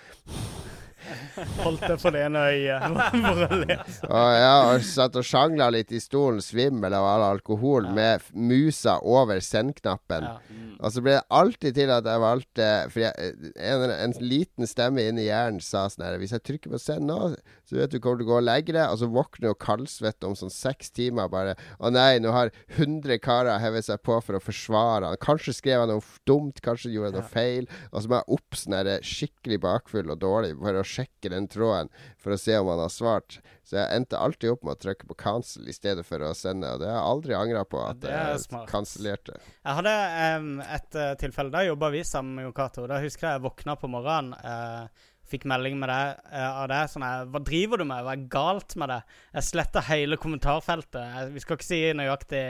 Holdt 1.64 1.86
det 1.88 1.98
for 2.02 2.16
det 2.16 2.26
ene 2.28 2.44
øyet. 2.52 3.00
For 3.16 3.46
å 3.46 3.60
lese. 3.62 4.10
Og 4.10 4.30
ja, 4.40 4.54
og 4.72 4.86
satt 4.88 5.18
og 5.20 5.28
sjangla 5.28 5.70
litt 5.74 5.94
i 5.96 6.02
stolen, 6.04 6.42
svimmel 6.44 6.96
av 6.96 7.08
all 7.10 7.26
alkohol, 7.32 7.90
med 7.96 8.24
musa 8.34 8.98
over 9.02 9.42
send-knappen. 9.44 10.26
Ja. 10.30 10.66
Og 10.84 10.92
så 10.92 11.02
ble 11.04 11.16
det 11.16 11.24
alltid 11.32 11.78
til 11.78 11.92
at 11.94 12.08
jeg 12.10 12.20
valgte 12.20 12.66
For 12.92 13.00
jeg, 13.00 13.30
en, 13.56 13.84
en 13.94 14.16
liten 14.20 14.68
stemme 14.68 15.06
inni 15.08 15.28
hjernen 15.30 15.62
sa 15.64 15.86
sånn 15.92 16.04
her 16.04 16.18
Hvis 16.20 16.34
jeg 16.36 16.44
trykker 16.44 16.74
på 16.74 16.80
send 16.82 17.08
nå, 17.08 17.32
så 17.66 17.78
vet 17.80 17.94
du 17.94 18.00
kommer 18.04 18.20
til 18.20 18.28
å 18.28 18.32
gå 18.34 18.38
og 18.42 18.46
legge 18.46 18.76
deg, 18.76 18.90
og 18.92 19.00
så 19.00 19.10
våkner 19.10 19.54
du 19.54 19.60
kaldsvett 19.62 20.28
om 20.28 20.36
sånn 20.38 20.52
seks 20.54 20.92
timer 20.96 21.32
bare 21.32 21.56
Å 21.80 21.92
nei, 21.94 22.20
nå 22.22 22.34
har 22.36 22.52
100 22.76 23.22
karer 23.24 23.62
hevet 23.64 23.88
seg 23.88 24.02
på 24.06 24.18
for 24.26 24.38
å 24.38 24.44
forsvare 24.44 25.10
han. 25.10 25.22
Kanskje 25.22 25.56
skrev 25.56 25.84
han 25.84 25.94
noe 25.94 26.04
dumt, 26.28 26.60
kanskje 26.66 26.92
gjorde 26.94 27.14
han 27.14 27.20
noe 27.22 27.32
feil. 27.32 27.70
Og 27.92 28.04
så 28.04 28.12
må 28.12 28.20
jeg 28.20 28.38
opp 28.38 28.60
sånn 28.60 28.78
her 28.78 28.92
skikkelig 29.06 29.60
bakfull 29.64 30.12
og 30.12 30.22
dårlig 30.22 30.54
for 30.60 30.80
å 30.80 30.86
sjekke 30.96 31.32
den 31.34 31.50
tråden 31.52 31.92
for 32.22 32.36
å 32.36 32.40
se 32.40 32.58
om 32.58 32.72
han 32.72 32.82
har 32.84 32.94
svart. 32.94 33.40
Så 33.66 33.80
jeg 33.80 33.98
endte 33.98 34.20
alltid 34.22 34.54
opp 34.54 34.66
med 34.66 34.76
å 34.76 34.82
trykke 34.82 35.10
på 35.10 35.18
cancel 35.20 35.70
i 35.70 35.76
stedet 35.76 36.06
for 36.08 36.22
å 36.26 36.34
sende, 36.38 36.74
og 36.76 36.84
det 36.84 36.90
har 36.90 37.00
jeg 37.00 37.14
aldri 37.14 37.38
angra 37.38 37.64
på 37.70 37.82
at 37.82 38.06
er 38.10 38.36
jeg 38.36 38.66
kansellerte. 38.70 39.40
Jeg 39.66 39.80
hadde 39.80 39.96
um, 40.42 40.52
et 40.66 41.00
uh, 41.02 41.12
tilfelle. 41.22 41.54
Da 41.54 41.66
jobba 41.66 41.92
vi 41.94 42.06
sammen 42.08 42.40
med 42.40 42.48
Jon 42.48 42.56
Cato. 42.58 42.86
Da 42.90 43.02
husker 43.04 43.30
jeg 43.30 43.36
jeg 43.36 43.46
våkna 43.46 43.76
på 43.80 43.90
morgenen. 43.92 44.34
Uh, 44.40 45.12
fikk 45.26 45.48
melding 45.50 45.80
med 45.82 45.90
deg 45.90 46.20
uh, 46.30 46.52
av 46.62 46.68
det. 46.72 46.84
sånn 46.92 47.06
her 47.06 47.32
Hva 47.34 47.42
driver 47.46 47.82
du 47.82 47.88
med? 47.90 48.04
Hva 48.06 48.14
er 48.14 48.28
galt 48.32 48.76
med 48.80 48.94
det? 48.94 49.00
Jeg 49.34 49.50
sletta 49.50 49.84
hele 49.90 50.20
kommentarfeltet. 50.22 51.02
Jeg, 51.02 51.34
vi 51.34 51.44
skal 51.44 51.60
ikke 51.60 51.70
si 51.72 51.82
nøyaktig 51.98 52.46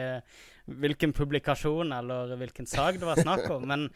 hvilken 0.66 1.14
publikasjon 1.14 1.94
eller 1.94 2.36
hvilken 2.40 2.68
sak 2.70 2.98
det 2.98 3.06
var 3.08 3.22
snakk 3.22 3.46
om, 3.54 3.68
men 3.70 3.90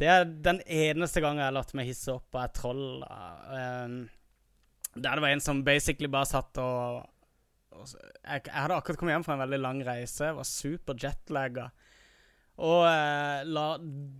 det 0.00 0.10
er 0.10 0.24
den 0.26 0.60
eneste 0.64 1.22
gangen 1.22 1.42
jeg 1.42 1.50
har 1.50 1.56
latt 1.56 1.74
meg 1.76 1.88
hisse 1.88 2.12
opp 2.14 2.34
av 2.34 2.46
et 2.48 2.56
troll. 2.56 2.86
Um, 3.04 3.96
der 4.94 5.18
det 5.18 5.24
var 5.24 5.34
en 5.34 5.42
som 5.42 5.64
basically 5.66 6.10
bare 6.10 6.30
satt 6.30 6.58
og, 6.62 7.02
og 7.74 7.88
jeg, 7.88 8.44
jeg 8.46 8.54
hadde 8.54 8.76
akkurat 8.76 9.00
kommet 9.00 9.16
hjem 9.16 9.26
fra 9.26 9.36
en 9.36 9.44
veldig 9.44 9.60
lang 9.62 9.82
reise. 9.86 10.30
Var 10.36 10.48
super 10.48 10.98
jetlagga. 10.98 11.68
Og 12.62 12.84
eh, 12.86 13.40
la 13.50 13.64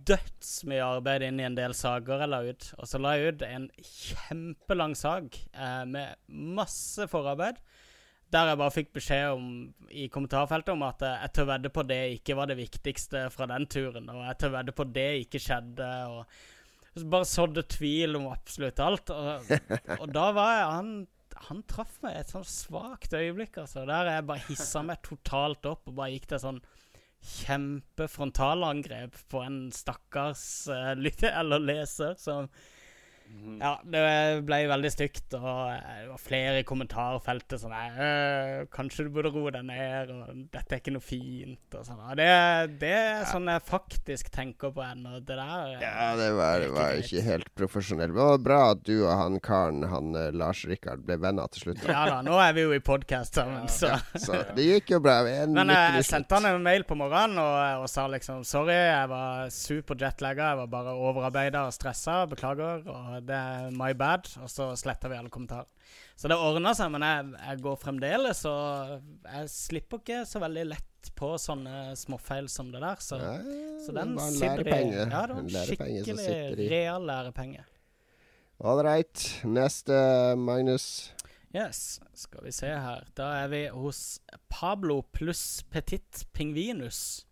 dødsmye 0.09 0.83
arbeid 0.83 1.23
inn 1.23 1.39
i 1.39 1.45
en 1.47 1.55
del 1.55 1.75
saker 1.77 2.25
jeg 2.25 2.31
la 2.31 2.41
ut. 2.43 2.67
Og 2.75 2.89
så 2.91 2.99
la 2.99 3.13
jeg 3.15 3.31
ut 3.31 3.45
en 3.47 3.69
kjempelang 3.79 4.95
sak 4.99 5.39
eh, 5.53 5.83
med 5.87 6.19
masse 6.27 7.07
forarbeid. 7.11 7.61
Der 8.35 8.49
jeg 8.51 8.59
bare 8.59 8.73
fikk 8.73 8.89
beskjed 8.97 9.29
om, 9.31 9.45
i 9.87 10.09
kommentarfeltet 10.11 10.73
om 10.73 10.83
at 10.83 11.03
jeg 11.05 11.31
tør 11.37 11.47
vedde 11.53 11.71
på 11.71 11.85
det 11.87 12.01
ikke 12.17 12.35
var 12.35 12.49
det 12.51 12.57
viktigste 12.59 13.29
fra 13.31 13.47
den 13.47 13.67
turen. 13.71 14.09
Og 14.11 14.25
jeg 14.25 14.39
tør 14.41 14.57
vedde 14.57 14.75
på 14.75 14.87
det 14.97 15.09
ikke 15.23 15.39
skjedde. 15.39 15.89
Og 16.11 17.05
bare 17.15 17.27
sådde 17.27 17.63
tvil 17.71 18.19
om 18.19 18.29
absolutt 18.33 18.79
alt. 18.83 19.11
Og, 19.15 19.51
og 20.01 20.07
da 20.15 20.29
var 20.35 20.51
jeg 20.57 20.71
Han, 20.73 20.91
han 21.49 21.63
traff 21.69 21.99
meg 22.03 22.19
et 22.19 22.31
sånn 22.35 22.47
svakt 22.47 23.15
øyeblikk, 23.15 23.61
altså. 23.63 23.85
Der 23.87 24.11
jeg 24.11 24.27
bare 24.27 24.47
hissa 24.49 24.83
meg 24.83 25.03
totalt 25.05 25.71
opp 25.71 25.87
og 25.91 25.97
bare 26.01 26.13
gikk 26.15 26.27
til 26.31 26.43
sånn 26.43 26.61
kjempefrontalangrep 27.25 29.15
på 29.31 29.41
en 29.41 29.59
stakkars 29.73 30.43
uh, 30.69 30.93
lytter 30.93 31.33
eller 31.33 31.63
leser 31.63 32.13
som 32.21 32.49
Ja, 33.59 33.75
det 33.87 34.01
ble 34.45 34.57
veldig 34.69 34.89
stygt, 34.91 35.33
og 35.37 35.71
eh, 35.71 36.01
det 36.03 36.09
var 36.11 36.21
flere 36.21 36.59
i 36.61 36.65
kommentarfeltet 36.67 37.61
sånn 37.61 37.73
«Øh, 37.75 38.65
Kanskje 38.73 39.05
du 39.07 39.11
burde 39.15 39.31
roe 39.33 39.51
deg 39.53 39.65
ned, 39.67 40.11
og 40.11 40.41
dette 40.53 40.75
er 40.75 40.81
ikke 40.81 40.93
noe 40.95 41.03
fint, 41.05 41.77
og 41.77 41.85
sånn. 41.87 42.01
Det, 42.19 42.27
det 42.81 42.91
er 42.95 43.25
sånn 43.29 43.47
jeg 43.51 43.63
faktisk 43.67 44.31
tenker 44.33 44.73
på 44.75 44.83
ennå. 44.85 45.19
Det 45.25 45.37
der 45.39 45.75
eh, 45.75 45.83
Ja, 45.85 46.09
det 46.19 46.29
var, 46.37 46.59
det 46.63 46.71
var 46.75 46.99
ikke 46.99 47.23
helt 47.25 47.51
profesjonelt. 47.57 48.11
Men 48.15 48.19
det 48.19 48.27
var 48.31 48.43
bra 48.45 48.59
at 48.73 48.83
du 48.87 48.93
og 49.05 49.13
han 49.15 49.39
karen, 49.43 49.83
han 49.89 50.11
eh, 50.19 50.31
Lars 50.35 50.65
Rikard, 50.67 51.05
ble 51.07 51.17
venner 51.21 51.49
til 51.53 51.67
slutt. 51.67 51.83
da. 51.85 51.91
Ja 51.95 52.03
da, 52.11 52.19
nå 52.25 52.37
er 52.43 52.55
vi 52.57 52.65
jo 52.65 52.75
i 52.75 52.81
podkast 52.83 53.39
sammen, 53.39 53.69
så 53.71 53.93
Så 54.19 54.41
det 54.55 54.65
gikk 54.67 54.95
jo 54.95 55.01
bra. 55.03 55.19
En 55.31 55.55
Men 55.55 55.71
jeg, 55.73 55.95
jeg 56.01 56.09
sendte 56.09 56.37
han 56.39 56.49
en 56.49 56.63
mail 56.65 56.85
på 56.87 56.97
morgenen 56.99 57.39
og, 57.41 57.83
og 57.85 57.89
sa 57.91 58.07
liksom 58.11 58.43
sorry, 58.47 58.75
jeg 58.75 59.09
var 59.11 59.49
super 59.53 59.99
jetlagga, 59.99 60.51
jeg 60.53 60.61
var 60.63 60.71
bare 60.75 60.95
overarbeida 60.95 61.65
og 61.69 61.73
stressa, 61.75 62.21
beklager. 62.31 62.83
Og 62.85 63.24
det 63.27 63.35
er 63.35 63.71
my 63.75 63.91
bad, 63.97 64.29
og 64.41 64.49
så 64.51 64.71
sletter 64.79 65.11
vi 65.11 65.17
alle 65.19 65.31
kommentarer. 65.33 65.67
Så 66.15 66.29
det 66.31 66.37
ordna 66.39 66.73
seg, 66.77 66.91
men 66.93 67.03
jeg, 67.05 67.31
jeg 67.41 67.61
går 67.65 67.79
fremdeles, 67.81 68.43
og 68.49 68.95
jeg 69.27 69.49
slipper 69.51 70.01
ikke 70.03 70.21
så 70.29 70.41
veldig 70.43 70.65
lett 70.71 71.11
på 71.15 71.33
sånne 71.37 71.93
småfeil 71.99 72.47
som 72.49 72.71
det 72.73 72.81
der. 72.81 73.01
Så, 73.03 73.19
Ja, 73.21 73.35
så 73.85 73.93
den 73.95 74.15
en 74.15 74.33
sitter 74.33 74.65
i. 74.65 74.79
Ja, 74.95 75.25
det 75.27 75.35
var 75.37 75.43
En 75.43 75.51
skikkelig 75.69 76.69
real 76.71 77.05
lærepenge. 77.05 77.65
All 78.63 78.79
right. 78.85 79.27
Neste, 79.43 79.93
Magnus. 80.39 81.11
Yes, 81.55 81.99
skal 82.15 82.43
vi 82.43 82.51
se 82.55 82.67
her. 82.67 83.05
Da 83.15 83.29
er 83.43 83.51
vi 83.51 83.61
hos 83.71 84.19
Pablo 84.51 85.01
pluss 85.15 85.63
Petit 85.71 86.25
Pingvinus. 86.35 87.25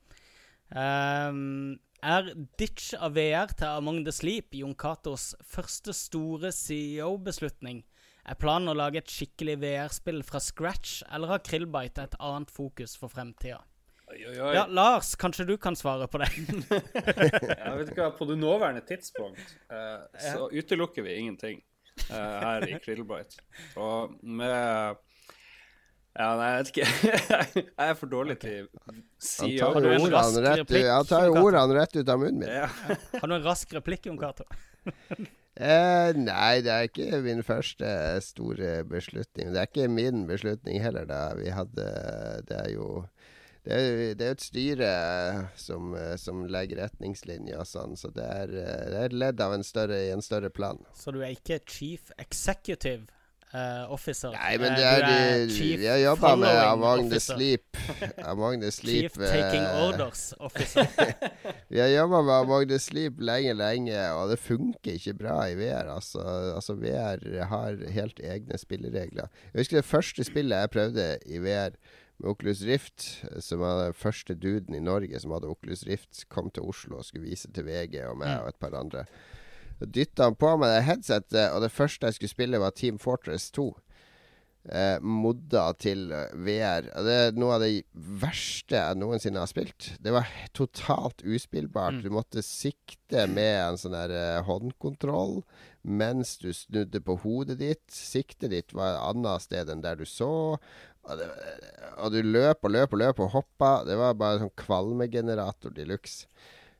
Ehm, 0.75 1.79
er 2.03 2.29
ditch 2.59 2.91
av 2.99 3.15
VR 3.15 3.53
til 3.55 3.69
Among 3.69 4.01
the 4.03 4.13
Sleep 4.13 4.55
Jon 4.59 4.75
Catos 4.75 5.31
første 5.47 5.95
store 5.95 6.51
CEO-beslutning? 6.51 7.83
Er 8.23 8.39
planen 8.39 8.71
å 8.71 8.75
lage 8.75 9.01
et 9.01 9.11
skikkelig 9.11 9.57
VR-spill 9.63 10.21
fra 10.27 10.39
scratch, 10.43 11.01
eller 11.11 11.31
har 11.31 11.43
Krillbite 11.43 12.05
et 12.07 12.17
annet 12.23 12.51
fokus 12.51 12.95
for 12.99 13.11
fremtida? 13.11 13.61
Oi, 14.11 14.19
oi, 14.29 14.35
oi. 14.35 14.51
Ja, 14.55 14.65
Lars, 14.67 15.13
kanskje 15.19 15.47
du 15.47 15.55
kan 15.59 15.75
svare 15.79 16.07
på 16.11 16.19
det? 16.21 16.29
Jeg 16.37 17.75
vet 17.79 17.91
ikke 17.91 18.03
hva, 18.03 18.11
På 18.15 18.27
det 18.29 18.37
nåværende 18.39 18.83
tidspunkt 18.85 19.55
uh, 19.71 20.03
så 20.19 20.49
utelukker 20.51 21.07
vi 21.07 21.15
ingenting 21.23 21.63
uh, 22.11 22.15
her 22.43 22.67
i 22.67 22.77
Krillbite. 22.83 23.41
Og 23.79 24.13
med 24.21 24.99
Ja, 26.13 26.33
nei, 26.37 26.49
jeg 26.51 26.57
vet 26.59 26.71
ikke. 26.71 26.87
jeg 27.63 27.85
er 27.89 27.95
for 27.97 28.11
dårlig 28.11 28.35
til 28.43 28.67
Han 28.85 28.99
CEO. 29.17 29.69
tar 29.73 29.79
du 29.81 29.87
jo 29.89 30.01
ordene 30.05 30.43
rett, 30.45 30.73
han 30.85 31.07
tar 31.09 31.37
ordene 31.41 31.77
rett 31.79 31.95
ut 31.97 32.11
av 32.13 32.19
munnen 32.21 32.43
min. 32.43 32.51
Ja. 32.53 32.67
Har 33.21 33.31
du 33.31 33.33
en 33.39 33.47
rask 33.47 33.73
replikk, 33.73 34.05
Jon 34.09 34.19
Cato? 34.21 34.45
Eh, 35.53 36.15
nei, 36.17 36.63
det 36.65 36.71
er 36.73 36.87
ikke 36.87 37.19
min 37.21 37.43
første 37.45 37.85
store 38.25 38.79
beslutning. 38.89 39.51
Det 39.53 39.59
er 39.61 39.67
ikke 39.69 39.85
min 39.85 40.23
beslutning 40.25 40.79
heller, 40.81 41.05
da. 41.05 41.19
Vi 41.37 41.51
hadde 41.53 41.85
Det 42.49 42.57
er 42.57 42.71
jo 42.73 42.87
det 43.61 43.77
er, 43.77 44.15
det 44.17 44.25
er 44.25 44.33
et 44.33 44.41
styre 44.43 44.89
som, 45.55 45.93
som 46.19 46.41
legger 46.49 46.81
retningslinjer 46.81 47.61
og 47.61 47.69
sånn, 47.69 47.93
så 47.95 48.09
det 48.11 48.25
er, 48.25 48.49
det 48.49 48.97
er 48.97 49.05
et 49.05 49.15
ledd 49.15 49.45
av 49.45 49.53
en 49.55 49.63
større, 49.63 50.01
i 50.03 50.09
en 50.11 50.25
større 50.25 50.49
plan. 50.49 50.81
Så 50.97 51.13
du 51.13 51.21
er 51.21 51.37
ikke 51.37 51.61
chief 51.69 52.09
executive 52.17 53.05
eh, 53.53 53.91
officer? 53.93 54.33
Nei, 54.35 54.57
men 54.61 54.71
Eh, 54.73 54.77
det 54.77 54.85
er, 54.85 55.05
er 55.07 55.49
chief 55.53 55.81
har 55.85 55.99
jobba 56.01 56.35
med 56.35 57.09
the. 57.11 57.19
Sleep. 57.19 57.77
Among 58.31 58.61
the 58.61 58.71
Sleep 58.71 59.11
Chief 59.11 59.17
taking 59.17 59.63
eh, 59.63 59.83
orders 59.85 60.33
officer. 60.39 60.87
Vi 61.69 61.79
har 61.79 61.87
jobba 61.87 62.21
med 62.21 62.33
Among 62.33 62.69
the 62.69 62.79
Sleep 62.79 63.19
lenge, 63.19 63.53
lenge, 63.53 63.97
og 64.13 64.29
det 64.29 64.39
funker 64.39 64.97
ikke 64.97 65.13
bra 65.13 65.43
i 65.49 65.57
VR. 65.59 65.93
Altså, 65.95 66.21
altså 66.55 66.73
VR 66.73 67.43
har 67.49 67.77
helt 67.91 68.19
egne 68.23 68.57
spilleregler. 68.57 69.27
Jeg 69.53 69.59
husker 69.59 69.77
det 69.77 69.85
første 69.85 70.23
spillet 70.23 70.57
jeg 70.57 70.69
prøvde 70.69 71.09
i 71.25 71.43
VR 71.43 71.77
med 72.19 72.29
Oculus 72.29 72.63
Rift, 72.63 73.25
som 73.39 73.59
var 73.59 73.85
den 73.85 73.93
første 73.93 74.35
duden 74.35 74.75
i 74.75 74.79
Norge 74.83 75.19
som 75.19 75.31
hadde 75.35 75.49
Oculus 75.49 75.83
Rift, 75.87 76.25
kom 76.29 76.49
til 76.49 76.63
Oslo 76.63 76.97
og 76.97 77.05
skulle 77.05 77.29
vise 77.29 77.51
til 77.51 77.65
VG 77.67 77.99
og 78.07 78.17
meg 78.21 78.41
og 78.41 78.53
et 78.53 78.61
par 78.61 78.75
andre. 78.79 79.05
Dytta 79.79 80.29
han 80.29 80.37
på 80.39 80.53
meg 80.59 80.73
det 80.73 80.83
headsetet, 80.87 81.47
og 81.51 81.63
det 81.65 81.73
første 81.73 82.09
jeg 82.09 82.19
skulle 82.19 82.35
spille, 82.35 82.61
var 82.61 82.75
Team 82.77 82.99
Fortress 83.01 83.49
2 83.55 83.71
eh, 84.69 84.99
modda 85.01 85.65
til 85.79 86.07
VR. 86.33 86.87
Og 86.93 87.07
Det 87.07 87.17
er 87.17 87.35
noe 87.37 87.57
av 87.57 87.65
det 87.65 87.83
verste 87.93 88.79
jeg 88.79 88.99
noensinne 88.99 89.43
har 89.43 89.51
spilt. 89.51 89.93
Det 90.03 90.13
var 90.15 90.29
totalt 90.55 91.23
uspillbart. 91.25 92.01
Du 92.03 92.09
måtte 92.13 92.43
sikte 92.45 93.27
med 93.31 93.59
en 93.59 93.79
sånn 93.79 93.97
der 93.97 94.15
eh, 94.17 94.41
håndkontroll 94.47 95.41
mens 95.83 96.37
du 96.39 96.53
snudde 96.55 97.01
på 97.03 97.17
hodet 97.25 97.59
ditt. 97.59 97.85
Siktet 97.91 98.53
ditt 98.53 98.73
var 98.75 98.93
et 98.93 99.05
annet 99.11 99.43
sted 99.43 99.71
enn 99.71 99.83
der 99.83 99.99
du 99.99 100.05
så. 100.07 100.55
Og, 101.03 101.15
det, 101.19 101.27
og 101.99 102.13
du 102.13 102.21
løp 102.23 102.63
og 102.63 102.71
løp 102.71 102.95
og 102.95 103.01
løp 103.01 103.23
og 103.25 103.33
hoppa. 103.35 103.73
Det 103.87 103.97
var 103.99 104.15
bare 104.19 104.45
sånn 104.45 104.55
kvalmegenerator 104.63 105.75
de 105.75 105.89
luxe. 105.89 106.29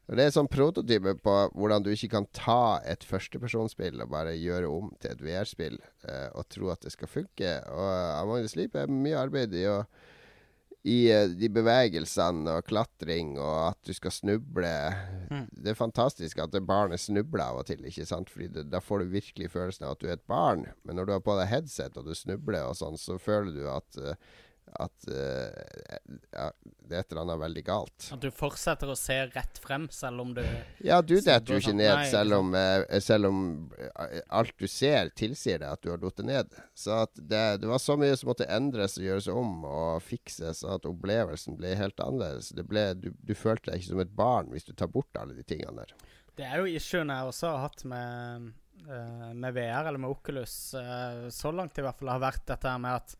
Det 0.04 0.26
er 0.26 0.34
sånn 0.36 0.50
prototype 0.52 1.14
på 1.24 1.34
hvordan 1.56 1.86
du 1.86 1.92
ikke 1.94 2.12
kan 2.18 2.26
ta 2.36 2.82
et 2.84 3.06
førstepersonsspill 3.08 4.04
og 4.04 4.12
bare 4.12 4.34
gjøre 4.36 4.68
om 4.68 4.90
til 5.00 5.14
et 5.14 5.22
VR-spill 5.24 5.78
eh, 5.80 6.28
og 6.36 6.50
tro 6.52 6.74
at 6.74 6.84
det 6.84 6.92
skal 6.92 7.12
funke. 7.12 7.54
Og 7.72 8.34
the 8.42 8.52
Sleep 8.52 8.76
er 8.76 8.92
mye 8.92 9.22
arbeid 9.22 9.56
i 9.56 9.64
å 9.72 9.80
i 10.84 11.08
eh, 11.12 11.30
de 11.40 11.48
bevegelsene 11.54 12.58
og 12.58 12.68
klatring 12.68 13.38
og 13.40 13.70
at 13.70 13.80
du 13.88 13.94
skal 13.96 14.12
snuble. 14.12 14.72
Det 15.56 15.72
er 15.72 15.80
fantastisk 15.80 16.42
at 16.44 16.58
barnet 16.68 17.02
snubler 17.02 17.46
av 17.46 17.62
og 17.62 17.70
til, 17.70 17.86
ikke 17.88 18.08
sant? 18.08 18.32
Fordi 18.32 18.50
det, 18.52 18.68
da 18.72 18.84
får 18.84 19.04
du 19.04 19.16
virkelig 19.16 19.52
følelsen 19.54 19.88
av 19.88 19.96
at 19.96 20.04
du 20.04 20.10
er 20.10 20.18
et 20.18 20.28
barn. 20.28 20.68
Men 20.84 21.00
når 21.00 21.08
du 21.08 21.16
har 21.16 21.24
på 21.24 21.38
deg 21.40 21.52
headset 21.52 22.00
og 22.00 22.10
du 22.10 22.16
snubler 22.18 22.68
og 22.68 22.76
sånn, 22.80 23.00
så 23.00 23.16
føler 23.22 23.56
du 23.56 23.70
at 23.72 24.02
eh, 24.02 24.20
at 24.74 25.08
uh, 25.08 25.50
ja, 26.32 26.48
det 26.88 26.96
er 26.96 27.04
et 27.04 27.12
eller 27.12 27.24
annet 27.24 27.42
veldig 27.44 27.64
galt. 27.68 28.08
At 28.16 28.22
du 28.24 28.30
fortsetter 28.34 28.90
å 28.90 28.96
se 28.98 29.16
rett 29.30 29.60
frem, 29.62 29.86
selv 29.94 30.24
om 30.24 30.32
du 30.36 30.42
Ja, 30.84 31.02
du 31.02 31.16
detter 31.20 31.56
jo 31.56 31.62
ikke 31.62 31.76
ned, 31.76 31.94
Nei, 31.94 32.08
selv 32.10 32.38
om, 32.40 32.54
uh, 32.58 33.00
selv 33.04 33.30
om 33.30 33.44
eh, 33.78 34.22
alt 34.34 34.56
du 34.60 34.66
ser, 34.72 35.12
tilsier 35.18 35.62
deg 35.62 35.76
at 35.76 35.84
du 35.84 35.92
har 35.94 36.02
falt 36.02 36.24
ned. 36.26 36.58
Så 36.78 37.04
det, 37.16 37.44
det 37.62 37.70
var 37.70 37.84
så 37.84 37.98
mye 38.00 38.18
som 38.20 38.32
måtte 38.32 38.50
endres 38.50 38.98
og 39.00 39.08
gjøres 39.08 39.30
om 39.34 39.68
og 39.70 40.02
fikses, 40.06 40.64
at 40.66 40.90
opplevelsen 40.90 41.60
ble 41.60 41.76
helt 41.80 42.02
annerledes. 42.04 42.54
Det 42.58 42.66
ble, 42.70 42.90
du, 42.98 43.12
du 43.14 43.36
følte 43.38 43.72
deg 43.72 43.82
ikke 43.82 43.94
som 43.94 44.04
et 44.04 44.18
barn 44.18 44.52
hvis 44.54 44.68
du 44.68 44.74
tar 44.74 44.92
bort 44.94 45.22
alle 45.22 45.38
de 45.38 45.46
tingene 45.48 45.84
der. 45.84 45.96
Det 46.34 46.50
er 46.50 46.64
jo 46.64 46.70
issuen 46.72 47.14
jeg 47.14 47.30
også 47.30 47.54
har 47.54 47.68
hatt 47.68 47.86
med, 47.86 48.52
uh, 48.88 49.30
med 49.38 49.54
VR, 49.54 49.86
eller 49.86 50.02
med 50.02 50.16
Oculus, 50.16 50.58
så 50.74 51.54
langt 51.54 51.78
i 51.78 51.86
hvert 51.86 52.00
fall, 52.00 52.16
har 52.16 52.26
vært 52.26 52.46
dette 52.50 52.78
med 52.82 53.04
at, 53.04 53.18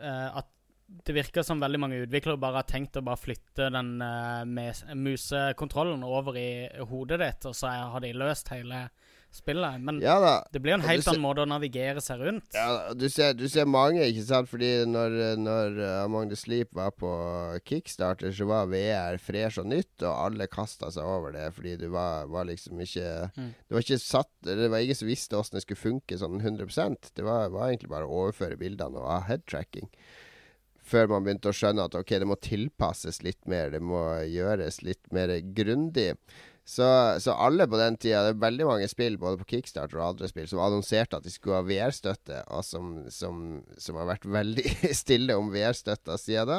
eh, 0.00 0.28
at 0.40 0.52
det 0.86 1.16
virker 1.16 1.42
som 1.42 1.60
veldig 1.60 1.80
mange 1.82 1.98
utviklere 2.04 2.38
bare 2.38 2.60
har 2.60 2.68
tenkt 2.68 2.98
å 2.98 3.04
bare 3.06 3.18
flytte 3.18 3.66
den 3.74 3.96
uh, 3.98 4.44
musekontrollen 4.94 6.04
over 6.06 6.38
i 6.38 6.50
hodet 6.92 7.18
ditt, 7.24 7.48
og 7.50 7.56
så 7.58 7.72
har 7.74 8.04
de 8.04 8.12
løst 8.14 8.52
hele 8.54 8.84
spillet. 9.34 9.80
Men 9.80 10.00
Ja 10.00 10.16
det 10.52 10.60
blir 10.62 10.74
jo 10.74 10.78
en 10.80 10.86
helt 10.86 11.08
annen 11.08 11.22
måte 11.22 11.44
å 11.44 11.48
navigere 11.48 12.02
seg 12.04 12.22
rundt. 12.24 12.48
Ja, 12.54 12.92
du 12.96 13.06
ser, 13.12 13.34
du 13.36 13.46
ser 13.52 13.68
mange, 13.68 14.04
ikke 14.06 14.24
sant? 14.26 14.50
Fordi 14.50 14.70
når, 14.88 15.16
når 15.40 15.80
uh, 15.80 16.04
Among 16.04 16.30
the 16.30 16.38
Sleep 16.38 16.74
var 16.76 16.92
på 16.96 17.10
kickstarter, 17.68 18.32
så 18.34 18.48
var 18.48 18.70
VR 18.72 19.20
fresh 19.22 19.60
og 19.62 19.70
nytt, 19.72 19.94
og 20.02 20.12
alle 20.12 20.48
kasta 20.50 20.90
seg 20.94 21.06
over 21.06 21.34
det 21.36 21.48
fordi 21.56 21.76
du 21.80 21.88
var, 21.94 22.28
var 22.32 22.48
liksom 22.48 22.80
ikke 22.82 23.08
Det 23.36 23.74
var 23.74 23.84
ikke 23.84 24.00
satt 24.02 24.32
Det 24.46 24.68
var 24.72 24.82
ingen 24.82 24.98
som 24.98 25.08
visste 25.08 25.38
åssen 25.38 25.56
det 25.58 25.64
skulle 25.64 25.80
funke 25.80 26.18
sånn 26.18 26.40
100% 26.40 27.12
Det 27.16 27.24
var, 27.26 27.50
var 27.54 27.70
egentlig 27.70 27.92
bare 27.92 28.08
å 28.08 28.22
overføre 28.24 28.58
bildene 28.60 29.00
og 29.00 29.08
ha 29.10 29.20
headtracking. 29.28 29.88
Før 30.86 31.08
man 31.10 31.24
begynte 31.26 31.50
å 31.50 31.56
skjønne 31.56 31.86
at 31.88 31.96
ok, 31.98 32.12
det 32.22 32.28
må 32.30 32.36
tilpasses 32.38 33.22
litt 33.26 33.48
mer, 33.50 33.72
det 33.74 33.80
må 33.82 34.02
gjøres 34.30 34.82
litt 34.86 35.10
mer 35.14 35.32
grundig. 35.56 36.12
Så, 36.66 36.86
så 37.22 37.30
alle 37.30 37.62
på 37.70 37.78
den 37.78 37.94
tida 37.94 38.24
Det 38.26 38.32
er 38.32 38.40
veldig 38.42 38.64
mange 38.66 38.86
spill 38.90 39.14
både 39.22 39.38
på 39.38 39.46
Kickstarter 39.52 40.00
og 40.00 40.08
andre 40.08 40.26
spill 40.26 40.48
som 40.50 40.58
annonserte 40.64 41.20
at 41.20 41.22
de 41.22 41.30
skulle 41.30 41.60
ha 41.60 41.66
VR-støtte, 41.66 42.40
og 42.50 42.64
som, 42.66 42.88
som, 43.14 43.60
som 43.78 43.98
har 44.00 44.08
vært 44.08 44.26
veldig 44.26 44.72
stille 45.02 45.36
om 45.38 45.52
VR-støtta 45.54 46.18
siden 46.18 46.50
da. 46.50 46.58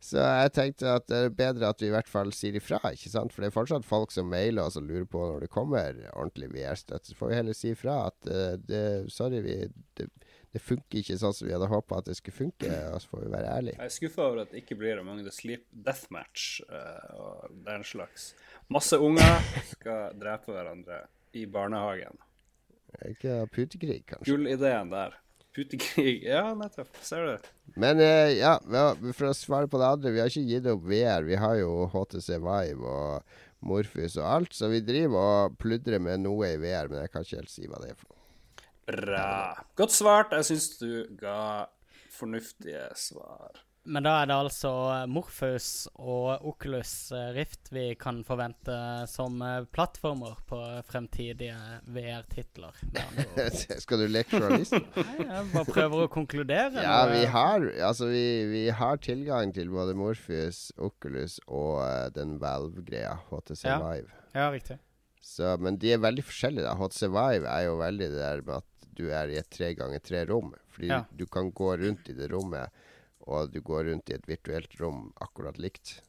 Så 0.00 0.24
jeg 0.24 0.54
tenkte 0.56 0.96
at 0.96 1.04
det 1.12 1.18
er 1.18 1.36
bedre 1.36 1.68
at 1.68 1.84
vi 1.84 1.90
i 1.90 1.92
hvert 1.92 2.08
fall 2.08 2.32
sier 2.32 2.56
ifra, 2.56 2.80
ikke 2.96 3.12
sant? 3.12 3.34
For 3.34 3.44
det 3.44 3.52
er 3.52 3.58
fortsatt 3.58 3.84
folk 3.86 4.14
som 4.14 4.32
mailer 4.32 4.64
oss 4.64 4.80
og 4.80 4.88
lurer 4.88 5.04
på 5.12 5.20
når 5.20 5.44
det 5.44 5.52
kommer 5.52 6.00
ordentlig 6.14 6.48
VR-støtte. 6.56 7.12
Så 7.12 7.20
får 7.20 7.34
vi 7.34 7.38
heller 7.42 7.58
si 7.58 7.74
ifra 7.76 7.98
at 8.08 8.32
uh, 8.32 8.56
det, 8.56 8.82
sorry, 9.12 9.44
vi, 9.44 9.58
det, 10.00 10.08
det 10.52 10.60
funker 10.60 11.00
ikke 11.00 11.16
sånn 11.16 11.32
som 11.32 11.48
vi 11.48 11.54
hadde 11.54 11.68
håpa 11.70 12.02
at 12.02 12.10
det 12.10 12.18
skulle 12.18 12.36
funke, 12.36 12.68
og 12.92 12.98
så 13.00 13.12
får 13.14 13.22
vi 13.22 13.30
være 13.32 13.54
ærlige. 13.54 13.78
Jeg 13.78 13.88
er 13.88 13.94
skuffa 13.94 14.26
over 14.26 14.42
at 14.42 14.52
det 14.52 14.60
ikke 14.60 14.76
blir 14.82 15.00
Among 15.00 15.22
the 15.24 15.32
Sleep 15.32 15.64
Deathmatch 15.72 16.60
uh, 16.68 17.08
og 17.16 17.54
den 17.68 17.86
slags. 17.88 18.32
Masse 18.72 18.98
unger 19.00 19.40
skal 19.70 20.12
drepe 20.20 20.52
hverandre 20.52 21.06
i 21.40 21.46
barnehagen. 21.48 22.20
Ikke 23.08 23.40
putekrig, 23.54 24.02
kanskje. 24.10 24.28
Gullideen 24.28 24.92
der. 24.92 25.16
Putekrig. 25.56 26.20
Ja, 26.28 26.44
nettopp. 26.56 26.92
Ser 27.04 27.30
du. 27.30 27.50
Men 27.80 28.00
uh, 28.04 28.28
ja, 28.36 28.58
for 29.16 29.30
å 29.30 29.36
svare 29.36 29.72
på 29.72 29.80
det 29.80 29.88
andre, 29.88 30.12
vi 30.12 30.20
har 30.20 30.28
ikke 30.28 30.48
gitt 30.52 30.68
opp 30.68 30.84
VR. 30.84 31.24
Vi 31.28 31.40
har 31.40 31.56
jo 31.62 31.86
HTC 31.92 32.36
Vive 32.44 32.92
og 32.92 33.40
Morfus 33.64 34.18
og 34.18 34.26
alt, 34.28 34.56
så 34.56 34.68
vi 34.68 34.84
driver 34.84 35.16
og 35.22 35.60
pludrer 35.62 36.02
med 36.02 36.26
noe 36.26 36.52
i 36.52 36.60
VR, 36.60 36.92
men 36.92 37.06
jeg 37.06 37.12
kan 37.12 37.24
ikke 37.24 37.40
helt 37.40 37.52
si 37.52 37.68
hva 37.70 37.80
det 37.80 37.94
er 37.94 38.00
for. 38.00 38.11
Bra. 38.86 39.64
Godt 39.78 39.94
svart. 39.94 40.32
Jeg 40.36 40.48
syns 40.52 40.70
du 40.80 40.88
ga 41.20 41.66
fornuftige 42.12 42.88
svar. 42.98 43.62
Men 43.82 44.04
da 44.06 44.12
er 44.20 44.28
det 44.30 44.34
altså 44.36 44.70
Morpheus 45.10 45.88
og 45.98 46.44
Oculus 46.46 47.10
eh, 47.10 47.32
Rift 47.34 47.72
vi 47.74 47.88
kan 47.98 48.20
forvente 48.22 48.74
som 49.10 49.40
eh, 49.42 49.64
plattformer 49.74 50.36
på 50.46 50.58
fremtidige 50.86 51.56
VR-titler. 51.90 52.78
Skal 53.82 54.04
du 54.04 54.06
leke 54.06 54.38
journalist? 54.38 54.76
Nei, 55.08 55.16
Jeg 55.26 55.50
bare 55.50 55.66
prøver 55.66 56.04
å 56.04 56.12
konkludere. 56.14 56.84
Ja, 56.86 57.00
vi 57.10 57.24
har, 57.34 57.66
altså, 57.88 58.06
vi, 58.12 58.24
vi 58.52 58.64
har 58.70 59.02
tilgang 59.02 59.50
til 59.56 59.74
både 59.74 59.98
Morpheus, 59.98 60.68
Oculus 60.78 61.40
og 61.48 61.82
uh, 61.82 62.06
den 62.14 62.38
Valve-greia, 62.42 63.16
HTC 63.32 63.66
Ja. 63.66 63.80
Vive. 63.82 64.14
Ja, 64.30 64.46
riktig. 64.54 64.78
Så, 65.22 65.56
men 65.58 65.74
de 65.82 65.90
er 65.94 66.02
veldig 66.02 66.22
forskjellige. 66.30 66.70
da 66.70 66.78
HTC 66.78 67.10
Vive 67.10 67.50
er 67.50 67.66
jo 67.66 67.80
veldig 67.82 68.12
det 68.14 68.22
der 68.22 68.46
med 68.46 68.60
at 68.62 68.68
du 68.94 69.08
er 69.10 69.28
i 69.32 69.38
et 69.40 69.50
tre 69.50 69.74
ganger 69.74 70.00
tre 70.00 70.24
rom. 70.28 70.52
Fordi 70.72 70.88
Ja. 70.88 71.04
du 71.16 71.26
kan 71.26 71.50
gå 71.52 71.76
rundt 71.78 72.08
i 72.08 72.12
det 72.12 72.30
rommet, 72.32 72.70
og 73.26 73.50
du 73.52 73.60
går 73.60 73.84
rundt 73.90 74.10
i 74.10 74.14
et 74.14 74.26
virtuelt 74.26 74.80
rom 74.80 75.12
akkurat 75.20 75.58
likt. 75.58 76.00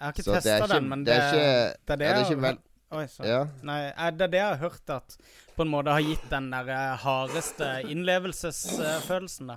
har 0.00 0.12
ikke 0.12 0.40
testa 0.42 0.66
den, 0.66 0.88
men 0.88 1.04
det 1.04 1.14
er 1.14 1.32
ikke- 1.32 1.96
det 1.96 2.00
er 2.02 2.24
ikke 2.24 2.58
Oi. 2.94 3.06
Ja. 3.26 3.48
Nei, 3.62 3.90
det 4.12 4.22
er 4.22 4.28
det 4.28 4.38
jeg 4.38 4.46
har 4.46 4.56
hørt 4.70 4.90
at 4.90 5.16
på 5.56 5.62
en 5.62 5.68
måte 5.68 5.90
har 5.90 6.00
gitt 6.00 6.28
den 6.30 6.50
der 6.50 6.68
eh, 6.68 6.96
hardeste 6.98 7.82
innlevelsesfølelsen, 7.90 9.46
da. 9.50 9.56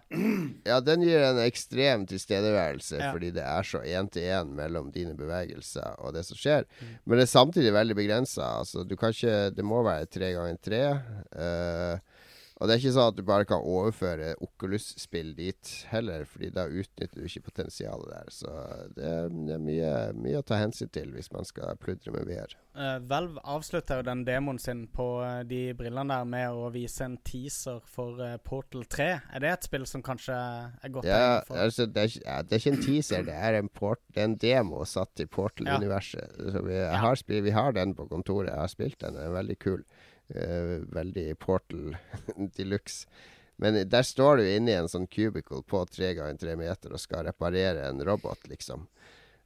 Ja, 0.65 0.79
den 0.81 1.01
gir 1.05 1.21
en 1.21 1.37
ekstrem 1.43 2.05
tilstedeværelse, 2.09 2.97
Ja. 2.99 3.11
fordi 3.13 3.31
det 3.33 3.43
er 3.43 3.61
så 3.67 3.81
én-til-én 3.83 4.53
mellom 4.55 4.91
dine 4.91 5.13
bevegelser 5.15 5.99
og 5.99 6.13
det 6.13 6.25
som 6.25 6.37
skjer. 6.37 6.65
Mm. 6.81 6.97
Men 7.05 7.17
det 7.19 7.23
er 7.27 7.31
samtidig 7.39 7.73
veldig 7.73 7.95
begrensa. 7.95 8.47
Altså, 8.59 8.83
du 8.87 8.95
kan 8.95 9.09
ikke 9.13 9.53
Det 9.55 9.65
må 9.65 9.83
være 9.83 10.05
tre 10.09 10.33
ganger 10.33 10.57
tre. 10.61 10.81
eh, 11.35 11.99
og 12.57 12.65
det 12.65 12.73
er 12.73 12.81
ikke 12.81 12.93
sånn 12.95 13.11
at 13.11 13.17
du 13.17 13.25
bare 13.25 13.45
kan 13.45 13.61
overføre 13.61 14.31
Oculus-spill 14.41 15.35
dit 15.37 15.73
heller, 15.91 16.23
fordi 16.25 16.49
da 16.55 16.63
utnytter 16.65 17.19
du 17.19 17.27
ikke 17.29 17.51
potensialet 17.51 18.09
der. 18.09 18.31
Så 18.33 18.53
det 18.95 19.05
er, 19.05 19.27
det 19.29 19.53
er 19.53 19.61
mye, 19.61 19.91
mye 20.17 20.39
å 20.39 20.45
ta 20.45 20.57
hensyn 20.57 20.89
til 20.93 21.11
hvis 21.13 21.29
man 21.35 21.45
skal 21.45 21.77
pludre 21.81 22.15
med 22.15 22.25
VR. 22.25 22.55
Uh, 22.73 22.97
Valve 23.09 23.43
avslutter 23.45 24.01
jo 24.01 24.07
den 24.09 24.23
demoen 24.25 24.57
sin 24.61 24.83
på 24.93 25.05
eh, 25.25 25.43
de 25.49 25.61
brillene 25.77 26.13
der 26.13 26.27
med 26.29 26.57
å 26.57 26.71
vise 26.73 27.05
en 27.05 27.19
teaser 27.25 27.79
for 27.93 28.21
uh, 28.21 28.35
Portal 28.41 28.85
3. 28.89 29.07
Er 29.37 29.45
det 29.45 29.53
et 29.53 29.69
spill 29.69 29.85
som 29.89 30.05
kanskje 30.05 30.37
er 30.37 30.93
godt 30.93 31.09
Ja, 31.09 31.39
for 31.45 31.61
altså, 31.61 31.85
det, 31.85 32.09
er, 32.09 32.19
ja, 32.25 32.41
det 32.41 32.57
er 32.57 32.63
ikke 32.63 32.75
en 32.75 32.85
teaser, 32.85 33.25
det 33.29 33.37
er 33.37 33.61
en, 33.61 33.69
port, 33.69 34.01
det 34.13 34.23
er 34.23 34.31
en 34.31 34.37
demo 34.41 34.81
satt 34.89 35.21
i 35.21 35.29
Portal-universet. 35.29 36.37
Ja. 36.41 36.65
vi, 36.65 36.77
ja. 36.81 37.41
vi 37.49 37.57
har 37.61 37.77
den 37.77 37.93
på 37.97 38.09
kontoret, 38.09 38.49
jeg 38.49 38.61
har 38.65 38.73
spilt 38.73 39.01
den, 39.05 39.17
den 39.17 39.29
er 39.29 39.37
veldig 39.37 39.61
kul. 39.61 39.81
Eh, 40.29 40.79
veldig 40.93 41.39
Portal 41.39 41.97
de 42.55 42.63
luxe. 42.63 43.07
Men 43.55 43.89
der 43.89 44.03
står 44.03 44.37
du 44.37 44.49
inne 44.49 44.71
i 44.71 44.77
en 44.77 44.89
sånn 44.91 45.07
cubicle 45.09 45.63
på 45.65 45.79
tre 45.89 46.11
ganger 46.13 46.37
tre 46.37 46.53
meter 46.59 46.93
og 46.93 47.01
skal 47.01 47.25
reparere 47.25 47.87
en 47.87 48.03
robot, 48.05 48.45
liksom. 48.51 48.85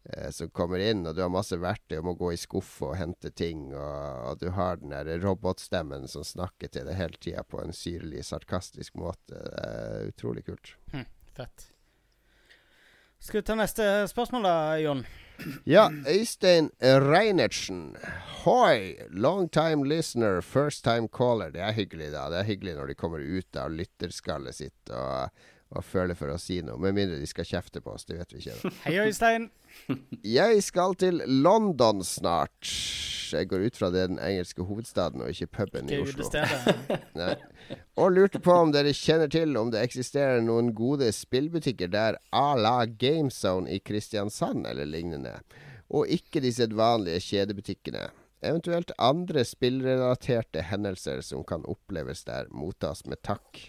Uh, 0.01 0.31
som 0.33 0.49
kommer 0.49 0.81
inn, 0.81 1.05
og 1.05 1.13
du 1.13 1.21
har 1.21 1.29
masse 1.29 1.55
verktøy 1.61 1.99
og 1.99 2.07
må 2.07 2.13
gå 2.17 2.31
i 2.33 2.39
skuff 2.41 2.73
og 2.83 2.95
hente 2.97 3.29
ting. 3.29 3.69
Og, 3.69 4.25
og 4.31 4.41
du 4.41 4.49
har 4.57 4.81
den 4.81 4.91
der 4.91 5.21
robotstemmen 5.21 6.09
som 6.11 6.25
snakker 6.27 6.73
til 6.73 6.89
deg 6.89 6.97
hele 6.97 7.21
tida 7.21 7.45
på 7.47 7.61
en 7.61 7.71
syrlig, 7.71 8.25
sarkastisk 8.27 8.97
måte. 8.99 9.37
Det 9.37 9.61
er 9.61 10.09
utrolig 10.09 10.43
kult. 10.49 10.73
Hm, 10.91 11.05
fett. 11.37 11.69
Skal 13.21 13.43
vi 13.43 13.47
ta 13.47 13.55
neste 13.55 13.91
spørsmål, 14.09 14.49
da, 14.49 14.55
Jon? 14.81 15.05
Ja, 15.69 15.89
Øystein 16.07 16.69
Reinertsen. 16.81 17.95
Hoi! 18.43 18.97
Long 19.09 19.49
time 19.49 19.85
listener, 19.85 20.41
first 20.41 20.83
time 20.83 21.07
caller. 21.07 21.51
Det 21.53 21.61
er 21.61 21.75
hyggelig, 21.77 22.11
da. 22.15 22.27
Det 22.33 22.41
er 22.41 22.49
hyggelig 22.49 22.75
når 22.79 22.91
de 22.91 22.97
kommer 22.97 23.21
ut 23.21 23.59
av 23.59 23.73
lytterskallet 23.73 24.57
sitt 24.57 24.93
og, 24.93 25.43
og 25.71 25.85
føler 25.87 26.17
for 26.19 26.33
å 26.33 26.39
si 26.41 26.59
noe. 26.65 26.79
Med 26.81 26.95
mindre 26.97 27.19
de 27.21 27.27
skal 27.29 27.47
kjefte 27.47 27.81
på 27.83 27.93
oss. 27.95 28.03
Det 28.07 28.17
vet 28.19 28.33
vi 28.35 28.41
ikke. 28.43 28.71
Hei, 28.85 28.97
Øystein. 29.05 29.49
Jeg 30.39 30.63
skal 30.67 30.97
til 30.99 31.21
London 31.27 32.03
snart. 32.03 32.67
Jeg 33.31 33.47
går 33.47 33.61
ut 33.69 33.77
fra 33.79 33.87
det 33.93 34.01
er 34.03 34.09
den 34.11 34.19
engelske 34.19 34.65
hovedstaden 34.67 35.21
og 35.23 35.29
ikke 35.31 35.47
puben 35.55 35.87
i 35.87 35.95
Ikke 35.95 36.09
Oslo. 36.09 36.25
utestedet. 36.27 37.05
Nei. 37.21 37.35
Og 37.95 38.11
lurte 38.11 38.41
på 38.43 38.51
om 38.51 38.73
dere 38.75 38.91
kjenner 38.91 39.31
til 39.31 39.55
om 39.55 39.71
det 39.71 39.79
eksisterer 39.85 40.43
noen 40.43 40.73
gode 40.75 41.07
spillbutikker 41.15 41.87
der 41.93 42.17
à 42.35 42.49
la 42.59 42.81
GameZone 42.85 43.71
i 43.71 43.79
Kristiansand 43.79 44.67
eller 44.67 44.89
lignende, 44.89 45.37
og 45.87 46.11
ikke 46.11 46.43
de 46.43 46.51
sedvanlige 46.51 47.23
kjedebutikkene. 47.29 48.09
Eventuelt 48.43 48.91
andre 48.99 49.45
spillrelaterte 49.47 50.65
hendelser 50.67 51.23
som 51.23 51.45
kan 51.47 51.63
oppleves 51.71 52.25
der, 52.27 52.51
mottas 52.51 53.05
med 53.07 53.21
takk. 53.23 53.61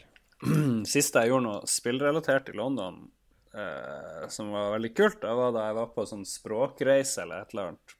Siste 0.95 1.23
jeg 1.23 1.33
gjorde 1.33 1.47
noe 1.49 1.71
spillrelatert 1.71 2.51
i 2.53 2.57
London, 2.59 3.03
eh, 3.55 4.29
som 4.33 4.51
var 4.55 4.75
veldig 4.77 4.93
kult, 4.97 5.21
det 5.23 5.35
var 5.39 5.55
da 5.55 5.69
jeg 5.69 5.79
var 5.79 5.93
på 5.95 6.07
sånn 6.09 6.25
språkreise 6.29 7.25
eller 7.25 7.45
et 7.45 7.55
eller 7.55 7.73
annet 7.73 7.99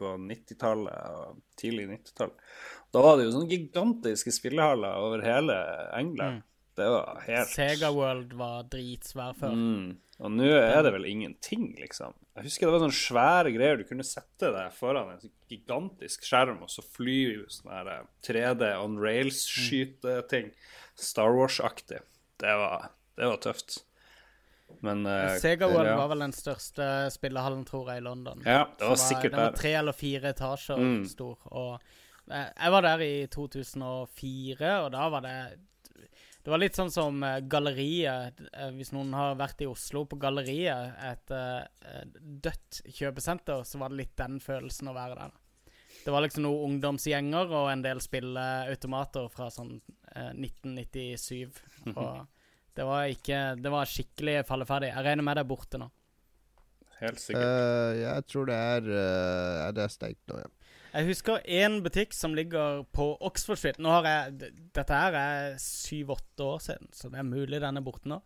på 0.00 0.12
90-tallet 0.16 1.16
og 1.16 1.40
tidlig 1.60 1.88
90-tall. 1.90 2.30
Da 2.94 3.02
var 3.04 3.18
det 3.18 3.26
jo 3.26 3.34
sånne 3.34 3.50
gigantiske 3.50 4.32
spillehaller 4.34 5.02
over 5.04 5.24
hele 5.24 5.56
England. 5.96 6.46
Det 6.78 6.86
var 6.88 7.18
helt 7.26 7.50
Sega 7.52 7.90
World 7.92 8.32
var 8.38 8.64
dritsvær 8.72 9.34
før. 9.36 9.52
Mm. 9.56 9.98
Og 10.20 10.32
nå 10.36 10.48
er 10.52 10.82
det 10.84 10.92
vel 10.94 11.06
ingenting, 11.08 11.70
liksom. 11.80 12.14
Jeg 12.36 12.46
husker 12.46 12.68
det 12.68 12.74
var 12.74 12.82
sånne 12.84 12.96
svære 12.96 13.52
greier. 13.54 13.80
Du 13.80 13.88
kunne 13.88 14.04
sette 14.06 14.50
deg 14.52 14.74
foran 14.76 15.14
en 15.14 15.22
sånn 15.22 15.32
gigantisk 15.50 16.24
skjerm, 16.28 16.60
og 16.64 16.72
så 16.72 16.84
fly 16.84 17.18
sånn 17.52 17.72
eh, 17.80 18.02
3D 18.26 18.70
on 18.80 18.98
rails-skyteting. 19.00 20.52
Star 21.00 21.32
Wars-aktig. 21.36 22.02
Det 22.40 22.56
var, 22.60 22.90
det 23.16 23.28
var 23.30 23.40
tøft. 23.42 23.80
Men 24.86 25.06
uh, 25.06 25.36
Sega 25.42 25.66
World 25.68 25.88
ja. 25.88 25.96
var 25.98 26.08
vel 26.12 26.22
den 26.24 26.32
største 26.36 26.84
spillehallen, 27.12 27.64
tror 27.68 27.90
jeg, 27.90 28.02
i 28.02 28.04
London. 28.06 28.42
Ja, 28.46 28.68
det 28.78 28.86
var 28.86 28.94
var 28.94 29.00
sikkert 29.02 29.32
Den 29.34 29.42
var 29.42 29.56
tre 29.58 29.72
eller 29.80 29.96
fire 29.96 30.30
etasjer 30.34 30.78
Mm. 30.80 31.02
stor. 31.10 31.42
Og 31.50 31.74
eh, 32.30 32.46
jeg 32.46 32.70
var 32.76 32.86
der 32.86 33.02
i 33.04 33.26
2004, 33.26 34.70
og 34.84 34.92
da 34.94 35.08
var 35.12 35.26
det 35.26 35.34
Det 36.40 36.48
var 36.48 36.62
litt 36.62 36.78
sånn 36.78 36.88
som 36.90 37.22
eh, 37.26 37.40
Galleriet. 37.44 38.38
Hvis 38.78 38.94
noen 38.96 39.12
har 39.12 39.34
vært 39.36 39.60
i 39.60 39.68
Oslo 39.68 40.06
på 40.08 40.16
Galleriet, 40.22 40.94
et 41.04 41.34
dødt 42.46 42.80
kjøpesenter, 42.88 43.66
så 43.68 43.82
var 43.82 43.92
det 43.92 44.00
litt 44.04 44.16
den 44.16 44.38
følelsen 44.40 44.88
å 44.88 44.96
være 44.96 45.18
der. 45.18 45.34
Det 46.04 46.12
var 46.14 46.24
liksom 46.24 46.46
noen 46.46 46.74
ungdomsgjenger 46.74 47.50
og 47.52 47.70
en 47.72 47.82
del 47.84 48.00
spilleautomater 48.02 49.28
fra 49.32 49.50
sånn 49.52 49.74
eh, 50.14 50.30
1997. 50.32 51.60
Og 51.94 52.26
det 52.76 52.86
var 52.86 53.10
ikke 53.12 53.40
Det 53.60 53.72
var 53.72 53.90
skikkelig 53.90 54.36
falleferdig. 54.48 54.92
Jeg 54.94 55.06
regner 55.06 55.26
med 55.26 55.36
det 55.36 55.44
er 55.44 55.50
borte 55.50 55.80
nå. 55.80 55.90
Helt 57.00 57.20
sikkert. 57.20 57.44
Uh, 57.44 57.92
jeg 57.96 58.24
tror 58.28 58.48
det 58.50 58.56
er 58.56 58.88
uh, 58.88 59.68
Det 59.72 59.84
er 59.84 59.92
stengt 59.92 60.24
nå, 60.28 60.40
ja. 60.42 60.50
Jeg 60.90 61.06
husker 61.06 61.44
én 61.46 61.78
butikk 61.84 62.14
som 62.16 62.32
ligger 62.34 62.82
på 62.90 63.12
Oxford 63.22 63.60
Street. 63.60 63.78
Nå 63.78 63.92
har 63.94 64.08
jeg, 64.08 64.54
Dette 64.74 64.96
her 64.96 65.14
er 65.14 65.52
syv-åtte 65.62 66.42
år 66.42 66.64
siden, 66.64 66.90
så 66.90 67.12
det 67.12 67.20
er 67.20 67.28
mulig 67.28 67.60
den 67.62 67.78
er 67.78 67.84
borte 67.86 68.10
nå. 68.10 68.18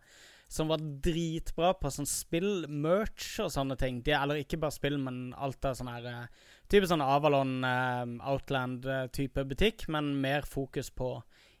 Som 0.49 0.71
var 0.71 0.81
dritbra 0.81 1.75
på 1.77 1.91
sånn 1.93 2.09
spill, 2.09 2.65
merch 2.69 3.35
og 3.43 3.51
sånne 3.53 3.77
ting. 3.77 4.01
De, 4.05 4.15
eller 4.17 4.41
ikke 4.41 4.57
bare 4.61 4.73
spill, 4.73 4.97
men 5.01 5.29
alt 5.37 5.65
av 5.65 5.77
sånn 5.77 5.91
her 5.93 6.09
eh, 6.09 6.49
Type 6.71 6.87
sånn 6.89 7.03
Avalon, 7.05 7.59
eh, 7.63 8.05
Outland-type 8.31 9.45
butikk, 9.49 9.87
men 9.93 10.15
mer 10.21 10.47
fokus 10.49 10.89
på 10.89 11.17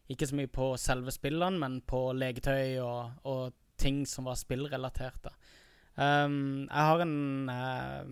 Ikke 0.09 0.27
så 0.29 0.35
mye 0.37 0.49
på 0.53 0.67
selve 0.77 1.09
spillene, 1.09 1.57
men 1.57 1.79
på 1.81 2.11
leketøy 2.13 2.75
og, 2.77 3.15
og 3.25 3.55
ting 3.81 4.03
som 4.05 4.27
var 4.29 4.37
spillrelatert. 4.37 5.31
Um, 5.97 6.67
jeg 6.67 6.83
har 6.89 7.01
en 7.01 7.49
eh, 7.49 8.11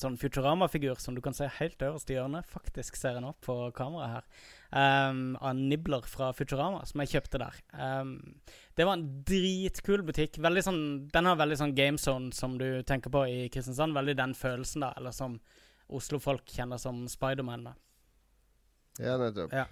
sånn 0.00 0.18
Futurama-figur 0.20 1.00
som 1.02 1.16
du 1.16 1.22
kan 1.24 1.36
se 1.36 1.48
helt 1.58 1.82
øverst 1.84 2.10
i 2.12 2.16
hjørnet. 2.16 2.48
Faktisk 2.50 2.98
ser 2.98 3.18
en 3.18 3.28
opp 3.30 3.40
på 3.46 3.56
kameraet 3.76 4.18
her. 4.18 4.28
Um, 4.68 5.22
av 5.40 5.56
Nibler 5.56 6.04
fra 6.08 6.30
Futurama, 6.36 6.82
som 6.88 7.02
jeg 7.02 7.14
kjøpte 7.14 7.40
der. 7.40 7.60
Um, 7.72 8.12
det 8.76 8.86
var 8.86 8.98
en 8.98 9.06
dritkul 9.28 10.04
butikk. 10.06 10.40
Veldig 10.44 10.64
sånn, 10.66 10.82
den 11.14 11.30
har 11.30 11.40
veldig 11.40 11.58
sånn 11.62 11.76
gamezone 11.78 12.36
som 12.36 12.58
du 12.60 12.82
tenker 12.88 13.12
på 13.14 13.24
i 13.30 13.40
Kristiansand. 13.52 13.96
Veldig 13.96 14.18
den 14.20 14.36
følelsen, 14.38 14.84
da. 14.84 14.92
Eller 15.00 15.16
som 15.16 15.38
Oslo-folk 15.88 16.48
kjenner 16.52 16.80
som 16.82 17.06
Spiderman. 17.08 17.70
da. 17.70 17.76
Ja, 18.98 19.16
nettopp. 19.16 19.52
Ja. 19.54 19.66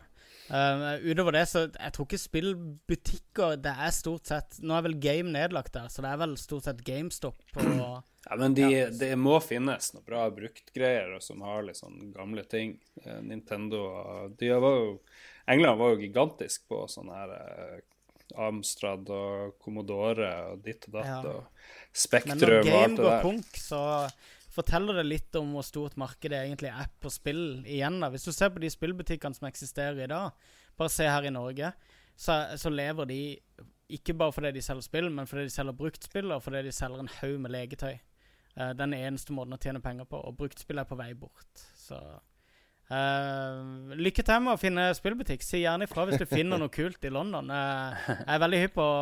Um, 0.47 0.82
utover 1.02 1.35
det, 1.35 1.44
så 1.51 1.64
jeg 1.66 1.93
tror 1.97 2.06
ikke 2.06 2.20
spillbutikker 2.23 3.56
Det 3.59 3.73
er 3.82 3.90
stort 3.90 4.28
sett 4.31 4.59
Nå 4.62 4.77
er 4.77 4.85
vel 4.86 4.94
Game 5.02 5.32
nedlagt 5.35 5.73
der, 5.74 5.89
så 5.90 6.05
det 6.05 6.12
er 6.12 6.20
vel 6.20 6.36
stort 6.39 6.68
sett 6.68 6.85
GameStop 6.86 7.40
og 7.59 7.97
Ja, 8.28 8.36
men 8.39 8.55
de, 8.59 8.66
det 8.98 9.12
må 9.18 9.36
finnes 9.43 9.93
noe 9.94 10.02
bra 10.06 10.24
bruktgreier 10.35 11.12
som 11.23 11.44
har 11.47 11.60
litt 11.62 11.78
sånn 11.78 12.09
gamle 12.10 12.43
ting. 12.51 12.73
Eh, 13.05 13.20
Nintendo 13.23 13.85
de 14.39 14.48
var 14.51 14.81
jo 14.81 14.89
England 15.47 15.78
var 15.78 15.93
jo 15.94 16.01
gigantisk 16.02 16.64
på 16.66 16.81
sånne 16.90 17.20
her 17.20 17.35
eh, 17.36 17.77
Amstrad 18.43 19.06
og 19.14 19.55
Commodore 19.62 20.32
og 20.51 20.64
ditt 20.66 20.89
og 20.89 20.97
datt 20.98 21.06
Ja. 21.06 21.20
og 21.36 21.44
Men 21.47 22.02
Spektrum 22.02 22.40
når 22.40 22.56
og 22.56 22.59
alt 22.59 22.73
game 22.74 22.97
går 23.05 23.23
punk, 23.23 23.60
så 23.62 23.82
forteller 24.57 25.01
det 25.01 25.07
litt 25.07 25.39
om 25.39 25.53
hvor 25.55 25.66
stort 25.66 25.99
markedet 26.01 26.41
egentlig 26.41 26.73
er 26.73 26.89
på 27.03 27.12
spill 27.12 27.62
igjen. 27.62 28.01
da. 28.03 28.11
Hvis 28.12 28.27
du 28.27 28.33
ser 28.33 28.53
på 28.55 28.62
de 28.62 28.73
spillbutikkene 28.73 29.37
som 29.37 29.49
eksisterer 29.49 30.05
i 30.05 30.11
dag, 30.11 30.37
bare 30.77 30.93
se 30.93 31.09
her 31.09 31.28
i 31.28 31.35
Norge, 31.35 31.73
så, 32.16 32.43
så 32.57 32.73
lever 32.73 33.09
de 33.11 33.20
ikke 33.97 34.16
bare 34.19 34.35
fordi 34.35 34.55
de 34.57 34.62
selger 34.65 34.87
spill, 34.87 35.11
men 35.12 35.28
fordi 35.31 35.47
de 35.47 35.55
selger 35.55 35.77
bruktspill, 35.77 36.33
og 36.35 36.43
fordi 36.43 36.65
de 36.66 36.73
selger 36.74 37.03
en 37.03 37.12
haug 37.20 37.37
med 37.41 37.55
legetøy. 37.55 37.99
Uh, 38.57 38.73
den 38.77 38.97
eneste 38.97 39.37
måten 39.37 39.55
å 39.55 39.61
tjene 39.61 39.85
penger 39.85 40.09
på, 40.09 40.19
og 40.19 40.39
bruktspill 40.39 40.81
er 40.81 40.89
på 40.89 40.99
vei 40.99 41.12
bort. 41.15 41.69
Så 41.77 42.01
Uh, 42.87 43.91
lykke 43.99 44.23
til 44.23 44.43
med 44.45 44.53
å 44.53 44.61
finne 44.62 44.83
spillbutikk. 44.95 45.43
Si 45.43 45.59
gjerne 45.59 45.89
ifra 45.89 46.05
hvis 46.07 46.20
du 46.23 46.27
finner 46.31 46.61
noe 46.62 46.70
kult 46.70 47.03
i 47.03 47.11
London. 47.11 47.51
Uh, 47.51 47.99
jeg 48.12 48.31
er 48.31 48.43
veldig 48.45 48.61
hypp 48.61 48.77
på 48.77 48.85
å 48.87 49.01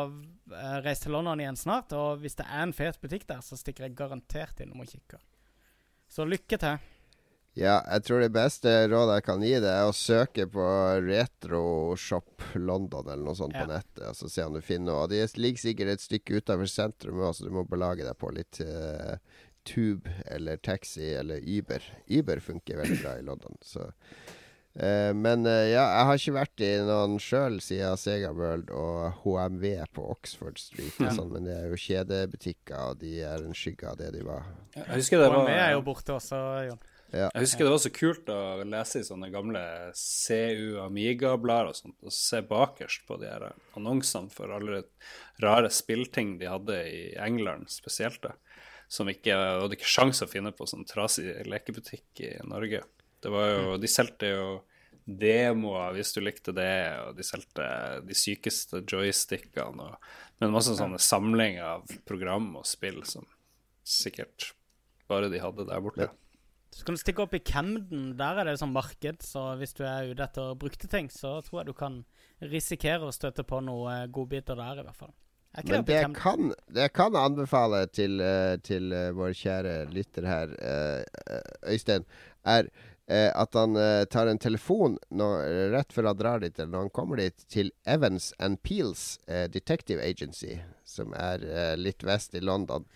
reise 0.86 1.04
til 1.04 1.12
London 1.12 1.42
igjen 1.44 1.58
snart, 1.60 1.92
og 1.92 2.22
hvis 2.22 2.38
det 2.38 2.46
er 2.48 2.62
en 2.64 2.72
fet 2.72 2.96
butikk 3.02 3.26
der, 3.28 3.42
så 3.44 3.58
stikker 3.60 3.84
jeg 3.84 3.98
garantert 3.98 4.64
innom 4.64 4.80
og 4.80 4.88
kikker. 4.88 5.20
Så 6.14 6.26
lykke 6.28 6.58
til. 6.62 6.90
Ja, 7.54 7.76
jeg 7.86 8.02
tror 8.06 8.22
det 8.22 8.32
beste 8.34 8.70
rådet 8.90 9.20
jeg 9.20 9.24
kan 9.28 9.42
gi 9.46 9.52
deg, 9.62 9.68
er 9.70 9.86
å 9.86 9.94
søke 9.94 10.46
på 10.50 10.64
Retroshop 11.06 12.42
London 12.58 13.06
eller 13.06 13.22
noe 13.28 13.38
sånt 13.38 13.54
Ja. 13.54 13.62
på 13.62 13.70
nettet. 13.70 14.02
Og 14.10 14.16
så 14.18 14.30
se 14.30 14.42
om 14.46 14.54
du 14.54 14.60
finner 14.60 14.90
noe. 14.90 15.08
De 15.10 15.20
ligger 15.38 15.62
sikkert 15.62 15.94
et 15.94 16.02
stykke 16.02 16.40
utenfor 16.40 16.70
sentrum 16.70 17.22
òg, 17.22 17.34
så 17.34 17.46
du 17.46 17.52
må 17.54 17.62
belage 17.70 18.02
deg 18.06 18.18
på 18.18 18.30
litt 18.34 18.58
uh, 18.66 19.14
Tube 19.64 20.10
eller 20.26 20.58
taxi 20.58 21.14
eller 21.14 21.38
Uber. 21.46 21.82
Uber 22.10 22.42
funker 22.42 22.82
veldig 22.82 22.98
bra 23.02 23.14
i 23.18 23.22
London. 23.22 23.54
Så. 23.62 23.86
Eh, 24.74 25.14
men 25.14 25.46
uh, 25.46 25.52
ja, 25.70 25.84
jeg 25.84 26.06
har 26.08 26.18
ikke 26.18 26.34
vært 26.34 26.62
i 26.66 26.70
noen 26.82 27.20
sjøl 27.22 27.60
siden 27.62 27.98
Sega 28.00 28.32
World 28.34 28.72
og 28.74 29.20
HMV 29.22 29.68
på 29.94 30.06
Oxford 30.16 30.58
Street. 30.58 30.96
Og 30.98 31.12
sånn, 31.14 31.30
men 31.30 31.46
det 31.46 31.54
er 31.60 31.68
jo 31.70 31.78
kjedebutikker, 31.78 32.80
og 32.90 32.98
de 33.04 33.20
er 33.22 33.44
en 33.44 33.54
skygge 33.54 33.92
av 33.92 34.00
det 34.00 34.10
de 34.16 34.24
var. 34.26 34.48
Jeg 34.74 34.90
husker 34.96 35.22
det 35.22 35.30
var, 35.30 35.44
HMV 35.44 35.54
er 35.54 35.76
jo 35.76 35.84
borte 35.86 36.16
også, 36.16 36.40
Jon. 36.66 36.82
jeg 37.14 37.44
husker 37.44 37.62
det 37.62 37.74
var 37.76 37.84
så 37.84 37.92
kult 37.94 38.32
å 38.34 38.40
lese 38.66 39.02
i 39.04 39.06
sånne 39.06 39.30
gamle 39.30 39.62
CU 39.94 40.80
Amiga-blader 40.82 41.70
og 41.70 41.78
sånt, 41.78 41.98
og 42.02 42.16
se 42.16 42.42
bakerst 42.48 43.06
på 43.06 43.20
de 43.22 43.30
her 43.30 43.46
annonsene 43.78 44.34
for 44.34 44.50
alle 44.56 44.82
rare 45.44 45.70
spillting 45.70 46.34
de 46.42 46.50
hadde 46.50 46.80
i 46.90 47.04
England 47.22 47.70
spesielt, 47.70 48.24
da. 48.26 48.34
Som 48.90 49.08
ikke 49.08 49.34
hadde 49.38 49.78
ikke 49.78 49.88
sjans 49.88 50.20
å 50.22 50.28
finne 50.28 50.50
på 50.54 50.66
sånn 50.68 50.84
trasig 50.86 51.30
lekebutikk 51.46 52.26
i 52.26 52.34
Norge. 52.46 52.82
Det 53.24 53.32
var 53.32 53.50
jo, 53.50 53.76
De 53.80 53.90
solgte 53.90 54.30
jo 54.30 54.46
demoer 55.04 55.96
hvis 55.96 56.14
du 56.16 56.22
likte 56.24 56.54
det, 56.56 56.74
og 57.04 57.16
de 57.18 57.24
solgte 57.26 57.64
de 58.04 58.16
sykeste 58.16 58.80
joystickene, 58.88 59.88
og, 59.90 60.12
men 60.40 60.54
masse 60.54 60.72
sånne 60.78 61.00
samlinger 61.02 61.64
av 61.76 61.96
program 62.08 62.54
og 62.60 62.68
spill 62.68 63.02
som 63.08 63.26
sikkert 63.84 64.52
bare 65.08 65.28
de 65.32 65.42
hadde 65.42 65.66
der 65.68 65.82
borte. 65.84 66.08
Så 66.74 66.82
kan 66.86 66.96
du 66.96 66.98
stikke 66.98 67.22
opp 67.22 67.34
i 67.36 67.42
Camden. 67.44 68.14
Der 68.18 68.40
er 68.40 68.48
det 68.48 68.56
sånn 68.58 68.72
marked, 68.74 69.22
så 69.22 69.52
hvis 69.60 69.76
du 69.78 69.84
er 69.86 70.08
ute 70.10 70.24
etter 70.24 70.56
brukte 70.58 70.88
ting, 70.90 71.10
så 71.12 71.36
tror 71.46 71.60
jeg 71.60 71.68
du 71.68 71.76
kan 71.78 72.00
risikere 72.42 73.06
å 73.06 73.14
støte 73.14 73.44
på 73.46 73.60
noen 73.62 74.10
godbiter 74.14 74.58
der, 74.58 74.80
i 74.82 74.86
hvert 74.88 74.98
fall. 75.04 75.12
Jeg 75.54 75.70
Men 75.70 75.84
det 75.86 76.00
jeg 76.00 76.14
kan, 76.18 76.48
det 76.66 76.88
jeg 76.88 76.92
kan 76.98 77.14
anbefale 77.14 77.84
til, 77.94 78.18
eh, 78.18 78.56
til 78.66 78.90
eh, 78.90 79.12
vår 79.14 79.36
kjære 79.38 79.74
lytter 79.94 80.26
her, 80.26 80.56
eh, 80.58 81.04
eh, 81.30 81.70
Øystein, 81.70 82.08
er 82.42 82.72
eh, 83.06 83.30
at 83.34 83.54
han 83.54 83.76
eh, 83.76 84.04
tar 84.04 84.26
en 84.26 84.38
telefon 84.38 84.98
nå, 85.10 85.30
eh, 85.40 85.70
rett 85.70 85.92
før 85.92 86.10
han 86.10 86.20
drar 86.20 86.44
dit, 86.44 86.58
eller 86.58 86.72
når 86.72 86.86
han 86.86 86.94
kommer 86.96 87.20
dit, 87.20 87.48
til 87.48 87.72
Evans 87.84 88.32
and 88.38 88.62
Peels 88.62 89.18
eh, 89.26 89.48
Detective 89.50 90.02
Agency, 90.02 90.58
som 90.84 91.14
er 91.16 91.44
eh, 91.44 91.74
litt 91.76 92.04
vest 92.04 92.34
i 92.34 92.44
London. 92.44 92.86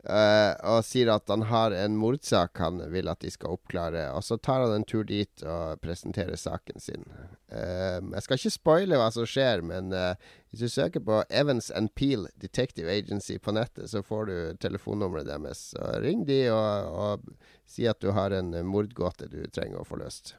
Eh, 0.00 0.52
og 0.64 0.80
sier 0.88 1.10
at 1.12 1.28
han 1.28 1.42
har 1.50 1.74
en 1.76 1.98
mordsak 2.00 2.56
han 2.56 2.78
vil 2.88 3.10
at 3.12 3.20
de 3.20 3.32
skal 3.32 3.58
oppklare. 3.58 4.06
Og 4.16 4.24
så 4.24 4.38
tar 4.40 4.64
han 4.64 4.78
en 4.78 4.86
tur 4.88 5.04
dit 5.04 5.44
og 5.44 5.80
presenterer 5.84 6.40
saken 6.40 6.80
sin. 6.80 7.04
Eh, 7.52 8.00
jeg 8.00 8.24
skal 8.24 8.40
ikke 8.40 8.54
spoile 8.54 9.00
hva 9.00 9.10
som 9.12 9.28
skjer, 9.28 9.60
men 9.60 9.92
hvis 9.92 10.64
du 10.64 10.72
søker 10.72 11.04
på 11.04 11.20
Evans 11.28 11.68
and 11.76 11.92
Peel 11.94 12.30
Detective 12.40 12.88
Agency 12.88 13.36
på 13.38 13.52
nettet, 13.52 13.92
så 13.92 14.00
får 14.04 14.30
du 14.30 14.36
telefonnummeret 14.64 15.28
deres. 15.28 15.70
Så 15.74 15.92
ring 16.00 16.24
de 16.28 16.46
og, 16.48 16.96
og 16.96 17.50
si 17.70 17.86
at 17.88 18.00
du 18.02 18.10
har 18.16 18.34
en 18.34 18.52
eh, 18.54 18.66
mordgåte 18.66 19.30
du 19.30 19.42
trenger 19.52 19.82
å 19.82 19.86
få 19.86 20.00
løst. 20.00 20.34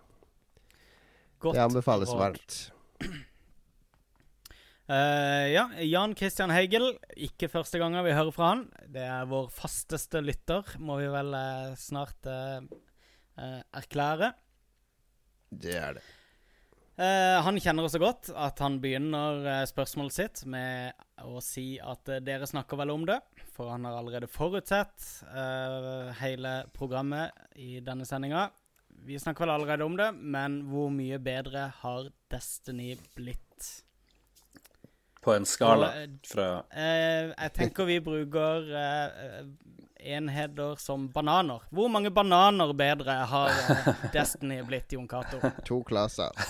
Godt 1.42 1.58
Det 1.58 1.64
anbefales 1.64 2.12
varmt. 2.14 2.58
Uh, 4.92 5.48
ja, 5.56 5.66
Jan 5.88 6.14
Christian 6.18 6.54
Heigel. 6.54 6.92
Ikke 7.16 7.50
første 7.50 7.82
gangen 7.82 8.04
vi 8.06 8.14
hører 8.14 8.36
fra 8.36 8.54
han. 8.54 8.68
Det 8.92 9.08
er 9.08 9.30
vår 9.32 9.50
fasteste 9.56 10.22
lytter, 10.22 10.76
må 10.84 11.00
vi 11.02 11.10
vel 11.14 11.34
uh, 11.34 11.74
snart 11.80 12.30
uh, 12.30 12.62
erklære. 13.74 14.34
Det 15.52 15.78
er 15.80 15.98
det. 15.98 16.10
Eh, 17.02 17.42
han 17.42 17.58
kjenner 17.58 17.88
oss 17.88 17.96
så 17.96 18.02
godt 18.02 18.30
at 18.38 18.60
han 18.62 18.76
begynner 18.82 19.46
eh, 19.50 19.64
spørsmålet 19.66 20.14
sitt 20.14 20.42
med 20.50 20.94
å 21.26 21.40
si 21.42 21.80
at 21.82 22.12
eh, 22.12 22.22
dere 22.22 22.46
snakker 22.46 22.78
vel 22.78 22.92
om 22.94 23.08
det. 23.10 23.18
For 23.56 23.72
han 23.74 23.88
har 23.88 23.98
allerede 23.98 24.30
forutsett 24.32 25.06
uh, 25.28 26.08
hele 26.22 26.54
programmet 26.74 27.36
i 27.60 27.82
denne 27.84 28.06
sendinga. 28.08 28.46
Vi 29.06 29.18
snakker 29.20 29.44
vel 29.44 29.54
allerede 29.56 29.86
om 29.86 29.98
det, 30.00 30.08
men 30.14 30.62
hvor 30.70 30.88
mye 30.94 31.20
bedre 31.22 31.66
har 31.82 32.08
Destiny 32.32 32.94
blitt? 33.18 33.72
På 35.22 35.36
en 35.36 35.46
skala 35.46 35.92
fra 36.26 36.48
Eh, 36.72 37.34
jeg 37.34 37.54
tenker 37.58 37.90
vi 37.90 38.00
bruker 38.02 38.72
enheter 40.02 40.76
som 40.82 41.08
bananer. 41.14 41.62
Hvor 41.70 41.90
mange 41.92 42.10
bananer 42.14 42.74
bedre 42.74 43.12
har 43.32 43.50
eh, 43.50 43.92
Destiny 44.14 44.62
blitt, 44.68 44.92
Jon 44.96 45.08
Cato? 45.08 45.40
To 45.68 45.84
klasser. 45.88 46.32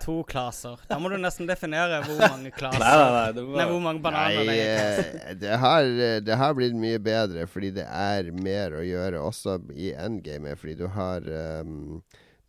To 0.00 0.22
klasser. 0.24 0.78
Da 0.88 0.96
må 1.02 1.10
du 1.12 1.16
nesten 1.20 1.48
definere 1.48 1.98
hvor 2.06 2.20
mange 2.22 2.48
klasser 2.54 2.80
Nei, 2.80 2.92
nei, 2.96 3.10
nei. 3.12 3.32
Det 3.36 3.42
Nei, 3.58 3.66
hvor 3.68 3.82
mange 3.84 4.00
bananer 4.04 4.46
Nei, 4.48 4.54
det 4.56 4.62
er. 4.64 5.00
eh, 5.02 5.34
det 5.42 5.58
har, 5.60 5.88
det 6.24 6.38
har 6.40 6.54
blitt 6.56 6.78
mye 6.78 7.00
bedre 7.04 7.44
fordi 7.50 7.72
det 7.76 7.84
er 7.84 8.30
mer 8.32 8.78
å 8.78 8.84
gjøre 8.86 9.20
også 9.20 9.58
i 9.76 9.90
endgamet. 9.92 10.56
Fordi 10.62 10.76
du 10.78 10.86
har 10.94 11.26
um, 11.60 12.00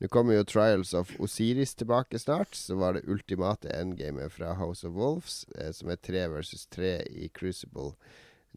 Nå 0.02 0.08
kommer 0.14 0.38
jo 0.38 0.46
Trials 0.48 0.94
of 0.98 1.12
Osiris 1.22 1.76
tilbake 1.78 2.22
snart. 2.22 2.56
Så 2.56 2.78
var 2.80 2.96
det 2.96 3.04
ultimate 3.12 3.70
endgamet 3.76 4.32
fra 4.38 4.54
House 4.62 4.88
of 4.88 4.96
Wolves, 4.96 5.44
eh, 5.58 5.74
som 5.76 5.92
er 5.92 6.00
tre 6.00 6.24
versus 6.32 6.64
tre 6.72 7.02
i 7.10 7.28
Crucible. 7.36 7.98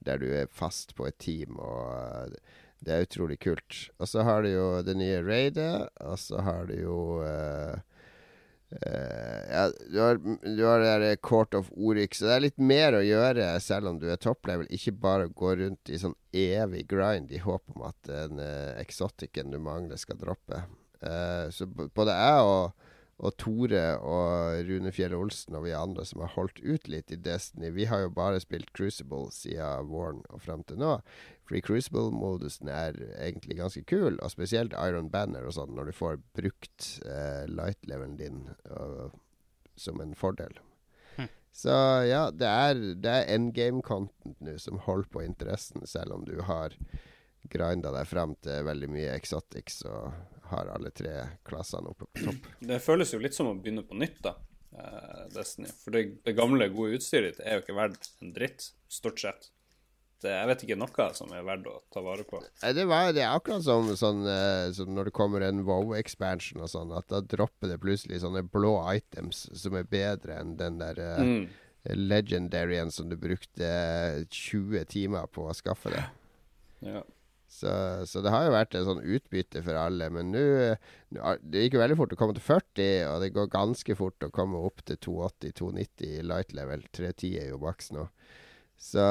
Der 0.05 0.21
du 0.21 0.29
er 0.29 0.51
fast 0.53 0.95
på 0.99 1.09
et 1.09 1.19
team, 1.23 1.59
og 1.59 1.95
eh, 1.97 2.37
det 2.85 2.93
er 2.93 3.07
utrolig 3.07 3.39
kult. 3.41 3.81
Og 3.99 4.09
så 4.11 4.25
har 4.27 4.45
du 4.45 4.51
jo 4.53 4.69
det 4.85 4.97
nye 4.99 5.23
raidet, 5.25 5.89
og 6.05 6.19
så 6.21 6.43
har 6.45 6.69
du 6.69 6.75
jo 6.77 6.99
uh, 7.25 7.79
uh, 8.77 9.41
ja, 9.49 9.65
du 9.89 9.99
har, 10.03 10.21
du 10.21 10.63
har 10.67 10.83
det 10.83 10.93
der 11.07 11.17
Court 11.17 11.57
of 11.57 11.71
Oryx, 11.73 12.21
så 12.21 12.29
det 12.29 12.37
er 12.37 12.45
litt 12.45 12.61
mer 12.61 12.99
å 12.99 13.05
gjøre 13.05 13.49
selv 13.65 13.93
om 13.93 14.01
du 14.03 14.11
er 14.13 14.21
topplevel. 14.21 14.69
Ikke 14.69 14.93
bare 14.93 15.33
gå 15.33 15.55
rundt 15.63 15.89
i 15.89 16.01
sånn 16.01 16.17
evig 16.37 16.85
grind 16.93 17.33
i 17.33 17.41
håp 17.41 17.73
om 17.77 17.87
at 17.89 18.01
den 18.11 18.43
uh, 18.43 18.77
exoticen 18.83 19.55
du 19.55 19.61
mangler, 19.63 20.01
skal 20.01 20.21
droppe. 20.21 20.67
Uh, 21.01 21.49
så 21.53 21.69
både 21.69 22.13
jeg 22.13 22.51
og, 22.53 22.84
og 23.19 23.37
Tore 23.39 23.83
og 24.03 24.65
Rune 24.67 24.91
Fjell 24.95 25.15
Olsen 25.17 25.55
og 25.55 25.67
vi 25.67 25.75
andre 25.77 26.05
som 26.07 26.25
har 26.25 26.33
holdt 26.35 26.59
ut 26.65 26.89
litt 26.91 27.13
i 27.15 27.19
Destiny, 27.21 27.71
vi 27.75 27.87
har 27.91 28.05
jo 28.05 28.13
bare 28.15 28.43
spilt 28.43 28.73
Crucible 28.75 29.31
siden 29.35 29.91
våren 29.93 30.25
og 30.35 30.43
frem 30.43 30.65
til 30.67 30.81
nå. 30.83 30.97
Fordi 31.45 31.61
Crucible-modusen 31.67 32.71
er 32.73 32.97
egentlig 33.21 33.59
ganske 33.59 33.85
kul, 33.85 34.17
og 34.17 34.33
spesielt 34.33 34.75
Iron 34.81 35.11
Banner 35.13 35.45
og 35.45 35.55
sånn, 35.59 35.75
når 35.77 35.91
du 35.91 35.97
får 35.99 36.21
brukt 36.37 36.87
eh, 37.05 37.45
light-levelen 37.53 38.17
din 38.17 38.39
og, 38.73 39.19
som 39.77 40.01
en 40.01 40.17
fordel. 40.17 40.57
Hm. 41.19 41.29
Så 41.53 41.75
ja, 42.09 42.27
det 42.33 42.49
er, 42.49 42.81
det 42.97 43.13
er 43.13 43.35
endgame-content 43.37 44.41
nå 44.41 44.57
som 44.63 44.81
holder 44.89 45.11
på 45.13 45.27
interessen, 45.27 45.85
selv 45.87 46.17
om 46.17 46.25
du 46.25 46.39
har 46.49 46.79
grinda 47.53 47.93
deg 47.95 48.07
frem 48.09 48.35
til 48.45 48.65
veldig 48.67 48.89
mye 48.93 49.13
exotics 49.17 49.83
og 49.91 50.13
har 50.51 50.69
alle 50.75 50.91
tre 50.95 51.15
klassene 51.47 51.91
oppe 51.93 52.07
på 52.13 52.27
topp. 52.29 52.51
Det 52.71 52.81
føles 52.85 53.13
jo 53.15 53.21
litt 53.23 53.35
som 53.37 53.49
å 53.51 53.57
begynne 53.57 53.85
på 53.89 53.97
nytt, 53.99 54.21
da, 54.25 54.35
eh, 54.77 55.25
Destiny. 55.35 55.71
For 55.83 55.95
det, 55.97 56.05
det 56.27 56.37
gamle, 56.37 56.69
gode 56.75 56.99
utstyret 57.01 57.35
ditt 57.39 57.45
er 57.47 57.59
jo 57.59 57.65
ikke 57.65 57.77
verdt 57.79 58.11
en 58.23 58.33
dritt, 58.37 58.71
stort 58.93 59.21
sett. 59.23 59.51
Det, 60.25 60.31
jeg 60.33 60.49
vet 60.49 60.63
ikke 60.65 60.77
noe 60.81 61.07
som 61.13 61.33
er 61.37 61.43
verdt 61.45 61.67
å 61.69 61.75
ta 61.93 62.01
vare 62.01 62.25
på. 62.25 62.39
Det, 62.63 62.85
var, 62.89 63.11
det 63.13 63.21
er 63.27 63.35
akkurat 63.37 63.65
som, 63.67 63.91
sånn, 63.99 64.23
som 64.73 64.93
når 64.97 65.11
det 65.11 65.15
kommer 65.19 65.45
en 65.45 65.61
WoW-expansion 65.67 66.63
og 66.65 66.71
sånn, 66.73 66.95
at 66.97 67.11
da 67.13 67.21
dropper 67.21 67.69
det 67.75 67.77
plutselig 67.83 68.23
sånne 68.23 68.41
blå 68.49 68.79
items 68.95 69.43
som 69.61 69.77
er 69.77 69.85
bedre 69.91 70.39
enn 70.41 70.55
den 70.61 70.81
der 70.81 71.01
eh, 71.03 71.21
Mm. 71.25 71.45
legendaryen 72.09 72.89
som 72.91 73.11
du 73.11 73.17
brukte 73.21 73.67
20 74.33 74.85
timer 74.89 75.27
på 75.29 75.45
å 75.51 75.53
skaffe 75.57 75.93
deg. 75.93 76.07
Ja. 76.89 77.03
Så, 77.55 77.71
så 78.11 78.23
det 78.25 78.33
har 78.35 78.49
jo 78.49 78.55
vært 78.55 78.75
en 78.75 78.87
sånn 78.89 79.05
utbytte 79.05 79.63
for 79.63 79.79
alle. 79.79 80.09
Men 80.11 80.33
nå 80.35 80.41
Det 81.39 81.63
gikk 81.63 81.77
jo 81.77 81.83
veldig 81.85 81.99
fort 82.01 82.15
å 82.17 82.19
komme 82.19 82.35
til 82.35 82.43
40, 82.43 82.89
og 83.13 83.21
det 83.23 83.31
går 83.37 83.53
ganske 83.53 83.97
fort 83.99 84.27
å 84.27 84.33
komme 84.35 84.63
opp 84.67 84.83
til 84.89 84.99
280-290 85.07 86.17
i 86.19 86.25
light 86.27 86.57
level. 86.57 86.83
310 86.91 87.39
er 87.45 87.53
jo 87.53 87.61
maks 87.63 87.93
nå. 87.95 88.09
Så, 88.85 89.05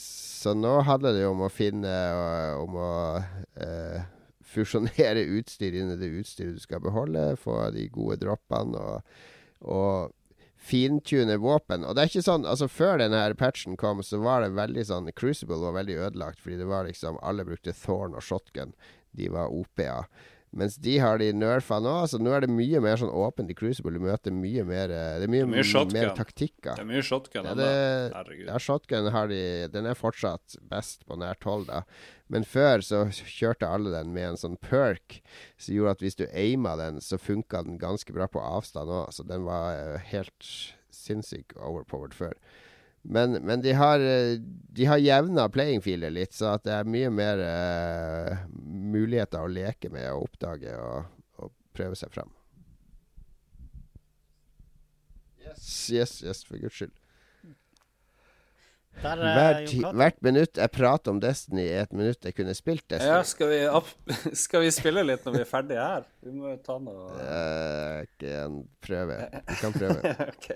så 0.00 0.54
nå 0.56 0.78
handler 0.88 1.12
det 1.12 1.26
jo 1.26 1.34
om 1.34 1.44
å 1.44 1.52
finne 1.52 1.90
og, 2.16 2.62
Om 2.62 2.78
å 2.80 2.92
eh, 3.60 4.06
fusjonere 4.52 5.26
utstyr 5.36 5.76
inn 5.76 5.92
i 5.92 5.98
det 6.00 6.08
utstyret 6.16 6.56
du 6.56 6.62
skal 6.64 6.80
beholde, 6.84 7.36
få 7.40 7.58
de 7.76 7.84
gode 7.92 8.18
droppene 8.24 8.80
og, 8.80 9.20
og 9.68 10.16
fintune 10.62 11.36
våpen. 11.42 11.84
Og 11.84 11.96
det 11.96 12.04
er 12.04 12.10
ikke 12.12 12.24
sånn 12.24 12.46
Altså 12.48 12.68
Før 12.70 13.00
denne 13.02 13.18
her 13.18 13.34
patchen 13.38 13.76
kom, 13.80 14.02
så 14.06 14.20
var 14.22 14.44
det 14.44 14.54
veldig 14.56 14.84
sånn 14.88 15.10
Crucible 15.18 15.58
var 15.62 15.76
veldig 15.80 15.98
ødelagt, 16.08 16.42
fordi 16.42 16.60
det 16.60 16.68
var 16.70 16.86
liksom 16.88 17.18
Alle 17.22 17.46
brukte 17.48 17.74
Thorn 17.76 18.14
og 18.14 18.24
shotgun. 18.24 18.76
De 19.12 19.28
var 19.32 19.52
OP-er. 19.52 20.06
Mens 20.52 20.74
de 20.76 20.98
har 21.00 21.16
de 21.16 21.30
nerfa 21.32 21.78
nå. 21.80 21.94
Så 22.10 22.18
nå 22.20 22.32
er 22.36 22.44
det 22.44 22.50
mye 22.52 22.80
mer 22.84 22.98
sånn 23.00 23.12
åpent 23.12 23.48
i 23.50 23.56
Crucible. 23.56 23.94
Du 23.96 24.04
møter 24.04 24.34
mye 24.36 24.64
mer 24.68 24.92
eh, 24.92 25.14
Det 25.22 25.28
er 25.28 25.32
mye, 25.32 25.46
Det 25.48 25.62
er 25.62 25.70
mye 25.72 25.94
mer 25.94 26.10
taktikker. 26.18 26.74
Det 26.76 26.84
er 26.84 26.90
mye 26.90 27.04
shotgun. 27.06 27.48
Ja, 27.48 27.54
det, 27.56 27.68
Herregud. 28.12 28.50
ja, 28.50 28.58
shotgun 28.60 29.08
har 29.14 29.30
de 29.32 29.40
Den 29.72 29.88
er 29.88 29.96
fortsatt 29.98 30.58
best 30.68 31.06
på 31.08 31.16
nært 31.20 31.48
hold, 31.48 31.70
da. 31.70 31.82
Men 32.32 32.44
før 32.48 32.84
så 32.84 33.06
kjørte 33.12 33.68
alle 33.68 33.92
den 33.92 34.12
med 34.12 34.30
en 34.30 34.40
sånn 34.40 34.58
perk 34.60 35.20
som 35.56 35.74
gjorde 35.74 35.96
at 35.96 36.04
hvis 36.04 36.20
du 36.20 36.26
aima 36.28 36.76
den, 36.80 37.00
så 37.04 37.20
funka 37.20 37.64
den 37.66 37.80
ganske 37.80 38.12
bra 38.12 38.28
på 38.28 38.40
avstand 38.40 38.92
òg. 38.92 39.08
Så 39.16 39.24
den 39.28 39.48
var 39.48 39.72
eh, 39.76 40.04
helt 40.12 40.52
sinnssykt 40.92 41.56
overpowered 41.56 42.12
før. 42.16 42.36
Men, 43.02 43.32
men 43.32 43.60
de 43.60 43.72
har 43.72 44.00
eh, 44.00 44.38
De 44.72 44.84
har 44.86 45.00
jevna 45.02 45.48
playing 45.48 45.82
fieldet 45.82 46.12
litt, 46.14 46.34
så 46.34 46.54
at 46.54 46.64
det 46.64 46.76
er 46.76 46.88
mye 46.88 47.10
mer 47.12 47.42
uh, 47.42 48.44
muligheter 48.54 49.42
å 49.42 49.50
leke 49.50 49.90
med 49.92 50.06
og 50.14 50.30
oppdage 50.30 50.72
og, 50.78 51.10
og 51.42 51.52
prøve 51.76 51.98
seg 51.98 52.14
fram. 52.14 52.30
Yes, 55.42 55.90
yes, 55.92 56.14
yes, 56.24 56.40
for 56.48 56.56
guds 56.62 56.78
skyld. 56.78 56.94
Der 59.02 59.20
er 59.24 59.36
Hvert, 59.36 59.94
hvert 59.96 60.18
minutt 60.24 60.58
jeg 60.60 60.70
prater 60.70 61.12
om 61.14 61.20
Destiny, 61.20 61.64
er 61.64 61.86
et 61.86 61.94
minutt 61.96 62.24
jeg 62.24 62.36
kunne 62.36 62.54
spilt 62.54 62.84
Destiny. 62.90 63.12
Ja, 63.12 63.22
skal 63.26 63.48
vi, 63.50 63.60
opp, 63.68 63.88
skal 64.44 64.64
vi 64.64 64.72
spille 64.74 65.04
litt 65.04 65.24
når 65.26 65.38
vi 65.38 65.44
er 65.44 65.48
ferdige 65.48 65.86
her? 65.86 66.04
Vi 66.22 66.34
må 66.36 66.52
jo 66.52 66.58
ta 66.64 66.76
noe 66.80 67.08
Eh, 67.22 68.02
ikke 68.06 68.34
en 68.44 68.60
prøve. 68.84 69.16
Du 69.48 69.56
kan 69.60 69.76
prøve. 69.76 70.14
OK. 70.32 70.52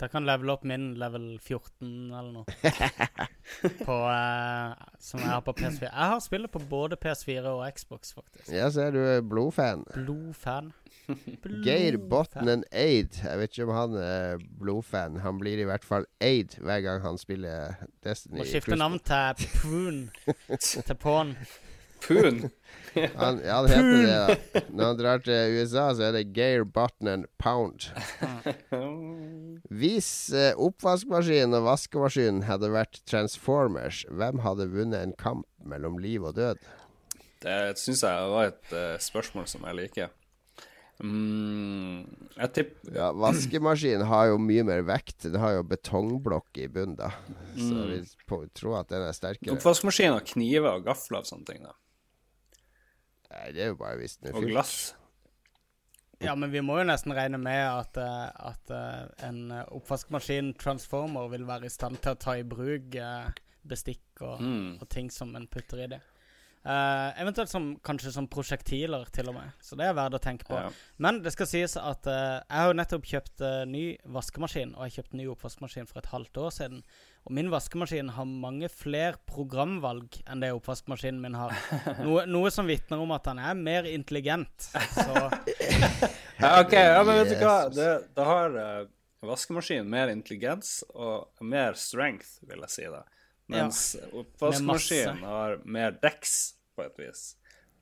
Dere 0.00 0.08
kan 0.08 0.24
levele 0.24 0.54
opp 0.54 0.62
min 0.64 0.94
level 0.96 1.26
14 1.36 1.88
eller 2.16 2.30
noe. 2.32 2.44
på, 3.86 3.96
eh, 4.08 4.86
som 4.98 5.20
jeg 5.20 5.28
har 5.28 5.42
på 5.44 5.52
PS4. 5.58 5.90
Jeg 5.90 6.12
har 6.14 6.22
spillet 6.24 6.52
på 6.54 6.62
både 6.70 6.96
PS4 6.96 7.52
og 7.52 7.64
Xbox, 7.76 8.14
faktisk. 8.16 8.48
Ja, 8.48 8.70
så 8.72 8.86
er 8.88 8.96
du 8.96 9.02
blodfan. 9.28 9.84
Blodfan. 9.92 10.72
Geir 11.66 11.98
Blodfan. 11.98 12.08
Botnen 12.08 12.64
Aid. 12.72 13.20
Jeg 13.24 13.38
vet 13.42 13.52
ikke 13.52 13.66
om 13.68 13.74
han 13.76 13.96
er 14.00 14.44
blodfan. 14.60 15.20
Han 15.20 15.40
blir 15.42 15.60
i 15.60 15.68
hvert 15.68 15.84
fall 15.84 16.08
Aid 16.24 16.56
hver 16.60 16.80
gang 16.86 17.02
han 17.04 17.20
spiller 17.20 17.76
Destiny. 18.04 18.40
Må 18.40 18.48
skifte 18.48 18.80
navn 18.80 19.00
til 19.04 19.50
Poon. 19.60 20.00
til 20.60 20.96
Pawn. 20.96 21.36
Poon. 22.00 22.46
Han, 22.94 23.40
ja, 23.44 23.62
det 23.62 23.68
heter 23.68 23.98
det. 24.02 24.38
da 24.54 24.60
Når 24.68 24.84
han 24.84 24.98
drar 24.98 25.18
til 25.24 25.58
USA, 25.60 25.90
så 25.94 26.08
er 26.08 26.16
det 26.16 26.24
Geir 26.34 26.64
Botnen 26.64 27.26
Pound. 27.38 27.90
Hvis 29.68 30.32
eh, 30.32 30.52
oppvaskmaskinen 30.56 31.54
og 31.58 31.66
vaskemaskinen 31.68 32.42
hadde 32.48 32.70
vært 32.72 33.02
Transformers, 33.06 34.04
hvem 34.10 34.40
hadde 34.46 34.68
vunnet 34.72 35.02
en 35.04 35.12
kamp 35.20 35.46
mellom 35.62 35.98
liv 36.00 36.24
og 36.24 36.34
død? 36.38 36.58
Det 37.40 37.58
syns 37.80 38.02
jeg 38.04 38.30
var 38.32 38.50
et 38.50 38.72
uh, 38.72 38.96
spørsmål 39.00 39.46
som 39.48 39.62
jeg 39.68 39.76
liker. 39.78 40.10
Mm, 41.00 42.02
jeg 42.36 42.50
tipper 42.52 42.92
Ja, 42.92 43.06
Vaskemaskinen 43.16 44.04
har 44.10 44.26
jo 44.28 44.36
mye 44.42 44.64
mer 44.68 44.82
vekt. 44.84 45.22
Den 45.24 45.38
har 45.40 45.54
jo 45.56 45.62
betongblokk 45.64 46.60
i 46.60 46.66
bunnen, 46.68 46.96
da. 46.98 47.08
Så 47.56 47.72
Mm. 47.72 47.86
vi 47.88 48.00
på, 48.28 48.42
tror 48.54 48.80
at 48.80 48.88
den 48.92 49.02
er 49.06 49.12
sterkere. 49.16 49.54
Oppvaskmaskinen 49.56 50.18
og 50.18 50.26
kniver 50.28 50.74
og 50.76 50.84
gafler 50.84 51.22
og 51.22 51.26
sånne 51.30 51.46
ting. 51.46 51.62
da 51.64 51.72
Nei, 53.30 53.52
det 53.52 53.62
er 53.62 53.68
jo 53.72 53.76
bare 53.80 53.96
hvis 53.96 54.16
den 54.18 54.28
er 54.32 54.36
Og 54.36 54.42
fylt. 54.42 54.52
glass. 54.52 54.94
Ja, 56.20 56.34
men 56.36 56.50
vi 56.52 56.60
må 56.60 56.76
jo 56.76 56.84
nesten 56.84 57.14
regne 57.16 57.38
med 57.40 57.62
at, 57.64 57.96
eh, 57.96 58.50
at 58.50 58.72
eh, 58.76 59.28
en 59.28 59.50
eh, 59.56 59.64
oppvaskmaskin 59.72 60.52
transformer 60.60 61.30
vil 61.32 61.46
være 61.48 61.70
i 61.70 61.72
stand 61.72 61.96
til 62.04 62.12
å 62.12 62.20
ta 62.20 62.36
i 62.36 62.44
bruk 62.44 62.98
bestikk 63.70 64.20
og, 64.20 64.40
Mm. 64.40 64.78
og 64.80 64.88
ting 64.88 65.10
som 65.12 65.34
en 65.36 65.46
putter 65.48 65.84
i 65.84 65.90
det. 65.94 66.00
Uh, 66.60 67.08
eventuelt 67.16 67.48
som, 67.48 67.70
kanskje 67.80 68.10
som 68.12 68.26
prosjektiler, 68.28 69.06
til 69.16 69.30
og 69.30 69.34
med. 69.38 69.52
Så 69.64 69.78
det 69.80 69.86
er 69.88 69.94
verdt 69.96 70.18
å 70.18 70.20
tenke 70.20 70.44
på. 70.44 70.58
Ja. 70.60 70.68
Men 71.00 71.22
det 71.24 71.32
skal 71.32 71.48
sies 71.48 71.76
at 71.80 72.04
uh, 72.04 72.42
jeg 72.44 72.52
har 72.52 72.68
jo 72.68 72.76
nettopp 72.76 73.06
kjøpt 73.08 73.40
uh, 73.40 73.62
ny 73.64 73.84
vaskemaskin, 74.04 74.74
og 74.76 74.84
jeg 74.84 74.98
kjøpte 74.98 75.16
ny 75.16 75.28
oppvaskmaskin 75.32 75.88
for 75.88 76.02
et 76.02 76.10
halvt 76.12 76.42
år 76.42 76.52
siden. 76.52 76.82
Og 77.28 77.34
min 77.36 77.50
vaskemaskin 77.52 78.08
har 78.16 78.24
mange 78.26 78.68
flere 78.72 79.18
programvalg 79.28 80.16
enn 80.24 80.40
det 80.42 80.52
oppvaskmaskinen 80.56 81.20
min 81.20 81.36
har. 81.36 81.52
Noe, 82.00 82.24
noe 82.26 82.50
som 82.54 82.66
vitner 82.70 83.02
om 83.02 83.12
at 83.14 83.28
han 83.28 83.38
er 83.42 83.58
mer 83.58 83.88
intelligent. 83.90 84.70
Så 84.72 85.28
Ja, 86.40 86.54
OK, 86.62 86.72
ja, 86.72 87.02
men 87.04 87.18
vet 87.20 87.34
du 87.34 87.42
hva? 87.44 87.56
Det, 87.68 87.88
Det, 88.16 88.24
har 88.24 88.54
uh, 88.56 88.86
vaskemaskinen 89.28 89.90
mer 89.92 90.08
intelligens 90.08 90.78
og 90.94 91.28
mer 91.44 91.76
strength, 91.76 92.38
vil 92.48 92.64
jeg 92.64 92.72
si. 92.72 92.86
det. 92.88 93.02
Mens 93.52 93.82
oppvaskmaskinen 94.08 95.20
har 95.26 95.58
mer 95.68 95.92
dex, 96.00 96.54
på 96.76 96.86
et 96.86 96.96
vis. 97.02 97.34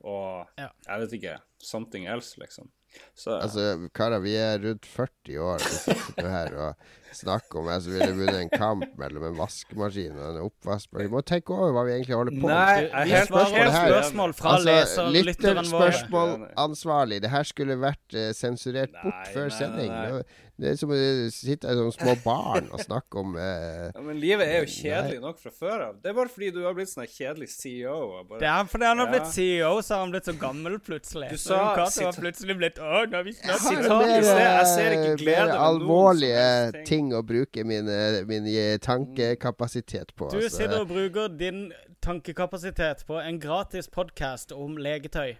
Og 0.03 0.47
Ja. 0.59 0.69
jeg 0.87 1.05
vet 1.05 1.15
ikke 1.19 1.37
Something 1.59 2.05
else, 2.07 2.39
liksom. 2.39 2.69
Så 3.13 3.35
Altså, 3.37 3.89
karer, 3.93 4.19
vi 4.23 4.35
er 4.39 4.59
rundt 4.63 4.85
40 4.85 5.39
år, 5.43 5.59
og 5.59 5.61
så 5.61 5.93
sitter 5.93 6.23
du 6.23 6.29
her 6.29 6.55
og 6.55 6.87
snakker 7.15 7.59
om 7.61 7.69
jeg 7.71 7.81
som 7.85 7.93
ville 7.95 8.11
vunnet 8.19 8.39
en 8.43 8.49
kamp 8.53 8.83
mellom 8.99 9.23
en 9.29 9.37
vaskemaskin 9.39 10.17
og 10.17 10.25
en 10.35 10.41
oppvaskmaskin. 10.47 11.07
Vi 11.09 11.13
må 11.15 11.21
tenke 11.25 11.55
over 11.55 11.71
hva 11.75 11.85
vi 11.87 11.95
egentlig 11.97 12.17
holder 12.19 12.35
på 12.37 12.47
med. 12.47 12.55
Nei, 12.55 13.05
vi, 13.07 13.15
helt, 13.15 13.31
svarer 13.31 13.71
spørsmål 13.79 14.35
fra 14.37 14.53
Altså, 14.57 14.69
leser, 14.69 15.09
lytteren 15.15 15.63
vår. 15.63 15.87
lytterspørsmål 15.87 16.35
ansvarlig. 16.67 17.21
Det 17.25 17.33
her 17.33 17.49
skulle 17.53 17.79
vært 17.81 18.17
uh, 18.19 18.29
sensurert 18.37 18.93
bort 19.03 19.15
Nei, 19.15 19.33
før 19.33 19.49
nei, 19.49 19.57
sending. 19.57 19.91
nei. 19.95 20.21
Det- 20.59 20.73
er 20.73 20.75
som 20.75 20.89
å 20.91 20.95
sitte 21.31 21.71
som 21.71 21.87
små 21.95 22.13
barn 22.19 22.65
og 22.75 22.81
snakke 22.83 23.21
om 23.21 23.29
uh, 23.39 23.85
ja, 23.95 24.01
Men 24.03 24.17
livet 24.19 24.43
er 24.43 24.65
jo 24.65 24.67
kjedelig 24.73 25.21
nok 25.23 25.37
fra 25.39 25.51
før 25.55 25.83
av. 25.85 25.93
Det 26.03 26.09
er 26.11 26.17
bare 26.17 26.27
fordi 26.33 26.49
du 26.51 26.57
har 26.65 26.73
blitt 26.75 26.91
sånn 26.91 27.07
kjedelig 27.07 27.47
CEO. 27.53 27.93
Bare, 28.27 28.41
Det 28.41 28.49
er 28.51 28.67
fordi 28.67 28.89
han 28.89 28.99
har 28.99 29.07
Ja. 29.07 29.13
blitt 29.13 29.31
CEO, 29.31 29.69
så 29.79 29.93
har 29.95 30.01
han 30.03 30.11
blitt 30.11 30.27
så 30.27 30.35
gammel 30.41 30.75
plutselig. 30.83 31.29
Du 31.31 31.37
sa- 31.39 31.61
Cato 31.79 32.03
har 32.09 32.11
plutselig 32.19 32.57
blitt 32.59 32.75
Å, 32.83 33.05
nå 33.07 33.15
har 33.15 33.23
vi 33.23 33.31
snart 33.39 33.61
sted. 33.63 33.87
Jeg 33.87 34.67
ser 34.73 34.97
ikke 34.97 35.13
eh, 35.13 35.15
glede 35.23 35.39
med 35.39 35.47
ved 35.47 35.55
noen 35.55 35.63
alvorlige 35.69 36.85
ting. 36.91 36.98
Ting 36.99 37.13
å 37.15 37.21
bruke 37.25 37.63
min, 37.67 37.87
eh, 37.89 38.21
min 38.27 38.47
eh, 38.49 38.77
tankekapasitet 38.83 40.13
på. 40.15 40.29
Du 40.33 40.39
altså. 40.41 40.57
sitter 40.57 40.83
og 40.83 40.91
bruker 40.91 41.31
din 41.39 41.69
tankekapasitet 42.03 43.05
på 43.07 43.19
en 43.21 43.39
gratis 43.41 43.89
podkast 43.91 44.53
om 44.55 44.77
legetøy. 44.79 45.37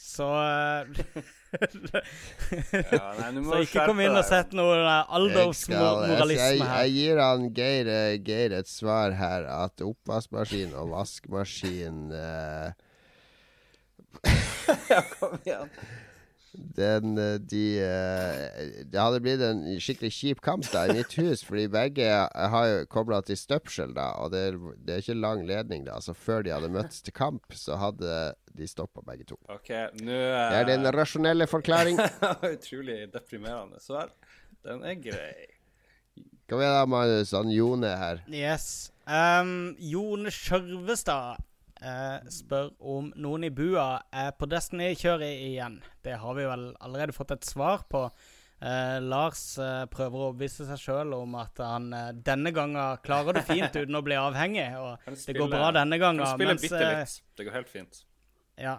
Så 0.00 0.28
eh, 0.28 1.00
Ja, 2.72 3.08
nei, 3.18 3.42
Så 3.44 3.58
ikke 3.66 3.86
kom 3.90 4.00
inn 4.00 4.16
og 4.16 4.24
sett 4.24 4.54
noe 4.56 4.78
aldersmoralisme 5.12 6.64
her. 6.64 6.86
jeg 6.86 6.94
gir 6.96 7.20
han 7.20 7.50
Geir, 7.56 7.90
Geir 8.24 8.54
et 8.56 8.70
svar 8.70 9.18
her, 9.18 9.44
at 9.52 9.84
oppvaskmaskin 9.84 10.72
og 10.80 10.94
vaskemaskin 10.94 12.06
uh... 12.16 12.72
ja, 14.92 15.02
kom 15.18 15.36
igjen. 15.42 15.68
Den 16.52 17.16
eh, 17.16 17.38
de 17.40 17.62
eh, 17.80 18.82
Det 18.84 19.00
hadde 19.00 19.20
blitt 19.24 19.40
en 19.46 19.62
skikkelig 19.80 20.10
kjip 20.12 20.42
kamp 20.44 20.66
da 20.72 20.84
i 20.88 20.96
mitt 20.98 21.14
hus, 21.20 21.44
fordi 21.48 21.64
begge 21.72 22.08
har 22.52 22.66
jo 22.68 22.82
kobla 22.92 23.22
til 23.24 23.38
støpsel, 23.40 23.94
da, 23.96 24.10
og 24.20 24.34
det, 24.34 24.44
det 24.84 24.96
er 24.96 25.04
ikke 25.04 25.16
lang 25.16 25.46
ledning, 25.48 25.86
da. 25.88 25.96
Så 26.04 26.12
før 26.16 26.44
de 26.44 26.52
hadde 26.52 26.72
møttes 26.72 27.00
til 27.04 27.16
kamp, 27.16 27.56
så 27.56 27.78
hadde 27.80 28.18
de 28.52 28.68
stoppa 28.68 29.04
begge 29.06 29.24
to. 29.32 29.38
Okay, 29.52 29.88
nå 30.04 30.12
Det 30.12 30.60
er 30.60 30.68
den 30.68 30.88
rasjonelle 30.92 31.48
forklaring. 31.48 32.00
Utrolig 32.54 33.06
deprimerende 33.14 33.80
svar. 33.80 34.12
Den 34.62 34.84
er 34.84 34.98
grei. 35.00 35.48
Kom 36.50 36.60
igjen 36.60 36.74
da, 36.76 36.84
Magnus. 36.84 37.32
Han 37.32 37.48
Jone 37.48 37.94
her. 37.96 38.20
Yes. 38.28 38.92
Um, 39.08 39.72
Jone 39.80 40.30
Skjørvestad 40.30 41.40
eh, 41.82 42.28
spør 42.32 42.70
om 42.78 43.10
noen 43.16 43.48
i 43.48 43.50
bua 43.54 44.02
er 44.14 44.30
på 44.38 44.46
Destiny-kjøret 44.50 45.42
igjen. 45.48 45.80
Det 46.04 46.16
har 46.22 46.38
vi 46.38 46.46
vel 46.48 46.70
allerede 46.80 47.16
fått 47.16 47.34
et 47.36 47.44
svar 47.48 47.84
på. 47.90 48.06
Eh, 48.62 49.00
Lars 49.02 49.58
eh, 49.58 49.82
prøver 49.90 50.14
å 50.20 50.26
overbevise 50.28 50.68
seg 50.68 50.78
sjøl 50.78 51.16
om 51.16 51.34
at 51.40 51.58
han 51.58 51.88
eh, 51.98 52.12
denne 52.14 52.52
gangen 52.54 53.00
klarer 53.02 53.34
det 53.40 53.42
fint 53.48 53.74
uten 53.74 53.98
å 53.98 54.04
bli 54.06 54.14
avhengig. 54.14 54.68
Og 54.78 55.02
spille, 55.02 55.34
det 55.34 55.40
går 55.40 55.50
bra 55.56 55.72
denne 55.80 55.98
gangen. 55.98 56.22
Kan 56.22 56.36
spille 56.36 56.54
mens, 56.54 56.62
bitte 56.68 56.82
eh, 56.86 56.98
litt. 57.02 57.20
Det 57.38 57.46
går 57.48 57.56
helt 57.58 57.72
fint. 57.72 58.02
Ja. 58.62 58.76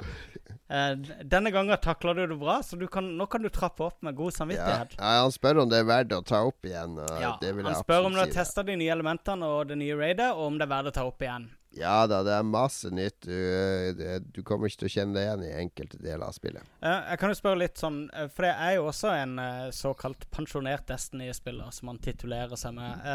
Eh, 0.69 0.93
denne 1.27 1.51
gangen 1.51 1.75
takler 1.83 2.15
du 2.15 2.21
det 2.31 2.37
bra, 2.39 2.61
så 2.63 2.77
du 2.79 2.85
kan, 2.87 3.09
nå 3.17 3.27
kan 3.27 3.43
du 3.43 3.49
trappe 3.51 3.83
opp 3.83 3.99
med 4.07 4.15
god 4.15 4.31
samvittighet. 4.37 4.95
ja, 4.95 5.09
Han 5.25 5.33
spør 5.35 5.63
om 5.65 5.73
det 5.73 5.81
er 5.83 5.89
verdt 5.89 6.15
å 6.15 6.21
ta 6.23 6.43
opp 6.47 6.63
igjen. 6.69 6.95
Og 7.03 7.19
Ja, 7.19 7.33
det 7.41 7.51
vil 7.57 7.67
han 7.67 7.75
spør 7.81 8.07
om 8.07 8.15
du 8.15 8.21
har 8.21 8.31
testa 8.31 8.63
de 8.63 8.77
nye 8.79 8.93
elementene 8.93 9.49
og 9.49 9.67
det 9.73 9.77
nye 9.81 9.97
raidet, 9.99 10.29
og 10.31 10.47
om 10.53 10.61
det 10.61 10.69
er 10.69 10.73
verdt 10.77 10.93
å 10.93 10.95
ta 11.01 11.05
opp 11.09 11.27
igjen. 11.27 11.49
Ja 11.73 12.03
da, 12.09 12.21
det 12.25 12.33
er 12.35 12.45
masse 12.45 12.89
nytt. 12.93 13.25
Du, 13.25 14.19
du 14.33 14.41
kommer 14.45 14.69
ikke 14.69 14.83
til 14.83 14.89
å 14.89 14.93
kjenne 14.93 15.17
deg 15.17 15.25
igjen 15.25 15.45
i 15.47 15.53
enkelte 15.63 15.99
deler 16.01 16.27
av 16.27 16.35
spillet. 16.35 16.67
Eh, 16.85 16.99
jeg 17.09 17.21
kan 17.21 17.33
jo 17.33 17.37
spørre 17.39 17.61
litt 17.63 17.81
sånn, 17.81 18.03
eh, 18.13 18.29
for 18.29 18.45
det 18.45 18.53
er 18.53 18.75
jo 18.77 18.89
også 18.91 19.13
en 19.17 19.39
eh, 19.41 19.69
såkalt 19.73 20.27
pensjonert 20.33 20.85
Destiny-spiller, 20.89 21.73
som 21.73 21.89
man 21.89 22.01
titulerer 22.03 22.59
seg 22.59 22.77
med. 22.77 23.09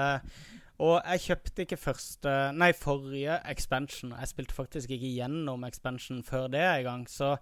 Og 0.79 0.99
jeg 0.99 1.25
kjøpte 1.25 1.65
ikke 1.65 1.81
første 1.81 2.35
Nei, 2.55 2.71
forrige 2.77 3.41
expansion. 3.51 4.13
Jeg 4.15 4.31
spilte 4.31 4.55
faktisk 4.55 4.93
ikke 4.95 5.11
gjennom 5.11 5.67
expansion 5.67 6.23
før 6.27 6.47
det 6.53 6.63
engang. 6.63 7.07
Så 7.11 7.35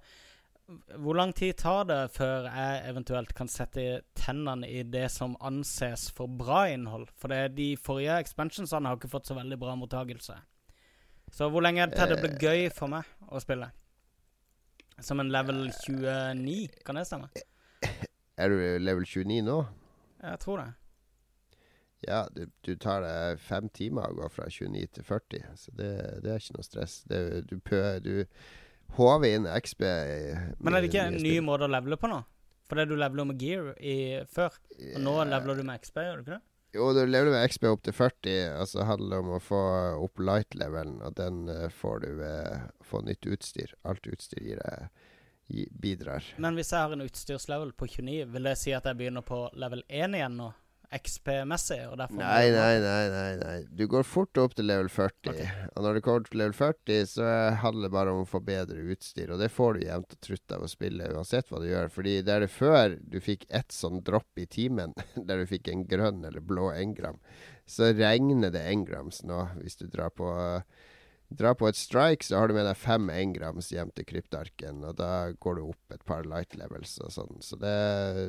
hvor 0.98 1.14
lang 1.14 1.34
tid 1.36 1.54
tar 1.60 1.84
det 1.86 2.00
før 2.16 2.48
jeg 2.48 2.80
eventuelt 2.90 3.32
kan 3.38 3.48
sette 3.50 4.00
tennene 4.18 4.66
i 4.66 4.82
det 4.82 5.06
som 5.14 5.36
anses 5.44 6.08
for 6.16 6.32
bra 6.32 6.64
innhold? 6.72 7.08
For 7.20 7.32
de 7.52 7.68
forrige 7.78 8.18
expansionsene 8.24 8.88
har 8.88 8.98
ikke 8.98 9.12
fått 9.12 9.30
så 9.30 9.36
veldig 9.38 9.60
bra 9.62 9.76
mottagelse. 9.78 10.40
Så 11.32 11.48
hvor 11.50 11.64
lenge 11.64 11.82
er 11.84 11.92
det 11.92 12.08
det 12.12 12.20
blir 12.22 12.36
gøy 12.40 12.68
for 12.74 12.90
meg 12.92 13.06
å 13.28 13.40
spille? 13.42 13.68
Som 15.04 15.20
en 15.20 15.30
level 15.32 15.66
29, 15.84 16.82
kan 16.86 16.96
det 16.96 17.06
stemme? 17.08 17.28
Er 18.36 18.52
du 18.52 18.56
level 18.80 19.04
29 19.04 19.42
nå? 19.44 19.56
Jeg 20.22 20.40
tror 20.40 20.62
det. 20.62 20.70
Ja, 22.06 22.22
du, 22.32 22.46
du 22.64 22.74
tar 22.80 23.02
deg 23.04 23.40
fem 23.40 23.68
timer 23.72 24.12
å 24.12 24.16
gå 24.18 24.28
fra 24.32 24.46
29 24.52 24.86
til 24.98 25.06
40, 25.06 25.44
så 25.58 25.74
det, 25.76 25.90
det 26.24 26.32
er 26.32 26.42
ikke 26.42 26.56
noe 26.58 26.66
stress. 26.66 26.96
Det, 27.08 27.20
du 27.48 27.56
pø, 27.64 27.80
du 28.04 28.26
håver 28.96 29.32
inn 29.32 29.48
XB 29.50 29.84
Men 30.60 30.76
er 30.76 30.84
det 30.84 30.90
ikke 30.92 31.06
en 31.10 31.18
ny 31.24 31.38
måte 31.44 31.66
å 31.66 31.72
levele 31.72 31.98
på 32.00 32.10
nå? 32.12 32.20
Fordi 32.66 32.84
du 32.90 32.96
leveler 32.98 33.28
med 33.28 33.40
gear 33.40 33.72
i, 33.78 33.96
før, 34.32 34.54
og 34.94 35.00
nå 35.02 35.16
leveler 35.30 35.60
du 35.60 35.66
med 35.66 35.82
XP, 35.82 36.00
gjør 36.02 36.20
du 36.20 36.24
ikke 36.24 36.36
det? 36.36 36.44
Jo, 36.74 36.90
du 36.92 37.06
leveler 37.06 37.32
med 37.32 37.50
XB 37.50 37.68
opp 37.70 37.84
til 37.86 37.94
40, 37.96 38.32
og 38.60 38.68
så 38.68 38.84
handler 38.88 39.14
det 39.14 39.20
om 39.22 39.34
å 39.36 39.42
få 39.42 39.60
opp 40.02 40.20
light-levelen, 40.20 40.98
og 41.06 41.14
den 41.16 41.46
eh, 41.52 41.68
får 41.72 42.02
du 42.02 42.08
ved 42.18 42.66
å 42.82 42.88
få 42.88 43.00
nytt 43.06 43.28
utstyr. 43.30 43.72
Alt 43.88 44.08
utstyr 44.10 44.42
gir 44.42 44.60
deg 44.60 45.68
bidrar. 45.70 46.26
Men 46.42 46.58
hvis 46.58 46.72
jeg 46.74 46.82
har 46.82 46.92
en 46.92 47.04
utstyrslevel 47.06 47.72
på 47.78 47.86
29, 47.86 48.26
vil 48.34 48.48
det 48.50 48.56
si 48.58 48.74
at 48.74 48.88
jeg 48.88 48.98
begynner 48.98 49.22
på 49.26 49.44
level 49.54 49.84
1 49.86 50.18
igjen 50.18 50.40
nå? 50.40 50.50
XP-messig? 50.96 51.78
og 51.90 51.98
derfor 52.00 52.18
Nei, 52.20 52.48
nei, 52.54 52.78
nei, 52.82 53.04
nei, 53.12 53.30
nei. 53.40 53.56
Du 53.78 53.84
går 53.90 54.06
fort 54.08 54.40
opp 54.42 54.56
til 54.56 54.68
level 54.70 54.88
40. 54.92 55.32
Okay. 55.32 55.68
Og 55.74 55.86
når 55.86 55.98
du 55.98 56.02
kommer 56.06 56.26
til 56.26 56.40
level 56.42 56.56
40, 56.56 57.10
så 57.10 57.30
handler 57.62 57.88
det 57.88 57.96
bare 57.96 58.14
om 58.14 58.24
å 58.24 58.28
få 58.28 58.40
bedre 58.46 58.86
utstyr. 58.94 59.32
Og 59.34 59.42
det 59.42 59.50
får 59.54 59.76
du 59.76 59.86
jevnt 59.86 60.16
og 60.16 60.22
trutt 60.28 60.56
av 60.56 60.64
å 60.66 60.70
spille, 60.70 61.10
uansett 61.14 61.52
hva 61.52 61.62
du 61.62 61.68
gjør. 61.68 61.92
Fordi 61.92 62.16
der 62.26 62.46
det 62.46 62.50
før 62.54 62.96
du 63.00 63.20
fikk 63.22 63.46
ett 63.48 63.74
sånn 63.74 64.02
dropp 64.06 64.42
i 64.42 64.48
timen, 64.50 64.96
der 65.28 65.42
du 65.42 65.50
fikk 65.50 65.70
en 65.72 65.86
grønn 65.88 66.24
eller 66.26 66.44
blå 66.44 66.70
engram, 66.74 67.20
så 67.66 67.90
regner 67.94 68.52
det 68.54 68.66
engrams 68.70 69.24
nå 69.26 69.48
hvis 69.60 69.80
du 69.80 69.88
drar 69.90 70.12
på 70.14 70.28
Drar 71.28 71.56
på 71.58 71.66
et 71.66 71.78
strike, 71.78 72.22
så 72.22 72.38
har 72.38 72.48
du 72.48 72.54
med 72.54 72.68
deg 72.68 72.76
fem 72.78 73.08
engrams 73.10 73.72
hjem 73.74 73.90
til 73.96 74.06
kryptarken, 74.06 74.84
og 74.86 74.94
da 75.00 75.32
går 75.42 75.58
du 75.58 75.62
opp 75.64 75.96
et 75.96 76.04
par 76.06 76.22
light 76.28 76.54
levels 76.54 76.92
og 77.02 77.10
sånn. 77.10 77.40
Så 77.42 77.58
det, 77.58 77.72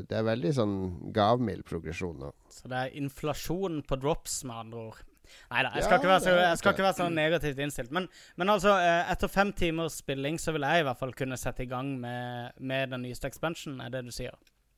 det 0.09 0.17
er 0.17 0.25
veldig 0.25 0.53
sånn 0.57 0.77
gavmild 1.13 1.67
progresjon 1.69 2.17
nå. 2.23 2.31
Så 2.49 2.71
det 2.71 2.79
er 2.87 2.97
inflasjon 2.97 3.83
på 3.85 3.99
drops, 4.01 4.39
med 4.49 4.63
andre 4.65 4.87
ord. 4.89 5.03
Nei 5.51 5.61
da, 5.65 5.73
jeg 5.75 5.83
Ja, 5.83 5.85
skal 5.85 5.99
ikke 5.99 6.09
være 6.09 6.23
så, 6.23 6.35
jeg 6.39 6.59
skal 6.61 6.73
ikke 6.73 6.85
være 6.87 6.97
så 6.97 7.07
negativt 7.13 7.57
innstilt. 7.63 7.91
Men, 7.93 8.07
men 8.39 8.51
altså, 8.53 8.73
eh, 8.79 9.11
etter 9.11 9.31
fem 9.31 9.51
timers 9.53 9.99
spilling 10.01 10.39
så 10.41 10.53
vil 10.55 10.65
jeg 10.65 10.81
i 10.81 10.87
hvert 10.87 11.01
fall 11.01 11.13
kunne 11.19 11.37
sette 11.39 11.65
i 11.65 11.69
gang 11.69 11.93
med, 12.01 12.55
med 12.59 12.95
den 12.95 13.03
nyeste 13.05 13.29
expansionen, 13.29 13.83
er 13.83 13.93
det 13.93 14.05
du 14.07 14.13
sier? 14.15 14.33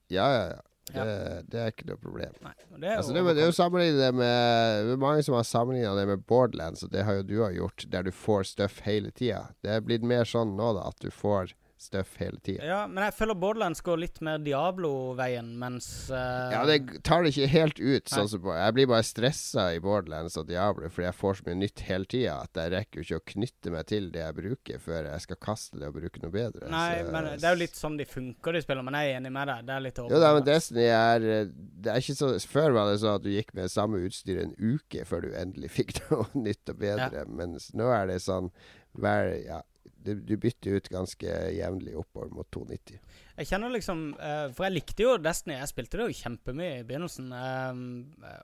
Ja, 0.10 0.26
ja, 0.34 0.44
ja. 0.58 0.62
Ja. 0.96 1.06
Det, 1.06 1.46
det 1.54 1.62
er 1.62 1.74
ikke 1.74 1.88
noe 1.92 2.02
problem. 2.02 2.36
Nei, 2.46 2.54
det 2.76 2.90
er 2.90 2.98
Altså, 2.98 3.14
det, 3.14 3.24
det 3.38 3.44
er 3.44 3.50
jo 3.52 3.56
sammenlignet 3.56 4.02
det 4.02 4.12
med 4.18 4.88
Det 4.88 4.94
er 4.96 5.02
mange 5.04 5.26
som 5.28 5.38
har 5.38 5.48
sammenligna 5.48 5.94
det 5.98 6.06
med 6.10 6.26
Borderlands, 6.30 6.84
og 6.86 6.94
det 6.94 7.06
har 7.06 7.20
jo 7.20 7.26
du 7.30 7.36
har 7.44 7.56
gjort, 7.56 7.86
der 7.94 8.08
du 8.08 8.12
får 8.16 8.48
stuff 8.54 8.80
hele 8.88 9.12
tida. 9.12 9.48
Det 9.62 9.76
er 9.76 9.86
blitt 9.86 10.06
mer 10.08 10.26
sånn 10.30 10.56
nå, 10.58 10.72
da, 10.80 10.88
at 10.90 11.02
du 11.04 11.12
får 11.14 11.54
stuff 11.82 12.18
hele 12.20 12.40
tida. 12.44 12.66
Ja, 12.68 12.80
men 12.88 13.04
jeg 13.06 13.14
føler 13.16 13.38
Borderlands 13.40 13.80
går 13.86 14.02
litt 14.02 14.18
mer 14.26 14.42
Diablo-veien, 14.44 15.54
mens 15.62 15.88
uh... 16.12 16.50
Ja, 16.52 16.64
det 16.68 17.02
tar 17.08 17.24
det 17.24 17.32
ikke 17.34 17.48
helt 17.54 17.80
ut. 17.80 18.10
Sånn 18.12 18.28
som 18.32 18.42
på, 18.44 18.52
jeg 18.56 18.76
blir 18.76 18.90
bare 18.92 19.06
stressa 19.08 19.70
i 19.76 19.80
Borderlands 19.84 20.36
og 20.40 20.50
Diablo 20.50 20.90
fordi 20.92 21.08
jeg 21.08 21.18
får 21.20 21.40
så 21.40 21.48
mye 21.48 21.60
nytt 21.62 21.84
hele 21.88 22.10
tida 22.12 22.36
at 22.44 22.60
jeg 22.60 22.74
rekker 22.76 23.00
jo 23.00 23.06
ikke 23.08 23.20
å 23.22 23.26
knytte 23.34 23.74
meg 23.76 23.88
til 23.92 24.10
det 24.14 24.24
jeg 24.26 24.38
bruker, 24.42 24.82
før 24.84 25.08
jeg 25.14 25.26
skal 25.28 25.40
kaste 25.48 25.80
det 25.80 25.88
og 25.90 25.96
bruke 26.00 26.24
noe 26.24 26.34
bedre. 26.36 26.72
Nei, 26.74 27.00
Så- 27.00 27.14
men 27.16 27.30
det 27.36 27.48
er 27.48 27.56
jo 27.56 27.62
litt 27.64 27.80
sånn 27.80 27.98
de 28.00 28.10
funker, 28.10 28.54
de 28.60 28.62
spiller, 28.66 28.84
Men 28.90 29.00
jeg 29.00 29.14
er 29.14 29.20
enig 29.22 29.32
med 29.32 29.48
deg. 29.48 29.66
Det 29.70 29.76
er 29.76 29.86
litt 29.88 29.98
Jo 30.04 30.20
da, 30.20 30.34
men. 30.34 30.44
Destiny 30.50 30.86
er 30.90 31.26
eh, 31.30 31.46
Det 31.80 31.92
er 31.94 32.02
ikke 32.04 32.16
så 32.18 32.30
Før 32.50 32.72
var 32.76 32.90
det 32.92 33.00
sånn 33.02 33.16
at 33.20 33.24
du 33.24 33.30
gikk 33.30 33.54
med 33.54 33.70
samme 33.72 34.00
utstyr 34.08 34.42
en 34.42 34.54
uke 34.58 35.06
før 35.08 35.22
du 35.28 35.34
endelig 35.38 35.70
fikk 35.76 35.96
noe 36.10 36.28
nytt 36.34 36.70
og 36.74 36.80
bedre. 36.82 37.26
Mens 37.30 37.70
nå 37.78 37.88
er 37.94 38.08
det 38.12 38.20
sånn 38.26 38.50
hver 38.98 39.36
Ja, 39.46 39.60
du, 40.04 40.14
du 40.16 40.36
bytter 40.40 40.78
ut 40.80 40.90
ganske 40.92 41.34
jevnlig 41.56 41.96
oppover 42.00 42.32
mot 42.34 42.48
290. 42.56 43.00
Jeg 43.40 43.48
kjenner 43.50 43.72
liksom 43.74 44.04
eh, 44.16 44.46
For 44.56 44.68
jeg 44.68 44.76
likte 44.76 45.06
jo 45.06 45.16
Destiny. 45.22 45.58
Jeg 45.58 45.72
spilte 45.72 46.00
det 46.00 46.08
jo 46.08 46.18
kjempemye 46.22 46.80
i 46.80 46.86
begynnelsen. 46.88 47.32
ehm, 47.36 47.84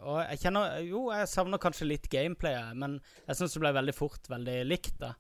og 0.08 0.20
jeg 0.24 0.42
kjenner 0.44 0.78
Jo, 0.86 1.06
jeg 1.16 1.32
savner 1.32 1.62
kanskje 1.64 1.90
litt 1.90 2.10
gameplayet, 2.12 2.76
men 2.80 3.00
jeg 3.26 3.40
syns 3.40 3.56
det 3.56 3.64
ble 3.64 3.74
veldig 3.80 3.96
fort 3.96 4.30
veldig 4.32 4.58
likt, 4.68 4.98
da. 5.04 5.14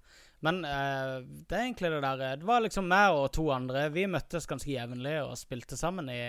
Men 0.45 0.61
eh, 0.67 1.13
det 1.23 1.55
er 1.55 1.63
egentlig 1.63 1.93
det 1.93 2.01
der 2.03 2.41
Det 2.41 2.47
var 2.47 2.65
liksom 2.65 2.89
meg 2.91 3.15
og 3.15 3.31
to 3.35 3.47
andre. 3.55 3.87
Vi 3.95 4.05
møttes 4.11 4.49
ganske 4.49 4.71
jevnlig 4.71 5.17
og 5.23 5.37
spilte 5.39 5.79
sammen 5.79 6.11
i 6.11 6.21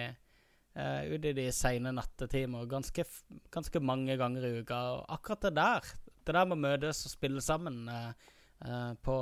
eh, 0.76 1.02
ute 1.10 1.32
i 1.32 1.36
de 1.36 1.48
seine 1.54 1.92
nattetimer 1.94 2.68
ganske, 2.70 3.04
ganske 3.52 3.82
mange 3.82 4.16
ganger 4.20 4.46
i 4.46 4.54
uka. 4.60 4.80
Og 4.96 5.18
akkurat 5.18 5.48
det 5.48 5.54
der, 5.58 5.92
det 6.22 6.38
der 6.38 6.48
med 6.48 6.58
å 6.58 6.64
møtes 6.68 7.04
og 7.08 7.14
spille 7.14 7.44
sammen 7.44 7.84
eh, 7.92 8.32
eh, 8.66 8.94
på 9.02 9.18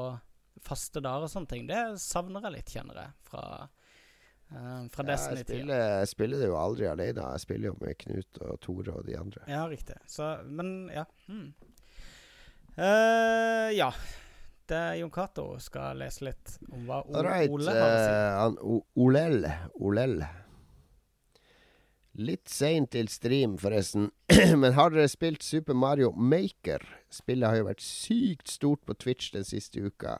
faste 0.64 1.02
dager 1.04 1.26
og 1.26 1.30
sånne 1.32 1.50
ting, 1.50 1.66
det 1.68 1.80
savner 2.02 2.44
jeg 2.48 2.56
litt, 2.58 2.72
kjenner 2.74 3.00
jeg, 3.02 3.12
fra, 3.28 3.44
uh, 3.64 4.56
fra 4.56 4.58
Ja, 4.58 4.80
jeg, 4.88 5.06
Destiny-tida. 5.12 5.44
spiller, 5.46 5.84
jeg 6.00 6.10
spiller 6.14 6.42
det 6.44 6.50
jo 6.50 6.58
aldri 6.60 6.88
alene. 6.90 7.28
Jeg 7.36 7.44
spiller 7.44 7.70
jo 7.72 7.76
med 7.80 7.98
Knut 8.02 8.42
og 8.48 8.60
Tore 8.64 8.98
og 8.98 9.06
de 9.08 9.16
andre. 9.20 9.44
Ja, 9.50 9.64
riktig. 9.70 9.96
Så, 10.10 10.32
men 10.48 10.74
ja. 10.94 11.04
Hmm. 11.28 11.52
Uh, 12.78 13.70
ja. 13.76 13.90
Det 14.66 14.78
Jon 14.96 15.10
Cato 15.12 15.42
skal 15.60 15.98
lese 16.00 16.24
litt 16.24 16.54
om 16.72 16.86
hva 16.88 17.02
o 17.04 17.20
right. 17.22 17.52
Ole 17.52 17.74
har 17.76 17.84
å 17.84 17.98
si. 18.00 18.14
eh, 18.14 19.02
Olel. 19.04 19.44
Olel. 19.84 20.22
Litt 22.14 22.48
seint 22.48 22.92
til 22.94 23.08
stream, 23.10 23.56
forresten. 23.58 24.08
Men 24.62 24.72
har 24.78 24.94
dere 24.94 25.10
spilt 25.10 25.42
Super 25.44 25.74
Mario 25.76 26.12
Maker? 26.16 26.84
Spillet 27.12 27.50
har 27.50 27.58
jo 27.58 27.66
vært 27.68 27.82
sykt 27.84 28.48
stort 28.54 28.84
på 28.86 28.94
Twitch 28.96 29.32
den 29.34 29.44
siste 29.44 29.82
uka. 29.84 30.16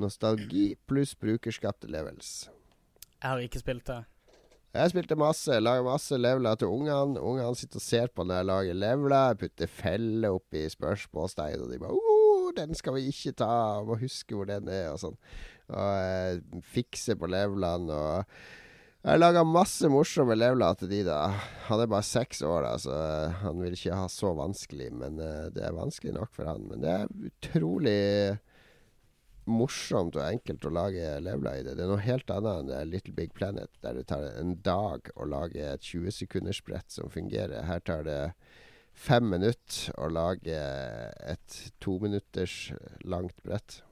Nostalgi 0.00 0.74
pluss 0.88 1.14
brukerskapte 1.16 1.88
levels. 1.88 2.50
Jeg 3.16 3.30
har 3.30 3.40
ikke 3.44 3.62
spilt 3.62 3.86
det. 3.88 4.02
Jeg 4.76 4.92
spilte 4.92 5.16
masse, 5.16 5.56
lager 5.62 5.86
masse 5.86 6.18
leveler 6.20 6.58
til 6.60 6.68
ungene. 6.68 7.20
Ungene 7.20 7.56
sitter 7.56 7.80
og 7.80 7.84
ser 7.84 8.12
på 8.12 8.26
når 8.26 8.40
jeg 8.40 8.48
lager 8.50 8.78
leveler. 8.82 9.30
Jeg 9.30 9.40
putter 9.40 9.72
feller 9.72 10.36
oppi 10.36 10.66
spørsmålstegn, 10.72 11.64
og 11.64 11.72
de 11.72 11.80
bare 11.80 11.96
oh, 11.96 12.52
'Den 12.56 12.74
skal 12.74 12.94
vi 12.94 13.08
ikke 13.10 13.32
ta, 13.40 13.82
må 13.84 13.96
huske 14.00 14.36
hvor 14.36 14.46
den 14.48 14.68
er', 14.68 14.92
og 14.92 15.00
sånn. 15.00 15.16
Og 15.72 15.88
jeg 15.96 16.62
fikser 16.76 17.18
på 17.18 17.26
levelene 17.26 17.92
og 17.92 18.38
Jeg 19.06 19.20
laga 19.20 19.44
masse 19.46 19.86
morsomme 19.86 20.34
leveler 20.34 20.74
til 20.74 20.88
de, 20.90 21.04
da. 21.06 21.28
Han 21.68 21.78
er 21.78 21.86
bare 21.86 22.02
seks 22.02 22.40
år, 22.42 22.64
da, 22.66 22.72
så 22.74 22.94
han 23.38 23.60
vil 23.62 23.76
ikke 23.76 23.94
ha 23.94 24.08
så 24.10 24.32
vanskelig. 24.34 24.88
Men 24.90 25.20
eh, 25.22 25.46
det 25.54 25.62
er 25.62 25.76
vanskelig 25.76 26.16
nok 26.16 26.32
for 26.34 26.50
han. 26.50 26.64
Men 26.66 26.82
det 26.82 26.90
er 26.90 27.12
utrolig 27.28 28.00
morsomt 29.46 30.16
og 30.18 30.24
enkelt 30.26 30.66
å 30.66 30.72
lage 30.74 31.16
leveler 31.22 31.60
i 31.60 31.64
det. 31.66 31.76
Det 31.78 31.84
er 31.84 31.90
noe 31.92 32.04
helt 32.04 32.30
annet 32.34 32.70
enn 32.74 32.92
Little 32.92 33.14
Big 33.16 33.34
Planet, 33.36 33.70
der 33.84 33.98
det 33.98 34.06
tar 34.10 34.26
en 34.32 34.56
dag 34.66 35.10
å 35.14 35.26
lage 35.28 35.62
et 35.62 35.86
20 35.86 36.14
sekunders 36.18 36.62
brett 36.66 36.90
som 36.92 37.10
fungerer. 37.12 37.66
Her 37.68 37.82
tar 37.86 38.06
det 38.06 38.20
fem 38.96 39.28
minutter 39.28 39.92
å 40.00 40.08
lage 40.10 40.56
et 40.56 41.58
to 41.84 41.98
minutters 42.02 42.72
langt 43.04 43.36
brett. 43.46 43.82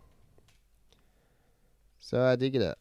Så 2.04 2.20
jeg 2.20 2.42
digger 2.42 2.68
det. 2.68 2.74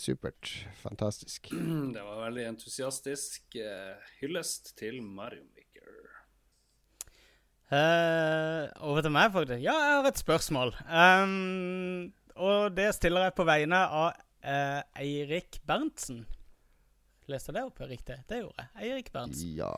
Supert. 0.00 0.52
Fantastisk. 0.80 1.50
Det 1.94 2.02
var 2.04 2.22
veldig 2.22 2.44
entusiastisk 2.54 3.58
eh, 3.58 4.12
hyllest 4.20 4.72
til 4.78 5.02
Mario 5.02 5.42
Maker. 5.42 5.90
Uh, 7.70 8.66
over 8.82 9.04
til 9.04 9.12
meg, 9.14 9.28
faktisk. 9.34 9.60
Ja, 9.62 9.74
jeg 9.84 9.98
har 9.98 10.08
et 10.08 10.18
spørsmål. 10.22 10.72
Ehm, 10.90 12.12
og 12.36 12.76
det 12.76 12.90
stiller 12.96 13.28
jeg 13.28 13.36
på 13.38 13.46
vegne 13.48 13.80
av 13.86 14.12
eh, 14.44 14.82
Eirik 15.00 15.60
Berntsen. 15.66 16.24
Leste 17.30 17.52
jeg 17.52 17.58
det 17.58 17.66
opp 17.68 17.82
riktig? 17.86 18.16
Det 18.28 18.40
gjorde 18.42 18.64
jeg. 18.64 18.72
Eirik 18.86 19.12
Berntsen. 19.14 19.52
Ja. 19.58 19.74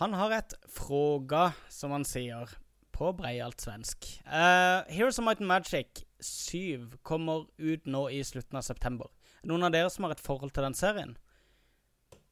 Han 0.00 0.14
har 0.18 0.34
et 0.34 0.54
fråga, 0.74 1.52
som 1.70 1.94
han 1.94 2.06
sier, 2.06 2.50
på 2.94 3.10
breialt 3.18 3.62
svensk. 3.62 4.06
Uh, 4.26 4.86
Heroes 4.90 5.18
of 5.18 5.26
Might 5.26 5.42
and 5.42 5.50
Magic 5.50 6.04
7 6.20 6.98
kommer 7.02 7.46
ut 7.58 7.86
nå 7.86 8.08
i 8.10 8.22
slutten 8.24 8.58
av 8.58 8.66
september. 8.66 9.10
Er 9.42 9.50
Noen 9.50 9.66
av 9.66 9.74
dere 9.74 9.90
som 9.90 10.06
har 10.06 10.14
et 10.14 10.22
forhold 10.22 10.54
til 10.54 10.66
den 10.66 10.76
serien? 10.78 11.16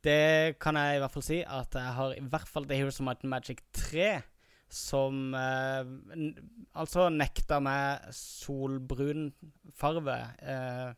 Det 0.02 0.58
kan 0.62 0.78
jeg 0.78 0.98
i 0.98 1.02
hvert 1.02 1.14
fall 1.14 1.26
si, 1.26 1.40
at 1.46 1.74
jeg 1.78 1.94
har 1.98 2.14
i 2.16 2.22
hvert 2.26 2.50
fall 2.50 2.66
The 2.66 2.78
Heroes 2.78 2.98
of 2.98 3.06
Might 3.06 3.22
and 3.22 3.30
Magic 3.30 3.62
3, 3.78 4.22
som 4.72 5.34
eh, 5.36 5.82
altså 6.80 7.08
nekta 7.12 7.58
meg 7.60 8.08
solbrun 8.16 9.28
farve 9.76 10.16
eh, 10.40 10.92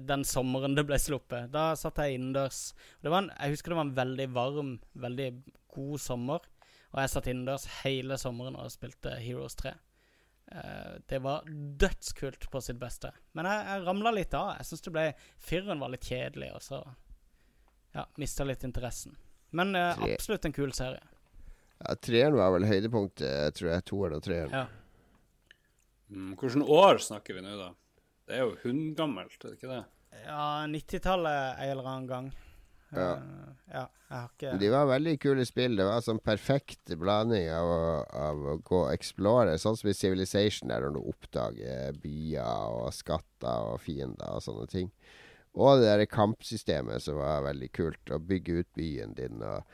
den 0.00 0.24
sommeren 0.24 0.76
det 0.76 0.86
ble 0.88 0.96
sluppet. 1.00 1.50
Da 1.52 1.72
satt 1.76 2.00
jeg 2.00 2.16
innendørs. 2.16 2.72
Det 3.04 3.12
var 3.12 3.24
en, 3.24 3.32
jeg 3.34 3.56
husker 3.56 3.72
det 3.72 3.80
var 3.80 3.88
en 3.88 3.98
veldig 3.98 4.28
varm, 4.36 4.70
veldig 4.96 5.28
god 5.74 6.00
sommer. 6.00 6.46
Og 6.94 7.02
jeg 7.02 7.12
satt 7.12 7.28
innendørs 7.28 7.66
hele 7.82 8.16
sommeren 8.20 8.56
og 8.56 8.72
spilte 8.72 9.12
Heroes 9.20 9.58
3. 9.60 9.74
Eh, 10.52 10.94
det 11.08 11.20
var 11.24 11.44
dødskult 11.84 12.48
på 12.50 12.62
sitt 12.64 12.80
beste. 12.80 13.12
Men 13.36 13.50
jeg, 13.50 13.66
jeg 13.68 13.84
ramla 13.90 14.14
litt 14.16 14.36
av. 14.36 14.54
Jeg 14.56 14.70
syns 14.70 14.86
det 14.86 14.94
ble 14.96 15.06
Fireren 15.50 15.84
var 15.84 15.92
litt 15.92 16.08
kjedelig, 16.08 16.50
og 16.56 16.64
så 16.64 16.82
ja, 17.96 18.06
mista 18.20 18.46
litt 18.48 18.64
interessen. 18.64 19.16
Men 19.56 19.76
eh, 19.76 20.04
absolutt 20.14 20.48
en 20.48 20.56
kul 20.56 20.72
serie. 20.76 21.04
Ja 21.78 21.94
treeren 22.02 22.36
var 22.38 22.50
vel 22.56 22.66
høydepunktet, 22.68 23.54
tror 23.58 23.70
jeg. 23.72 23.84
Toeren 23.88 24.18
og 24.18 24.24
treeren. 24.24 24.54
Ja. 24.54 24.66
Mm, 26.08 26.34
Hvilket 26.40 26.68
år 26.72 26.98
snakker 27.04 27.36
vi 27.36 27.44
nå, 27.44 27.54
da? 27.60 27.70
Det 28.28 28.36
er 28.36 28.44
jo 28.44 28.56
hundgammelt, 28.64 29.38
er 29.44 29.52
det 29.52 29.58
ikke 29.58 29.72
det? 29.72 29.84
Ja, 30.24 30.44
90-tallet 30.68 31.60
en 31.62 31.70
eller 31.72 31.88
annen 31.88 32.08
gang. 32.08 32.28
Ja. 32.88 33.10
Eh, 33.18 33.48
ja, 33.68 33.82
jeg 34.08 34.16
har 34.16 34.28
ikke 34.32 34.52
De 34.62 34.68
var 34.72 34.86
veldig 34.88 35.14
kule 35.20 35.44
spill. 35.44 35.76
Det 35.76 35.84
var 35.84 36.00
sånn 36.04 36.20
perfekt 36.24 36.94
blanding 36.96 37.50
av 37.52 37.72
av 38.16 38.44
å 38.54 38.56
gå 38.64 38.78
og 38.86 38.92
explore, 38.94 39.58
sånn 39.60 39.76
som 39.76 39.90
i 39.92 39.96
Civilization, 39.96 40.72
der 40.72 40.88
du 40.88 41.00
oppdager 41.02 41.96
byer 42.00 42.78
og 42.80 42.94
skatter 42.96 43.74
og 43.74 43.82
fiender 43.84 44.32
og 44.38 44.44
sånne 44.44 44.68
ting. 44.72 44.90
Og 45.58 45.80
det 45.82 45.88
der 45.90 46.08
kampsystemet 46.08 47.02
som 47.04 47.20
var 47.20 47.44
veldig 47.48 47.70
kult. 47.76 48.12
Å 48.12 48.20
bygge 48.22 48.60
ut 48.62 48.72
byen 48.78 49.14
din. 49.18 49.42
og 49.42 49.64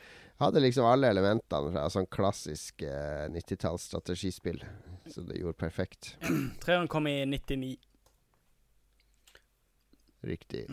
Hadde 0.43 0.61
liksom 0.61 0.85
alle 0.89 1.09
elementene 1.13 1.71
fra 1.73 1.85
sånn 1.95 2.07
klassisk 2.11 2.83
eh, 2.83 3.27
90-talls 3.31 3.85
strategispill. 3.91 4.65
Så 5.07 5.23
det 5.29 5.39
gjorde 5.39 5.59
perfekt. 5.61 6.17
Treeren 6.65 6.89
kom 6.91 7.07
i 7.07 7.21
99. 7.27 7.77
Riktig. 10.25 10.65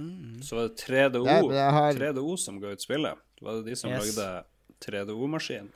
Så 0.43 0.55
var 0.55 0.63
det 0.69 0.75
3DO, 0.79 1.25
Nei, 1.25 1.57
har- 1.71 1.93
3DO 1.93 2.37
som 2.39 2.59
ga 2.63 2.71
ut 2.71 2.81
spillet. 2.81 3.17
Var 3.41 3.53
det 3.59 3.63
de 3.69 3.75
som 3.75 3.89
Yes. 3.91 4.15
lagde 4.17 4.43
3DO-maskin? 4.79 5.69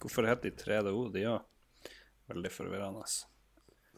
Hvorfor 0.00 0.26
het 0.26 0.42
de 0.42 0.50
3DO, 0.50 1.12
de 1.12 1.24
òg? 1.30 1.40
Veldig 2.28 2.50
forvirrende. 2.50 3.04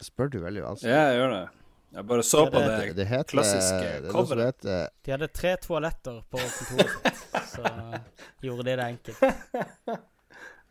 Spør 0.02 0.31
du 0.31 0.39
veldig 0.43 0.62
vanskelig. 0.64 0.90
Ja, 0.93 1.02
jeg 1.12 1.19
gjør 1.20 1.32
det. 1.32 1.48
Jeg 1.93 2.06
bare 2.09 2.23
så 2.24 2.44
på 2.47 2.59
Det- 2.59 2.69
det, 2.69 2.86
Det, 2.89 2.97
det 2.97 3.06
heter 3.09 3.24
klassiske 3.24 3.81
det 3.81 4.09
er 4.09 4.12
coveret. 4.12 4.60
De 5.05 5.10
hadde 5.12 5.28
tre 5.28 5.56
toaletter 5.56 6.23
på 6.31 6.39
kontoret 6.39 7.12
så 7.53 7.74
gjorde 8.45 8.66
de 8.70 8.79
det 8.81 8.89
enkelt. 8.95 10.01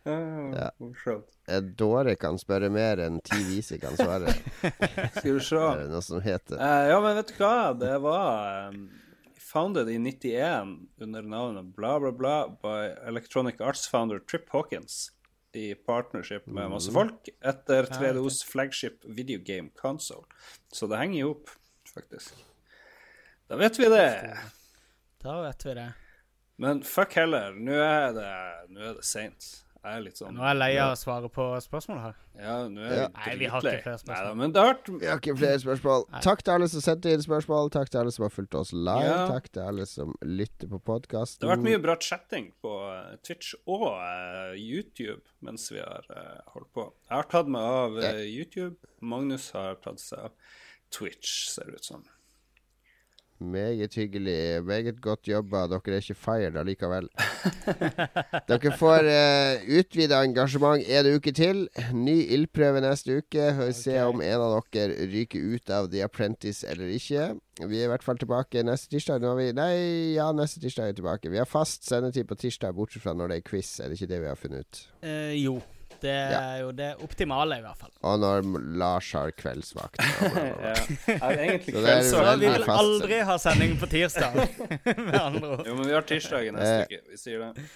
Ja. 0.04 0.72
Morsomt. 0.78 1.28
En 1.46 1.76
dåre 1.78 2.16
kan 2.18 2.40
spørre 2.42 2.72
mer 2.74 2.98
enn 3.04 3.20
ti 3.22 3.38
vise 3.46 3.78
kan 3.78 3.94
svare. 3.94 4.34
Skal 5.18 5.36
vi 5.36 5.44
se. 5.46 5.62
Det 5.78 5.92
noe 5.92 6.02
som 6.02 6.24
heter 6.26 6.58
uh, 6.58 6.86
ja, 6.90 6.98
men 7.04 7.20
vet 7.20 7.30
du 7.30 7.36
hva? 7.38 7.56
Det 7.78 7.94
var 8.02 8.72
um, 8.74 8.88
founded 9.38 9.92
i 9.94 10.00
91 10.02 10.74
under 11.06 11.22
navnet 11.22 11.74
bla, 11.78 12.00
bla, 12.02 12.12
bla 12.18 12.36
by 12.64 12.94
Electronic 13.12 13.62
Arts 13.62 13.86
founder 13.92 14.24
Trip 14.26 14.50
Hawkins 14.50 15.12
i 15.54 15.74
partnership 15.76 16.48
med 16.48 16.72
masse 16.72 16.94
folk 16.96 17.28
etter 17.44 17.90
3DOs 17.92 18.40
flagship 18.48 19.04
video 19.04 19.42
game 19.44 19.70
console. 19.76 20.24
Så 20.72 20.88
det 20.88 21.02
henger 21.02 21.20
jo 21.20 21.34
opp, 21.36 21.52
faktisk. 21.92 22.40
Da 23.52 23.60
vet 23.60 23.80
vi 23.80 23.90
det. 23.92 24.38
Da 25.22 25.42
vet 25.44 25.66
vi 25.68 25.76
det. 25.76 25.90
Men 26.62 26.84
fuck 26.86 27.18
heller, 27.18 27.56
nå 27.58 27.74
er 27.74 28.16
det, 28.16 28.32
nå 28.70 28.88
er 28.92 28.98
det 29.00 29.06
seint. 29.08 29.50
Jeg 29.82 29.98
er 29.98 30.04
litt 30.06 30.20
sånn 30.20 30.36
Nå 30.38 30.44
er 30.46 30.52
jeg 30.52 30.58
lei 30.60 30.74
av 30.78 30.92
å 30.94 30.98
svare 31.00 31.30
på 31.34 31.46
spørsmål 31.64 32.02
her. 32.04 32.18
Ja, 32.38 32.58
nå 32.70 32.84
er 32.86 32.92
Ja. 33.00 33.06
Nei, 33.16 33.32
vi 33.40 33.48
har 33.50 33.64
ikke 33.66 33.80
flere 33.82 33.98
spørsmål. 33.98 34.28
Neida, 34.28 34.36
men 34.38 34.54
det 34.54 34.62
har 34.62 34.70
vært 34.70 34.92
Vi 34.92 35.08
har 35.10 35.22
ikke 35.24 35.36
flere 35.40 35.62
spørsmål. 35.64 36.06
Takk 36.22 36.44
til 36.46 36.54
alle 36.54 36.68
som 36.70 36.84
sendte 36.86 37.16
inn 37.16 37.24
spørsmål. 37.26 37.72
Takk 37.74 37.90
til 37.90 38.02
alle 38.04 38.14
som 38.14 38.26
har 38.28 38.34
fulgt 38.36 38.60
oss 38.60 38.74
live. 38.78 39.08
Ja. 39.10 39.26
Takk 39.32 39.50
til 39.50 39.64
alle 39.66 39.88
som 39.90 40.14
lytter 40.22 40.70
på 40.70 40.82
podkasten. 40.92 41.42
Det 41.42 41.50
har 41.50 41.58
vært 41.58 41.66
mye 41.66 41.82
bra 41.82 41.98
chatting 41.98 42.52
på 42.62 42.76
eh, 42.92 43.18
Twitch 43.26 43.56
og 43.66 43.88
uh, 43.90 44.54
YouTube 44.54 45.26
mens 45.42 45.66
vi 45.74 45.82
har 45.82 46.06
uh, 46.14 46.46
holdt 46.54 46.70
på. 46.78 46.86
Jeg 47.10 47.18
har 47.18 47.30
tatt 47.34 47.50
meg 47.50 47.74
av 47.82 47.98
uh, 47.98 48.22
YouTube. 48.22 48.78
Magnus 49.02 49.50
har 49.58 49.82
tatt 49.82 50.04
seg 50.04 50.30
av 50.30 50.58
Twitch, 50.94 51.48
ser 51.56 51.74
det 51.74 51.82
ut 51.82 51.94
som. 51.96 52.06
Meget 53.42 53.96
hyggelig. 53.96 54.64
Meget 54.64 55.02
godt 55.02 55.28
jobba. 55.28 55.64
Dere 55.68 55.82
er 55.96 55.96
ikke 55.96 56.14
fired 56.14 56.58
allikevel. 56.58 57.08
Dere 58.50 58.74
får 58.78 59.08
uh, 59.10 59.78
utvida 59.80 60.20
engasjement 60.22 60.84
en 60.86 61.10
uke 61.16 61.34
til. 61.34 61.64
Ny 61.94 62.18
ildprøve 62.36 62.84
neste 62.86 63.18
uke. 63.18 63.48
Vi 63.58 63.72
se 63.74 63.98
om 64.06 64.22
en 64.22 64.46
av 64.46 64.60
dere 64.74 65.10
ryker 65.10 65.56
ut 65.56 65.74
av 65.74 65.90
The 65.90 66.06
Apprentice 66.06 66.70
eller 66.70 66.94
ikke. 66.94 67.32
Vi 67.66 67.82
er 67.82 67.90
i 67.90 67.92
hvert 67.92 68.06
fall 68.06 68.22
tilbake 68.22 68.62
neste 68.64 68.94
tirsdag. 68.94 69.26
Vi, 69.42 69.52
nei, 69.58 69.74
ja, 70.20 70.30
neste 70.38 70.62
tirsdag 70.62 70.86
er 70.86 70.94
vi 70.94 71.02
tilbake. 71.02 71.34
Vi 71.34 71.42
har 71.42 71.50
fast 71.50 71.90
sendetid 71.90 72.30
på 72.30 72.38
tirsdag, 72.38 72.78
bortsett 72.78 73.02
fra 73.02 73.18
når 73.18 73.34
det 73.34 73.42
er 73.42 73.50
quiz. 73.50 73.80
Er 73.80 73.90
det 73.90 73.98
ikke 73.98 74.14
det 74.14 74.22
vi 74.22 74.30
har 74.30 74.38
funnet 74.38 74.68
ut? 74.68 74.88
Eh, 75.02 75.38
jo. 75.42 75.58
Det 76.02 76.16
er 76.40 76.56
jo 76.64 76.72
det 76.76 76.90
optimale, 77.06 77.60
i 77.62 77.66
hvert 77.66 77.78
fall. 77.84 77.92
Og 78.08 78.20
når 78.24 78.50
Lars 78.82 79.12
har 79.18 79.32
kveldsvakt. 79.38 80.02
ja. 80.02 80.74
egentlig 81.30 81.76
kveldsvakt. 81.76 82.10
Så 82.10 82.26
vi 82.42 82.50
vil 82.50 82.68
aldri 82.78 83.22
ha 83.32 83.38
sending 83.42 83.78
på 83.82 83.90
tirsdag, 83.92 84.42
med 85.08 85.22
andre 85.22 85.56
ord. 85.58 85.64
Jo, 85.70 85.78
men 85.80 85.88
vi 85.92 85.96
har 86.00 86.06
tirsdag 86.10 86.50
i 86.50 86.52
neste 86.58 86.76
Eh. 86.82 86.84
uke. 86.90 87.02
Vi 87.16 87.18
sier 87.22 87.48
det. 87.48 87.70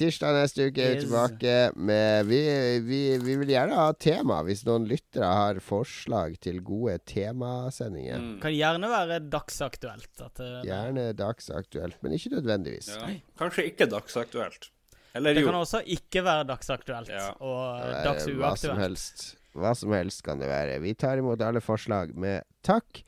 Tirsdag 0.00 0.32
neste 0.32 0.64
uke 0.70 0.80
er 0.80 0.94
vi 0.94 1.00
tilbake 1.02 1.54
med 1.76 2.24
vi, 2.30 2.38
vi, 2.86 3.00
vi 3.20 3.34
vil 3.42 3.50
gjerne 3.52 3.76
ha 3.76 3.90
tema, 4.00 4.38
hvis 4.46 4.62
noen 4.64 4.86
lyttere 4.88 5.28
har 5.28 5.58
forslag 5.60 6.38
til 6.40 6.62
gode 6.64 6.94
temasendinger. 7.10 8.16
Mm. 8.16 8.38
Kan 8.40 8.54
gjerne 8.56 8.88
være 8.88 9.18
dagsaktuelt. 9.28 10.08
At 10.24 10.40
det, 10.40 10.48
Gjerne 10.70 11.04
dagsaktuelt, 11.18 11.98
men 12.00 12.16
ikke 12.16 12.32
nødvendigvis. 12.38 12.94
Ja. 12.96 13.10
Kanskje 13.42 13.66
ikke 13.74 13.90
dagsaktuelt. 13.92 14.70
Eller 15.14 15.34
det 15.34 15.44
jo. 15.44 15.50
kan 15.50 15.60
også 15.60 15.82
ikke 15.86 16.24
være 16.26 16.46
dagsaktuelt 16.48 17.08
Ja. 17.12 17.30
og 17.38 17.84
dagsuaktuelt. 18.04 18.40
Hva 18.42 18.56
som 18.58 18.80
helst. 18.82 19.24
Hva 19.54 19.74
som 19.78 19.92
helst 19.94 20.24
kan 20.26 20.40
det 20.42 20.48
være. 20.50 20.80
Vi 20.82 20.94
tar 20.98 21.22
imot 21.22 21.42
alle 21.42 21.62
forslag 21.62 22.14
med 22.18 22.42
takk. 22.66 23.04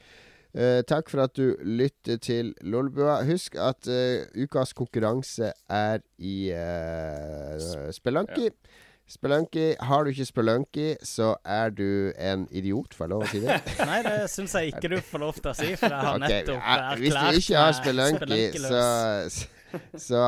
Eh, 0.57 0.81
takk 0.89 1.11
for 1.11 1.21
at 1.27 1.35
du 1.37 1.57
lytter 1.61 2.17
til 2.23 2.55
Lolbua. 2.63 3.19
Husk 3.29 3.59
at 3.61 3.89
eh, 3.91 4.25
ukas 4.39 4.73
konkurranse 4.73 5.51
er 5.69 5.99
i 6.19 6.51
eh, 6.55 7.93
Spelanki. 7.93 8.49
Ja. 8.49 8.83
Spelunky. 9.07 9.75
Har 9.81 10.03
du 10.05 10.11
ikke 10.11 10.25
Spelunky, 10.27 10.95
så 11.03 11.37
er 11.45 11.71
du 11.71 12.13
en 12.19 12.49
idiot, 12.51 12.95
får 12.95 13.05
jeg 13.05 13.11
lov 13.13 13.23
å 13.23 13.29
si 13.31 13.43
det? 13.45 13.59
Nei, 13.91 14.01
det 14.03 14.17
syns 14.33 14.57
jeg 14.59 14.73
ikke 14.73 14.91
du 14.91 14.97
får 14.99 15.23
lov 15.23 15.39
til 15.39 15.53
å 15.53 15.55
si, 15.55 15.69
for 15.79 15.95
jeg 15.95 16.09
har 16.09 16.17
okay. 16.19 16.33
nettopp 16.33 16.73
erklært 16.75 17.05
Hvis 17.05 17.15
du 17.21 17.39
ikke 17.43 17.61
har 17.63 17.77
Spelunky, 17.79 18.41
så, 18.65 18.81
så 20.09 20.21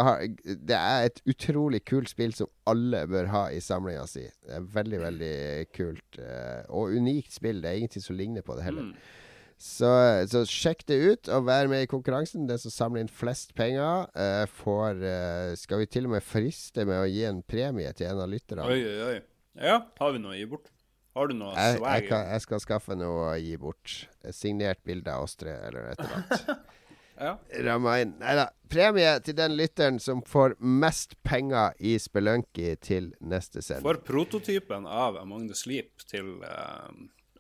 Det 0.45 0.77
er 0.77 1.07
et 1.07 1.23
utrolig 1.29 1.83
kult 1.89 2.11
spill 2.11 2.35
som 2.37 2.51
alle 2.69 3.05
bør 3.11 3.31
ha 3.33 3.45
i 3.55 3.63
samlinga 3.65 4.07
si. 4.11 4.27
Det 4.45 4.59
er 4.59 4.67
veldig, 4.75 5.01
veldig 5.05 5.39
kult. 5.77 6.19
eh, 6.19 6.67
og 6.69 6.97
unikt 6.97 7.33
spill. 7.37 7.63
Det 7.63 7.71
er 7.71 7.81
ingenting 7.83 8.05
som 8.05 8.19
ligner 8.19 8.47
på 8.47 8.59
det 8.59 8.67
heller. 8.67 8.91
Mm. 8.91 9.17
Så, 9.59 9.89
så 10.31 10.45
sjekk 10.47 10.85
det 10.87 10.97
ut, 11.03 11.29
og 11.35 11.49
vær 11.49 11.67
med 11.67 11.83
i 11.83 11.91
konkurransen. 11.91 12.47
Den 12.47 12.61
som 12.63 12.71
samler 12.71 13.03
inn 13.03 13.11
flest 13.11 13.57
penger, 13.59 14.07
uh, 14.15 14.45
får 14.61 15.03
uh, 15.03 15.57
Skal 15.59 15.83
vi 15.83 15.89
til 15.91 16.07
og 16.07 16.15
med 16.15 16.23
friste 16.23 16.87
med 16.87 17.03
å 17.03 17.09
gi 17.11 17.25
en 17.27 17.43
premie 17.43 17.91
til 17.99 18.07
en 18.13 18.23
av 18.23 18.31
lytterne? 18.31 18.69
Oi, 18.71 18.79
oi, 18.87 18.99
oi. 19.09 19.17
Ja, 19.59 19.81
har 19.99 20.15
vi 20.15 20.23
noe 20.23 20.37
å 20.37 20.39
gi 20.39 20.47
bort? 20.47 20.71
Har 21.19 21.27
du 21.27 21.35
noe 21.35 21.57
Jeg, 21.59 21.81
jeg, 21.83 22.07
jeg 22.07 22.43
skal 22.45 22.63
skaffe 22.63 22.95
noe 22.95 23.33
å 23.33 23.37
gi 23.43 23.57
bort. 23.59 23.97
Signert 24.31 24.85
bilde 24.87 25.11
av 25.11 25.27
oss 25.27 25.35
tre, 25.41 25.57
eller 25.67 25.91
et 25.91 26.05
eller 26.05 26.21
annet. 26.21 26.69
Ja. 27.19 27.35
Ramma 27.67 27.99
inn. 28.03 28.15
Nei 28.21 28.35
da. 28.39 28.49
Premie 28.69 29.15
til 29.25 29.37
den 29.39 29.55
lytteren 29.57 29.97
som 30.03 30.21
får 30.29 30.59
mest 30.61 31.17
penger 31.25 31.73
i 31.81 31.95
Spelunky 31.99 32.75
til 32.85 33.13
neste 33.21 33.63
sending. 33.65 33.87
For 33.87 34.01
prototypen 34.05 34.85
av 34.87 35.17
Among 35.17 35.47
the 35.49 35.57
Sleep 35.57 36.05
til 36.11 36.35
eh, 36.45 36.91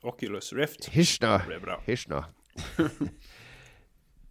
Oculus 0.08 0.54
Rift 0.56 0.88
Hysj 0.94 1.18
nå. 1.24 1.34
blir 1.50 1.60
bra. 1.62 1.76
Hysj 1.86 2.08
nå. 2.14 2.22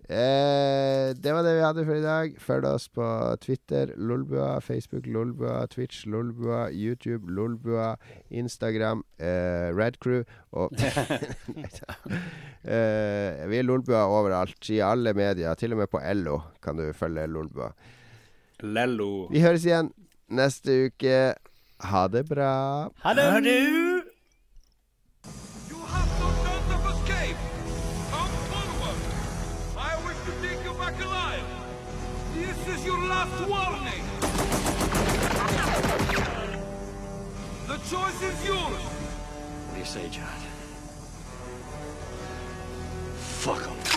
Eh, 0.10 1.14
det 1.16 1.34
var 1.36 1.44
det 1.46 1.56
vi 1.58 1.64
hadde 1.66 1.86
for 1.88 1.96
i 1.98 2.04
dag. 2.04 2.36
Følg 2.42 2.66
oss 2.70 2.88
på 2.90 3.08
Twitter, 3.44 3.94
Lolbua, 3.98 4.60
Facebook, 4.64 5.08
Lolbua, 5.08 5.66
Twitch, 5.72 6.06
Lolbua, 6.08 6.68
YouTube, 6.72 7.32
Lolbua, 7.32 7.96
Instagram, 8.30 9.04
eh, 9.20 9.70
Radcrew 9.76 10.24
og 10.52 10.72
eh, 12.64 13.48
Vi 13.48 13.60
er 13.60 13.68
Lolbua 13.68 14.06
overalt, 14.08 14.70
i 14.70 14.80
alle 14.80 15.14
medier. 15.18 15.54
Til 15.56 15.76
og 15.76 15.84
med 15.84 15.92
på 15.92 16.02
LO 16.14 16.42
kan 16.64 16.80
du 16.80 16.88
følge 16.94 17.28
Lolbua. 17.28 17.72
Lello. 18.64 19.28
Vi 19.32 19.44
høres 19.44 19.66
igjen 19.68 19.92
neste 20.34 20.88
uke. 20.88 21.36
Ha 21.92 22.08
det 22.10 22.26
bra. 22.30 22.90
Ha 23.04 23.14
det! 23.14 23.87
Choice 37.90 38.22
is 38.22 38.46
yours! 38.46 38.58
What 38.60 39.74
do 39.74 39.80
you 39.80 39.86
say, 39.86 40.10
John? 40.10 40.28
Fuck 43.16 43.66
him. 43.66 43.97